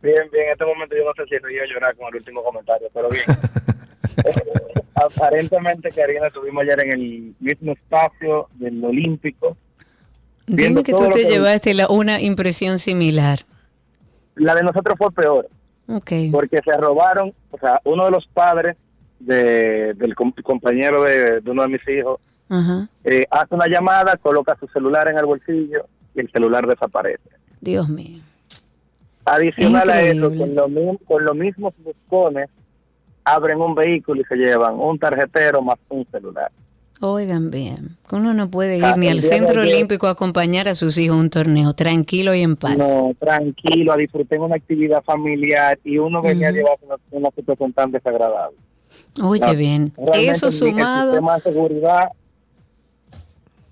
Bien, 0.05 0.29
bien, 0.31 0.45
en 0.45 0.51
este 0.51 0.65
momento 0.65 0.95
yo 0.95 1.03
no 1.03 1.13
sé 1.15 1.23
si 1.27 1.41
no 1.41 1.49
iba 1.49 1.63
a 1.63 1.67
llorar 1.67 1.95
con 1.95 2.07
el 2.09 2.15
último 2.15 2.43
comentario, 2.43 2.87
pero 2.93 3.09
bien. 3.09 3.25
Aparentemente, 4.95 5.89
Karina, 5.91 6.27
estuvimos 6.27 6.63
ayer 6.63 6.85
en 6.85 6.91
el 6.93 7.35
mismo 7.39 7.73
espacio 7.73 8.47
del 8.53 8.83
Olímpico. 8.83 9.57
Dime 10.47 10.83
que 10.83 10.93
tú 10.93 11.05
te 11.11 11.23
que- 11.23 11.29
llevaste 11.29 11.73
la- 11.73 11.87
una 11.89 12.21
impresión 12.21 12.79
similar. 12.79 13.39
La 14.35 14.53
de 14.55 14.63
nosotros 14.63 14.95
fue 14.97 15.11
peor, 15.11 15.47
Ok. 15.87 16.11
porque 16.31 16.59
se 16.63 16.77
robaron, 16.77 17.33
o 17.51 17.57
sea, 17.57 17.81
uno 17.83 18.05
de 18.05 18.11
los 18.11 18.25
padres 18.27 18.77
de- 19.19 19.93
del 19.95 20.13
com- 20.15 20.33
compañero 20.43 21.03
de, 21.03 21.41
de 21.41 21.51
uno 21.51 21.63
de 21.63 21.69
mis 21.69 21.87
hijos 21.87 22.19
eh, 23.03 23.23
hace 23.31 23.55
una 23.55 23.67
llamada, 23.67 24.15
coloca 24.17 24.55
su 24.59 24.67
celular 24.67 25.07
en 25.07 25.17
el 25.17 25.25
bolsillo 25.25 25.87
y 26.13 26.19
el 26.19 26.31
celular 26.31 26.67
desaparece. 26.67 27.27
Dios 27.59 27.89
mío. 27.89 28.19
Adicional 29.25 29.89
a 29.89 30.01
eso, 30.01 30.29
con, 30.29 30.53
lo 30.55 30.67
con 31.05 31.25
los 31.25 31.35
mismos 31.35 31.73
buscones, 31.83 32.49
abren 33.23 33.59
un 33.59 33.73
vehículo 33.73 34.21
y 34.21 34.25
se 34.25 34.35
llevan 34.35 34.75
un 34.75 34.99
tarjetero 34.99 35.61
más 35.61 35.77
un 35.89 36.05
celular. 36.11 36.51
Oigan 37.01 37.51
bien, 37.51 37.97
uno 38.11 38.33
no 38.33 38.49
puede 38.49 38.77
ir 38.77 38.85
Ah, 38.85 38.95
ni 38.95 39.09
al 39.09 39.21
centro 39.21 39.61
olímpico 39.63 40.07
a 40.07 40.11
acompañar 40.11 40.67
a 40.69 40.75
sus 40.75 40.97
hijos 40.97 41.17
a 41.17 41.19
un 41.19 41.29
torneo, 41.29 41.73
tranquilo 41.73 42.33
y 42.33 42.41
en 42.41 42.55
paz. 42.55 42.77
No, 42.77 43.11
tranquilo, 43.19 43.91
a 43.91 43.97
disfrutar 43.97 44.39
una 44.39 44.55
actividad 44.55 45.03
familiar 45.03 45.77
y 45.83 45.97
uno 45.97 46.21
venía 46.21 46.47
a 46.47 46.51
Ujú. 46.51 46.57
llevarse 46.57 46.85
una, 46.85 46.95
una 47.11 47.29
situación 47.35 47.73
tan 47.73 47.91
desagradable. 47.91 48.57
Oye, 49.21 49.45
No, 49.45 49.55
bien, 49.55 49.91
eso 50.13 50.47
El 50.47 50.53
sumado... 50.53 51.11
sistema 51.11 51.35
de 51.35 51.41
seguridad 51.41 51.99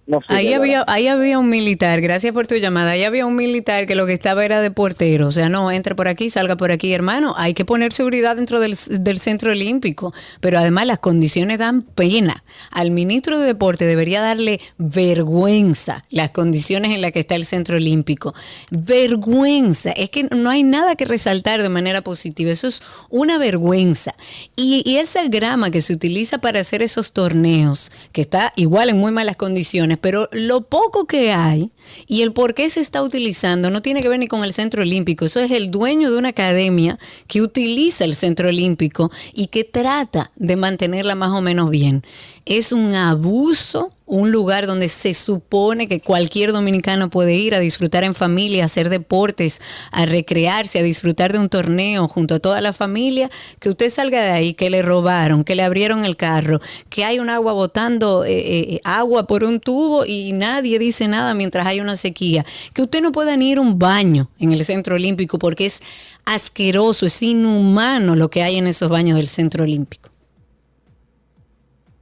no 0.06 0.20
Ahí 0.28 0.52
había, 0.52 0.84
ahí 0.88 1.08
había 1.08 1.40
un 1.40 1.50
militar, 1.50 2.02
gracias 2.02 2.34
por 2.34 2.46
tu 2.46 2.56
llamada, 2.56 2.92
ahí 2.92 3.06
había 3.06 3.26
un 3.26 3.38
militar 3.38 3.88
que 3.88 3.96
lo 3.96 4.06
que 4.06 4.12
estaba 4.12 4.44
era 4.44 4.62
de 4.62 4.70
portero, 4.70 5.28
o 5.28 5.32
sea, 5.32 5.48
no, 5.48 5.72
entre 5.72 5.96
por 5.96 6.10
aquí, 6.10 6.30
salga 6.30 6.58
por 6.58 6.74
aquí, 6.74 6.92
hermano, 6.92 7.36
hay 7.38 7.54
que 7.54 7.64
poner 7.64 7.94
seguridad 7.94 8.36
dentro 8.36 8.60
del, 8.60 8.78
del 8.90 9.20
centro 9.20 9.52
olímpico, 9.52 10.14
pero 10.42 10.60
además 10.60 10.88
las 10.88 11.00
condiciones 11.00 11.58
dan 11.58 11.84
pena. 11.84 12.44
Al 12.70 12.92
ministro 12.92 13.40
de 13.40 13.46
Deporte 13.46 13.86
debería 13.86 14.22
darle 14.22 14.60
vergüenza 14.78 16.04
las 16.10 16.32
condiciones 16.32 16.92
en 16.92 17.02
las 17.02 17.14
que 17.14 17.22
está 17.22 17.36
el 17.36 17.46
centro 17.46 17.78
olímpico. 17.78 18.34
Vergüenza, 18.72 19.92
es 19.92 20.10
que 20.10 20.24
no 20.24 20.50
hay 20.50 20.64
nada 20.64 20.96
que 20.96 21.06
resaltar 21.06 21.62
de 21.62 21.70
manera 21.70 22.02
positiva, 22.02 22.52
eso 22.52 22.68
es 22.68 22.84
una 23.10 23.38
vergüenza. 23.38 24.16
Y, 24.58 24.84
y 24.86 24.98
esa 24.98 25.26
grama 25.30 25.72
que 25.72 25.82
se 25.82 25.94
utiliza 25.94 26.40
para 26.40 26.60
hacer 26.60 26.82
esos 26.82 27.14
torneos, 27.14 27.92
que 28.12 28.22
está 28.22 28.52
igual 28.58 28.90
en 28.90 28.98
muy 28.98 29.12
malas 29.14 29.38
condiciones, 29.38 29.93
pero 29.98 30.30
lo 30.32 30.61
poco 30.61 31.06
que 31.06 31.34
hay 31.34 31.72
y 32.07 32.22
el 32.22 32.34
por 32.34 32.53
qué 32.53 32.69
se 32.69 32.80
está 32.80 33.01
utilizando 33.01 33.69
no 33.69 33.81
tiene 33.81 34.01
que 34.01 34.10
ver 34.10 34.19
ni 34.19 34.27
con 34.27 34.43
el 34.43 34.53
Centro 34.53 34.81
Olímpico. 34.81 35.26
Eso 35.26 35.39
es 35.39 35.51
el 35.51 35.72
dueño 35.72 36.11
de 36.11 36.18
una 36.18 36.30
academia 36.30 36.99
que 37.27 37.41
utiliza 37.41 38.05
el 38.05 38.15
Centro 38.15 38.49
Olímpico 38.49 39.11
y 39.34 39.47
que 39.47 39.64
trata 39.64 40.31
de 40.35 40.55
mantenerla 40.55 41.15
más 41.15 41.31
o 41.31 41.41
menos 41.41 41.69
bien. 41.69 42.03
Es 42.45 42.73
un 42.73 42.93
abuso, 42.93 43.89
un 44.05 44.34
lugar 44.34 44.68
donde 44.68 44.89
se 44.89 45.14
supone 45.14 45.88
que 45.88 46.01
cualquier 46.01 46.51
dominicano 46.51 47.10
puede 47.10 47.35
ir 47.35 47.55
a 47.55 47.60
disfrutar 47.60 48.03
en 48.03 48.14
familia, 48.14 48.64
a 48.64 48.65
hacer 48.65 48.89
deportes, 48.89 49.61
a 49.91 50.05
recrearse, 50.05 50.80
a 50.80 50.84
disfrutar 50.84 51.31
de 51.31 51.39
un 51.39 51.47
torneo 51.47 52.10
junto 52.10 52.35
a 52.35 52.39
toda 52.39 52.60
la 52.60 52.73
familia, 52.73 53.31
que 53.60 53.69
usted 53.69 53.89
salga 53.89 54.22
de 54.22 54.31
ahí, 54.31 54.53
que 54.53 54.69
le 54.69 54.81
robaron, 54.81 55.45
que 55.45 55.55
le 55.55 55.64
abrieron 55.64 56.03
el 56.03 56.18
carro, 56.18 56.60
que 56.89 57.05
hay 57.05 57.19
un 57.19 57.30
agua 57.30 57.53
botando 57.53 58.26
eh, 58.26 58.34
eh, 58.35 58.81
agua 58.84 59.26
por 59.26 59.45
un 59.45 59.61
tubo 59.61 60.05
y 60.05 60.34
nadie 60.34 60.80
dice 60.80 61.07
nada 61.07 61.34
mientras 61.34 61.65
hay 61.65 61.73
una 61.80 61.95
sequía, 61.95 62.45
que 62.74 62.82
usted 62.82 63.02
no 63.02 63.12
pueda 63.12 63.36
ni 63.36 63.52
ir 63.52 63.58
a 63.58 63.62
un 63.62 63.80
baño 63.80 64.30
en 64.40 64.52
el 64.52 64.64
centro 64.66 64.95
olímpico 64.95 65.40
porque 65.40 65.66
es 65.66 65.82
asqueroso, 66.26 67.06
es 67.06 67.22
inhumano 67.22 68.16
lo 68.16 68.30
que 68.30 68.44
hay 68.44 68.58
en 68.58 68.68
esos 68.68 68.90
baños 68.90 69.18
del 69.18 69.28
centro 69.28 69.64
olímpico. 69.64 70.10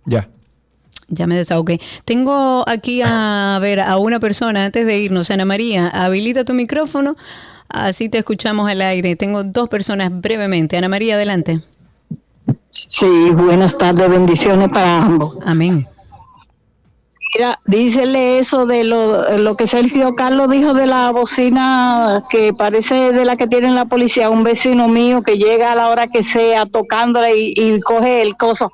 Ya. 0.06 0.30
Ya 1.08 1.28
me 1.28 1.36
desahogué. 1.36 1.80
Tengo 2.06 2.64
aquí 2.68 3.02
a 3.04 3.60
ver 3.62 3.82
a 3.82 3.98
una 3.98 4.20
persona 4.20 4.66
antes 4.66 4.86
de 4.86 5.00
irnos. 5.00 5.30
Ana 5.30 5.46
María, 5.46 5.90
habilita 5.90 6.46
tu 6.46 6.54
micrófono. 6.54 7.18
Así 7.68 8.10
te 8.10 8.18
escuchamos 8.18 8.70
al 8.70 8.82
aire. 8.82 9.16
Tengo 9.16 9.44
dos 9.44 9.70
personas 9.70 10.10
brevemente. 10.12 10.78
Ana 10.78 10.88
María, 10.88 11.16
adelante. 11.16 11.62
Sí, 12.70 13.30
buenas 13.34 13.78
tardes, 13.78 14.10
bendiciones 14.10 14.70
para 14.70 15.04
ambos. 15.04 15.38
Amén. 15.46 15.88
Mira, 17.34 17.60
dícele 17.66 18.40
eso 18.40 18.66
de 18.66 18.84
lo, 18.84 19.38
lo 19.38 19.56
que 19.56 19.66
Sergio 19.68 20.16
Carlos 20.16 20.50
dijo 20.50 20.74
de 20.74 20.86
la 20.86 21.12
bocina 21.12 22.22
que 22.30 22.54
parece 22.54 23.14
de 23.14 23.24
la 23.24 23.38
que 23.38 23.48
tiene 23.48 23.72
la 23.72 23.86
policía, 23.86 24.30
un 24.30 24.44
vecino 24.44 24.90
mío 24.90 25.22
que 25.22 25.38
llega 25.38 25.72
a 25.72 25.76
la 25.76 25.88
hora 25.88 26.08
que 26.08 26.24
sea 26.24 26.66
tocándola 26.66 27.32
y, 27.32 27.54
y 27.56 27.80
coge 27.80 28.22
el 28.22 28.36
coso. 28.36 28.74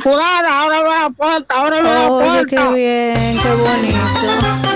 Fulana, 0.00 0.60
ahora 0.62 0.82
va 0.82 0.96
a 0.96 1.02
la 1.02 1.10
puerta, 1.10 1.54
ahora 1.56 1.82
va 1.82 1.90
a 1.90 1.94
la 2.02 2.10
Oye, 2.12 2.24
puerta. 2.46 2.46
qué 2.68 2.74
bien, 2.74 3.38
qué 3.42 3.48
bonito. 3.48 4.69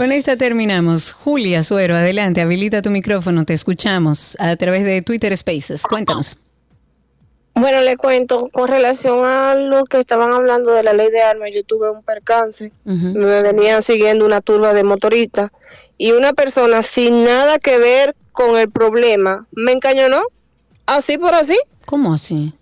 Con 0.00 0.12
esta 0.12 0.38
terminamos. 0.38 1.12
Julia 1.12 1.62
Suero, 1.62 1.94
adelante, 1.94 2.40
habilita 2.40 2.80
tu 2.80 2.88
micrófono, 2.88 3.44
te 3.44 3.52
escuchamos 3.52 4.34
a 4.40 4.56
través 4.56 4.82
de 4.82 5.02
Twitter 5.02 5.36
Spaces. 5.36 5.82
Cuéntanos. 5.82 6.38
Bueno, 7.54 7.82
le 7.82 7.98
cuento, 7.98 8.48
con 8.50 8.68
relación 8.68 9.26
a 9.26 9.54
lo 9.56 9.84
que 9.84 9.98
estaban 9.98 10.32
hablando 10.32 10.72
de 10.72 10.84
la 10.84 10.94
ley 10.94 11.10
de 11.10 11.20
armas, 11.20 11.50
yo 11.54 11.64
tuve 11.64 11.90
un 11.90 12.02
percance, 12.02 12.72
me 12.84 13.42
venían 13.42 13.82
siguiendo 13.82 14.24
una 14.24 14.40
turba 14.40 14.72
de 14.72 14.84
motoristas 14.84 15.50
y 15.98 16.12
una 16.12 16.32
persona 16.32 16.82
sin 16.82 17.26
nada 17.26 17.58
que 17.58 17.76
ver 17.76 18.16
con 18.32 18.56
el 18.56 18.70
problema 18.70 19.46
me 19.52 19.72
encañonó, 19.72 20.22
así 20.86 21.18
por 21.18 21.34
así, 21.34 21.58
¿Cómo 21.84 22.14
así? 22.14 22.54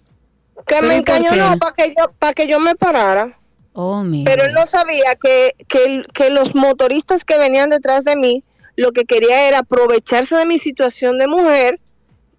que 0.66 0.74
¿Pero 0.74 0.88
me 0.88 0.96
encañonó 0.96 1.56
para 1.60 1.72
que 1.72 1.94
yo 1.96 2.12
para 2.18 2.32
que 2.32 2.48
yo 2.48 2.58
me 2.58 2.74
parara. 2.74 3.37
Oh. 3.80 4.04
Pero 4.24 4.42
él 4.42 4.54
no 4.54 4.66
sabía 4.66 5.14
que, 5.22 5.54
que, 5.68 6.30
los 6.30 6.52
motoristas 6.56 7.24
que 7.24 7.38
venían 7.38 7.70
detrás 7.70 8.02
de 8.02 8.16
mí 8.16 8.42
lo 8.74 8.90
que 8.90 9.04
quería 9.04 9.46
era 9.46 9.60
aprovecharse 9.60 10.34
de 10.34 10.46
mi 10.46 10.58
situación 10.58 11.16
de 11.16 11.28
mujer 11.28 11.78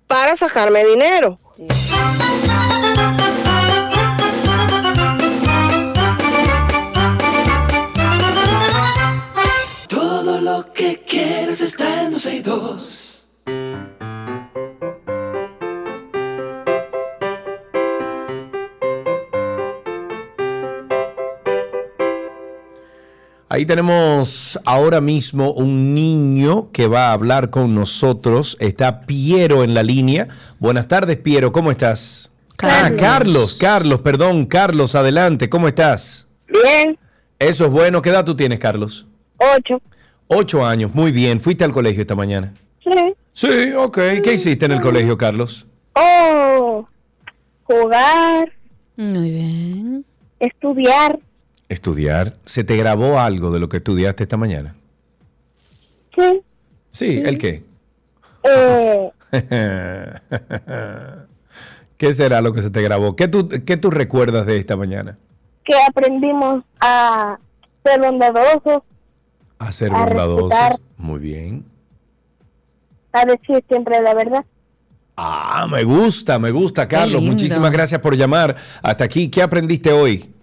para 0.06 0.36
sacarme 0.36 0.84
dinero. 0.84 1.40
Todo 9.88 10.42
lo 10.42 10.74
que 10.74 11.02
quieres 11.08 11.62
está 11.62 12.04
en 12.04 12.12
12 12.12 12.36
y 12.36 12.42
2. 12.42 13.09
Ahí 23.60 23.66
tenemos 23.66 24.58
ahora 24.64 25.02
mismo 25.02 25.52
un 25.52 25.94
niño 25.94 26.72
que 26.72 26.88
va 26.88 27.10
a 27.10 27.12
hablar 27.12 27.50
con 27.50 27.76
nosotros. 27.76 28.56
Está 28.62 29.02
Piero 29.02 29.66
en 29.66 29.74
la 29.74 29.84
línea. 29.84 30.30
Buenas 30.60 30.88
tardes, 30.88 31.18
Piero. 31.18 31.52
¿Cómo 31.52 31.70
estás? 31.70 32.32
Ah, 32.64 32.90
Carlos, 32.98 33.56
Carlos, 33.56 34.00
perdón. 34.00 34.46
Carlos, 34.46 34.96
adelante. 34.96 35.50
¿Cómo 35.50 35.68
estás? 35.68 36.30
Bien, 36.48 36.98
Eso 37.38 37.66
es 37.66 37.72
bueno. 37.72 38.02
¿Qué 38.02 38.12
edad 38.12 38.24
tú 38.24 38.34
tienes, 38.34 38.60
Carlos? 38.60 39.06
ocho. 39.36 39.82
Ocho 40.28 40.66
años. 40.66 40.96
Muy 40.96 41.12
bien. 41.12 41.42
¿Fuiste 41.42 41.66
al 41.66 41.74
colegio 41.74 42.00
esta 42.00 42.16
mañana? 42.16 42.54
Sí. 42.82 43.14
Sí, 43.34 43.74
ok. 43.78 43.98
¿Qué 44.24 44.36
hiciste 44.36 44.68
en 44.68 44.72
el 44.72 44.80
colegio, 44.80 45.18
Carlos? 45.18 45.68
Oh, 45.96 46.88
jugar, 47.64 48.54
Muy 48.96 49.32
bien. 49.32 50.06
estudiar. 50.40 51.20
Estudiar. 51.70 52.36
¿Se 52.46 52.64
te 52.64 52.76
grabó 52.76 53.20
algo 53.20 53.52
de 53.52 53.60
lo 53.60 53.70
que 53.70 53.78
estudiaste 53.78 54.24
esta 54.24 54.38
mañana? 54.38 54.76
Sí. 56.16 56.42
Sí, 56.90 57.22
¿el 57.24 57.38
qué? 57.38 57.64
Eh, 58.44 59.12
¿Qué 61.98 62.14
será 62.14 62.42
lo 62.42 62.54
que 62.54 62.62
se 62.62 62.70
te 62.72 62.82
grabó? 62.82 63.16
¿Qué 63.16 63.28
tú, 63.28 63.48
¿Qué 63.48 63.78
tú 63.78 63.92
recuerdas 63.92 64.46
de 64.46 64.58
esta 64.58 64.76
mañana? 64.76 65.16
que 65.66 65.76
aprendimos 65.88 66.64
a 66.80 67.38
ser 67.86 68.00
bondadosos, 68.02 68.82
A 69.60 69.72
ser 69.72 69.94
A 69.94 70.00
bondadosos. 70.06 70.50
respetar. 70.50 70.80
Muy 70.98 71.20
bien. 71.20 71.64
a 73.12 73.24
decir 73.26 73.64
siempre 73.68 74.02
la 74.02 74.16
verdad. 74.16 74.44
Ah, 75.16 75.68
me 75.70 75.84
gusta, 75.84 76.40
me 76.40 76.50
gusta, 76.50 76.88
Carlos. 76.88 77.22
Muchísimas 77.22 77.72
gracias 77.72 78.02
por 78.02 78.16
llamar. 78.16 78.56
Hasta 78.82 79.04
aquí, 79.04 79.30
¿qué 79.30 79.44
aprendiste 79.44 79.92
hoy? 79.92 80.34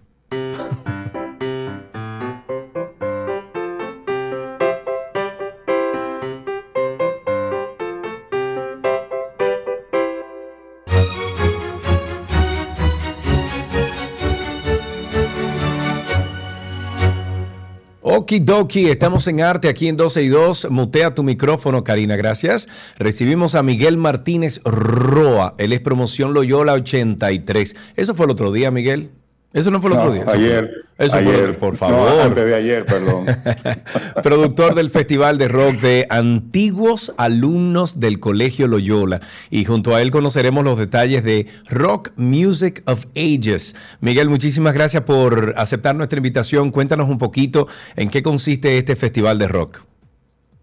Okidoki, 18.16 18.86
estamos 18.88 19.26
en 19.26 19.42
arte 19.42 19.68
aquí 19.68 19.88
en 19.88 19.96
12 19.96 20.22
y 20.22 20.28
2. 20.28 20.70
Mutea 20.70 21.14
tu 21.14 21.22
micrófono, 21.22 21.84
Karina, 21.84 22.16
gracias. 22.16 22.66
Recibimos 22.98 23.54
a 23.54 23.62
Miguel 23.62 23.98
Martínez 23.98 24.62
Roa. 24.64 25.52
Él 25.58 25.74
es 25.74 25.80
promoción 25.80 26.32
Loyola 26.32 26.72
83. 26.72 27.76
¿Eso 27.94 28.14
fue 28.14 28.24
el 28.24 28.32
otro 28.32 28.52
día, 28.52 28.70
Miguel? 28.70 29.10
Eso 29.52 29.70
no 29.70 29.80
fue 29.80 29.90
el 29.90 29.96
No, 29.96 30.02
otro 30.02 30.12
día. 30.14 30.22
Eso 30.24 30.32
ayer. 30.32 30.70
fue- 30.96 31.06
Eso 31.06 31.16
ayer. 31.16 31.34
fue, 31.46 31.54
por 31.54 31.72
No, 31.72 31.78
favor. 31.78 32.20
antes 32.20 32.44
de 32.44 32.54
ayer, 32.54 32.84
perdón. 32.84 33.26
Productor 34.22 34.74
del 34.74 34.90
Festival 34.90 35.38
de 35.38 35.48
Rock 35.48 35.76
de 35.76 36.06
antiguos 36.10 37.14
alumnos 37.16 38.00
del 38.00 38.18
Colegio 38.20 38.66
Loyola. 38.66 39.20
Y 39.50 39.64
junto 39.64 39.94
a 39.94 40.02
él 40.02 40.10
conoceremos 40.10 40.64
los 40.64 40.78
detalles 40.78 41.24
de 41.24 41.46
Rock 41.68 42.10
Music 42.16 42.82
of 42.86 43.06
Ages. 43.16 43.74
Miguel, 44.00 44.28
muchísimas 44.28 44.74
gracias 44.74 45.04
por 45.04 45.54
aceptar 45.56 45.94
nuestra 45.96 46.18
invitación. 46.18 46.70
Cuéntanos 46.70 47.08
un 47.08 47.18
poquito 47.18 47.66
en 47.96 48.10
qué 48.10 48.22
consiste 48.22 48.76
este 48.78 48.94
Festival 48.96 49.38
de 49.38 49.48
Rock. 49.48 49.82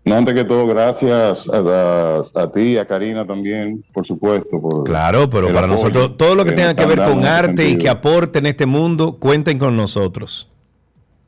No, 0.06 0.16
antes 0.16 0.34
que 0.36 0.44
todo, 0.44 0.68
gracias 0.68 1.48
a, 1.50 1.58
a- 1.60 2.22
a 2.44 2.52
ti 2.52 2.62
y 2.74 2.78
a 2.78 2.86
Karina 2.86 3.26
también, 3.26 3.84
por 3.94 4.06
supuesto. 4.06 4.60
Por 4.60 4.84
Claro, 4.84 5.30
pero 5.30 5.48
para 5.48 5.60
apoyo 5.68 5.74
nosotros, 5.76 6.18
todo 6.18 6.36
lo 6.36 6.44
que 6.44 6.52
tenga 6.52 6.76
que 6.76 6.86
ver 6.86 6.98
con 7.04 7.24
arte 7.24 7.70
y 7.70 7.78
que 7.78 7.88
aporte 7.88 8.40
en 8.40 8.48
este 8.48 8.66
mundo, 8.66 9.18
cuenten 9.18 9.58
con 9.58 9.76
nosotros. 9.78 10.50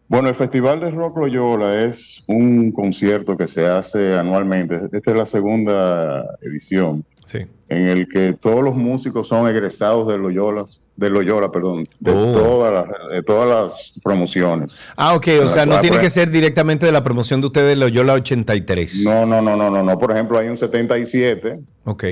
Bueno, 0.07 0.29
el 0.29 0.35
Festival 0.35 0.81
de 0.81 0.91
Rock 0.91 1.17
Loyola 1.17 1.83
es 1.85 2.21
un 2.27 2.71
concierto 2.71 3.35
que 3.37 3.47
se 3.47 3.65
hace 3.65 4.15
anualmente. 4.15 4.79
Esta 4.91 5.11
es 5.11 5.17
la 5.17 5.25
segunda 5.25 6.23
edición. 6.41 7.03
Sí. 7.25 7.39
En 7.69 7.87
el 7.87 8.07
que 8.07 8.33
todos 8.33 8.61
los 8.63 8.75
músicos 8.75 9.27
son 9.29 9.47
egresados 9.47 10.07
de 10.07 10.17
Loyola, 10.19 10.65
de 10.95 11.09
Loyola, 11.09 11.51
perdón, 11.51 11.83
de, 11.99 12.11
Oh. 12.11 12.31
todas, 12.31 12.73
las, 12.87 13.09
de 13.09 13.23
todas 13.23 13.49
las 13.49 13.93
promociones. 14.03 14.79
Ah, 14.95 15.13
ok, 15.15 15.27
o 15.43 15.47
sea, 15.49 15.65
no 15.65 15.79
tiene 15.81 15.99
que 15.99 16.09
ser 16.09 16.29
directamente 16.31 16.85
de 16.85 16.91
la 16.91 17.03
promoción 17.03 17.41
de 17.41 17.47
ustedes 17.47 17.69
de 17.69 17.75
Loyola 17.75 18.13
83. 18.13 19.03
No, 19.03 19.25
no, 19.25 19.41
no, 19.41 19.55
no, 19.57 19.69
no, 19.69 19.83
no. 19.83 19.97
Por 19.97 20.11
ejemplo, 20.11 20.37
hay 20.37 20.47
un 20.47 20.57
77 20.57 21.59
Ok, 21.83 22.03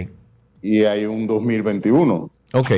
y 0.61 0.83
hay 0.83 1.05
un 1.05 1.27
2021. 1.27 2.29
ok, 2.53 2.71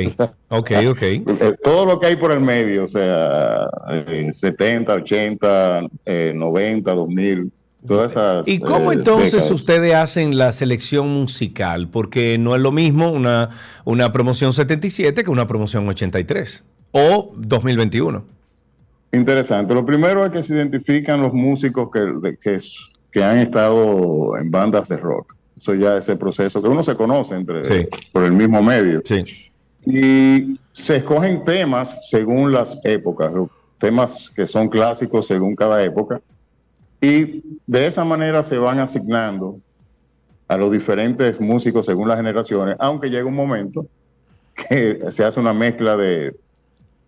ok, 0.48 0.70
ok. 0.88 1.02
Eh, 1.02 1.22
todo 1.62 1.86
lo 1.86 1.98
que 2.00 2.06
hay 2.06 2.16
por 2.16 2.30
el 2.32 2.40
medio, 2.40 2.84
o 2.84 2.88
sea, 2.88 3.68
eh, 3.90 4.30
70, 4.32 4.94
80, 4.94 5.80
eh, 6.04 6.32
90, 6.34 6.94
2000, 6.94 7.52
todas 7.86 8.10
esas. 8.12 8.46
¿Y 8.48 8.58
cómo 8.58 8.92
eh, 8.92 8.96
entonces 8.96 9.32
décadas. 9.32 9.50
ustedes 9.52 9.94
hacen 9.94 10.36
la 10.36 10.52
selección 10.52 11.08
musical? 11.08 11.88
Porque 11.88 12.36
no 12.38 12.54
es 12.56 12.60
lo 12.62 12.72
mismo 12.72 13.10
una, 13.10 13.50
una 13.84 14.12
promoción 14.12 14.52
77 14.52 15.24
que 15.24 15.30
una 15.30 15.46
promoción 15.46 15.88
83 15.88 16.64
o 16.92 17.32
2021. 17.36 18.24
Interesante. 19.12 19.74
Lo 19.74 19.86
primero 19.86 20.24
es 20.24 20.30
que 20.32 20.42
se 20.42 20.54
identifican 20.54 21.20
los 21.22 21.32
músicos 21.32 21.90
que, 21.92 22.00
de- 22.00 22.36
que, 22.36 22.58
que 23.10 23.24
han 23.24 23.38
estado 23.38 24.36
en 24.36 24.50
bandas 24.50 24.88
de 24.88 24.96
rock. 24.96 25.34
Eso 25.56 25.74
ya 25.74 25.96
es 25.96 26.08
el 26.08 26.18
proceso 26.18 26.60
que 26.60 26.68
uno 26.68 26.82
se 26.82 26.94
conoce 26.96 27.34
entre 27.34 27.64
Sí. 27.64 27.86
por 28.12 28.24
el 28.24 28.32
mismo 28.32 28.62
medio. 28.62 29.00
Sí. 29.04 29.24
Y 29.86 30.58
se 30.72 30.96
escogen 30.96 31.44
temas 31.44 31.96
según 32.10 32.52
las 32.52 32.78
épocas, 32.84 33.32
temas 33.78 34.30
que 34.34 34.46
son 34.46 34.68
clásicos 34.68 35.26
según 35.26 35.54
cada 35.54 35.82
época. 35.82 36.20
Y 37.06 37.44
de 37.68 37.86
esa 37.86 38.04
manera 38.04 38.42
se 38.42 38.58
van 38.58 38.80
asignando 38.80 39.60
a 40.48 40.56
los 40.56 40.72
diferentes 40.72 41.40
músicos 41.40 41.86
según 41.86 42.08
las 42.08 42.16
generaciones, 42.16 42.74
aunque 42.80 43.10
llega 43.10 43.26
un 43.26 43.36
momento 43.36 43.86
que 44.56 45.00
se 45.10 45.24
hace 45.24 45.38
una 45.38 45.54
mezcla 45.54 45.96
de 45.96 46.34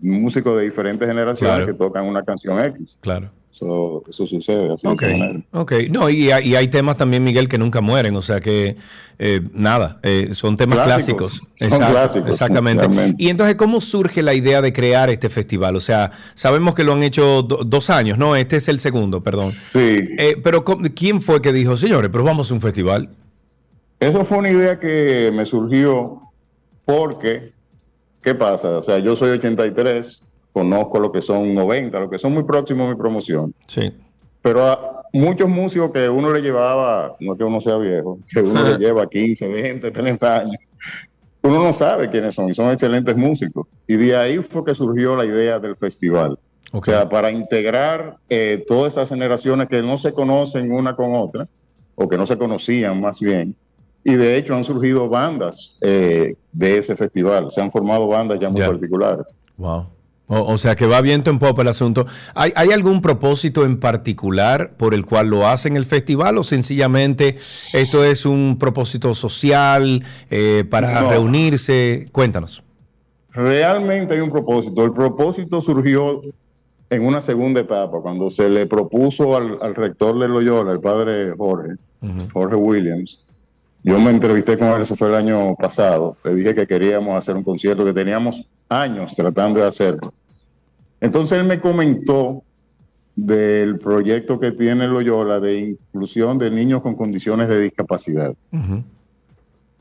músicos 0.01 0.57
de 0.57 0.65
diferentes 0.65 1.07
generaciones 1.09 1.57
Claro. 1.57 1.67
que 1.67 1.75
tocan 1.75 2.05
una 2.07 2.23
canción 2.23 2.59
X. 2.65 2.99
Claro. 3.01 3.31
Eso, 3.51 4.05
eso 4.09 4.27
sucede 4.27 4.73
así. 4.75 4.87
de 4.87 4.93
Ok, 4.93 5.03
esa 5.03 5.17
manera. 5.17 5.41
ok. 5.53 5.73
No, 5.91 6.09
y, 6.11 6.31
hay- 6.31 6.49
y 6.51 6.55
hay 6.55 6.69
temas 6.69 6.97
también, 6.97 7.25
Miguel, 7.25 7.49
que 7.49 7.59
nunca 7.59 7.81
mueren. 7.81 8.15
O 8.15 8.23
sea 8.23 8.39
que, 8.41 8.77
eh, 9.19 9.41
nada, 9.53 9.99
eh, 10.05 10.29
son 10.33 10.57
temas 10.57 10.79
Clásicos. 10.79 11.41
clásicos. 11.59 11.79
Son 11.79 11.91
clásicos, 11.91 12.29
Exactamente. 12.29 12.87
realmente. 12.87 13.21
Y 13.21 13.31
entonces, 13.31 13.57
¿cómo 13.57 13.81
surge 13.81 14.23
la 14.23 14.35
idea 14.35 14.63
de 14.63 14.73
crear 14.73 15.11
este 15.11 15.29
festival? 15.29 15.75
O 15.75 15.81
sea, 15.81 16.13
sabemos 16.35 16.75
que 16.75 16.85
lo 16.85 16.93
han 16.93 17.03
hecho 17.03 17.43
do- 17.43 17.65
dos 17.65 17.91
años, 17.91 18.17
¿no? 18.19 18.37
Este 18.37 18.57
es 18.59 18.69
el 18.69 18.79
segundo, 18.79 19.23
perdón. 19.25 19.51
Sí. 19.51 19.79
Eh, 20.19 20.37
pero, 20.45 20.65
¿cómo- 20.65 20.87
¿quién 20.95 21.21
fue 21.21 21.43
que 21.43 21.53
dijo, 21.53 21.75
señores, 21.75 22.11
pero 22.13 22.23
vamos 22.23 22.51
a 22.53 22.55
un 22.55 22.61
festival? 22.61 23.09
Eso 23.99 24.25
fue 24.25 24.39
una 24.39 24.51
idea 24.51 24.79
que 24.79 25.33
me 25.35 25.45
surgió 25.47 26.21
porque, 26.85 27.53
¿qué 28.29 28.35
pasa? 28.35 28.77
O 28.77 28.83
sea, 28.83 28.99
yo 28.99 29.17
soy 29.17 29.31
83, 29.31 30.21
conozco 30.53 30.99
lo 30.99 31.11
que 31.11 31.23
son 31.23 31.55
90, 31.55 31.99
lo 31.99 32.11
que 32.11 32.19
son 32.19 32.35
muy 32.35 32.43
próximos 32.43 32.87
a 32.87 32.91
mi 32.91 32.97
promoción. 32.97 33.55
Sí. 33.67 33.91
Pero 34.43 34.67
a 34.67 35.03
muchos 35.15 35.49
músicos 35.49 35.93
que 35.93 36.11
uno 36.11 36.31
le 36.31 36.43
llevaba, 36.43 37.17
no 37.21 37.37
que 37.39 37.45
uno 37.45 37.59
sea 37.63 37.79
viejo, 37.79 38.19
que 38.31 38.41
uno 38.41 38.63
le 38.65 38.77
lleva 38.85 39.09
15, 39.09 39.49
20, 39.49 39.91
30 39.91 40.41
años, 40.41 40.57
uno 41.41 41.63
no 41.63 41.73
sabe 41.73 42.11
quiénes 42.11 42.35
son 42.35 42.51
y 42.51 42.55
son 42.55 42.71
excelentes 42.71 43.17
músicos. 43.17 43.67
Y 43.87 43.97
de 43.97 44.15
ahí 44.15 44.37
fue 44.39 44.63
que 44.63 44.75
surgió 44.75 45.17
la 45.17 45.25
idea 45.25 45.59
del 45.59 45.75
festival. 45.75 46.39
O 46.73 46.85
sea, 46.85 47.09
para 47.09 47.31
integrar 47.31 48.19
eh, 48.29 48.63
todas 48.69 48.93
esas 48.93 49.09
generaciones 49.09 49.69
que 49.69 49.81
no 49.81 49.97
se 49.97 50.13
conocen 50.13 50.71
una 50.71 50.95
con 50.95 51.15
otra, 51.15 51.47
o 51.95 52.07
que 52.07 52.19
no 52.19 52.27
se 52.27 52.37
conocían 52.37 53.01
más 53.01 53.21
bien. 53.21 53.57
Y 54.05 54.15
de 54.15 54.37
hecho 54.37 54.55
han 54.55 54.65
surgido 54.65 55.09
bandas 55.09 55.77
eh, 55.83 56.35
de 56.53 56.79
ese 56.79 56.97
festival, 56.97 57.51
se 57.51 57.61
han 57.61 57.71
formado 57.71 58.07
bandas 58.07 58.39
ya 58.41 58.49
muy 58.49 58.61
particulares. 58.63 59.35
Wow. 59.57 59.87
O, 60.31 60.53
o 60.53 60.59
sea 60.59 60.77
que 60.77 60.87
va 60.87 61.01
viento 61.01 61.31
en 61.31 61.39
popa 61.39 61.63
el 61.63 61.69
asunto. 61.69 62.05
¿Hay, 62.35 62.53
hay 62.55 62.71
algún 62.73 63.01
propósito 63.01 63.65
en 63.65 63.81
particular 63.81 64.75
por 64.77 64.93
el 64.93 65.07
cual 65.07 65.29
lo 65.29 65.47
hacen 65.49 65.75
el 65.75 65.87
festival 65.87 66.37
o 66.37 66.43
sencillamente 66.43 67.37
esto 67.73 68.05
es 68.05 68.27
un 68.27 68.59
propósito 68.59 69.15
social 69.15 70.05
eh, 70.31 70.65
para 70.71 71.01
No. 71.01 71.11
reunirse? 71.11 72.09
Cuéntanos. 72.13 72.63
Realmente 73.31 74.15
hay 74.15 74.21
un 74.21 74.31
propósito. 74.31 74.85
El 74.85 74.93
propósito 74.93 75.61
surgió 75.63 76.21
en 76.91 77.07
una 77.07 77.21
segunda 77.23 77.61
etapa, 77.61 78.01
cuando 78.01 78.31
se 78.31 78.49
le 78.49 78.67
propuso 78.67 79.37
al, 79.37 79.59
al 79.61 79.75
rector 79.75 80.19
de 80.19 80.29
Loyola, 80.29 80.73
el 80.73 80.81
padre 80.81 81.35
Jorge, 81.37 81.75
Jorge 82.33 82.57
Williams. 82.57 83.21
Yo 83.85 83.99
me 84.01 84.11
entrevisté 84.11 84.59
con 84.59 84.69
él, 84.69 84.83
eso 84.83 84.97
fue 84.97 85.09
el 85.09 85.15
año 85.15 85.55
pasado. 85.55 86.17
Le 86.25 86.35
dije 86.35 86.55
que 86.55 86.67
queríamos 86.67 87.17
hacer 87.17 87.37
un 87.37 87.45
concierto, 87.45 87.85
que 87.85 87.93
teníamos 87.93 88.45
años 88.69 89.15
tratando 89.15 89.61
de 89.61 89.67
hacerlo. 89.67 90.13
Entonces 91.01 91.39
él 91.39 91.47
me 91.47 91.61
comentó 91.61 92.43
del 93.15 93.79
proyecto 93.79 94.39
que 94.39 94.53
tiene 94.53 94.87
Loyola 94.87 95.41
de 95.41 95.59
inclusión 95.59 96.39
de 96.39 96.51
niños 96.51 96.83
con 96.83 96.95
condiciones 96.95 97.49
de 97.49 97.61
discapacidad. 97.61 98.35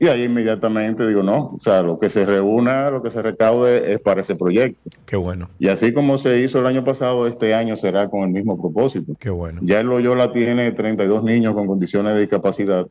Y 0.00 0.06
ahí 0.06 0.24
inmediatamente 0.24 1.06
digo, 1.06 1.24
no, 1.24 1.54
o 1.56 1.58
sea, 1.58 1.82
lo 1.82 1.98
que 1.98 2.08
se 2.08 2.24
reúna, 2.24 2.88
lo 2.90 3.02
que 3.02 3.10
se 3.10 3.20
recaude 3.20 3.92
es 3.92 4.00
para 4.00 4.20
ese 4.20 4.36
proyecto. 4.36 4.90
Qué 5.04 5.16
bueno. 5.16 5.50
Y 5.58 5.68
así 5.68 5.92
como 5.92 6.18
se 6.18 6.40
hizo 6.40 6.60
el 6.60 6.66
año 6.66 6.84
pasado, 6.84 7.26
este 7.26 7.52
año 7.52 7.76
será 7.76 8.08
con 8.08 8.22
el 8.22 8.30
mismo 8.30 8.60
propósito. 8.60 9.14
Qué 9.18 9.30
bueno. 9.30 9.60
Ya 9.64 9.82
Loyola 9.82 10.30
tiene 10.30 10.70
32 10.70 11.24
niños 11.24 11.54
con 11.54 11.66
condiciones 11.66 12.14
de 12.14 12.20
discapacidad 12.20 12.86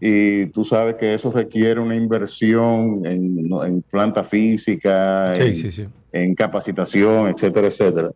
y 0.00 0.46
tú 0.46 0.64
sabes 0.64 0.96
que 0.96 1.14
eso 1.14 1.30
requiere 1.32 1.80
una 1.80 1.94
inversión 1.94 3.02
en, 3.06 3.82
planta 3.90 4.24
física, 4.24 5.34
Sí, 5.36 5.42
en, 5.42 5.54
sí, 5.54 5.70
sí. 5.70 5.84
en 6.12 6.34
capacitación, 6.34 7.28
etcétera, 7.28 7.68
etcétera. 7.68 8.10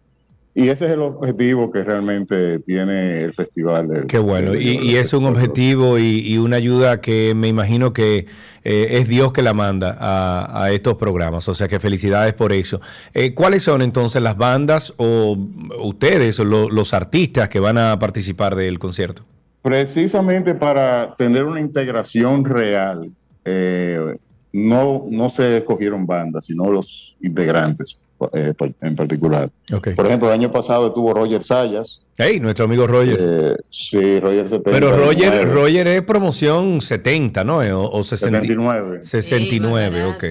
Y 0.54 0.70
ese 0.70 0.86
es 0.86 0.92
el 0.92 1.02
objetivo 1.02 1.70
que 1.70 1.84
realmente 1.84 2.58
tiene 2.60 3.22
el 3.22 3.32
festival. 3.32 3.86
del- 3.88 4.06
Qué 4.06 4.18
bueno. 4.18 4.56
Y, 4.56 4.96
es 4.96 5.12
un 5.12 5.24
objetivo 5.26 5.98
y, 6.00 6.18
y 6.26 6.38
una 6.38 6.56
ayuda 6.56 7.00
que 7.00 7.32
me 7.36 7.46
imagino 7.46 7.92
que 7.92 8.26
eh, 8.64 8.88
es 8.98 9.06
Dios 9.06 9.32
que 9.32 9.42
la 9.42 9.54
manda 9.54 9.96
a, 10.00 10.64
a 10.64 10.72
estos 10.72 10.96
programas. 10.96 11.48
O 11.48 11.54
sea 11.54 11.68
que 11.68 11.78
felicidades 11.78 12.34
por 12.34 12.52
eso. 12.52 12.80
Eh, 13.14 13.34
¿Cuáles 13.34 13.62
son 13.62 13.82
entonces 13.82 14.20
las 14.20 14.36
bandas 14.36 14.94
o 14.96 15.38
ustedes 15.80 16.40
o 16.40 16.44
lo- 16.44 16.68
los 16.70 16.92
artistas 16.92 17.48
que 17.48 17.60
van 17.60 17.78
a 17.78 17.96
participar 18.00 18.56
del 18.56 18.80
concierto? 18.80 19.22
Precisamente 19.68 20.54
para 20.54 21.14
tener 21.16 21.44
una 21.44 21.60
integración 21.60 22.42
real, 22.42 23.10
eh, 23.44 24.16
no, 24.50 25.04
no 25.10 25.28
se 25.28 25.58
escogieron 25.58 26.06
bandas, 26.06 26.46
sino 26.46 26.70
los 26.70 27.14
integrantes 27.20 27.98
eh, 28.32 28.54
en 28.80 28.96
particular. 28.96 29.50
Ok. 29.70 29.90
Por 29.94 30.06
ejemplo, 30.06 30.28
el 30.28 30.34
año 30.34 30.50
pasado 30.50 30.86
estuvo 30.86 31.12
Roger 31.12 31.44
Sayas. 31.44 32.00
Hey, 32.16 32.40
nuestro 32.40 32.64
amigo 32.64 32.86
Roger. 32.86 33.18
Eh, 33.20 33.56
sí, 33.70 34.18
Roger 34.20 34.48
70. 34.48 34.70
Pero 34.70 34.90
Roger, 34.96 35.32
69. 35.32 35.44
Roger 35.52 35.86
es 35.88 36.02
promoción 36.02 36.80
70, 36.80 37.44
¿no? 37.44 37.62
Eh, 37.62 37.70
O, 37.72 37.90
o 37.90 38.02
60 38.02 38.40
79. 38.40 39.00
69, 39.02 40.04
ok. 40.06 40.24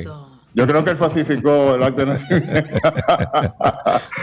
Yo 0.58 0.66
creo 0.66 0.84
que 0.84 0.90
él 0.90 0.98
falsificó 0.98 1.76
el 1.76 1.84
acta 1.84 2.02
de 2.02 2.08
nacimiento. 2.08 2.70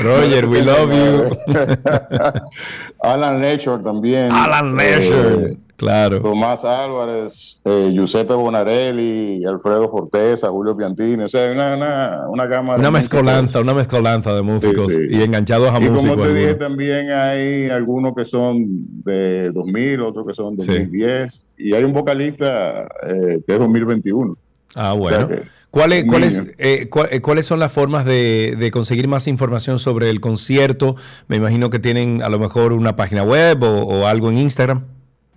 Roger, 0.01 0.47
we 0.49 0.63
love 0.63 0.91
you. 0.93 1.37
Alan 3.03 3.41
Lechor 3.41 3.83
también. 3.83 4.33
Alan 4.33 4.75
Lechor, 4.77 5.57
claro. 5.77 6.21
Tomás 6.21 6.65
Álvarez, 6.65 7.61
eh, 7.65 7.91
Giuseppe 7.93 8.35
Bonarelli, 8.35 9.45
Alfredo 9.45 9.89
Forteza, 9.91 10.49
Julio 10.49 10.77
Piantini. 10.77 11.23
O 11.23 11.29
sea, 11.29 11.53
una, 11.53 11.77
una, 11.77 12.29
una 12.29 12.47
gama 12.47 12.75
de 12.75 12.81
Una 12.81 12.91
mezcolanza, 12.91 13.61
una 13.61 13.75
mezcolanza 13.75 14.35
de 14.35 14.43
músicos 14.43 14.93
Sí, 14.93 15.07
sí. 15.09 15.17
y 15.17 15.23
enganchados 15.23 15.73
a 15.73 15.79
y 15.79 15.89
músicos. 15.89 16.17
como 16.17 16.29
te 16.29 16.35
dije, 16.35 16.55
también 16.55 17.11
hay 17.13 17.71
algunos 17.71 18.13
que 18.15 18.25
son 18.25 18.67
de 19.05 19.53
2000, 19.53 20.01
otros 20.03 20.27
que 20.27 20.35
son 20.35 20.57
de 20.57 20.67
2010. 20.67 21.43
Y 21.59 21.75
hay 21.75 21.85
un 21.85 21.93
vocalista 21.93 22.89
eh, 23.07 23.41
que 23.47 23.53
es 23.53 23.59
2021. 23.61 24.37
Ah, 24.75 24.95
O 24.95 24.99
bueno. 24.99 25.29
sea 25.29 25.37
que- 25.37 25.54
¿Cuáles, 25.75 26.05
cuáles, 26.05 26.39
eh, 26.59 26.89
eh, 27.11 27.21
¿Cuáles 27.21 27.47
son 27.47 27.59
las 27.59 27.73
formas 27.73 28.05
de, 28.05 28.57
de 28.59 28.71
conseguir 28.71 29.09
más 29.09 29.27
información 29.27 29.79
sobre 29.79 30.09
el 30.09 30.21
concierto? 30.21 30.95
Me 31.29 31.37
imagino 31.37 31.69
que 31.69 31.79
tienen 31.81 32.23
a 32.23 32.29
lo 32.29 32.39
mejor 32.39 32.73
una 32.73 32.95
página 32.97 33.25
web 33.25 33.63
o, 33.63 33.83
o 33.83 34.07
algo 34.07 34.31
en 34.31 34.39
Instagram. 34.39 34.85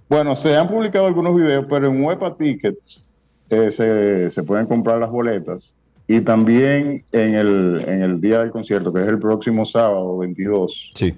Bueno, 0.09 0.35
se 0.35 0.55
han 0.55 0.67
publicado 0.67 1.07
algunos 1.07 1.35
videos, 1.35 1.65
pero 1.69 1.87
en 1.87 2.01
Huepa 2.01 2.37
Tickets 2.37 3.03
eh, 3.49 3.71
se, 3.71 4.29
se 4.29 4.43
pueden 4.43 4.67
comprar 4.67 4.99
las 4.99 5.09
boletas. 5.09 5.73
Y 6.07 6.21
también 6.21 7.03
en 7.11 7.35
el, 7.35 7.81
en 7.87 8.01
el 8.03 8.21
día 8.21 8.39
del 8.39 8.51
concierto, 8.51 8.93
que 8.93 9.01
es 9.01 9.07
el 9.07 9.19
próximo 9.19 9.65
sábado 9.65 10.17
22, 10.19 10.91
Sí. 10.95 11.13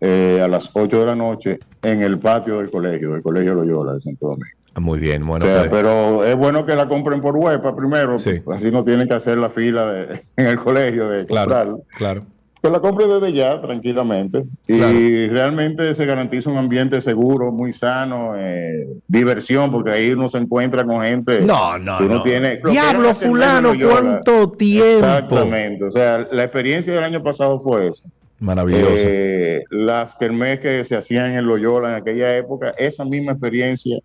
eh, 0.00 0.40
a 0.42 0.48
las 0.48 0.70
8 0.72 1.00
de 1.00 1.06
la 1.06 1.14
noche, 1.14 1.58
en 1.82 2.00
el 2.02 2.18
patio 2.18 2.58
del 2.58 2.70
colegio, 2.70 3.12
del 3.12 3.22
Colegio 3.22 3.54
Loyola 3.54 3.92
de 3.94 4.00
Santo 4.00 4.28
Domingo. 4.28 4.46
Muy 4.80 4.98
bien, 4.98 5.26
bueno. 5.26 5.44
O 5.44 5.48
sea, 5.48 5.58
pues, 5.60 5.70
pero 5.70 6.24
es 6.24 6.34
bueno 6.36 6.64
que 6.64 6.74
la 6.74 6.88
compren 6.88 7.20
por 7.20 7.36
Huepa 7.36 7.76
primero, 7.76 8.16
Sí. 8.18 8.40
así 8.52 8.70
no 8.70 8.82
tienen 8.84 9.06
que 9.06 9.14
hacer 9.14 9.36
la 9.38 9.50
fila 9.50 9.90
de- 9.92 10.20
en 10.36 10.46
el 10.46 10.56
colegio 10.58 11.08
de 11.08 11.26
claro, 11.26 11.48
comprarla. 11.50 11.76
claro. 11.96 12.26
Que 12.62 12.70
la 12.70 12.78
compre 12.78 13.08
desde 13.08 13.32
ya, 13.32 13.60
tranquilamente. 13.60 14.44
Y 14.68 15.26
realmente 15.26 15.92
se 15.96 16.06
garantiza 16.06 16.48
un 16.48 16.58
ambiente 16.58 17.00
seguro, 17.00 17.50
muy 17.50 17.72
sano, 17.72 18.34
eh, 18.36 18.86
diversión, 19.08 19.72
porque 19.72 19.90
ahí 19.90 20.12
uno 20.12 20.28
se 20.28 20.38
encuentra 20.38 20.84
con 20.84 21.02
gente. 21.02 21.40
No, 21.40 21.76
no, 21.80 21.98
que 21.98 22.04
uno 22.04 22.14
no. 22.18 22.22
tiene. 22.22 22.60
Diablo, 22.64 23.14
fulano. 23.14 23.72
¿cuánto 23.80 24.48
tiempo? 24.52 25.04
Exactamente. 25.04 25.84
O 25.86 25.90
sea, 25.90 26.28
la 26.30 26.44
experiencia 26.44 26.94
del 26.94 27.02
año 27.02 27.20
pasado 27.20 27.58
fue 27.58 27.88
eso. 27.88 28.04
Maravilloso. 28.38 28.94
Eh, 28.96 29.64
las 29.70 30.14
kermés 30.14 30.60
que 30.60 30.84
se 30.84 30.94
hacían 30.94 31.34
en 31.34 31.44
Loyola 31.46 31.88
en 31.88 31.94
aquella 31.96 32.36
época, 32.36 32.74
esa 32.78 33.04
misma 33.04 33.32
experiencia, 33.32 33.98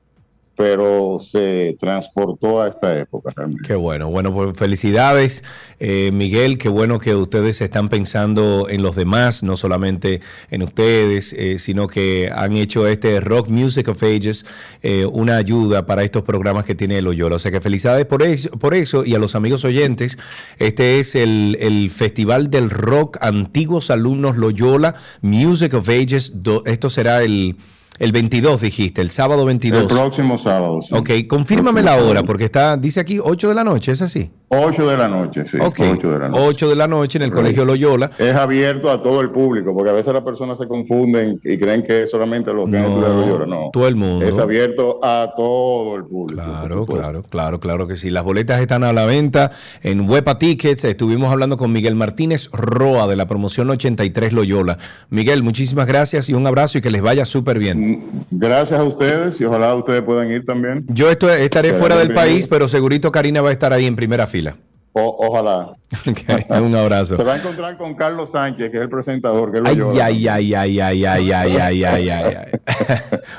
pero 0.57 1.19
se 1.21 1.77
transportó 1.79 2.61
a 2.63 2.69
esta 2.69 2.97
época 2.97 3.31
realmente. 3.35 3.63
Qué 3.67 3.75
bueno, 3.75 4.09
bueno, 4.09 4.33
pues 4.33 4.57
felicidades, 4.57 5.43
eh, 5.79 6.09
Miguel, 6.11 6.57
qué 6.57 6.67
bueno 6.67 6.97
que 6.97 7.13
ustedes 7.13 7.61
están 7.61 7.89
pensando 7.89 8.67
en 8.67 8.81
los 8.81 8.95
demás, 8.95 9.43
no 9.43 9.55
solamente 9.55 10.19
en 10.49 10.63
ustedes, 10.63 11.33
eh, 11.33 11.59
sino 11.59 11.85
que 11.85 12.31
han 12.33 12.57
hecho 12.57 12.87
este 12.87 13.19
Rock 13.19 13.49
Music 13.49 13.87
of 13.87 14.01
Ages 14.01 14.47
eh, 14.81 15.05
una 15.05 15.37
ayuda 15.37 15.85
para 15.85 16.03
estos 16.03 16.23
programas 16.23 16.65
que 16.65 16.73
tiene 16.73 17.01
Loyola. 17.03 17.35
O 17.35 17.39
sea 17.39 17.51
que 17.51 17.61
felicidades 17.61 18.07
por 18.07 18.23
eso, 18.23 18.49
por 18.49 18.73
eso 18.73 19.05
y 19.05 19.13
a 19.13 19.19
los 19.19 19.35
amigos 19.35 19.63
oyentes, 19.63 20.17
este 20.57 20.99
es 20.99 21.13
el, 21.15 21.55
el 21.61 21.91
Festival 21.91 22.49
del 22.49 22.71
Rock 22.71 23.19
Antiguos 23.21 23.91
Alumnos 23.91 24.37
Loyola 24.37 24.95
Music 25.21 25.75
of 25.75 25.87
Ages, 25.87 26.41
do- 26.41 26.63
esto 26.65 26.89
será 26.89 27.21
el 27.21 27.57
El 27.99 28.11
22 28.11 28.61
dijiste, 28.61 29.01
el 29.01 29.11
sábado 29.11 29.45
22. 29.45 29.81
El 29.81 29.87
próximo 29.87 30.37
sábado. 30.37 30.81
sí. 30.81 30.93
Ok, 30.93 31.09
confírmame 31.27 31.81
la 31.81 31.97
hora, 31.97 32.23
porque 32.23 32.45
está, 32.45 32.77
dice 32.77 32.99
aquí 32.99 33.19
8 33.21 33.49
de 33.49 33.55
la 33.55 33.63
noche, 33.63 33.91
¿es 33.91 34.01
así? 34.01 34.31
8 34.49 34.87
de 34.89 34.97
la 34.97 35.07
noche, 35.07 35.43
sí. 35.47 35.57
Ok, 35.59 35.79
8 35.91 36.11
de 36.11 36.19
la 36.19 36.29
noche. 36.29 36.43
8 36.47 36.69
de 36.69 36.75
la 36.75 36.87
noche 36.87 37.17
en 37.17 37.23
el. 37.23 37.31
Colegio 37.31 37.65
Loyola. 37.65 38.09
Es 38.17 38.35
abierto 38.35 38.89
a 38.89 39.03
todo 39.03 39.21
el 39.21 39.29
público, 39.29 39.73
porque 39.75 39.89
a 39.91 39.93
veces 39.93 40.13
las 40.13 40.23
personas 40.23 40.57
se 40.57 40.67
confunden 40.67 41.39
y 41.43 41.57
creen 41.57 41.83
que 41.83 42.03
es 42.03 42.09
solamente 42.11 42.51
los 42.53 42.69
que 42.69 42.77
han 42.77 42.85
estudiado 42.85 43.21
Loyola. 43.21 43.45
No, 43.45 43.69
todo 43.73 43.87
el 43.87 43.95
mundo. 43.95 44.25
es 44.25 44.37
abierto 44.39 44.99
a 45.03 45.33
todo 45.35 45.97
el 45.97 46.05
público. 46.05 46.41
Claro, 46.41 46.85
claro, 46.85 47.23
claro, 47.23 47.59
claro 47.59 47.87
que 47.87 47.95
sí. 47.95 48.09
Las 48.09 48.23
boletas 48.23 48.59
están 48.61 48.83
a 48.83 48.93
la 48.93 49.05
venta 49.05 49.51
en 49.83 50.09
Huepa 50.09 50.37
Tickets. 50.37 50.83
Estuvimos 50.85 51.31
hablando 51.31 51.57
con 51.57 51.71
Miguel 51.71 51.95
Martínez 51.95 52.49
Roa 52.51 53.05
de 53.07 53.15
la 53.17 53.27
promoción 53.27 53.69
83 53.69 54.33
Loyola. 54.33 54.77
Miguel, 55.09 55.43
muchísimas 55.43 55.85
gracias 55.87 56.29
y 56.29 56.33
un 56.33 56.47
abrazo 56.47 56.77
y 56.77 56.81
que 56.81 56.89
les 56.89 57.01
vaya 57.01 57.25
súper 57.25 57.59
bien. 57.59 58.03
Gracias 58.31 58.79
a 58.79 58.83
ustedes 58.83 59.39
y 59.41 59.45
ojalá 59.45 59.75
ustedes 59.75 60.01
puedan 60.03 60.31
ir 60.31 60.45
también. 60.45 60.85
Yo 60.87 61.11
esto- 61.11 61.29
estaré 61.31 61.73
fuera 61.73 61.97
del 61.97 62.13
país, 62.13 62.47
pero 62.47 62.67
segurito 62.67 63.11
Karina 63.11 63.41
va 63.41 63.49
a 63.49 63.51
estar 63.51 63.73
ahí 63.73 63.85
en 63.85 63.95
primera 63.95 64.25
fila. 64.25 64.36
الحافله 64.39 64.67
O- 64.97 65.27
ojalá. 65.27 65.73
un 66.61 66.75
abrazo. 66.75 67.15
Se 67.15 67.23
va 67.23 67.35
a 67.35 67.37
encontrar 67.37 67.77
con 67.77 67.95
Carlos 67.95 68.31
Sánchez, 68.31 68.71
que 68.71 68.77
es 68.77 68.83
el 68.83 68.89
presentador. 68.89 69.51
Que 69.53 69.61
Ay, 69.63 69.79
ay, 70.01 70.27
ay, 70.27 70.53
ay, 70.53 70.79
ay, 70.79 71.05
ay, 71.05 71.31
ay, 71.31 71.57
ay, 71.57 71.83
ay, 71.83 72.09
ay, 72.09 72.09
ay. 72.09 72.59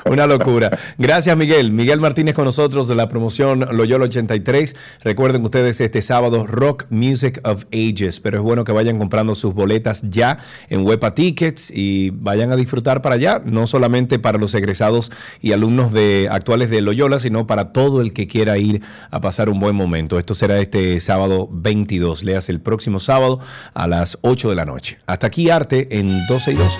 Una 0.11 0.25
locura. 0.25 0.71
Gracias, 0.97 1.35
Miguel. 1.37 1.71
Miguel 1.71 1.99
Martínez 1.99 2.33
con 2.33 2.45
nosotros 2.45 2.87
de 2.87 2.95
la 2.95 3.07
promoción 3.07 3.67
Loyola 3.71 4.05
83. 4.05 4.75
Recuerden 5.03 5.43
ustedes 5.43 5.79
este 5.79 6.01
sábado 6.01 6.47
Rock 6.47 6.85
Music 6.89 7.39
of 7.43 7.65
Ages, 7.71 8.19
pero 8.19 8.37
es 8.37 8.43
bueno 8.43 8.63
que 8.63 8.71
vayan 8.71 8.97
comprando 8.97 9.35
sus 9.35 9.53
boletas 9.53 10.01
ya 10.09 10.39
en 10.69 10.85
Huepa 10.85 11.13
Tickets 11.13 11.71
y 11.71 12.09
vayan 12.11 12.51
a 12.51 12.55
disfrutar 12.55 13.01
para 13.01 13.15
allá, 13.15 13.41
no 13.45 13.67
solamente 13.67 14.17
para 14.17 14.39
los 14.39 14.55
egresados 14.55 15.11
y 15.39 15.51
alumnos 15.51 15.91
de 15.91 16.27
actuales 16.31 16.69
de 16.69 16.81
Loyola, 16.81 17.19
sino 17.19 17.45
para 17.45 17.71
todo 17.73 18.01
el 18.01 18.13
que 18.13 18.27
quiera 18.27 18.57
ir 18.57 18.81
a 19.11 19.21
pasar 19.21 19.49
un 19.49 19.59
buen 19.59 19.75
momento. 19.75 20.17
Esto 20.17 20.33
será 20.33 20.59
este 20.59 20.99
sábado 20.99 21.48
22, 21.49 22.23
leas 22.23 22.49
el 22.49 22.61
próximo 22.61 22.99
sábado 22.99 23.39
a 23.73 23.87
las 23.87 24.17
8 24.21 24.49
de 24.49 24.55
la 24.55 24.65
noche. 24.65 24.99
Hasta 25.05 25.27
aquí 25.27 25.49
Arte 25.49 25.99
en 25.99 26.25
12 26.27 26.51
y 26.51 26.55
2. 26.55 26.79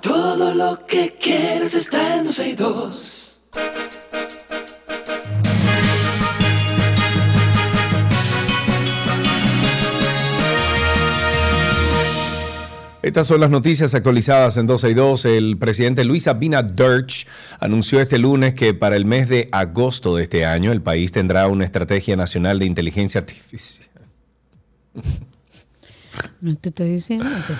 Todo 0.00 0.54
lo 0.54 0.86
que 0.86 1.16
quieres 1.20 1.74
está 1.74 2.16
en 2.16 2.24
12 2.24 2.48
y 2.48 2.54
2. 2.54 3.34
Estas 13.04 13.26
son 13.26 13.38
las 13.38 13.50
noticias 13.50 13.94
actualizadas 13.94 14.56
en 14.56 14.66
12 14.66 14.88
y 14.88 14.94
2. 14.94 15.26
El 15.26 15.58
presidente 15.58 16.06
Luis 16.06 16.26
Abinader 16.26 17.04
anunció 17.60 18.00
este 18.00 18.18
lunes 18.18 18.54
que 18.54 18.72
para 18.72 18.96
el 18.96 19.04
mes 19.04 19.28
de 19.28 19.50
agosto 19.52 20.16
de 20.16 20.22
este 20.22 20.46
año 20.46 20.72
el 20.72 20.80
país 20.80 21.12
tendrá 21.12 21.46
una 21.48 21.66
estrategia 21.66 22.16
nacional 22.16 22.58
de 22.58 22.64
inteligencia 22.64 23.20
artificial. 23.20 23.90
No 26.40 26.56
te 26.56 26.70
estoy 26.70 26.92
diciendo 26.92 27.28
que 27.46 27.52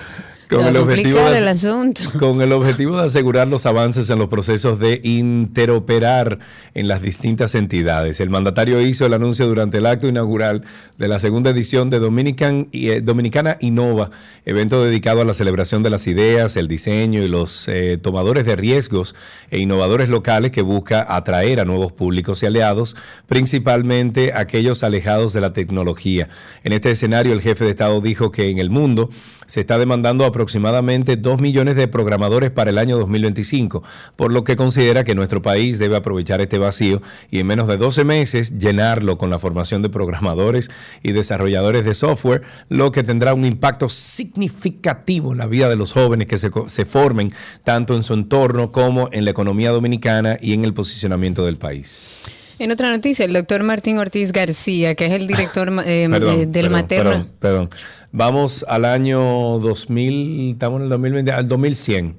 Con 0.49 0.63
a 0.63 0.69
el, 0.69 0.77
objetivo 0.77 1.19
de, 1.29 1.39
el 1.39 1.47
asunto. 1.47 2.01
con 2.19 2.41
el 2.41 2.51
objetivo 2.51 2.97
de 2.97 3.05
asegurar 3.05 3.47
los 3.47 3.65
avances 3.65 4.09
en 4.09 4.19
los 4.19 4.27
procesos 4.27 4.79
de 4.79 5.01
interoperar 5.03 6.39
en 6.73 6.87
las 6.87 7.01
distintas 7.01 7.55
entidades. 7.55 8.19
El 8.19 8.29
mandatario 8.29 8.79
hizo 8.81 9.05
el 9.05 9.13
anuncio 9.13 9.47
durante 9.47 9.79
el 9.79 9.85
acto 9.85 10.07
inaugural 10.07 10.63
de 10.97 11.07
la 11.07 11.19
segunda 11.19 11.49
edición 11.49 11.89
de 11.89 11.99
Dominican, 11.99 12.67
eh, 12.73 13.01
Dominicana 13.01 13.57
Innova, 13.59 14.11
evento 14.45 14.83
dedicado 14.83 15.21
a 15.21 15.25
la 15.25 15.33
celebración 15.33 15.83
de 15.83 15.89
las 15.89 16.05
ideas, 16.07 16.57
el 16.57 16.67
diseño 16.67 17.23
y 17.23 17.27
los 17.27 17.67
eh, 17.67 17.97
tomadores 18.01 18.45
de 18.45 18.55
riesgos 18.55 19.15
e 19.49 19.59
innovadores 19.59 20.09
locales 20.09 20.51
que 20.51 20.61
busca 20.61 21.05
atraer 21.15 21.59
a 21.59 21.65
nuevos 21.65 21.91
públicos 21.91 22.43
y 22.43 22.45
aliados, 22.45 22.95
principalmente 23.27 24.33
aquellos 24.35 24.83
alejados 24.83 25.33
de 25.33 25.41
la 25.41 25.53
tecnología. 25.53 26.29
En 26.63 26.73
este 26.73 26.91
escenario, 26.91 27.33
el 27.33 27.41
jefe 27.41 27.65
de 27.65 27.71
Estado 27.71 27.99
dijo 28.01 28.31
que 28.31 28.49
en 28.49 28.59
el 28.59 28.69
mundo 28.69 29.09
se 29.45 29.59
está 29.59 29.77
demandando 29.77 30.25
aproximadamente 30.35 31.15
2 31.15 31.39
millones 31.39 31.77
de 31.77 31.87
programadores 31.87 32.51
para 32.51 32.69
el 32.69 32.77
año 32.77 32.97
2025, 32.97 33.83
por 34.17 34.33
lo 34.33 34.43
que 34.43 34.57
considera 34.57 35.05
que 35.05 35.15
nuestro 35.15 35.41
país 35.41 35.79
debe 35.79 35.95
aprovechar 35.95 36.41
este 36.41 36.57
vacío 36.57 37.01
y 37.31 37.39
en 37.39 37.47
menos 37.47 37.69
de 37.69 37.77
12 37.77 38.03
meses 38.03 38.59
llenarlo 38.59 39.17
con 39.17 39.29
la 39.29 39.39
formación 39.39 39.81
de 39.81 39.87
programadores 39.87 40.69
y 41.01 41.13
desarrolladores 41.13 41.85
de 41.85 41.93
software, 41.93 42.41
lo 42.67 42.91
que 42.91 43.03
tendrá 43.03 43.33
un 43.33 43.45
impacto 43.45 43.87
significativo 43.87 45.31
en 45.31 45.37
la 45.37 45.47
vida 45.47 45.69
de 45.69 45.77
los 45.77 45.93
jóvenes 45.93 46.27
que 46.27 46.37
se, 46.37 46.51
se 46.67 46.83
formen 46.83 47.29
tanto 47.63 47.95
en 47.95 48.03
su 48.03 48.13
entorno 48.13 48.73
como 48.73 49.07
en 49.13 49.23
la 49.23 49.31
economía 49.31 49.71
dominicana 49.71 50.37
y 50.41 50.51
en 50.51 50.65
el 50.65 50.73
posicionamiento 50.73 51.45
del 51.45 51.55
país. 51.55 52.45
En 52.59 52.71
otra 52.71 52.89
noticia, 52.89 53.25
el 53.25 53.33
doctor 53.33 53.63
Martín 53.63 53.97
Ortiz 53.97 54.31
García, 54.31 54.95
que 54.95 55.05
es 55.07 55.11
el 55.11 55.27
director 55.27 55.71
eh, 55.85 56.07
Perdón, 56.11 56.37
del 56.37 56.51
perdón, 56.51 56.71
materno. 56.71 57.11
Perdón, 57.11 57.29
perdón. 57.39 57.69
Vamos 58.17 58.65
al 58.69 58.85
año 58.85 59.19
2000, 59.59 60.51
estamos 60.53 60.77
en 60.79 60.83
el 60.83 60.89
2020, 60.89 61.31
al 61.33 61.47
2100. 61.49 62.15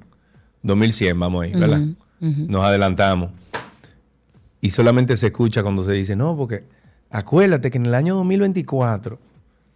2100, 0.61 1.19
vamos 1.19 1.43
ahí, 1.43 1.51
¿verdad? 1.53 1.81
Nos 2.19 2.63
adelantamos. 2.63 3.31
Y 4.61 4.69
solamente 4.69 5.17
se 5.17 5.27
escucha 5.27 5.63
cuando 5.63 5.83
se 5.83 5.93
dice, 5.93 6.15
no, 6.15 6.37
porque 6.37 6.63
acuérdate 7.09 7.71
que 7.71 7.77
en 7.79 7.87
el 7.87 7.95
año 7.95 8.15
2024, 8.15 9.17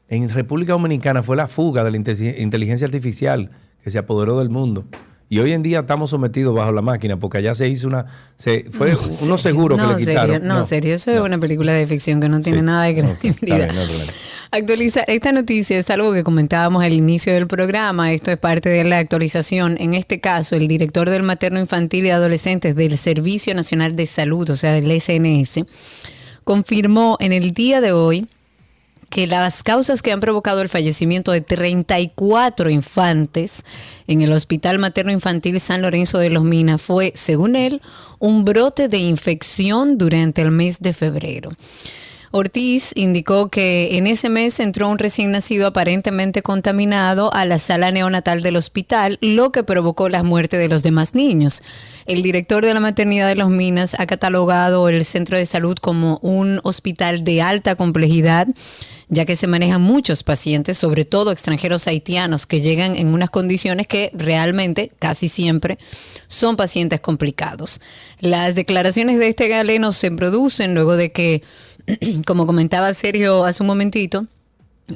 en 0.10 0.30
República 0.30 0.73
Dominicana 0.73 1.23
fue 1.23 1.35
la 1.38 1.48
fuga 1.48 1.84
de 1.84 1.89
la 1.91 1.98
inte- 1.98 2.35
inteligencia 2.39 2.85
artificial 2.85 3.49
que 3.84 3.89
se 3.89 3.98
apoderó 3.98 4.38
del 4.38 4.49
mundo. 4.49 4.85
Y 5.27 5.39
hoy 5.39 5.53
en 5.53 5.64
día 5.64 5.80
estamos 5.80 6.10
sometidos 6.10 6.53
bajo 6.53 6.72
la 6.73 6.81
máquina 6.81 7.18
porque 7.18 7.38
allá 7.38 7.56
se 7.56 7.68
hizo 7.69 7.88
una... 7.88 8.06
Se, 8.35 8.65
fue 8.69 8.91
No, 8.91 8.99
unos 8.99 9.15
serio, 9.15 9.38
seguros 9.38 9.77
no, 9.80 9.88
que 9.88 9.93
le 9.93 9.99
serio, 9.99 10.22
quitaron. 10.23 10.48
no, 10.48 10.64
serio, 10.65 10.93
eso 10.93 11.10
es 11.11 11.22
una 11.22 11.39
película 11.39 11.72
de 11.72 11.88
ficción 11.88 12.19
que 12.19 12.27
no 12.30 12.41
tiene 12.41 12.60
Sí, 12.60 12.65
nada 12.65 12.84
de 12.84 12.93
credibilidad. 12.95 13.68
no 13.73 13.73
problema. 13.85 14.11
Actualizar 14.53 15.06
esta 15.07 15.32
noticia 15.32 15.78
es 15.78 15.90
algo 15.90 16.11
que 16.11 16.26
comentábamos 16.26 16.84
al 16.84 16.91
inicio 16.91 17.34
del 17.34 17.48
programa. 17.48 18.11
Esto 18.11 18.32
es 18.32 18.38
parte 18.38 18.68
de 18.68 18.84
la 18.84 18.98
actualización. 18.98 19.78
En 19.80 19.94
este 19.94 20.19
caso, 20.19 20.57
el 20.57 20.68
director 20.68 21.10
del 21.10 21.23
materno 21.23 21.57
infantil 21.57 22.06
y 22.06 22.10
adolescentes 22.10 22.76
del 22.76 22.98
Servicio 22.98 23.56
Nacional 23.56 23.95
de 23.95 24.06
Salud, 24.06 24.49
o 24.49 24.57
sea, 24.57 24.73
del 24.73 24.91
SNS, 24.91 25.64
confirmó 26.44 27.15
en 27.22 27.32
el 27.32 27.53
día 27.53 27.80
de 27.80 27.94
hoy 27.94 28.28
que 29.10 29.26
las 29.26 29.64
causas 29.64 30.02
que 30.02 30.11
han 30.11 30.19
provocado 30.19 30.61
el 30.61 30.68
fallecimiento 30.68 31.32
de 31.32 31.40
34 31.40 32.69
infantes 32.69 33.64
en 34.06 34.19
el 34.19 34.34
Hospital 34.34 34.80
Materno 34.80 35.14
Infantil 35.14 35.61
San 35.61 35.82
Lorenzo 35.82 36.18
de 36.18 36.30
los 36.30 36.44
Minas 36.44 36.82
fue, 36.82 37.14
según 37.15 37.56
él, 37.56 37.80
un 38.19 38.44
brote 38.44 38.90
de 38.90 38.98
infección 38.98 39.98
durante 39.98 40.41
el 40.41 40.52
mes 40.52 40.82
de 40.82 40.91
febrero. 40.91 41.52
Ortiz 42.34 42.94
indicó 42.95 43.49
que 43.49 43.98
en 43.98 44.08
ese 44.08 44.30
mes 44.30 44.62
entró 44.62 44.88
un 44.90 44.99
recién 44.99 45.32
nacido 45.32 45.68
aparentemente 45.68 46.41
contaminado 46.41 47.34
a 47.34 47.44
la 47.44 47.60
sala 47.60 47.91
neonatal 47.91 48.41
del 48.41 48.56
hospital, 48.56 49.18
lo 49.20 49.52
que 49.52 49.64
provocó 49.64 50.08
la 50.08 50.24
muerte 50.24 50.58
de 50.58 50.70
los 50.70 50.82
demás 50.82 51.14
niños. 51.14 51.62
El 52.06 52.24
director 52.24 52.64
de 52.66 52.74
la 52.74 52.80
maternidad 52.80 53.28
de 53.28 53.36
los 53.36 53.49
Minas 53.49 53.98
ha 53.99 54.06
catalogado 54.06 54.88
el 54.88 55.03
centro 55.03 55.38
de 55.38 55.45
salud 55.45 55.76
como 55.76 56.20
un 56.22 56.62
hospital 56.64 57.26
de 57.26 57.41
alta 57.41 57.76
complejidad, 57.76 58.48
ya 59.10 59.26
que 59.26 59.36
se 59.36 59.48
manejan 59.48 59.82
muchos 59.82 60.24
pacientes, 60.24 60.78
sobre 60.78 61.03
todo 61.03 61.34
extranjeros 61.34 61.86
haitianos, 61.86 62.48
que 62.48 62.62
llegan 62.62 62.95
en 62.95 63.14
unas 63.14 63.30
condiciones 63.30 63.88
que 63.88 64.10
realmente, 64.14 64.90
casi 64.99 65.28
siempre, 65.28 65.78
son 66.28 66.56
pacientes 66.56 67.02
complicados. 67.02 67.82
Las 68.22 68.56
declaraciones 68.56 69.20
de 69.20 69.28
este 69.28 69.49
galeno 69.49 69.91
se 69.91 70.12
producen 70.12 70.76
luego 70.76 70.95
de 70.95 71.12
que 71.12 71.44
como 72.26 72.46
comentaba 72.46 72.94
Sergio 72.94 73.46
hace 73.46 73.64
un 73.64 73.68
momentito, 73.68 74.28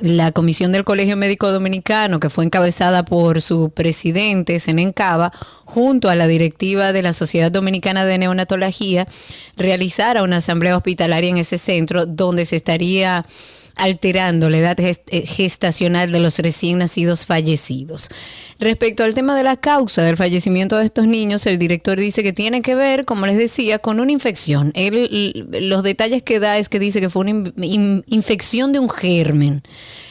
la 0.02 0.32
comisión 0.32 0.72
del 0.72 0.84
Colegio 0.84 1.16
Médico 1.16 1.52
Dominicano, 1.52 2.20
que 2.20 2.30
fue 2.30 2.44
encabezada 2.44 3.06
por 3.06 3.42
su 3.42 3.70
presidente, 3.70 4.60
Senencaba, 4.60 5.32
junto 5.64 6.10
a 6.10 6.16
la 6.16 6.28
directiva 6.28 6.92
de 6.92 7.02
la 7.02 7.14
Sociedad 7.14 7.52
Dominicana 7.52 8.06
de 8.06 8.18
Neonatología, 8.18 9.08
realizara 9.56 10.24
una 10.24 10.38
asamblea 10.38 10.76
hospitalaria 10.76 11.30
en 11.30 11.38
ese 11.38 11.58
centro 11.58 12.06
donde 12.06 12.46
se 12.46 12.58
estaría 12.58 13.26
alterando 13.76 14.50
la 14.50 14.58
edad 14.58 14.80
eh, 14.80 15.26
gestacional 15.26 16.12
de 16.12 16.20
los 16.20 16.40
recién 16.40 16.78
nacidos 16.80 17.26
fallecidos. 17.26 18.10
Respecto 18.58 19.04
al 19.04 19.14
tema 19.14 19.36
de 19.36 19.44
la 19.44 19.58
causa 19.58 20.02
del 20.04 20.16
fallecimiento 20.16 20.78
de 20.78 20.86
estos 20.86 21.08
niños, 21.08 21.46
el 21.46 21.60
director 21.60 22.00
dice 22.00 22.24
que 22.24 22.32
tiene 22.32 22.62
que 22.62 22.74
ver, 22.74 23.04
como 23.04 23.26
les 23.28 23.38
decía, 23.38 23.80
con 23.80 24.00
una 24.00 24.14
infección. 24.14 24.72
Él, 24.76 25.48
los 25.52 25.84
detalles 25.84 26.24
que 26.24 26.40
da 26.40 26.58
es 26.58 26.70
que 26.70 26.80
dice 26.80 27.02
que 27.02 27.10
fue 27.10 27.22
una 27.22 27.32
in- 27.32 27.54
in- 27.62 28.04
infección 28.08 28.72
de 28.72 28.80
un 28.80 28.90
germen, 28.90 29.62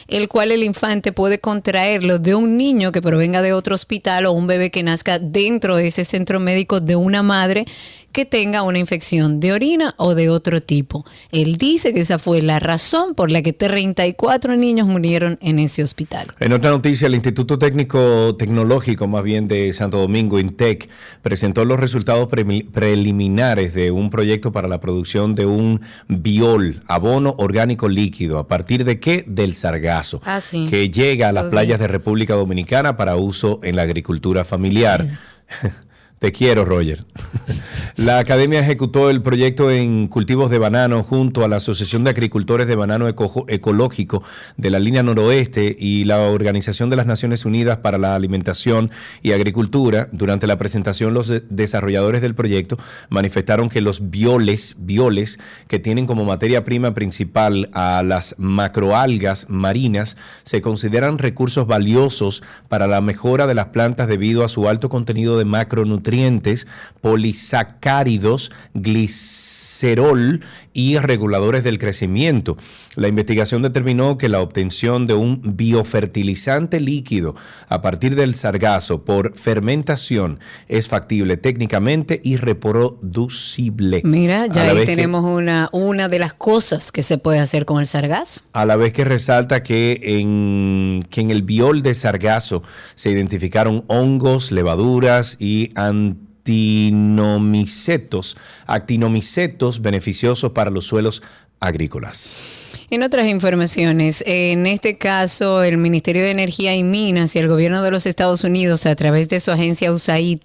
el 0.07 0.27
cual 0.27 0.51
el 0.51 0.61
infante 0.61 1.11
puede 1.11 1.39
contraerlo 1.39 2.19
de 2.19 2.35
un 2.35 2.55
niño 2.55 2.91
que 2.91 3.01
provenga 3.01 3.41
de 3.41 3.53
otro 3.53 3.73
hospital 3.73 4.27
o 4.27 4.33
un 4.33 4.45
bebé 4.45 4.69
que 4.69 4.83
nazca 4.83 5.17
dentro 5.17 5.75
de 5.77 5.87
ese 5.87 6.05
centro 6.05 6.39
médico 6.39 6.79
de 6.81 6.95
una 6.95 7.23
madre 7.23 7.65
que 8.15 8.23
tenga 8.25 8.63
una 8.63 8.79
infección 8.79 9.41
de 9.41 9.51
orina 9.51 9.93
o 9.97 10.15
de 10.15 10.29
otro 10.29 10.61
tipo. 10.61 11.05
Él 11.33 11.57
dice 11.57 11.93
que 11.93 11.99
esa 11.99 12.17
fue 12.17 12.41
la 12.41 12.59
razón 12.59 13.13
por 13.13 13.29
la 13.29 13.41
que 13.41 13.51
34 13.51 14.55
niños 14.55 14.87
murieron 14.87 15.37
en 15.41 15.59
ese 15.59 15.83
hospital. 15.83 16.27
En 16.39 16.53
otra 16.53 16.69
noticia, 16.69 17.07
el 17.07 17.15
Instituto 17.15 17.59
Técnico 17.59 18.33
Tecnológico, 18.37 19.05
más 19.09 19.21
bien 19.21 19.49
de 19.49 19.73
Santo 19.73 19.97
Domingo, 19.99 20.39
INTEC, 20.39 20.87
presentó 21.21 21.65
los 21.65 21.77
resultados 21.77 22.29
pre- 22.29 22.45
preliminares 22.71 23.73
de 23.73 23.91
un 23.91 24.09
proyecto 24.09 24.53
para 24.53 24.69
la 24.69 24.79
producción 24.79 25.35
de 25.35 25.45
un 25.45 25.81
biol, 26.07 26.81
abono 26.87 27.35
orgánico 27.37 27.89
líquido. 27.89 28.39
¿A 28.39 28.47
partir 28.47 28.85
de 28.85 28.97
qué? 29.01 29.25
Del 29.27 29.55
sargazo, 29.55 30.21
Ah, 30.23 30.39
sí. 30.39 30.67
que 30.69 30.89
llega 30.89 31.27
a 31.27 31.31
las 31.33 31.45
playas 31.45 31.79
de 31.81 31.87
República 31.89 32.35
Dominicana 32.35 32.95
para 32.95 33.17
uso 33.17 33.59
en 33.61 33.75
la 33.75 33.81
agricultura 33.81 34.45
familiar. 34.45 35.05
Te 36.25 36.31
quiero, 36.31 36.65
Roger. 36.65 37.05
La 37.97 38.17
academia 38.17 38.59
ejecutó 38.59 39.11
el 39.11 39.21
proyecto 39.21 39.69
en 39.69 40.07
cultivos 40.07 40.49
de 40.49 40.57
banano 40.57 41.03
junto 41.03 41.45
a 41.45 41.47
la 41.47 41.57
Asociación 41.57 42.03
de 42.03 42.09
Agricultores 42.09 42.65
de 42.65 42.75
Banano 42.75 43.07
Eco- 43.07 43.45
Ecológico 43.47 44.23
de 44.57 44.71
la 44.71 44.79
línea 44.79 45.03
noroeste 45.03 45.75
y 45.79 46.03
la 46.05 46.21
Organización 46.21 46.89
de 46.89 46.95
las 46.95 47.05
Naciones 47.05 47.45
Unidas 47.45 47.77
para 47.77 47.99
la 47.99 48.15
Alimentación 48.15 48.89
y 49.21 49.33
Agricultura. 49.33 50.09
Durante 50.11 50.47
la 50.47 50.57
presentación, 50.57 51.13
los 51.13 51.27
de- 51.27 51.43
desarrolladores 51.51 52.23
del 52.23 52.33
proyecto 52.33 52.79
manifestaron 53.09 53.69
que 53.69 53.81
los 53.81 54.09
bioles, 54.09 54.77
bioles 54.79 55.39
que 55.67 55.77
tienen 55.77 56.07
como 56.07 56.25
materia 56.25 56.65
prima 56.65 56.95
principal 56.95 57.69
a 57.73 58.01
las 58.03 58.33
macroalgas 58.39 59.45
marinas 59.47 60.17
se 60.41 60.59
consideran 60.59 61.19
recursos 61.19 61.67
valiosos 61.67 62.41
para 62.67 62.87
la 62.87 62.99
mejora 62.99 63.45
de 63.45 63.53
las 63.53 63.67
plantas 63.67 64.07
debido 64.07 64.43
a 64.43 64.49
su 64.49 64.67
alto 64.67 64.89
contenido 64.89 65.37
de 65.37 65.45
macronutrientes, 65.45 66.14
polisacáridos, 67.01 68.51
glicerol 69.75 70.41
y 70.73 70.97
reguladores 70.97 71.63
del 71.63 71.79
crecimiento. 71.79 72.57
La 72.95 73.07
investigación 73.07 73.61
determinó 73.61 74.17
que 74.17 74.29
la 74.29 74.41
obtención 74.41 75.05
de 75.07 75.13
un 75.13 75.41
biofertilizante 75.55 76.79
líquido 76.79 77.35
a 77.69 77.81
partir 77.81 78.15
del 78.15 78.35
sargazo 78.35 79.03
por 79.03 79.37
fermentación 79.37 80.39
es 80.67 80.87
factible 80.87 81.37
técnicamente 81.37 82.19
y 82.23 82.37
reproducible. 82.37 84.01
Mira, 84.03 84.47
ya 84.47 84.63
ahí 84.69 84.77
que- 84.79 84.85
tenemos 84.85 85.23
una, 85.25 85.69
una 85.71 86.07
de 86.09 86.19
las 86.19 86.33
cosas 86.33 86.91
que 86.91 87.03
se 87.03 87.17
puede 87.17 87.39
hacer 87.39 87.65
con 87.65 87.79
el 87.79 87.87
sargazo. 87.87 88.41
a 88.53 88.65
la 88.65 88.75
vez 88.75 88.93
que 88.93 89.03
resalta 89.03 89.63
que 89.63 89.99
en, 90.19 91.05
que 91.09 91.21
en 91.21 91.29
el 91.29 91.41
biol 91.43 91.81
de 91.81 91.93
sargazo 91.93 92.63
se 92.95 93.09
identificaron 93.11 93.83
hongos, 93.87 94.51
levaduras 94.51 95.37
y 95.39 95.71
antinomicetos, 95.75 96.34
actinomicetos 98.67 99.81
beneficiosos 99.81 100.51
para 100.51 100.69
los 100.69 100.85
suelos 100.85 101.21
agrícolas. 101.59 102.65
En 102.91 103.01
otras 103.01 103.27
informaciones, 103.27 104.23
en 104.27 104.67
este 104.67 104.97
caso, 104.97 105.63
el 105.63 105.77
Ministerio 105.77 106.21
de 106.23 106.29
Energía 106.29 106.75
y 106.75 106.83
Minas 106.83 107.35
y 107.35 107.39
el 107.39 107.47
gobierno 107.47 107.81
de 107.81 107.89
los 107.89 108.05
Estados 108.05 108.43
Unidos, 108.43 108.85
a 108.85 108.95
través 108.95 109.27
de 109.29 109.39
su 109.39 109.49
agencia 109.51 109.91
USAID, 109.91 110.39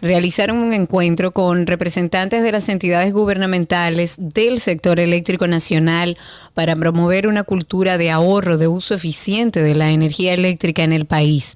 realizaron 0.00 0.58
un 0.58 0.72
encuentro 0.72 1.32
con 1.32 1.66
representantes 1.66 2.42
de 2.42 2.52
las 2.52 2.68
entidades 2.68 3.12
gubernamentales 3.12 4.16
del 4.18 4.60
sector 4.60 5.00
eléctrico 5.00 5.46
nacional 5.46 6.16
para 6.54 6.76
promover 6.76 7.26
una 7.26 7.44
cultura 7.44 7.98
de 7.98 8.10
ahorro, 8.10 8.58
de 8.58 8.68
uso 8.68 8.94
eficiente 8.94 9.62
de 9.62 9.74
la 9.74 9.90
energía 9.90 10.34
eléctrica 10.34 10.82
en 10.82 10.92
el 10.92 11.06
país. 11.06 11.54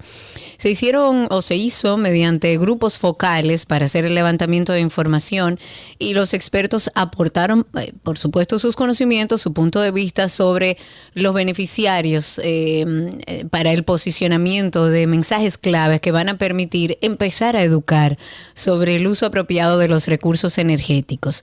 Se 0.57 0.69
hicieron 0.69 1.27
o 1.29 1.41
se 1.41 1.57
hizo 1.57 1.97
mediante 1.97 2.57
grupos 2.57 2.97
focales 2.97 3.65
para 3.65 3.85
hacer 3.85 4.05
el 4.05 4.15
levantamiento 4.15 4.71
de 4.71 4.79
información 4.79 5.59
y 5.99 6.13
los 6.13 6.33
expertos 6.33 6.89
aportaron, 6.95 7.67
eh, 7.77 7.91
por 8.03 8.17
supuesto, 8.17 8.59
sus 8.59 8.75
conocimientos, 8.75 9.41
su 9.41 9.51
punto 9.51 9.81
de 9.81 9.91
vista 9.91 10.29
sobre 10.29 10.77
los 11.13 11.33
beneficiarios 11.33 12.39
eh, 12.39 12.85
eh, 13.25 13.45
para 13.49 13.73
el 13.73 13.83
posicionamiento 13.83 14.87
de 14.87 15.05
mensajes 15.07 15.57
claves 15.57 15.99
que 15.99 16.11
van 16.11 16.29
a 16.29 16.37
permitir 16.37 16.97
empezar 17.01 17.55
a 17.57 17.63
educar 17.63 18.17
sobre 18.53 18.95
el 18.95 19.07
uso 19.07 19.25
apropiado 19.25 19.77
de 19.77 19.87
los 19.87 20.07
recursos 20.07 20.57
energéticos. 20.57 21.41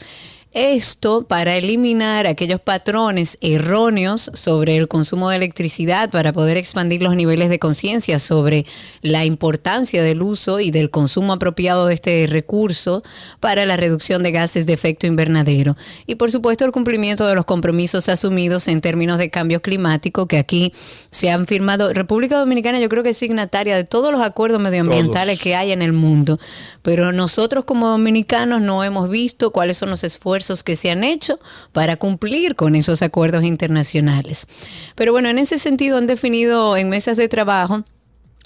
Esto 0.52 1.22
para 1.28 1.56
eliminar 1.56 2.26
aquellos 2.26 2.60
patrones 2.60 3.38
erróneos 3.40 4.32
sobre 4.34 4.76
el 4.76 4.88
consumo 4.88 5.30
de 5.30 5.36
electricidad, 5.36 6.10
para 6.10 6.32
poder 6.32 6.56
expandir 6.56 7.04
los 7.04 7.14
niveles 7.14 7.50
de 7.50 7.60
conciencia 7.60 8.18
sobre 8.18 8.66
la 9.00 9.24
importancia 9.24 10.02
del 10.02 10.22
uso 10.22 10.58
y 10.58 10.72
del 10.72 10.90
consumo 10.90 11.34
apropiado 11.34 11.86
de 11.86 11.94
este 11.94 12.26
recurso 12.28 13.04
para 13.38 13.64
la 13.64 13.76
reducción 13.76 14.24
de 14.24 14.32
gases 14.32 14.66
de 14.66 14.72
efecto 14.72 15.06
invernadero. 15.06 15.76
Y 16.08 16.16
por 16.16 16.32
supuesto 16.32 16.64
el 16.64 16.72
cumplimiento 16.72 17.28
de 17.28 17.36
los 17.36 17.44
compromisos 17.44 18.08
asumidos 18.08 18.66
en 18.66 18.80
términos 18.80 19.18
de 19.18 19.30
cambio 19.30 19.62
climático 19.62 20.26
que 20.26 20.38
aquí 20.38 20.72
se 21.12 21.30
han 21.30 21.46
firmado. 21.46 21.92
República 21.92 22.40
Dominicana 22.40 22.80
yo 22.80 22.88
creo 22.88 23.04
que 23.04 23.10
es 23.10 23.16
signataria 23.16 23.76
de 23.76 23.84
todos 23.84 24.10
los 24.10 24.20
acuerdos 24.20 24.60
medioambientales 24.60 25.36
Todos. 25.36 25.44
que 25.44 25.54
hay 25.54 25.70
en 25.70 25.80
el 25.80 25.92
mundo, 25.92 26.40
pero 26.82 27.12
nosotros 27.12 27.64
como 27.64 27.88
dominicanos 27.88 28.60
no 28.60 28.82
hemos 28.82 29.08
visto 29.08 29.52
cuáles 29.52 29.76
son 29.76 29.90
los 29.90 30.02
esfuerzos 30.02 30.39
que 30.64 30.76
se 30.76 30.90
han 30.90 31.04
hecho 31.04 31.38
para 31.72 31.96
cumplir 31.96 32.56
con 32.56 32.74
esos 32.74 33.02
acuerdos 33.02 33.44
internacionales. 33.44 34.46
Pero 34.94 35.12
bueno, 35.12 35.28
en 35.28 35.38
ese 35.38 35.58
sentido 35.58 35.98
han 35.98 36.06
definido 36.06 36.76
en 36.76 36.88
mesas 36.88 37.16
de 37.16 37.28
trabajo 37.28 37.84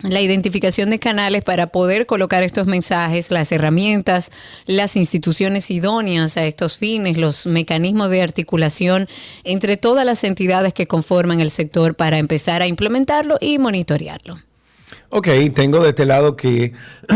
la 0.02 0.20
identificación 0.20 0.90
de 0.90 0.98
canales 0.98 1.42
para 1.42 1.68
poder 1.68 2.06
colocar 2.06 2.42
estos 2.42 2.66
mensajes, 2.66 3.30
las 3.30 3.52
herramientas, 3.52 4.30
las 4.66 4.96
instituciones 4.96 5.70
idóneas 5.70 6.36
a 6.36 6.44
estos 6.44 6.76
fines, 6.76 7.16
los 7.16 7.46
mecanismos 7.46 8.10
de 8.10 8.22
articulación 8.22 9.08
entre 9.44 9.76
todas 9.76 10.04
las 10.04 10.24
entidades 10.24 10.74
que 10.74 10.86
conforman 10.86 11.40
el 11.40 11.50
sector 11.50 11.94
para 11.94 12.18
empezar 12.18 12.60
a 12.60 12.66
implementarlo 12.66 13.38
y 13.40 13.58
monitorearlo. 13.58 14.40
Ok, 15.16 15.28
tengo 15.54 15.80
de 15.80 15.90
este 15.90 16.06
lado 16.06 16.34
que 16.34 16.72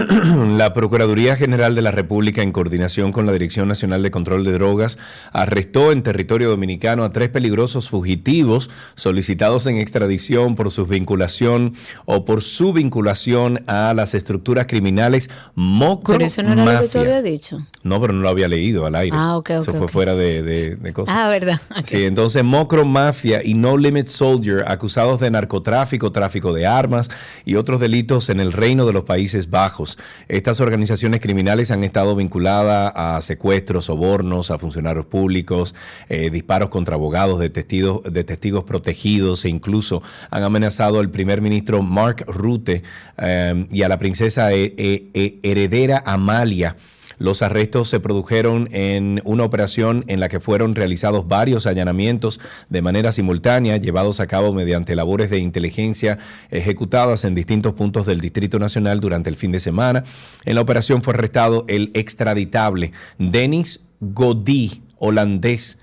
la 0.57 0.73
Procuraduría 0.73 1.35
General 1.35 1.75
de 1.75 1.83
la 1.83 1.91
República, 1.91 2.43
en 2.43 2.53
coordinación 2.53 3.11
con 3.11 3.27
la 3.27 3.33
Dirección 3.33 3.67
Nacional 3.67 4.05
de 4.05 4.13
Control 4.13 4.45
de 4.45 4.53
Drogas, 4.53 4.99
arrestó 5.33 5.91
en 5.91 6.05
territorio 6.05 6.49
dominicano 6.49 7.03
a 7.03 7.11
tres 7.13 7.29
peligrosos 7.31 7.89
fugitivos 7.91 8.71
solicitados 8.95 9.67
en 9.67 9.79
extradición 9.79 10.55
por 10.55 10.71
su 10.71 10.87
vinculación 10.87 11.75
o 12.05 12.25
por 12.25 12.41
su 12.41 12.73
vinculación 12.73 13.65
a 13.67 13.93
las 13.95 14.15
estructuras 14.15 14.67
criminales 14.69 15.29
Mocro 15.57 16.15
Pero 16.15 16.27
eso 16.27 16.45
no 16.45 16.53
era 16.53 16.75
lo 16.75 16.81
que 16.83 16.87
tú 16.89 16.99
habías 17.01 17.25
dicho. 17.25 17.67
No, 17.83 18.01
pero 18.01 18.13
no 18.13 18.21
lo 18.23 18.29
había 18.29 18.47
leído 18.47 18.87
al 18.87 18.95
aire. 18.95 19.17
Ah, 19.19 19.37
ok, 19.37 19.51
ok, 19.57 19.63
Eso 19.63 19.75
fue 19.75 19.89
fuera 19.89 20.15
de, 20.15 20.45
de- 20.45 20.77
de 20.77 20.93
cosas. 20.93 21.17
Ah, 21.19 21.29
verdad. 21.31 21.61
Sí, 21.83 22.05
entonces 22.05 22.45
Mocro 22.45 22.85
Mafia 22.85 23.41
y 23.43 23.55
No 23.55 23.77
Limit 23.77 24.07
Soldier 24.07 24.65
acusados 24.69 25.19
de 25.19 25.33
narcotráfico, 25.33 26.13
tráfico 26.13 26.53
de 26.53 26.65
armas 26.65 27.11
y 27.45 27.57
otros 27.57 27.81
delitos 27.89 28.29
en 28.29 28.39
el 28.39 28.53
reino 28.53 28.85
de 28.85 28.93
los 28.93 29.05
Países 29.05 29.49
Bajos. 29.49 29.97
Estas 30.29 30.61
organizaciones 30.61 31.21
criminales 31.21 31.71
han 31.71 31.85
estado 31.85 32.15
vinculadas 32.15 32.93
a 32.95 33.19
secuestros, 33.23 33.87
sobornos, 33.87 34.51
a 34.51 34.59
funcionarios 34.59 35.07
públicos, 35.07 35.75
eh, 36.11 36.29
disparos 36.29 36.69
contra 36.69 36.97
abogados 36.97 37.41
de 37.41 37.49
testigos, 37.49 38.03
de 38.03 38.25
testigos 38.25 38.65
protegidos 38.65 39.47
e 39.47 39.49
incluso 39.49 40.03
han 40.31 40.43
amenazado 40.43 41.01
al 41.01 41.09
primer 41.09 41.41
ministro 41.41 41.83
Mark 41.83 42.27
Rutte 42.27 42.83
eh, 43.17 43.67
y 43.71 43.83
a 43.83 43.89
la 43.89 43.99
princesa 43.99 44.53
eh, 44.53 45.41
heredera 45.43 46.03
Amalia. 46.05 46.77
Los 47.19 47.43
arrestos 47.43 47.89
se 47.89 48.01
produjeron 48.01 48.69
en 48.73 49.21
una 49.25 49.45
operación 49.45 50.05
en 50.09 50.21
la 50.21 50.29
que 50.29 50.41
fueron 50.41 50.75
realizados 50.75 51.27
varios 51.27 51.67
allanamientos 51.67 52.41
de 52.69 52.83
manera 52.83 53.13
simultánea, 53.13 53.77
llevados 53.77 54.21
a 54.21 54.27
cabo 54.27 54.53
mediante 54.53 54.97
labores 54.97 55.31
de 55.31 55.39
inteligencia 55.39 56.19
ejecutadas 56.51 57.25
en 57.25 57.35
distintos 57.35 57.75
puntos 57.75 58.07
del 58.07 58.21
Distrito 58.21 58.59
Nacional 58.59 59.01
durante 59.01 59.31
el 59.31 59.37
fin 59.37 59.53
de 59.53 59.61
semana. 59.61 60.05
En 60.45 60.55
la 60.55 60.61
operación 60.61 61.03
fue 61.03 61.15
arrestado 61.15 61.65
el 61.69 61.91
extraditable 61.95 62.93
Denis 63.19 63.81
Godí, 64.01 64.83
holandés 64.99 65.79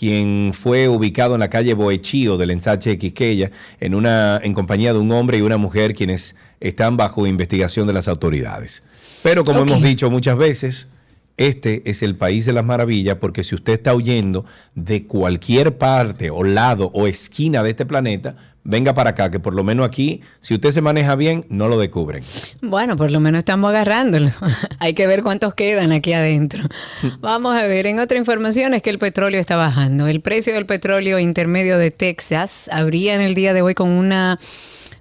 quien 0.00 0.52
fue 0.54 0.88
ubicado 0.88 1.34
en 1.34 1.40
la 1.40 1.50
calle 1.50 1.74
Boechío 1.74 2.38
del 2.38 2.52
ensanche 2.52 2.88
de 2.88 2.96
Quisqueya 2.98 3.50
en, 3.80 3.94
una, 3.94 4.40
en 4.42 4.54
compañía 4.54 4.94
de 4.94 4.98
un 4.98 5.12
hombre 5.12 5.36
y 5.36 5.42
una 5.42 5.58
mujer 5.58 5.94
quienes 5.94 6.36
están 6.58 6.96
bajo 6.96 7.26
investigación 7.26 7.86
de 7.86 7.92
las 7.92 8.08
autoridades. 8.08 8.82
Pero 9.22 9.44
como 9.44 9.60
hemos 9.60 9.82
dicho 9.82 10.10
muchas 10.10 10.38
veces, 10.38 10.88
este 11.36 11.82
es 11.84 12.02
el 12.02 12.16
país 12.16 12.46
de 12.46 12.54
las 12.54 12.64
maravillas 12.64 13.16
porque 13.16 13.44
si 13.44 13.54
usted 13.54 13.74
está 13.74 13.94
huyendo 13.94 14.46
de 14.74 15.06
cualquier 15.06 15.76
parte 15.76 16.30
o 16.30 16.44
lado 16.44 16.90
o 16.94 17.06
esquina 17.06 17.62
de 17.62 17.68
este 17.68 17.84
planeta, 17.84 18.49
venga 18.64 18.94
para 18.94 19.10
acá, 19.10 19.30
que 19.30 19.40
por 19.40 19.54
lo 19.54 19.64
menos 19.64 19.86
aquí, 19.86 20.20
si 20.40 20.54
usted 20.54 20.70
se 20.70 20.80
maneja 20.80 21.14
bien, 21.16 21.44
no 21.48 21.68
lo 21.68 21.78
descubren. 21.78 22.22
Bueno, 22.62 22.96
por 22.96 23.10
lo 23.10 23.20
menos 23.20 23.40
estamos 23.40 23.70
agarrándolo. 23.70 24.30
Hay 24.78 24.94
que 24.94 25.06
ver 25.06 25.22
cuántos 25.22 25.54
quedan 25.54 25.92
aquí 25.92 26.12
adentro. 26.12 26.62
Vamos 27.20 27.60
a 27.60 27.66
ver, 27.66 27.86
en 27.86 27.98
otra 28.00 28.18
información 28.18 28.74
es 28.74 28.82
que 28.82 28.90
el 28.90 28.98
petróleo 28.98 29.40
está 29.40 29.56
bajando. 29.56 30.06
El 30.06 30.20
precio 30.20 30.52
del 30.54 30.66
petróleo 30.66 31.18
intermedio 31.18 31.78
de 31.78 31.90
Texas 31.90 32.68
habría 32.72 33.14
en 33.14 33.20
el 33.20 33.34
día 33.34 33.54
de 33.54 33.62
hoy 33.62 33.74
con 33.74 33.88
una 33.90 34.38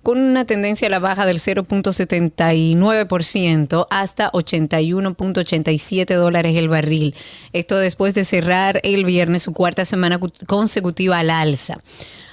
con 0.01 0.17
una 0.17 0.45
tendencia 0.45 0.87
a 0.87 0.91
la 0.91 0.99
baja 0.99 1.25
del 1.25 1.39
0.79% 1.39 3.87
hasta 3.89 4.31
81.87 4.31 6.15
dólares 6.15 6.55
el 6.57 6.69
barril. 6.69 7.15
Esto 7.53 7.77
después 7.77 8.13
de 8.13 8.25
cerrar 8.25 8.79
el 8.83 9.05
viernes 9.05 9.43
su 9.43 9.53
cuarta 9.53 9.85
semana 9.85 10.17
cu- 10.17 10.31
consecutiva 10.47 11.19
al 11.19 11.29
alza. 11.29 11.77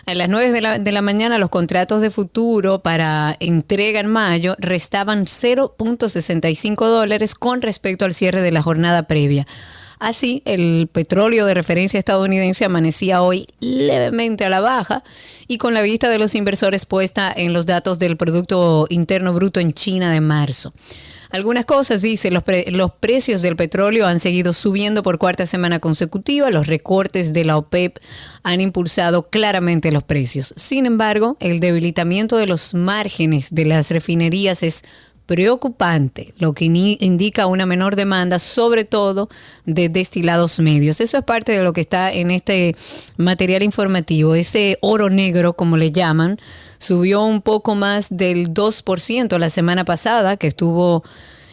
A 0.09 0.15
las 0.15 0.29
9 0.29 0.53
de 0.53 0.61
la, 0.61 0.79
de 0.79 0.93
la 0.93 1.03
mañana 1.03 1.37
los 1.37 1.51
contratos 1.51 2.01
de 2.01 2.11
futuro 2.11 2.79
para 2.79 3.37
entrega 3.41 3.99
en 3.99 4.07
mayo 4.07 4.55
restaban 4.61 5.25
0.65 5.25 6.77
dólares 6.87 7.35
con 7.35 7.61
respecto 7.61 8.05
al 8.05 8.15
cierre 8.15 8.41
de 8.41 8.53
la 8.53 8.63
jornada 8.63 9.03
previa. 9.09 9.49
Así, 9.99 10.43
el 10.45 10.89
petróleo 10.93 11.45
de 11.45 11.55
referencia 11.55 11.99
estadounidense 11.99 12.65
amanecía 12.65 13.21
hoy 13.21 13.49
levemente 13.59 14.45
a 14.45 14.49
la 14.49 14.61
baja 14.61 15.03
y 15.49 15.59
con 15.59 15.75
la 15.75 15.83
vista 15.83 16.09
de 16.09 16.19
los 16.19 16.37
inversores 16.37 16.87
puesta 16.87 17.33
en 17.35 17.53
los 17.53 17.67
datos 17.67 17.99
del 17.99 18.17
Producto 18.17 18.87
Interno 18.91 19.33
Bruto 19.33 19.59
en 19.59 19.73
China 19.73 20.13
de 20.13 20.21
marzo. 20.21 20.73
Algunas 21.31 21.65
cosas, 21.65 22.03
dice, 22.03 22.31
los, 22.31 22.43
pre- 22.43 22.71
los 22.71 22.93
precios 22.93 23.43
del 23.43 23.57
petróleo 23.57 24.07
han 24.07 24.21
seguido 24.21 24.53
subiendo 24.53 25.03
por 25.03 25.19
cuarta 25.19 25.47
semana 25.47 25.81
consecutiva, 25.81 26.51
los 26.51 26.67
recortes 26.67 27.33
de 27.33 27.45
la 27.45 27.57
OPEP 27.57 27.99
han 28.43 28.61
impulsado 28.61 29.29
claramente 29.29 29.91
los 29.91 30.03
precios. 30.03 30.55
Sin 30.57 30.87
embargo, 30.87 31.37
el 31.41 31.61
debilitamiento 31.61 32.37
de 32.37 32.47
los 32.47 32.75
márgenes 32.75 33.49
de 33.51 33.65
las 33.65 33.91
refinerías 33.91 34.63
es 34.63 34.83
preocupante, 35.27 36.35
lo 36.39 36.53
que 36.53 36.67
indica 36.67 37.49
una 37.49 37.67
menor 37.67 37.97
demanda, 37.97 38.39
sobre 38.39 38.85
todo 38.85 39.29
de 39.65 39.89
destilados 39.89 40.61
medios. 40.61 41.01
Eso 41.01 41.19
es 41.19 41.25
parte 41.25 41.51
de 41.51 41.65
lo 41.65 41.73
que 41.73 41.81
está 41.81 42.13
en 42.13 42.31
este 42.31 42.77
material 43.17 43.65
informativo. 43.65 44.37
Ese 44.37 44.79
oro 44.83 45.11
negro, 45.11 45.55
como 45.55 45.77
le 45.77 45.91
llaman, 45.91 46.39
subió 46.79 47.23
un 47.23 47.43
poco 47.43 47.75
más 47.75 48.09
del 48.11 48.53
2% 48.53 49.39
la 49.39 49.51
semana 49.51 49.85
pasada, 49.85 50.37
que 50.37 50.47
estuvo 50.47 51.03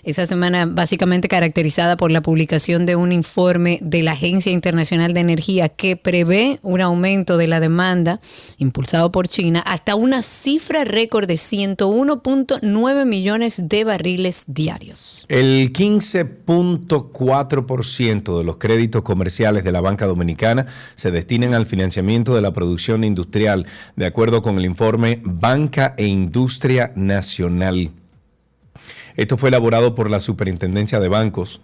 esa 0.03 0.27
semana 0.27 0.65
básicamente 0.65 1.27
caracterizada 1.27 1.97
por 1.97 2.11
la 2.11 2.21
publicación 2.21 2.85
de 2.85 2.95
un 2.95 3.11
informe 3.11 3.79
de 3.81 4.03
la 4.03 4.13
Agencia 4.13 4.51
Internacional 4.51 5.13
de 5.13 5.21
Energía 5.21 5.69
que 5.69 5.97
prevé 5.97 6.59
un 6.61 6.81
aumento 6.81 7.37
de 7.37 7.47
la 7.47 7.59
demanda 7.59 8.19
impulsado 8.57 9.11
por 9.11 9.27
China 9.27 9.63
hasta 9.65 9.95
una 9.95 10.21
cifra 10.21 10.83
récord 10.83 11.27
de 11.27 11.35
101.9 11.35 13.05
millones 13.05 13.69
de 13.69 13.83
barriles 13.83 14.43
diarios. 14.47 15.25
El 15.29 15.71
15.4% 15.73 18.37
de 18.37 18.43
los 18.43 18.57
créditos 18.57 19.03
comerciales 19.03 19.63
de 19.63 19.71
la 19.71 19.81
banca 19.81 20.05
dominicana 20.05 20.65
se 20.95 21.11
destinan 21.11 21.53
al 21.53 21.65
financiamiento 21.65 22.35
de 22.35 22.41
la 22.41 22.51
producción 22.51 23.03
industrial, 23.03 23.65
de 23.95 24.05
acuerdo 24.05 24.41
con 24.41 24.57
el 24.57 24.65
informe 24.65 25.21
Banca 25.23 25.95
e 25.97 26.05
Industria 26.05 26.91
Nacional. 26.95 27.91
Esto 29.15 29.37
fue 29.37 29.49
elaborado 29.49 29.95
por 29.95 30.09
la 30.09 30.19
Superintendencia 30.19 30.99
de 30.99 31.07
Bancos. 31.07 31.61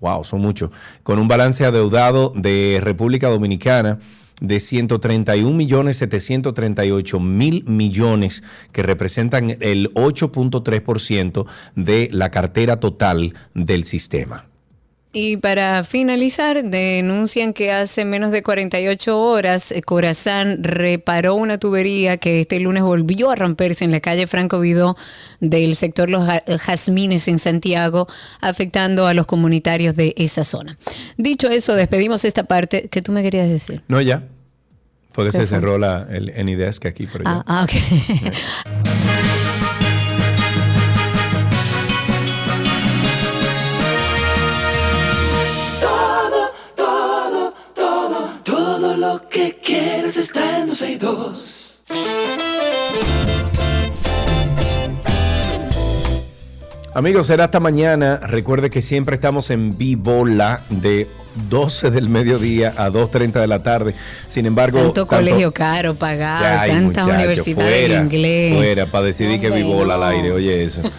Wow, 0.00 0.24
son 0.24 0.42
muchos. 0.42 0.70
Con 1.02 1.18
un 1.18 1.28
balance 1.28 1.64
adeudado 1.64 2.34
de 2.36 2.78
República 2.82 3.28
Dominicana 3.28 4.00
de 4.40 4.60
131 4.60 5.56
millones 5.56 5.98
738 5.98 7.20
mil 7.20 7.64
millones 7.66 8.42
que 8.72 8.82
representan 8.82 9.56
el 9.60 9.92
8.3% 9.94 11.46
de 11.76 12.08
la 12.12 12.30
cartera 12.30 12.80
total 12.80 13.34
del 13.54 13.84
sistema. 13.84 14.49
Y 15.12 15.38
para 15.38 15.82
finalizar, 15.82 16.62
denuncian 16.62 17.52
que 17.52 17.72
hace 17.72 18.04
menos 18.04 18.30
de 18.30 18.44
48 18.44 19.18
horas 19.20 19.72
eh, 19.72 19.82
Corazán 19.82 20.62
reparó 20.62 21.34
una 21.34 21.58
tubería 21.58 22.16
que 22.18 22.42
este 22.42 22.60
lunes 22.60 22.84
volvió 22.84 23.30
a 23.30 23.34
romperse 23.34 23.84
en 23.84 23.90
la 23.90 23.98
calle 23.98 24.28
Franco 24.28 24.60
Vidó 24.60 24.96
del 25.40 25.74
sector 25.74 26.08
Los 26.10 26.26
Ja- 26.28 26.44
Jazmines 26.58 27.26
en 27.26 27.40
Santiago, 27.40 28.06
afectando 28.40 29.08
a 29.08 29.14
los 29.14 29.26
comunitarios 29.26 29.96
de 29.96 30.14
esa 30.16 30.44
zona. 30.44 30.78
Dicho 31.16 31.48
eso, 31.48 31.74
despedimos 31.74 32.24
esta 32.24 32.44
parte 32.44 32.88
que 32.88 33.02
tú 33.02 33.10
me 33.10 33.24
querías 33.24 33.48
decir. 33.48 33.82
No, 33.88 34.00
ya. 34.00 34.22
Fue 35.12 35.24
que 35.24 35.32
¿Qué 35.32 35.38
se 35.38 35.46
fue? 35.46 35.56
cerró 35.58 35.76
la, 35.76 36.06
el 36.08 36.32
Anydesk 36.38 36.86
aquí, 36.86 37.08
pero 37.10 37.24
ya. 37.24 37.30
Ah, 37.32 37.44
ah, 37.48 37.64
ok. 37.64 37.72
quieres 50.10 50.28
está 50.28 50.58
en 50.58 50.66
262. 50.66 51.84
Amigos, 56.94 57.26
será 57.28 57.44
hasta 57.44 57.60
mañana. 57.60 58.16
Recuerde 58.16 58.70
que 58.70 58.82
siempre 58.82 59.14
estamos 59.14 59.50
en 59.50 59.78
Vivola 59.78 60.64
de 60.68 61.06
12 61.48 61.90
del 61.90 62.08
mediodía 62.08 62.72
a 62.76 62.90
2.30 62.90 63.40
de 63.40 63.46
la 63.46 63.62
tarde. 63.62 63.94
Sin 64.26 64.46
embargo, 64.46 64.80
Tanto 64.80 65.06
colegio 65.06 65.52
caro 65.52 65.94
pagado, 65.94 66.44
tantas 66.66 66.82
muchacho, 66.82 67.08
universidades 67.08 67.54
fuera, 67.54 67.94
de 67.98 68.04
inglés. 68.04 68.56
Fuera, 68.56 68.86
para 68.86 69.06
decidir 69.06 69.40
que 69.40 69.50
Vivola 69.50 69.94
al 69.94 70.00
no. 70.00 70.06
aire, 70.06 70.32
oye 70.32 70.64
eso. 70.64 70.82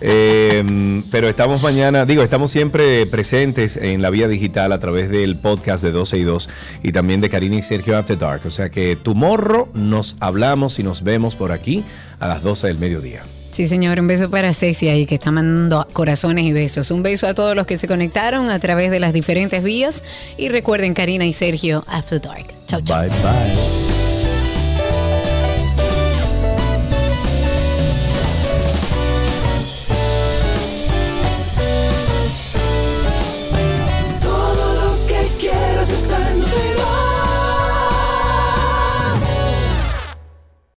Eh, 0.00 1.02
pero 1.12 1.28
estamos 1.28 1.62
mañana, 1.62 2.06
digo, 2.06 2.22
estamos 2.22 2.50
siempre 2.50 3.04
presentes 3.06 3.76
en 3.76 4.00
la 4.00 4.10
vía 4.10 4.26
digital 4.26 4.72
a 4.72 4.78
través 4.78 5.10
del 5.10 5.36
podcast 5.36 5.84
de 5.84 5.92
12 5.92 6.18
y 6.18 6.22
2 6.22 6.48
y 6.82 6.92
también 6.92 7.20
de 7.20 7.28
Karina 7.28 7.56
y 7.56 7.62
Sergio 7.62 7.96
After 7.98 8.18
Dark. 8.18 8.40
O 8.46 8.50
sea 8.50 8.70
que 8.70 8.96
tu 8.96 9.14
morro 9.14 9.68
nos 9.74 10.16
hablamos 10.18 10.78
y 10.78 10.82
nos 10.82 11.02
vemos 11.02 11.36
por 11.36 11.52
aquí 11.52 11.84
a 12.18 12.26
las 12.26 12.42
12 12.42 12.68
del 12.68 12.78
mediodía. 12.78 13.22
Sí, 13.52 13.68
señor, 13.68 14.00
un 14.00 14.06
beso 14.06 14.30
para 14.30 14.54
Ceci 14.54 14.88
ahí 14.88 15.04
que 15.04 15.16
está 15.16 15.30
mandando 15.30 15.86
corazones 15.92 16.44
y 16.44 16.52
besos. 16.52 16.90
Un 16.90 17.02
beso 17.02 17.26
a 17.26 17.34
todos 17.34 17.54
los 17.54 17.66
que 17.66 17.76
se 17.76 17.86
conectaron 17.86 18.48
a 18.48 18.58
través 18.58 18.90
de 18.90 18.98
las 18.98 19.12
diferentes 19.12 19.62
vías. 19.62 20.02
Y 20.38 20.48
recuerden, 20.48 20.94
Karina 20.94 21.26
y 21.26 21.34
Sergio, 21.34 21.84
After 21.86 22.20
Dark. 22.20 22.46
Chau, 22.66 22.80
chau. 22.80 23.02
Bye 23.02 23.10
bye. 23.10 24.01